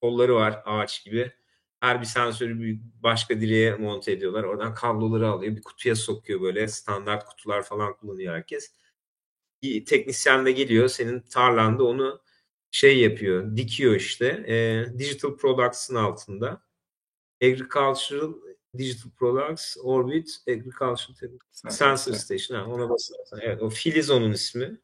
kolları 0.00 0.34
var 0.34 0.62
ağaç 0.64 1.04
gibi. 1.04 1.32
Her 1.80 2.00
bir 2.00 2.06
sensörü 2.06 2.60
bir 2.60 2.80
başka 3.02 3.40
direğe 3.40 3.74
monte 3.74 4.12
ediyorlar. 4.12 4.44
Oradan 4.44 4.74
kabloları 4.74 5.28
alıyor 5.28 5.56
bir 5.56 5.62
kutuya 5.62 5.96
sokuyor 5.96 6.40
böyle. 6.40 6.68
Standart 6.68 7.24
kutular 7.24 7.62
falan 7.62 7.96
kullanıyor 7.96 8.34
herkes. 8.34 8.72
Bir 9.62 9.84
teknisyen 9.86 10.46
de 10.46 10.52
geliyor 10.52 10.88
senin 10.88 11.20
tarlanda 11.20 11.84
onu 11.84 12.22
şey 12.70 13.00
yapıyor 13.00 13.56
dikiyor 13.56 13.94
işte. 13.94 14.26
E, 14.48 14.86
Digital 14.98 15.36
Products'ın 15.36 15.94
altında 15.94 16.62
Agricultural 17.42 18.34
Digital 18.78 19.10
Products 19.18 19.76
Orbit 19.82 20.30
Agricultural 20.48 20.96
Sensor 21.68 22.12
Station 22.12 22.58
ha, 22.58 22.66
ona 22.66 22.90
basarsan. 22.90 23.40
Evet 23.42 23.62
o 23.62 23.70
Filiz 23.70 24.10
onun 24.10 24.32
ismi. 24.32 24.80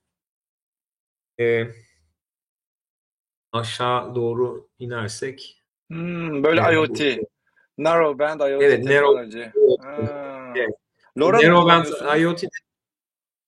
E, 1.41 1.69
aşağı 3.53 4.15
doğru 4.15 4.69
inersek. 4.79 5.65
Hmm, 5.91 6.45
böyle 6.45 6.61
evet, 6.61 6.75
IoT 6.75 7.01
bu, 7.19 7.29
Narrow 7.79 8.19
Band 8.19 8.41
IoT 8.41 8.63
evet, 8.63 8.87
teknoloji. 8.87 9.39
narrow, 9.39 10.61
evet. 10.61 10.71
LoRa 11.19 11.39
narrow 11.39 11.69
Band 11.69 12.21
IoT 12.21 12.45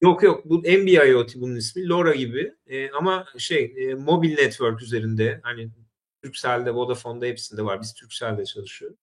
Yok 0.03 0.23
yok 0.23 0.45
bu 0.45 0.59
MB 0.59 0.89
IoT 0.89 1.37
bunun 1.37 1.57
ismi. 1.57 1.89
LoRa 1.89 2.15
gibi. 2.15 2.55
E, 2.67 2.91
ama 2.91 3.27
şey 3.39 3.75
e, 3.77 3.95
mobil 3.95 4.35
network 4.35 4.83
üzerinde 4.83 5.41
hani 5.43 5.71
Turkcell'de, 6.23 6.75
Vodafone'da 6.75 7.27
hepsinde 7.27 7.63
var. 7.63 7.81
Biz 7.81 7.95
Turkcell'de 7.95 8.45
çalışıyoruz. 8.45 8.99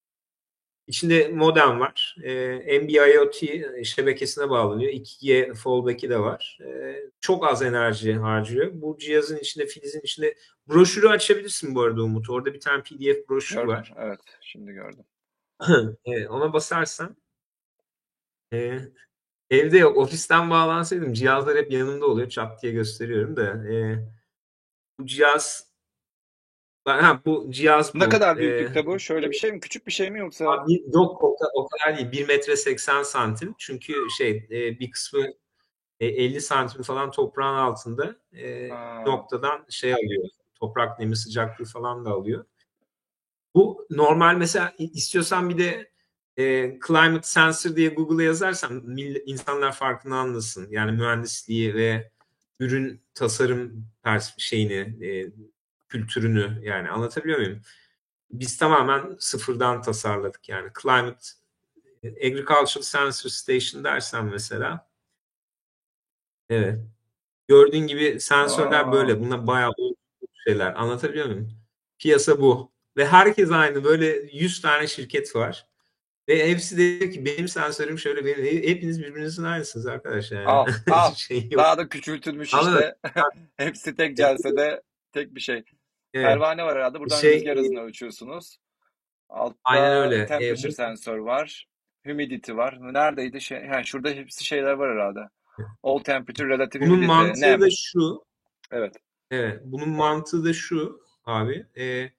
İçinde 0.87 1.27
modem 1.27 1.79
var. 1.79 2.15
E, 2.23 2.79
NB-IoT 2.79 3.85
şebekesine 3.85 4.49
bağlanıyor. 4.49 4.91
2G 4.91 5.55
fallback'i 5.55 6.09
de 6.09 6.19
var. 6.19 6.59
E, 6.65 6.95
çok 7.21 7.47
az 7.47 7.61
enerji 7.61 8.13
harcıyor. 8.13 8.71
Bu 8.73 8.97
cihazın 8.99 9.37
içinde, 9.37 9.65
filizin 9.65 10.01
içinde 10.01 10.35
broşürü 10.67 11.07
açabilirsin 11.07 11.75
bu 11.75 11.81
arada 11.81 12.03
Umut. 12.03 12.29
Orada 12.29 12.53
bir 12.53 12.59
tane 12.59 12.83
PDF 12.83 13.29
broşür 13.29 13.55
gördüm. 13.55 13.69
var. 13.69 13.93
Evet, 13.97 14.19
şimdi 14.41 14.71
gördüm. 14.71 15.05
e, 16.05 16.27
ona 16.27 16.53
basarsan 16.53 17.17
e, 18.53 18.79
evde 19.49 19.77
yok. 19.77 19.97
Ofisten 19.97 20.49
bağlansaydım 20.49 21.13
cihazlar 21.13 21.57
hep 21.57 21.71
yanımda 21.71 22.05
oluyor. 22.05 22.29
Çat 22.29 22.63
diye 22.63 22.73
gösteriyorum 22.73 23.35
da. 23.35 23.73
E, 23.73 24.05
bu 24.99 25.05
cihaz 25.05 25.67
Ha, 26.87 27.21
bu 27.25 27.45
cihaz 27.49 27.95
bu. 27.95 27.99
Ne 27.99 28.09
kadar 28.09 28.37
büyüklükte 28.37 28.79
ee, 28.79 28.85
bu? 28.85 28.99
Şöyle 28.99 29.29
bir 29.29 29.35
şey 29.35 29.51
mi? 29.51 29.59
Küçük 29.59 29.87
bir 29.87 29.91
şey 29.91 30.11
mi 30.11 30.19
yoksa? 30.19 30.65
Yok 30.93 31.23
o, 31.23 31.35
o 31.53 31.67
kadar 31.67 31.97
değil. 31.97 32.11
1 32.11 32.27
metre 32.27 32.55
80 32.55 33.03
santim. 33.03 33.55
Çünkü 33.57 33.93
şey 34.17 34.47
e, 34.51 34.79
bir 34.79 34.91
kısmı 34.91 35.27
e, 35.99 36.05
50 36.07 36.41
santim 36.41 36.81
falan 36.81 37.11
toprağın 37.11 37.57
altında 37.57 38.15
e, 38.33 38.69
noktadan 39.05 39.65
şey 39.69 39.93
alıyor. 39.93 40.29
Toprak 40.59 40.99
nemi 40.99 41.15
sıcaklığı 41.15 41.65
falan 41.65 42.05
da 42.05 42.09
alıyor. 42.09 42.45
Bu 43.55 43.87
normal 43.89 44.35
mesela 44.35 44.73
istiyorsan 44.77 45.49
bir 45.49 45.57
de 45.57 45.91
e, 46.37 46.77
climate 46.87 47.27
sensor 47.27 47.75
diye 47.75 47.89
Google'a 47.89 48.25
yazarsan 48.25 48.97
insanlar 49.25 49.71
farkını 49.71 50.17
anlasın. 50.17 50.67
Yani 50.71 50.91
mühendisliği 50.91 51.75
ve 51.75 52.11
ürün 52.59 53.01
tasarım 53.13 53.85
şeyini 54.37 55.05
e, 55.07 55.31
kültürünü 55.89 56.59
yani 56.63 56.89
anlatabiliyor 56.89 57.39
muyum? 57.39 57.61
Biz 58.31 58.57
tamamen 58.57 59.15
sıfırdan 59.19 59.81
tasarladık 59.81 60.49
yani. 60.49 60.69
Climate 60.81 61.27
Agricultural 62.05 62.83
Sensor 62.83 63.29
Station 63.29 63.83
dersen 63.83 64.25
mesela 64.25 64.89
evet. 66.49 66.79
Gördüğün 67.47 67.87
gibi 67.87 68.19
sensörler 68.19 68.79
Aa. 68.79 68.91
böyle. 68.91 69.19
Bunlar 69.19 69.47
bayağı 69.47 69.71
şeyler. 70.47 70.73
Anlatabiliyor 70.81 71.25
muyum? 71.25 71.49
Piyasa 71.99 72.41
bu. 72.41 72.71
Ve 72.97 73.07
herkes 73.07 73.51
aynı. 73.51 73.83
Böyle 73.83 74.05
100 74.33 74.61
tane 74.61 74.87
şirket 74.87 75.35
var. 75.35 75.67
Ve 76.27 76.49
hepsi 76.49 76.77
de 76.77 76.99
diyor 76.99 77.11
ki 77.11 77.25
benim 77.25 77.47
sensörüm 77.47 77.99
şöyle 77.99 78.25
benim. 78.25 78.45
Hepiniz 78.45 79.03
birbirinizin 79.03 79.43
aynısınız 79.43 79.85
arkadaşlar. 79.85 80.37
Yani. 80.37 80.47
Al, 80.47 80.67
al. 80.91 81.13
şey 81.15 81.51
Daha 81.51 81.77
da 81.77 81.89
küçültülmüş 81.89 82.53
işte. 82.53 82.95
hepsi 83.57 83.95
tek 83.95 84.17
celsede 84.17 84.81
tek 85.11 85.35
bir 85.35 85.41
şey. 85.41 85.63
Evet. 86.13 86.25
Pervane 86.25 86.63
var 86.63 86.75
herhalde. 86.75 86.99
Buradan 86.99 87.17
şey, 87.17 87.35
rüzgar 87.35 87.57
hızını 87.57 87.79
ölçüyorsunuz. 87.79 88.57
Altta 89.29 89.57
aynen 89.63 89.97
öyle. 89.97 90.25
temperature 90.25 90.67
e, 90.67 90.71
sensör 90.71 91.17
var. 91.17 91.67
Humidity 92.05 92.51
var. 92.51 92.77
Neredeydi? 92.93 93.41
Şey, 93.41 93.57
yani 93.57 93.85
şurada 93.85 94.09
hepsi 94.09 94.45
şeyler 94.45 94.73
var 94.73 94.91
herhalde. 94.91 95.29
All 95.83 95.99
temperature, 95.99 96.49
relative 96.49 96.85
Bunun 96.85 96.93
humidity. 96.93 97.07
mantığı 97.07 97.41
ne? 97.41 97.61
da 97.61 97.69
şu. 97.69 98.23
Evet. 98.71 98.95
Evet. 99.31 99.61
Bunun 99.65 99.89
mantığı 99.89 100.45
da 100.45 100.53
şu 100.53 101.01
abi. 101.25 101.65
E, 101.77 102.09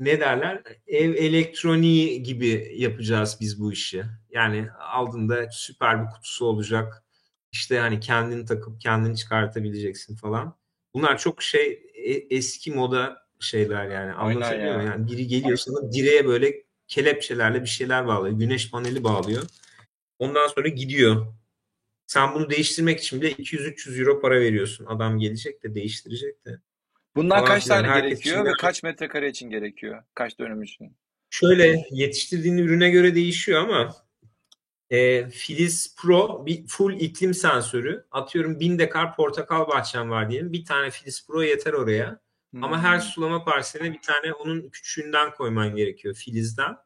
ne 0.00 0.20
derler? 0.20 0.62
Ev 0.86 1.14
elektroniği 1.14 2.22
gibi 2.22 2.72
yapacağız 2.76 3.38
biz 3.40 3.60
bu 3.60 3.72
işi. 3.72 4.04
Yani 4.30 4.70
aldığında 4.70 5.48
süper 5.50 6.02
bir 6.02 6.10
kutusu 6.10 6.46
olacak. 6.46 7.04
İşte 7.52 7.78
hani 7.78 8.00
kendini 8.00 8.44
takıp 8.44 8.80
kendini 8.80 9.16
çıkartabileceksin 9.16 10.16
falan. 10.16 10.56
Bunlar 10.94 11.18
çok 11.18 11.42
şey 11.42 11.89
e, 12.04 12.36
eski 12.36 12.72
moda 12.72 13.26
şeyler 13.40 13.90
yani. 13.90 14.12
Anlatabiliyor 14.12 14.74
muyum? 14.74 14.86
Ya. 14.86 14.92
Yani 14.92 15.06
biri 15.06 15.26
geliyor 15.26 15.56
sana 15.56 15.92
direğe 15.92 16.26
böyle 16.26 16.64
kelepçelerle 16.88 17.62
bir 17.62 17.68
şeyler 17.68 18.06
bağlıyor. 18.06 18.38
Güneş 18.38 18.70
paneli 18.70 19.04
bağlıyor. 19.04 19.42
Ondan 20.18 20.46
sonra 20.46 20.68
gidiyor. 20.68 21.26
Sen 22.06 22.34
bunu 22.34 22.50
değiştirmek 22.50 23.00
için 23.00 23.20
bile 23.20 23.32
200-300 23.32 24.00
euro 24.00 24.20
para 24.20 24.40
veriyorsun. 24.40 24.86
Adam 24.86 25.18
gelecek 25.18 25.62
de 25.62 25.74
değiştirecek 25.74 26.44
de. 26.46 26.60
Bundan 27.16 27.36
Falan 27.36 27.48
kaç 27.48 27.64
tane 27.64 28.00
gerekiyor 28.00 28.44
ve 28.44 28.52
kaç 28.60 28.82
metrekare 28.82 29.28
için 29.28 29.50
gerekiyor? 29.50 30.02
Kaç 30.14 30.38
dönüm 30.38 30.62
için? 30.62 30.96
Şöyle 31.30 31.84
yetiştirdiğin 31.90 32.58
ürüne 32.58 32.90
göre 32.90 33.14
değişiyor 33.14 33.60
ama 33.60 33.96
e, 34.90 35.28
Filiz 35.28 35.96
Pro 35.96 36.46
bir 36.46 36.66
full 36.66 37.00
iklim 37.00 37.34
sensörü. 37.34 38.06
Atıyorum 38.10 38.60
1000 38.60 38.78
dekar 38.78 39.16
portakal 39.16 39.68
bahçem 39.68 40.10
var 40.10 40.30
diyelim. 40.30 40.52
Bir 40.52 40.64
tane 40.64 40.90
Filiz 40.90 41.26
Pro 41.26 41.42
yeter 41.42 41.72
oraya. 41.72 42.20
Hmm. 42.50 42.64
Ama 42.64 42.82
her 42.82 42.94
hmm. 42.94 43.00
sulama 43.00 43.44
parseline 43.44 43.92
bir 43.92 44.02
tane 44.02 44.32
onun 44.32 44.68
küçüğünden 44.68 45.34
koyman 45.34 45.76
gerekiyor 45.76 46.14
Filiz'den. 46.14 46.76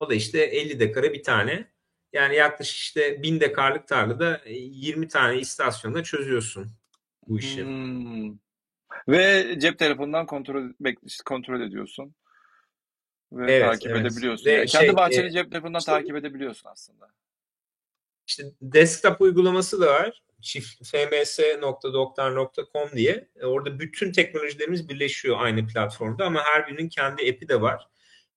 O 0.00 0.10
da 0.10 0.14
işte 0.14 0.40
50 0.40 0.80
dekara 0.80 1.12
bir 1.12 1.22
tane. 1.22 1.70
Yani 2.12 2.36
yaklaşık 2.36 2.76
işte 2.76 3.22
1000 3.22 3.40
dekarlık 3.40 3.88
tarlada 3.88 4.40
20 4.46 5.08
tane 5.08 5.38
istasyonda 5.38 6.02
çözüyorsun 6.02 6.72
bu 7.28 7.38
işi. 7.38 7.64
Hmm. 7.64 8.38
Ve 9.08 9.54
cep 9.60 9.78
telefonundan 9.78 10.26
kontrol 10.26 10.72
kontrol 11.24 11.60
ediyorsun. 11.60 12.14
Ve 13.32 13.52
evet, 13.52 13.66
takip 13.66 13.90
evet. 13.90 14.06
edebiliyorsun. 14.06 14.46
Ve 14.46 14.50
yani 14.50 14.68
şey, 14.68 14.80
kendi 14.80 14.96
bahçeni 14.96 15.26
e, 15.26 15.30
cep 15.30 15.50
telefonundan 15.50 15.78
işte, 15.78 15.92
takip 15.92 16.16
edebiliyorsun 16.16 16.68
aslında. 16.68 17.08
İşte 18.28 18.44
desktop 18.62 19.20
uygulaması 19.20 19.80
da 19.80 19.86
var. 19.86 20.22
fms.doktor.com 20.84 22.90
diye. 22.94 23.28
E, 23.40 23.46
orada 23.46 23.78
bütün 23.78 24.12
teknolojilerimiz 24.12 24.88
birleşiyor 24.88 25.36
aynı 25.40 25.66
platformda 25.66 26.24
ama 26.24 26.44
her 26.44 26.66
birinin 26.66 26.88
kendi 26.88 27.22
app'i 27.22 27.48
de 27.48 27.60
var. 27.60 27.88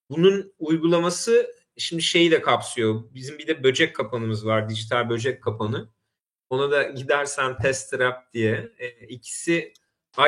Bunun 0.10 0.54
uygulaması 0.60 1.56
şimdi 1.78 2.04
şeyi 2.04 2.32
de 2.32 2.42
kapsıyor. 2.42 3.04
Bizim 3.14 3.38
bir 3.38 3.48
de 3.48 3.64
böcek 3.64 3.96
kapanımız 3.96 4.46
var. 4.46 4.70
Dijital 4.70 5.10
böcek 5.10 5.44
kapanı. 5.44 5.90
Ona 6.50 6.72
da 6.72 6.84
gidersen 6.84 7.58
Tester 7.58 8.00
App 8.00 8.34
diye. 8.34 8.72
E, 8.80 9.08
ikisi 9.08 9.74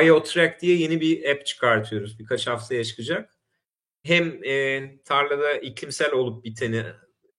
IoTrack 0.02 0.62
diye 0.62 0.76
yeni 0.76 1.00
bir 1.00 1.30
app 1.30 1.46
çıkartıyoruz. 1.46 2.18
Birkaç 2.18 2.46
haftaya 2.46 2.84
çıkacak. 2.84 3.30
Hem 4.02 4.44
e, 4.44 4.82
tarlada 5.04 5.52
iklimsel 5.52 6.12
olup 6.12 6.44
biteni 6.44 6.84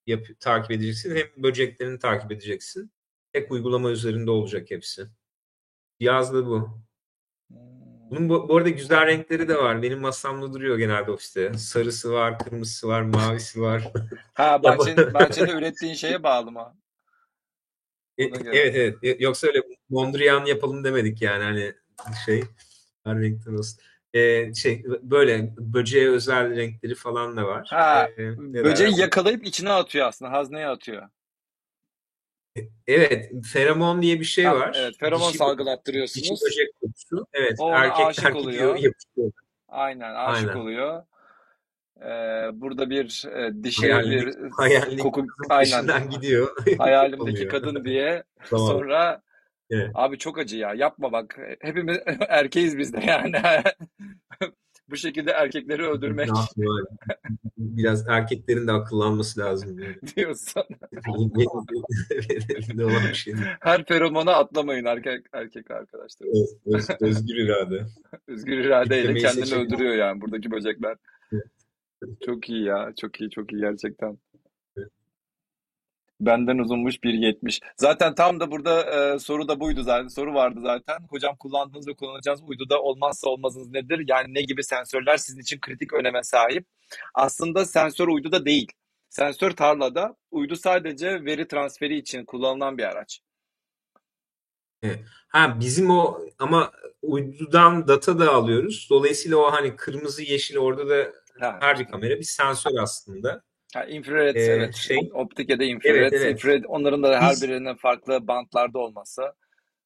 yap, 0.08 0.26
takip 0.40 0.72
edeceksin 0.72 1.16
hem 1.16 1.44
böceklerini 1.44 2.00
takip 2.00 2.32
edeceksin. 2.32 2.92
Tek 3.34 3.52
uygulama 3.52 3.90
üzerinde 3.92 4.32
olacak 4.32 4.72
hepsi. 4.72 5.08
Yazdı 6.00 6.46
bu. 6.46 6.70
Hmm. 7.50 7.86
Bunun 8.10 8.30
bu, 8.30 8.50
bu 8.50 8.58
arada 8.58 8.70
güzel 8.70 9.06
renkleri 9.06 9.48
de 9.48 9.56
var. 9.58 9.82
Benim 9.82 10.00
masamda 10.00 10.54
duruyor 10.54 10.78
genelde 10.78 11.12
ofiste. 11.12 11.54
Sarısı 11.54 12.12
var, 12.12 12.40
kırmızısı 12.40 12.88
var, 12.88 13.02
mavisi 13.02 13.62
var. 13.62 13.92
Ha 14.34 14.64
bahçede, 14.64 15.14
bahçede 15.14 15.52
ürettiğin 15.52 15.94
şeye 15.94 16.24
bağlı 16.24 16.52
mı? 16.52 16.78
E, 18.18 18.24
evet 18.26 18.76
evet. 19.04 19.22
Yoksa 19.22 19.48
öyle 19.48 19.62
Mondrian 19.90 20.46
yapalım 20.46 20.84
demedik 20.84 21.22
yani 21.22 21.44
hani 21.44 21.74
şey 22.26 22.44
her 23.04 23.22
renkten 23.22 23.54
olsun 23.54 23.80
e, 24.16 24.54
şey 24.54 24.84
böyle 25.02 25.54
böceğe 25.58 26.10
özel 26.10 26.56
renkleri 26.56 26.96
falan 26.96 27.38
da 27.38 27.44
var. 27.48 27.68
Ha, 27.70 28.10
e, 28.18 28.38
böceği 28.38 29.00
yakalayıp 29.00 29.46
içine 29.46 29.72
atıyor 29.72 30.08
aslında, 30.08 30.32
hazneye 30.32 30.68
atıyor. 30.68 31.10
Evet, 32.88 33.32
feromon 33.54 34.02
diye 34.02 34.20
bir 34.20 34.26
şey 34.26 34.46
ha, 34.46 34.56
var. 34.56 34.78
Evet, 34.80 34.96
feromon 35.00 35.28
dişi, 35.28 35.38
salgılattırıyorsunuz. 35.38 36.24
Dişi 36.24 36.46
böcek 36.46 36.68
kokusu. 36.82 37.28
Evet, 37.34 37.56
o 37.60 37.72
erkek 37.72 38.06
aşık 38.06 38.26
erkek 38.26 38.42
oluyor. 38.42 38.76
Yapıyor. 38.76 39.32
Aynen, 39.68 40.16
aşık 40.16 40.50
Aynen. 40.50 40.60
oluyor. 40.62 41.04
e, 42.02 42.10
burada 42.54 42.90
bir 42.90 43.26
e, 43.36 43.64
dişi 43.64 43.82
Hayalindeki, 43.82 44.26
bir 44.26 44.52
hayalindeki 44.52 45.02
koku 45.02 45.26
aynen 45.50 46.10
gidiyor. 46.10 46.56
hayalimdeki 46.78 47.48
kadın 47.48 47.86
diye 47.86 48.24
Tamam. 48.50 48.68
sonra 48.68 49.25
Evet. 49.70 49.92
abi 49.94 50.18
çok 50.18 50.38
acı 50.38 50.58
ya 50.58 50.74
yapma 50.74 51.12
bak 51.12 51.38
hepimiz 51.60 51.98
erkeğiz 52.30 52.78
biz 52.78 52.94
de 52.94 53.00
yani 53.08 53.32
bu 54.90 54.96
şekilde 54.96 55.32
erkekleri 55.32 55.84
öldürmek? 55.88 56.30
Biraz 57.58 58.08
erkeklerin 58.08 58.68
de 58.68 58.72
akıllanması 58.72 59.40
lazım. 59.40 59.80
Yani. 59.80 59.96
diyorsun. 60.16 60.64
Elinde 62.50 62.86
olan 62.86 63.04
bir 63.10 63.14
şey. 63.14 63.34
Her 63.60 63.86
feromona 63.86 64.32
atlamayın 64.34 64.86
erkek 64.86 65.26
erkek 65.34 65.72
arkadaşlar. 65.72 66.28
Öz, 66.28 66.58
öz, 66.66 66.90
özgür 67.02 67.36
irade. 67.36 67.86
Özgür 68.28 68.58
iradeyle 68.58 69.02
Kitlemeyi 69.02 69.26
kendini 69.26 69.46
seçelim. 69.46 69.66
öldürüyor 69.66 69.96
yani 69.96 70.22
buradaki 70.22 70.52
böcekler. 70.52 70.98
Evet. 71.34 71.44
Çok 72.26 72.50
iyi 72.50 72.64
ya. 72.64 72.94
Çok 73.02 73.22
iyi, 73.22 73.30
çok 73.30 73.54
iyi 73.54 73.62
gerçekten. 73.62 74.18
Benden 76.20 76.58
uzunmuş 76.58 76.96
1.70. 76.96 77.60
Zaten 77.78 78.16
tam 78.16 78.40
da 78.40 78.52
burada 78.52 78.82
e, 78.82 79.20
soru 79.20 79.48
da 79.48 79.60
buydu 79.60 79.84
zaten. 79.84 80.08
Soru 80.08 80.34
vardı 80.34 80.60
zaten. 80.64 80.98
Hocam 81.10 81.36
kullandığınız 81.36 81.88
ve 81.88 81.96
kullanacağınız 81.96 82.42
uyduda 82.44 82.82
olmazsa 82.82 83.30
olmazınız 83.30 83.70
nedir? 83.70 84.06
Yani 84.08 84.34
ne 84.34 84.42
gibi 84.42 84.64
sensörler 84.64 85.18
sizin 85.18 85.42
için 85.42 85.60
kritik 85.60 85.94
öneme 85.94 86.24
sahip? 86.24 86.68
Aslında 87.14 87.66
sensör 87.66 88.08
uyduda 88.08 88.46
değil. 88.46 88.72
Sensör 89.10 89.52
tarlada. 89.52 90.16
Uydu 90.32 90.56
sadece 90.56 91.26
veri 91.26 91.48
transferi 91.48 91.98
için 91.98 92.26
kullanılan 92.26 92.78
bir 92.78 92.84
araç. 92.84 93.22
Ha 95.28 95.58
bizim 95.60 95.90
o 95.90 96.20
ama 96.40 96.72
uydudan 97.02 97.88
data 97.88 98.20
da 98.20 98.32
alıyoruz. 98.32 98.88
Dolayısıyla 98.90 99.38
o 99.38 99.52
hani 99.52 99.76
kırmızı 99.76 100.24
yeşil 100.24 100.58
orada 100.58 100.90
da 100.90 101.14
her 101.40 101.80
bir 101.80 101.86
kamera 101.86 102.16
bir 102.16 102.24
sensör 102.24 102.72
aslında. 102.82 103.44
Ha, 103.74 103.84
infrared 103.86 104.36
Ee, 104.36 104.40
evet. 104.42 104.76
şey 104.76 105.12
Optik 105.14 105.50
ya 105.50 105.60
da 105.60 105.64
infrared. 105.64 105.96
evet 105.96 106.14
evet. 106.14 106.32
Infrared 106.32 106.64
onların 106.68 107.04
da 107.04 107.22
her 107.22 107.32
Biz 107.32 107.44
birinin 107.44 107.76
farklı 107.76 108.28
bantlarda 108.28 108.80
olması 108.80 109.22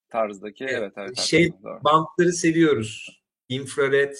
tarzdaki. 0.09 0.65
e, 0.65 0.67
Evet 0.67 0.93
evet 0.97 1.17
şey. 1.17 1.51
Doğru. 1.63 1.79
bantları 1.83 2.31
seviyoruz. 2.33 3.21
Infrared, 3.49 4.15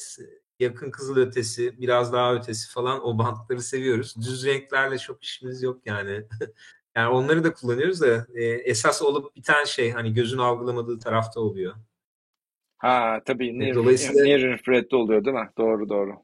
yakın 0.60 0.92
kızıl 0.92 1.18
ötesi, 1.18 1.82
biraz 1.82 2.14
daha 2.14 2.36
ötesi 2.36 2.72
falan 2.72 3.06
o 3.08 3.18
bantları 3.18 3.62
seviyoruz. 3.62 4.16
Düz 4.18 4.46
renklerle 4.46 4.98
çok 4.98 5.24
işimiz 5.24 5.64
yok 5.64 5.82
yani. 5.86 6.24
Yani 6.96 7.10
onları 7.10 7.44
da 7.44 7.54
kullanıyoruz 7.54 8.02
da 8.02 8.28
e, 8.36 8.44
esas 8.46 9.02
olup 9.02 9.36
biten 9.36 9.64
şey 9.64 9.92
hani 9.92 10.14
gözün 10.14 10.38
algılamadığı 10.38 11.00
tarafta 11.00 11.40
oluyor. 11.40 11.76
Ha 12.78 13.22
tabii 13.26 13.50
E, 13.50 13.60
near, 13.60 13.76
dolayısıyla 13.76 14.24
near 14.24 14.40
infrared'de 14.40 14.96
oluyor 14.96 15.26
değil 15.26 15.36
mi? 15.38 15.50
Doğru 15.58 15.90
doğru. 15.90 16.24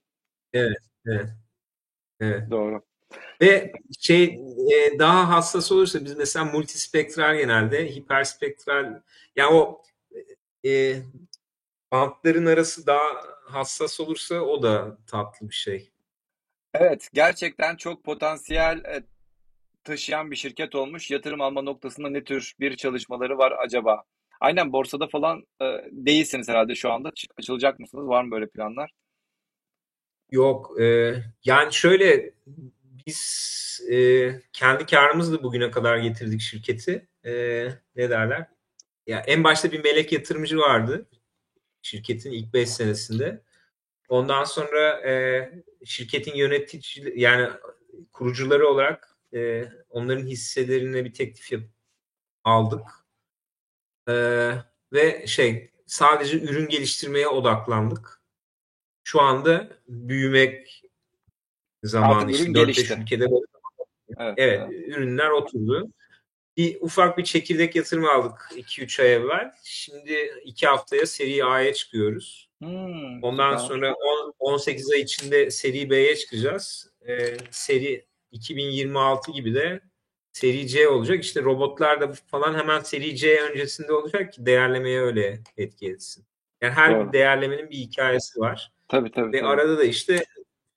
evet, 0.53 0.77
evet, 1.05 1.29
evet. 2.19 2.51
Doğru. 2.51 2.81
Ve 3.41 3.73
şey 3.99 4.23
e, 4.73 4.99
daha 4.99 5.29
hassas 5.29 5.71
olursa 5.71 6.05
biz 6.05 6.17
mesela 6.17 6.45
multispektral 6.45 7.35
genelde 7.37 7.95
hiperspektral 7.95 9.01
yani 9.35 9.53
o 9.53 9.81
e, 10.65 10.95
bantların 11.91 12.45
arası 12.45 12.87
daha 12.87 13.03
hassas 13.45 13.99
olursa 13.99 14.35
o 14.35 14.63
da 14.63 14.97
tatlı 15.07 15.49
bir 15.49 15.55
şey. 15.55 15.91
Evet 16.73 17.09
gerçekten 17.13 17.75
çok 17.75 18.03
potansiyel 18.03 18.77
e, 18.77 19.03
taşıyan 19.83 20.31
bir 20.31 20.35
şirket 20.35 20.75
olmuş. 20.75 21.11
Yatırım 21.11 21.41
alma 21.41 21.61
noktasında 21.61 22.09
ne 22.09 22.23
tür 22.23 22.53
bir 22.59 22.75
çalışmaları 22.75 23.37
var 23.37 23.53
acaba? 23.65 24.03
Aynen 24.39 24.73
borsada 24.73 25.07
falan 25.07 25.43
e, 25.61 25.65
değilsiniz 25.91 26.49
herhalde 26.49 26.75
şu 26.75 26.91
anda. 26.91 27.11
Açılacak 27.37 27.79
mısınız? 27.79 28.07
Var 28.07 28.23
mı 28.23 28.31
böyle 28.31 28.47
planlar? 28.47 28.91
Yok 30.31 30.81
e, 30.81 31.15
yani 31.45 31.73
şöyle 31.73 32.33
biz 33.07 33.81
e, 33.91 34.29
kendi 34.53 34.85
karımızla 34.85 35.43
bugüne 35.43 35.71
kadar 35.71 35.97
getirdik 35.97 36.41
şirketi. 36.41 37.07
E, 37.25 37.31
ne 37.95 38.09
derler? 38.09 38.47
Ya 39.07 39.19
en 39.19 39.43
başta 39.43 39.71
bir 39.71 39.83
melek 39.83 40.11
yatırımcı 40.11 40.57
vardı 40.57 41.05
şirketin 41.85 42.31
ilk 42.31 42.53
5 42.53 42.69
senesinde. 42.69 43.43
Ondan 44.09 44.43
sonra 44.43 45.09
e, 45.09 45.63
şirketin 45.85 46.35
yönetici 46.35 47.13
yani 47.21 47.49
kurucuları 48.11 48.67
olarak 48.67 49.17
e, 49.33 49.65
onların 49.89 50.25
hisselerine 50.27 51.05
bir 51.05 51.13
teklif 51.13 51.51
yap- 51.51 51.69
aldık. 52.43 52.87
E, 54.09 54.13
ve 54.93 55.27
şey 55.27 55.71
sadece 55.85 56.39
ürün 56.41 56.69
geliştirmeye 56.69 57.27
odaklandık. 57.27 58.21
Şu 59.03 59.21
anda 59.21 59.69
büyümek 59.87 60.84
zamanı 61.87 62.17
Artık 62.17 62.31
işte 62.31 62.43
ürün 62.43 62.53
4-5 62.53 62.65
gelişti. 62.65 62.97
ülkede 63.01 63.25
Evet, 64.17 64.33
evet 64.37 64.61
evet. 64.69 64.87
ürünler 64.87 65.29
oturdu. 65.29 65.87
Bir 66.57 66.77
ufak 66.81 67.17
bir 67.17 67.23
çekirdek 67.23 67.75
yatırımı 67.75 68.11
aldık 68.11 68.49
2-3 68.55 68.99
ay 69.01 69.13
evvel. 69.13 69.51
Şimdi 69.63 70.33
2 70.43 70.67
haftaya 70.67 71.05
seri 71.05 71.45
A'ya 71.45 71.73
çıkıyoruz. 71.73 72.49
Hmm, 72.61 73.23
Ondan 73.23 73.57
süper. 73.57 73.67
sonra 73.67 73.93
on- 73.93 74.33
18 74.39 74.91
ay 74.91 74.99
içinde 75.01 75.51
seri 75.51 75.89
B'ye 75.89 76.15
çıkacağız. 76.15 76.89
Ee, 77.07 77.37
seri 77.51 78.05
2026 78.31 79.31
gibi 79.31 79.55
de 79.55 79.81
seri 80.33 80.67
C 80.67 80.87
olacak. 80.87 81.23
İşte 81.23 81.41
robotlar 81.43 82.01
da 82.01 82.11
falan 82.27 82.53
hemen 82.53 82.79
seri 82.79 83.15
C 83.15 83.41
öncesinde 83.41 83.93
olacak 83.93 84.33
ki 84.33 84.45
değerlemeye 84.45 85.01
öyle 85.01 85.39
etki 85.57 85.87
etsin. 85.89 86.25
Yani 86.61 86.73
her 86.73 86.95
Doğru. 86.95 87.07
bir 87.07 87.13
değerlemenin 87.13 87.69
bir 87.69 87.77
hikayesi 87.77 88.39
var. 88.39 88.71
Tabii 88.87 89.11
tabii 89.11 89.33
Ve 89.33 89.39
tabii. 89.39 89.47
arada 89.49 89.77
da 89.77 89.83
işte 89.83 90.23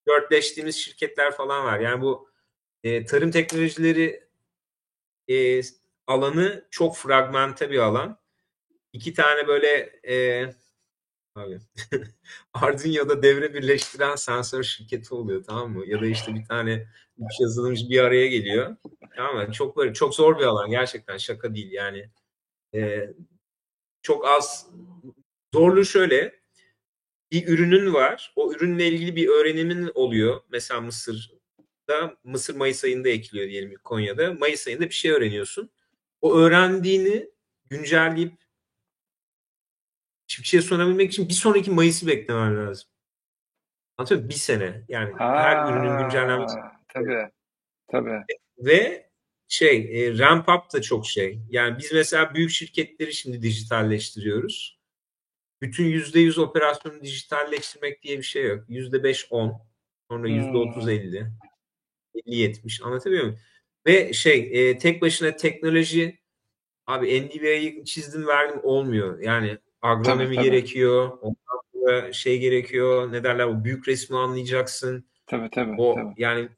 dörtleştiğimiz 0.08 0.76
şirketler 0.76 1.32
falan 1.32 1.64
var. 1.64 1.80
Yani 1.80 2.02
bu 2.02 2.30
e, 2.84 3.04
tarım 3.04 3.30
teknolojileri 3.30 4.28
e, 5.30 5.60
alanı 6.06 6.68
çok 6.70 6.96
fragmente 6.96 7.70
bir 7.70 7.78
alan. 7.78 8.18
İki 8.92 9.14
tane 9.14 9.48
böyle 9.48 9.68
e, 10.08 10.46
abi 11.34 11.58
Arduino'da 12.54 13.22
devre 13.22 13.54
birleştiren 13.54 14.16
sensör 14.16 14.62
şirketi 14.62 15.14
oluyor 15.14 15.44
tamam 15.44 15.70
mı? 15.72 15.86
Ya 15.86 16.00
da 16.00 16.06
işte 16.06 16.34
bir 16.34 16.44
tane 16.44 16.88
üç 17.18 17.40
yazılımcı 17.40 17.90
bir 17.90 18.00
araya 18.00 18.26
geliyor. 18.26 18.76
Tamam 19.16 19.36
mı? 19.36 19.52
Çok 19.52 19.76
böyle 19.76 19.94
çok 19.94 20.14
zor 20.14 20.38
bir 20.38 20.44
alan 20.44 20.70
gerçekten 20.70 21.16
şaka 21.16 21.54
değil 21.54 21.72
yani. 21.72 22.10
E, 22.74 23.10
çok 24.02 24.28
az 24.28 24.70
zorluğu 25.54 25.84
şöyle 25.84 26.37
bir 27.32 27.48
ürünün 27.48 27.94
var. 27.94 28.32
O 28.36 28.52
ürünle 28.52 28.86
ilgili 28.88 29.16
bir 29.16 29.28
öğrenimin 29.28 29.90
oluyor. 29.94 30.40
Mesela 30.48 30.80
Mısır'da 30.80 32.16
Mısır 32.24 32.56
Mayıs 32.56 32.84
ayında 32.84 33.08
ekiliyor 33.08 33.48
diyelim 33.48 33.74
Konya'da. 33.84 34.34
Mayıs 34.34 34.66
ayında 34.66 34.84
bir 34.84 34.94
şey 34.94 35.10
öğreniyorsun. 35.10 35.70
O 36.20 36.36
öğrendiğini 36.36 37.30
güncelleyip 37.70 38.32
hiçbir 40.28 40.44
şey 40.44 40.60
sunabilmek 40.60 41.12
için 41.12 41.28
bir 41.28 41.34
sonraki 41.34 41.70
Mayıs'ı 41.70 42.06
beklemen 42.06 42.56
lazım. 42.56 42.90
Anlatıyor 43.98 44.20
muyum? 44.20 44.30
Bir 44.30 44.34
sene. 44.34 44.84
Yani 44.88 45.14
her 45.18 45.72
ürünün 45.72 45.98
güncellenmesi. 45.98 46.58
Ha, 46.58 46.72
tabii 46.94 47.30
tabii. 47.88 48.22
Ve 48.58 49.08
şey 49.48 50.06
e, 50.06 50.18
ramp 50.18 50.48
up 50.48 50.72
da 50.72 50.82
çok 50.82 51.06
şey. 51.06 51.40
Yani 51.50 51.78
biz 51.78 51.92
mesela 51.92 52.34
büyük 52.34 52.50
şirketleri 52.50 53.14
şimdi 53.14 53.42
dijitalleştiriyoruz. 53.42 54.77
Bütün 55.62 55.84
yüzde 55.84 56.20
yüz 56.20 56.38
operasyonu 56.38 57.02
dijitalleştirmek 57.02 58.02
diye 58.02 58.18
bir 58.18 58.22
şey 58.22 58.46
yok. 58.46 58.64
Yüzde 58.68 59.02
beş 59.04 59.26
on, 59.30 59.52
sonra 60.10 60.28
yüzde 60.28 60.56
otuz 60.56 60.82
Hmm, 60.82 60.90
elli, 60.90 61.26
elli 62.14 62.36
yetmiş. 62.36 62.82
Anlatabiliyor 62.82 63.24
muyum? 63.24 63.38
Ve 63.86 64.12
şey 64.12 64.50
e, 64.70 64.78
tek 64.78 65.02
başına 65.02 65.36
teknoloji 65.36 66.18
abi 66.86 67.22
NDVI'yi 67.22 67.84
çizdim 67.84 68.26
verdim 68.26 68.60
olmuyor. 68.62 69.20
Yani 69.20 69.48
tabii 69.48 69.60
agronomi 69.82 70.36
tabii. 70.36 70.44
gerekiyor. 70.44 71.18
Ondan 71.20 71.60
sonra 71.72 72.12
şey 72.12 72.38
gerekiyor. 72.38 73.12
Ne 73.12 73.24
derler? 73.24 73.44
O 73.44 73.64
büyük 73.64 73.88
resmi 73.88 74.16
anlayacaksın. 74.16 75.08
Tabii 75.26 75.50
tabii 75.50 75.74
O 75.78 75.94
tabii. 75.94 76.14
yani 76.16 76.48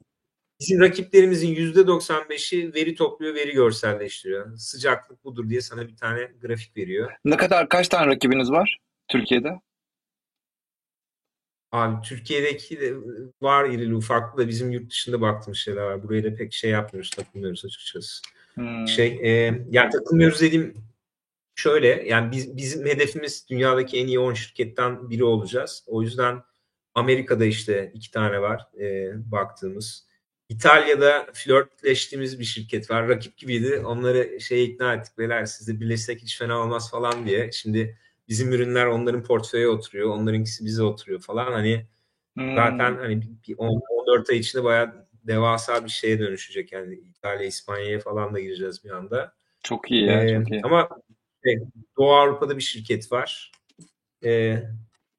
bizim 0.59 0.81
rakiplerimizin 0.81 1.47
yüzde 1.47 1.79
95'i 1.79 2.73
veri 2.73 2.95
topluyor, 2.95 3.35
veri 3.35 3.51
görselleştiriyor. 3.51 4.57
Sıcaklık 4.57 5.23
budur 5.23 5.49
diye 5.49 5.61
sana 5.61 5.87
bir 5.87 5.95
tane 5.95 6.31
grafik 6.41 6.77
veriyor. 6.77 7.11
Ne 7.25 7.37
kadar 7.37 7.69
kaç 7.69 7.87
tane 7.87 8.07
rakibiniz 8.07 8.51
var 8.51 8.77
Türkiye'de? 9.11 9.61
Abi 11.71 12.01
Türkiye'deki 12.07 12.81
de 12.81 12.93
var 13.41 13.69
irili 13.69 13.95
ufaklı 13.95 14.43
da 14.43 14.47
bizim 14.47 14.71
yurt 14.71 14.91
dışında 14.91 15.21
baktığımız 15.21 15.57
şeyler 15.57 15.81
var. 15.81 16.03
Buraya 16.03 16.23
da 16.23 16.35
pek 16.35 16.53
şey 16.53 16.71
yapmıyoruz, 16.71 17.09
takılmıyoruz 17.09 17.65
açıkçası. 17.65 18.21
Hmm, 18.53 18.87
Şey, 18.87 19.07
e, 19.23 19.61
yani 19.69 19.89
takılmıyoruz 19.89 20.41
dediğim 20.41 20.73
şöyle, 21.55 21.87
yani 21.87 22.31
biz, 22.31 22.57
bizim 22.57 22.85
hedefimiz 22.85 23.45
dünyadaki 23.49 23.97
en 23.97 24.07
iyi 24.07 24.19
10 24.19 24.33
şirketten 24.33 25.09
biri 25.09 25.23
olacağız. 25.23 25.83
O 25.87 26.01
yüzden 26.03 26.43
Amerika'da 26.95 27.45
işte 27.45 27.91
iki 27.95 28.11
tane 28.11 28.41
var 28.41 28.67
e, 28.79 29.11
baktığımız. 29.31 30.07
İtalya'da 30.49 31.27
flörtleştiğimiz 31.33 32.39
bir 32.39 32.45
şirket 32.45 32.91
var. 32.91 33.07
Rakip 33.09 33.37
gibiydi. 33.37 33.81
Onları 33.85 34.41
şeye 34.41 34.63
ikna 34.63 34.93
ettik. 34.93 35.17
Beyler 35.17 35.45
sizle 35.45 35.79
birleşsek 35.79 36.21
hiç 36.21 36.37
fena 36.39 36.59
olmaz 36.59 36.91
falan 36.91 37.25
diye. 37.27 37.51
Şimdi 37.51 37.97
bizim 38.31 38.53
ürünler 38.53 38.85
onların 38.85 39.23
portföye 39.23 39.67
oturuyor. 39.67 40.09
Onlarınkisi 40.09 40.65
bize 40.65 40.83
oturuyor 40.83 41.21
falan. 41.21 41.51
Hani 41.51 41.85
Hmm. 42.35 42.55
Zaten 42.55 42.97
hani 42.97 43.21
bir 43.47 43.55
10, 43.57 43.81
14 43.89 44.29
ay 44.29 44.37
içinde 44.37 44.63
bayağı 44.63 45.07
devasa 45.23 45.85
bir 45.85 45.89
şeye 45.89 46.19
dönüşecek. 46.19 46.71
Yani 46.71 46.93
İtalya, 46.95 47.45
İspanya'ya 47.47 47.99
falan 47.99 48.33
da 48.33 48.39
gireceğiz 48.39 48.83
bir 48.83 48.89
anda. 48.89 49.33
Çok 49.63 49.91
iyi 49.91 50.05
ya, 50.05 50.23
Ee, 50.23 50.35
çok 50.35 50.51
iyi. 50.51 50.61
ama 50.63 50.89
şey, 51.45 51.59
Doğu 51.97 52.13
Avrupa'da 52.13 52.57
bir 52.57 52.61
şirket 52.61 53.11
var. 53.11 53.51
Ee, 54.23 54.63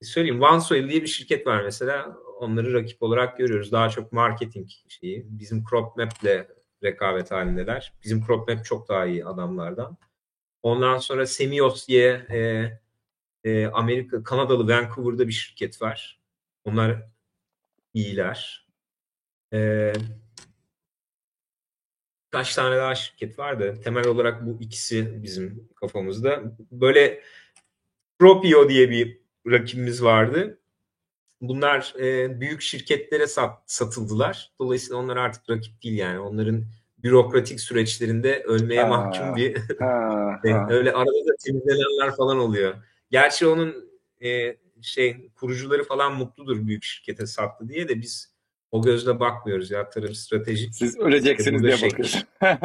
söyleyeyim 0.02 0.42
OneSoil 0.42 0.88
diye 0.88 1.02
bir 1.02 1.06
şirket 1.06 1.46
var 1.46 1.62
mesela. 1.62 2.16
Onları 2.40 2.74
rakip 2.74 3.02
olarak 3.02 3.38
görüyoruz. 3.38 3.72
Daha 3.72 3.88
çok 3.88 4.12
marketing 4.12 4.68
şeyi. 4.88 5.26
Bizim 5.28 5.64
CropMap'le 5.70 6.46
rekabet 6.82 7.30
halindeler. 7.30 7.92
Bizim 8.04 8.26
CropMap 8.26 8.64
çok 8.64 8.88
daha 8.88 9.06
iyi 9.06 9.24
adamlardan. 9.24 9.96
Ondan 10.62 10.98
sonra 10.98 11.26
Semios 11.26 11.88
diye 11.88 12.26
e, 12.30 12.70
e, 13.44 13.66
Amerika, 13.66 14.22
Kanadalı 14.22 14.68
Vancouver'da 14.68 15.28
bir 15.28 15.32
şirket 15.32 15.82
var. 15.82 16.20
Onlar 16.64 17.02
iyiler. 17.94 18.66
E, 19.52 19.92
kaç 22.30 22.54
tane 22.54 22.76
daha 22.76 22.94
şirket 22.94 23.38
var 23.38 23.60
da 23.60 23.80
temel 23.80 24.06
olarak 24.06 24.46
bu 24.46 24.58
ikisi 24.60 25.22
bizim 25.22 25.68
kafamızda. 25.74 26.42
Böyle 26.70 27.22
Propio 28.18 28.68
diye 28.68 28.90
bir 28.90 29.18
rakibimiz 29.46 30.04
vardı. 30.04 30.58
Bunlar 31.40 31.94
e, 32.00 32.40
büyük 32.40 32.62
şirketlere 32.62 33.26
sat, 33.26 33.62
satıldılar. 33.66 34.52
Dolayısıyla 34.60 34.96
onlar 34.96 35.16
artık 35.16 35.50
rakip 35.50 35.82
değil 35.82 35.98
yani. 35.98 36.18
Onların 36.20 36.64
bürokratik 36.98 37.60
süreçlerinde 37.60 38.42
ölmeye 38.42 38.82
Ha, 38.82 38.88
mahkum 38.88 39.36
bir 39.36 39.56
ha, 39.78 40.40
ha. 40.44 40.66
öyle 40.70 40.92
arada 40.92 41.26
da 41.26 41.36
temizlenenler 41.44 42.16
falan 42.16 42.38
oluyor. 42.38 42.74
Gerçi 43.12 43.46
onun 43.46 43.90
e, 44.24 44.56
şey 44.82 45.30
kurucuları 45.34 45.84
falan 45.84 46.14
mutludur 46.14 46.66
büyük 46.66 46.84
şirkete 46.84 47.26
sattı 47.26 47.68
diye 47.68 47.88
de 47.88 48.00
biz 48.00 48.34
o 48.70 48.82
gözle 48.82 49.20
bakmıyoruz. 49.20 49.70
Yatırım 49.70 50.14
stratejik. 50.14 50.74
Siz 50.74 50.98
öleceksiniz 50.98 51.62
diye 51.62 51.76
şey- 51.76 51.90
bakıyorsun. 51.90 52.22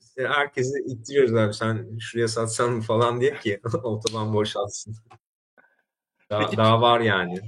İşte 0.00 0.28
herkesi 0.28 0.78
ittiriyoruz 0.86 1.34
abi 1.34 1.54
sen 1.54 1.98
şuraya 1.98 2.28
satsan 2.28 2.72
mı 2.72 2.82
falan 2.82 3.20
diye 3.20 3.34
ki 3.34 3.60
otoban 3.82 4.34
boşalsın. 4.34 4.96
Daha, 6.30 6.40
Peki- 6.40 6.56
daha 6.56 6.80
var 6.80 7.00
yani. 7.00 7.40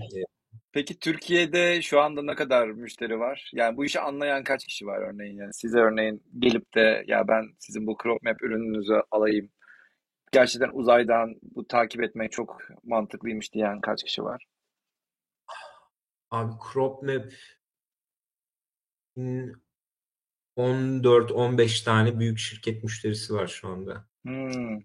Peki 0.73 0.99
Türkiye'de 0.99 1.83
şu 1.83 2.01
anda 2.01 2.23
ne 2.23 2.35
kadar 2.35 2.69
müşteri 2.69 3.19
var? 3.19 3.51
Yani 3.55 3.77
bu 3.77 3.85
işi 3.85 4.01
anlayan 4.01 4.45
kaç 4.45 4.67
kişi 4.67 4.87
var 4.87 4.99
örneğin? 4.99 5.37
Yani 5.37 5.55
size 5.55 5.79
örneğin 5.79 6.23
gelip 6.39 6.75
de 6.75 7.05
ya 7.07 7.29
ben 7.29 7.45
sizin 7.59 7.87
bu 7.87 7.97
CropMap 8.03 8.43
ürününüzü 8.43 9.03
alayım. 9.11 9.51
Gerçekten 10.33 10.71
uzaydan 10.73 11.35
bu 11.43 11.69
takip 11.69 12.03
etmek 12.03 12.33
çok 12.33 12.63
mantıklıymış 12.85 13.53
diyen 13.53 13.81
kaç 13.81 14.05
kişi 14.05 14.25
var? 14.25 14.47
Abi 16.31 16.53
CropMap 16.73 17.33
14-15 20.57 21.83
tane 21.83 22.19
büyük 22.19 22.39
şirket 22.39 22.85
müşterisi 22.85 23.35
var 23.35 23.47
şu 23.47 23.69
anda. 23.69 24.07
Hmm, 24.25 24.79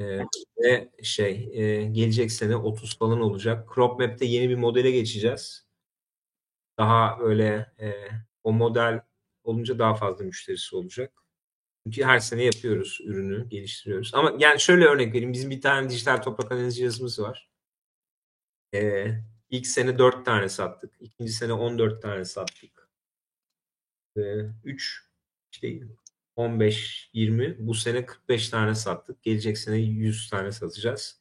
Ee, 0.00 0.20
ve 0.62 0.88
şey 1.02 1.50
e, 1.52 1.84
gelecek 1.86 2.32
sene 2.32 2.56
30 2.56 2.98
falan 2.98 3.20
olacak. 3.20 3.68
CropMap'te 3.74 4.24
yeni 4.24 4.48
bir 4.48 4.56
modele 4.56 4.90
geçeceğiz. 4.90 5.66
Daha 6.78 7.20
böyle 7.20 7.72
e, 7.80 7.94
o 8.42 8.52
model 8.52 9.00
olunca 9.44 9.78
daha 9.78 9.94
fazla 9.94 10.24
müşterisi 10.24 10.76
olacak. 10.76 11.21
Çünkü 11.84 12.04
her 12.04 12.18
sene 12.18 12.44
yapıyoruz 12.44 12.98
ürünü, 13.04 13.48
geliştiriyoruz. 13.48 14.14
Ama 14.14 14.36
yani 14.38 14.60
şöyle 14.60 14.84
örnek 14.84 15.14
vereyim. 15.14 15.32
Bizim 15.32 15.50
bir 15.50 15.60
tane 15.60 15.90
dijital 15.90 16.16
toprak 16.16 16.52
analizi 16.52 16.76
cihazımız 16.76 17.18
var. 17.20 17.50
Ee, 18.74 19.06
ilk 19.50 19.66
sene 19.66 19.98
4 19.98 20.24
tane 20.24 20.48
sattık. 20.48 20.92
İkinci 21.00 21.32
sene 21.32 21.52
14 21.52 22.02
tane 22.02 22.24
sattık. 22.24 22.90
Ee, 24.16 24.20
3 24.64 25.02
işte 25.52 25.80
15-20 26.36 27.56
bu 27.58 27.74
sene 27.74 28.06
45 28.06 28.48
tane 28.48 28.74
sattık. 28.74 29.22
Gelecek 29.22 29.58
sene 29.58 29.76
100 29.76 30.30
tane 30.30 30.52
satacağız. 30.52 31.20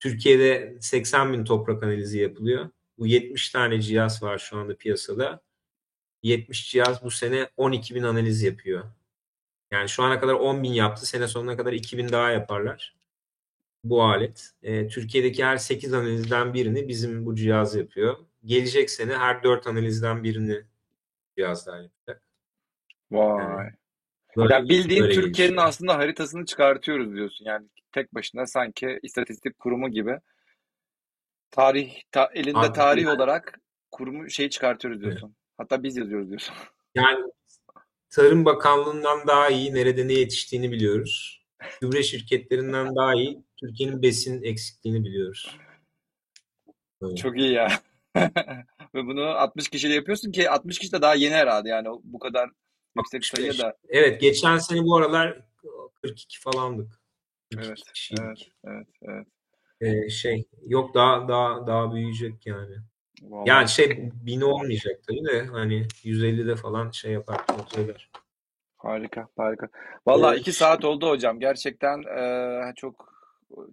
Türkiye'de 0.00 0.78
80 0.80 1.32
bin 1.32 1.44
toprak 1.44 1.82
analizi 1.82 2.18
yapılıyor. 2.18 2.70
Bu 2.98 3.06
70 3.06 3.50
tane 3.50 3.80
cihaz 3.82 4.22
var 4.22 4.38
şu 4.38 4.56
anda 4.56 4.76
piyasada. 4.76 5.42
70 6.22 6.70
cihaz 6.70 7.04
bu 7.04 7.10
sene 7.10 7.50
12 7.56 7.94
bin 7.94 8.02
analiz 8.02 8.42
yapıyor. 8.42 8.84
Yani 9.72 9.88
şu 9.88 10.02
ana 10.02 10.20
kadar 10.20 10.34
10 10.34 10.62
bin 10.62 10.72
yaptı. 10.72 11.06
Sene 11.06 11.28
sonuna 11.28 11.56
kadar 11.56 11.72
2 11.72 11.98
bin 11.98 12.08
daha 12.08 12.30
yaparlar. 12.30 12.94
Bu 13.84 14.02
alet. 14.04 14.50
Ee, 14.62 14.88
Türkiye'deki 14.88 15.44
her 15.44 15.56
8 15.56 15.92
analizden 15.94 16.54
birini 16.54 16.88
bizim 16.88 17.26
bu 17.26 17.34
cihaz 17.34 17.74
yapıyor. 17.74 18.16
Gelecek 18.44 18.90
sene 18.90 19.16
her 19.16 19.42
4 19.42 19.66
analizden 19.66 20.24
birini 20.24 20.62
cihazlar 21.38 21.80
yapacak. 21.80 22.22
vay. 23.10 23.70
Böyle, 24.36 24.54
Ya 24.54 24.68
bildiğin 24.68 25.02
böyle 25.02 25.14
Türkiye'nin 25.14 25.52
gelişiyor. 25.52 25.68
aslında 25.68 25.98
haritasını 25.98 26.44
çıkartıyoruz 26.46 27.14
diyorsun. 27.14 27.44
Yani 27.44 27.66
tek 27.92 28.14
başına 28.14 28.46
sanki 28.46 29.00
istatistik 29.02 29.58
kurumu 29.58 29.88
gibi 29.90 30.20
tarih 31.50 31.94
ta- 32.12 32.30
elinde 32.34 32.58
Abi, 32.58 32.72
tarih 32.72 33.02
yani- 33.02 33.16
olarak 33.16 33.60
kurumu 33.90 34.30
şey 34.30 34.48
çıkartıyoruz 34.50 35.00
diyorsun. 35.00 35.34
Hatta 35.58 35.82
biz 35.82 35.96
yazıyoruz 35.96 36.28
diyorsun. 36.28 36.54
Yani 36.94 37.24
Tarım 38.10 38.44
Bakanlığı'ndan 38.44 39.26
daha 39.26 39.48
iyi 39.48 39.74
nerede 39.74 40.08
ne 40.08 40.12
yetiştiğini 40.12 40.72
biliyoruz. 40.72 41.42
Gübre 41.80 42.02
şirketlerinden 42.02 42.96
daha 42.96 43.14
iyi 43.14 43.44
Türkiye'nin 43.56 44.02
besin 44.02 44.42
eksikliğini 44.42 45.04
biliyoruz. 45.04 45.56
Böyle. 47.02 47.16
Çok 47.16 47.38
iyi 47.38 47.52
ya. 47.52 47.68
Ve 48.94 49.06
bunu 49.06 49.24
60 49.24 49.68
kişiyle 49.68 49.94
yapıyorsun 49.94 50.32
ki 50.32 50.50
60 50.50 50.78
kişi 50.78 50.92
de 50.92 51.02
daha 51.02 51.14
yeni 51.14 51.34
herhalde 51.34 51.68
yani 51.68 51.88
bu 52.04 52.18
kadar 52.18 52.50
yüksek 52.96 53.24
sayıya 53.24 53.58
da 53.58 53.76
Evet 53.88 54.20
geçen 54.20 54.58
sene 54.58 54.82
bu 54.82 54.96
aralar 54.96 55.40
42 56.02 56.40
falandık. 56.40 57.00
42 57.50 57.68
Evet, 57.68 57.92
kişiydik. 57.94 58.22
evet, 58.24 58.86
evet, 59.02 59.26
evet. 59.80 60.04
Ee, 60.06 60.10
şey 60.10 60.44
yok 60.66 60.94
daha 60.94 61.28
daha 61.28 61.66
daha 61.66 61.94
büyüyecek 61.94 62.46
yani. 62.46 62.76
Vallahi 63.20 63.48
Yani 63.48 63.68
şey 63.68 63.88
çok 63.88 63.98
iyi. 63.98 64.12
bin 64.26 64.40
olmayacak 64.40 65.00
tabii 65.08 65.24
de 65.24 65.42
hani 65.42 65.86
150'de 66.04 66.56
falan 66.56 66.90
şey 66.90 67.12
yapar 67.12 67.40
eder. 67.78 68.10
Harika, 68.76 69.28
harika. 69.36 69.68
Vallahi 70.06 70.30
Evet. 70.32 70.40
iki 70.40 70.52
saat 70.52 70.84
oldu 70.84 71.08
hocam. 71.08 71.40
Gerçekten 71.40 72.02
eee, 72.02 72.72
çok 72.76 73.10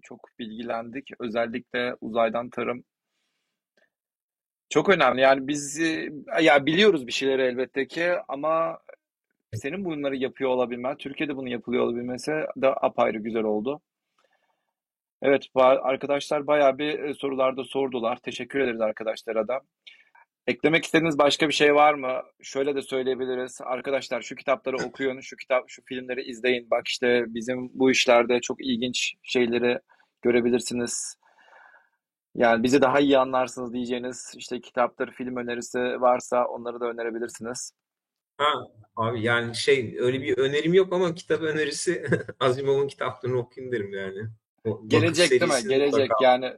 çok 0.01 0.29
bilgilendik. 0.39 1.09
Özellikle 1.19 1.95
uzaydan 2.01 2.49
tarım 2.49 2.83
çok 4.69 4.89
önemli. 4.89 5.21
Yani 5.21 5.47
biz 5.47 5.79
e, 5.79 6.09
ya 6.41 6.65
biliyoruz 6.65 7.07
bir 7.07 7.11
şeyleri 7.11 7.41
elbette 7.41 7.87
ki 7.87 8.11
ama 8.27 8.79
senin 9.55 9.85
bunları 9.85 10.15
yapıyor 10.15 10.49
olabilmen, 10.49 10.97
Türkiye'de 10.97 11.35
bunu 11.35 11.49
yapılıyor 11.49 11.83
olabilmesi 11.83 12.31
de 12.57 12.67
apayrı 12.67 13.17
güzel 13.17 13.43
oldu. 13.43 13.81
Evet, 15.21 15.45
arkadaşlar 15.55 16.47
bayağı 16.47 16.77
bir 16.77 16.99
e, 16.99 17.13
sorularda 17.13 17.63
sordular. 17.63 18.17
Teşekkür 18.23 18.59
ederiz 18.59 18.81
arkadaşlara 18.81 19.47
da. 19.47 19.61
Eklemek 20.47 20.85
istediğiniz 20.85 21.17
başka 21.17 21.47
bir 21.47 21.53
şey 21.53 21.75
var 21.75 21.93
mı? 21.93 22.21
Şöyle 22.41 22.75
de 22.75 22.81
söyleyebiliriz. 22.81 23.59
Arkadaşlar 23.63 24.21
şu 24.21 24.35
kitapları 24.35 24.77
okuyun, 24.77 25.19
şu 25.19 25.35
kitap, 25.35 25.63
şu 25.67 25.81
filmleri 25.85 26.21
izleyin. 26.21 26.69
Bak 26.71 26.87
işte 26.87 27.25
bizim 27.27 27.69
bu 27.73 27.91
işlerde 27.91 28.41
çok 28.41 28.65
ilginç 28.65 29.13
şeyleri 29.23 29.79
görebilirsiniz. 30.21 31.17
Yani 32.35 32.63
bizi 32.63 32.81
daha 32.81 32.99
iyi 32.99 33.17
anlarsınız 33.17 33.73
diyeceğiniz 33.73 34.33
işte 34.37 34.61
kitaptır, 34.61 35.11
film 35.11 35.35
önerisi 35.35 35.79
varsa 35.79 36.45
onları 36.45 36.79
da 36.79 36.85
önerebilirsiniz. 36.85 37.71
Ha, 38.37 38.53
abi 38.95 39.21
yani 39.21 39.55
şey 39.55 39.95
öyle 39.99 40.21
bir 40.21 40.37
önerim 40.37 40.73
yok 40.73 40.93
ama 40.93 41.15
kitap 41.15 41.41
önerisi 41.41 42.05
Asimov'un 42.39 42.87
kitaplarını 42.87 43.37
okuyun 43.37 43.71
derim 43.71 43.93
yani. 43.93 44.29
Gelecek 44.87 45.31
değil 45.31 45.41
mi? 45.41 45.69
Gelecek 45.69 45.93
mutlaka. 45.93 46.23
yani. 46.23 46.57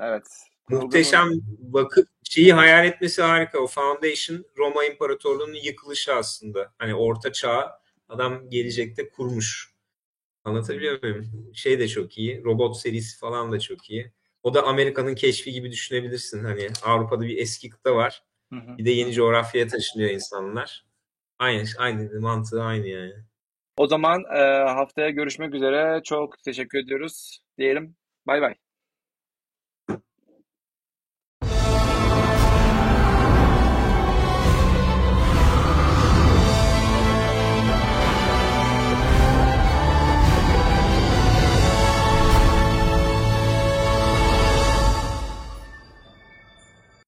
Evet. 0.00 0.26
Muhteşem 0.68 1.30
vakıf 1.60 2.08
şeyi 2.24 2.52
hayal 2.52 2.86
etmesi 2.86 3.22
harika. 3.22 3.58
O 3.58 3.66
Foundation 3.66 4.44
Roma 4.58 4.84
İmparatorluğu'nun 4.84 5.54
yıkılışı 5.54 6.14
aslında. 6.14 6.72
Hani 6.78 6.94
orta 6.94 7.32
çağ 7.32 7.80
adam 8.08 8.50
gelecekte 8.50 9.08
kurmuş. 9.08 9.74
Anlatabiliyor 10.44 11.02
muyum? 11.02 11.50
Şey 11.54 11.78
de 11.78 11.88
çok 11.88 12.18
iyi. 12.18 12.44
Robot 12.44 12.76
serisi 12.76 13.18
falan 13.18 13.52
da 13.52 13.60
çok 13.60 13.90
iyi. 13.90 14.12
O 14.42 14.54
da 14.54 14.62
Amerika'nın 14.62 15.14
keşfi 15.14 15.52
gibi 15.52 15.70
düşünebilirsin. 15.70 16.44
Hani 16.44 16.68
Avrupa'da 16.82 17.22
bir 17.24 17.38
eski 17.38 17.70
kıta 17.70 17.96
var. 17.96 18.22
Hı 18.52 18.56
hı. 18.56 18.78
Bir 18.78 18.84
de 18.84 18.90
yeni 18.90 19.12
coğrafyaya 19.12 19.68
taşınıyor 19.68 20.10
insanlar. 20.10 20.86
Aynı 21.38 21.64
aynı 21.78 22.20
mantığı 22.20 22.62
aynı 22.62 22.86
yani. 22.86 23.14
O 23.80 23.86
zaman 23.86 24.24
e, 24.34 24.38
haftaya 24.72 25.10
görüşmek 25.10 25.54
üzere. 25.54 26.00
Çok 26.04 26.34
teşekkür 26.44 26.78
ediyoruz 26.78 27.40
diyelim. 27.58 27.96
Bay 28.26 28.40
bay. 28.42 28.54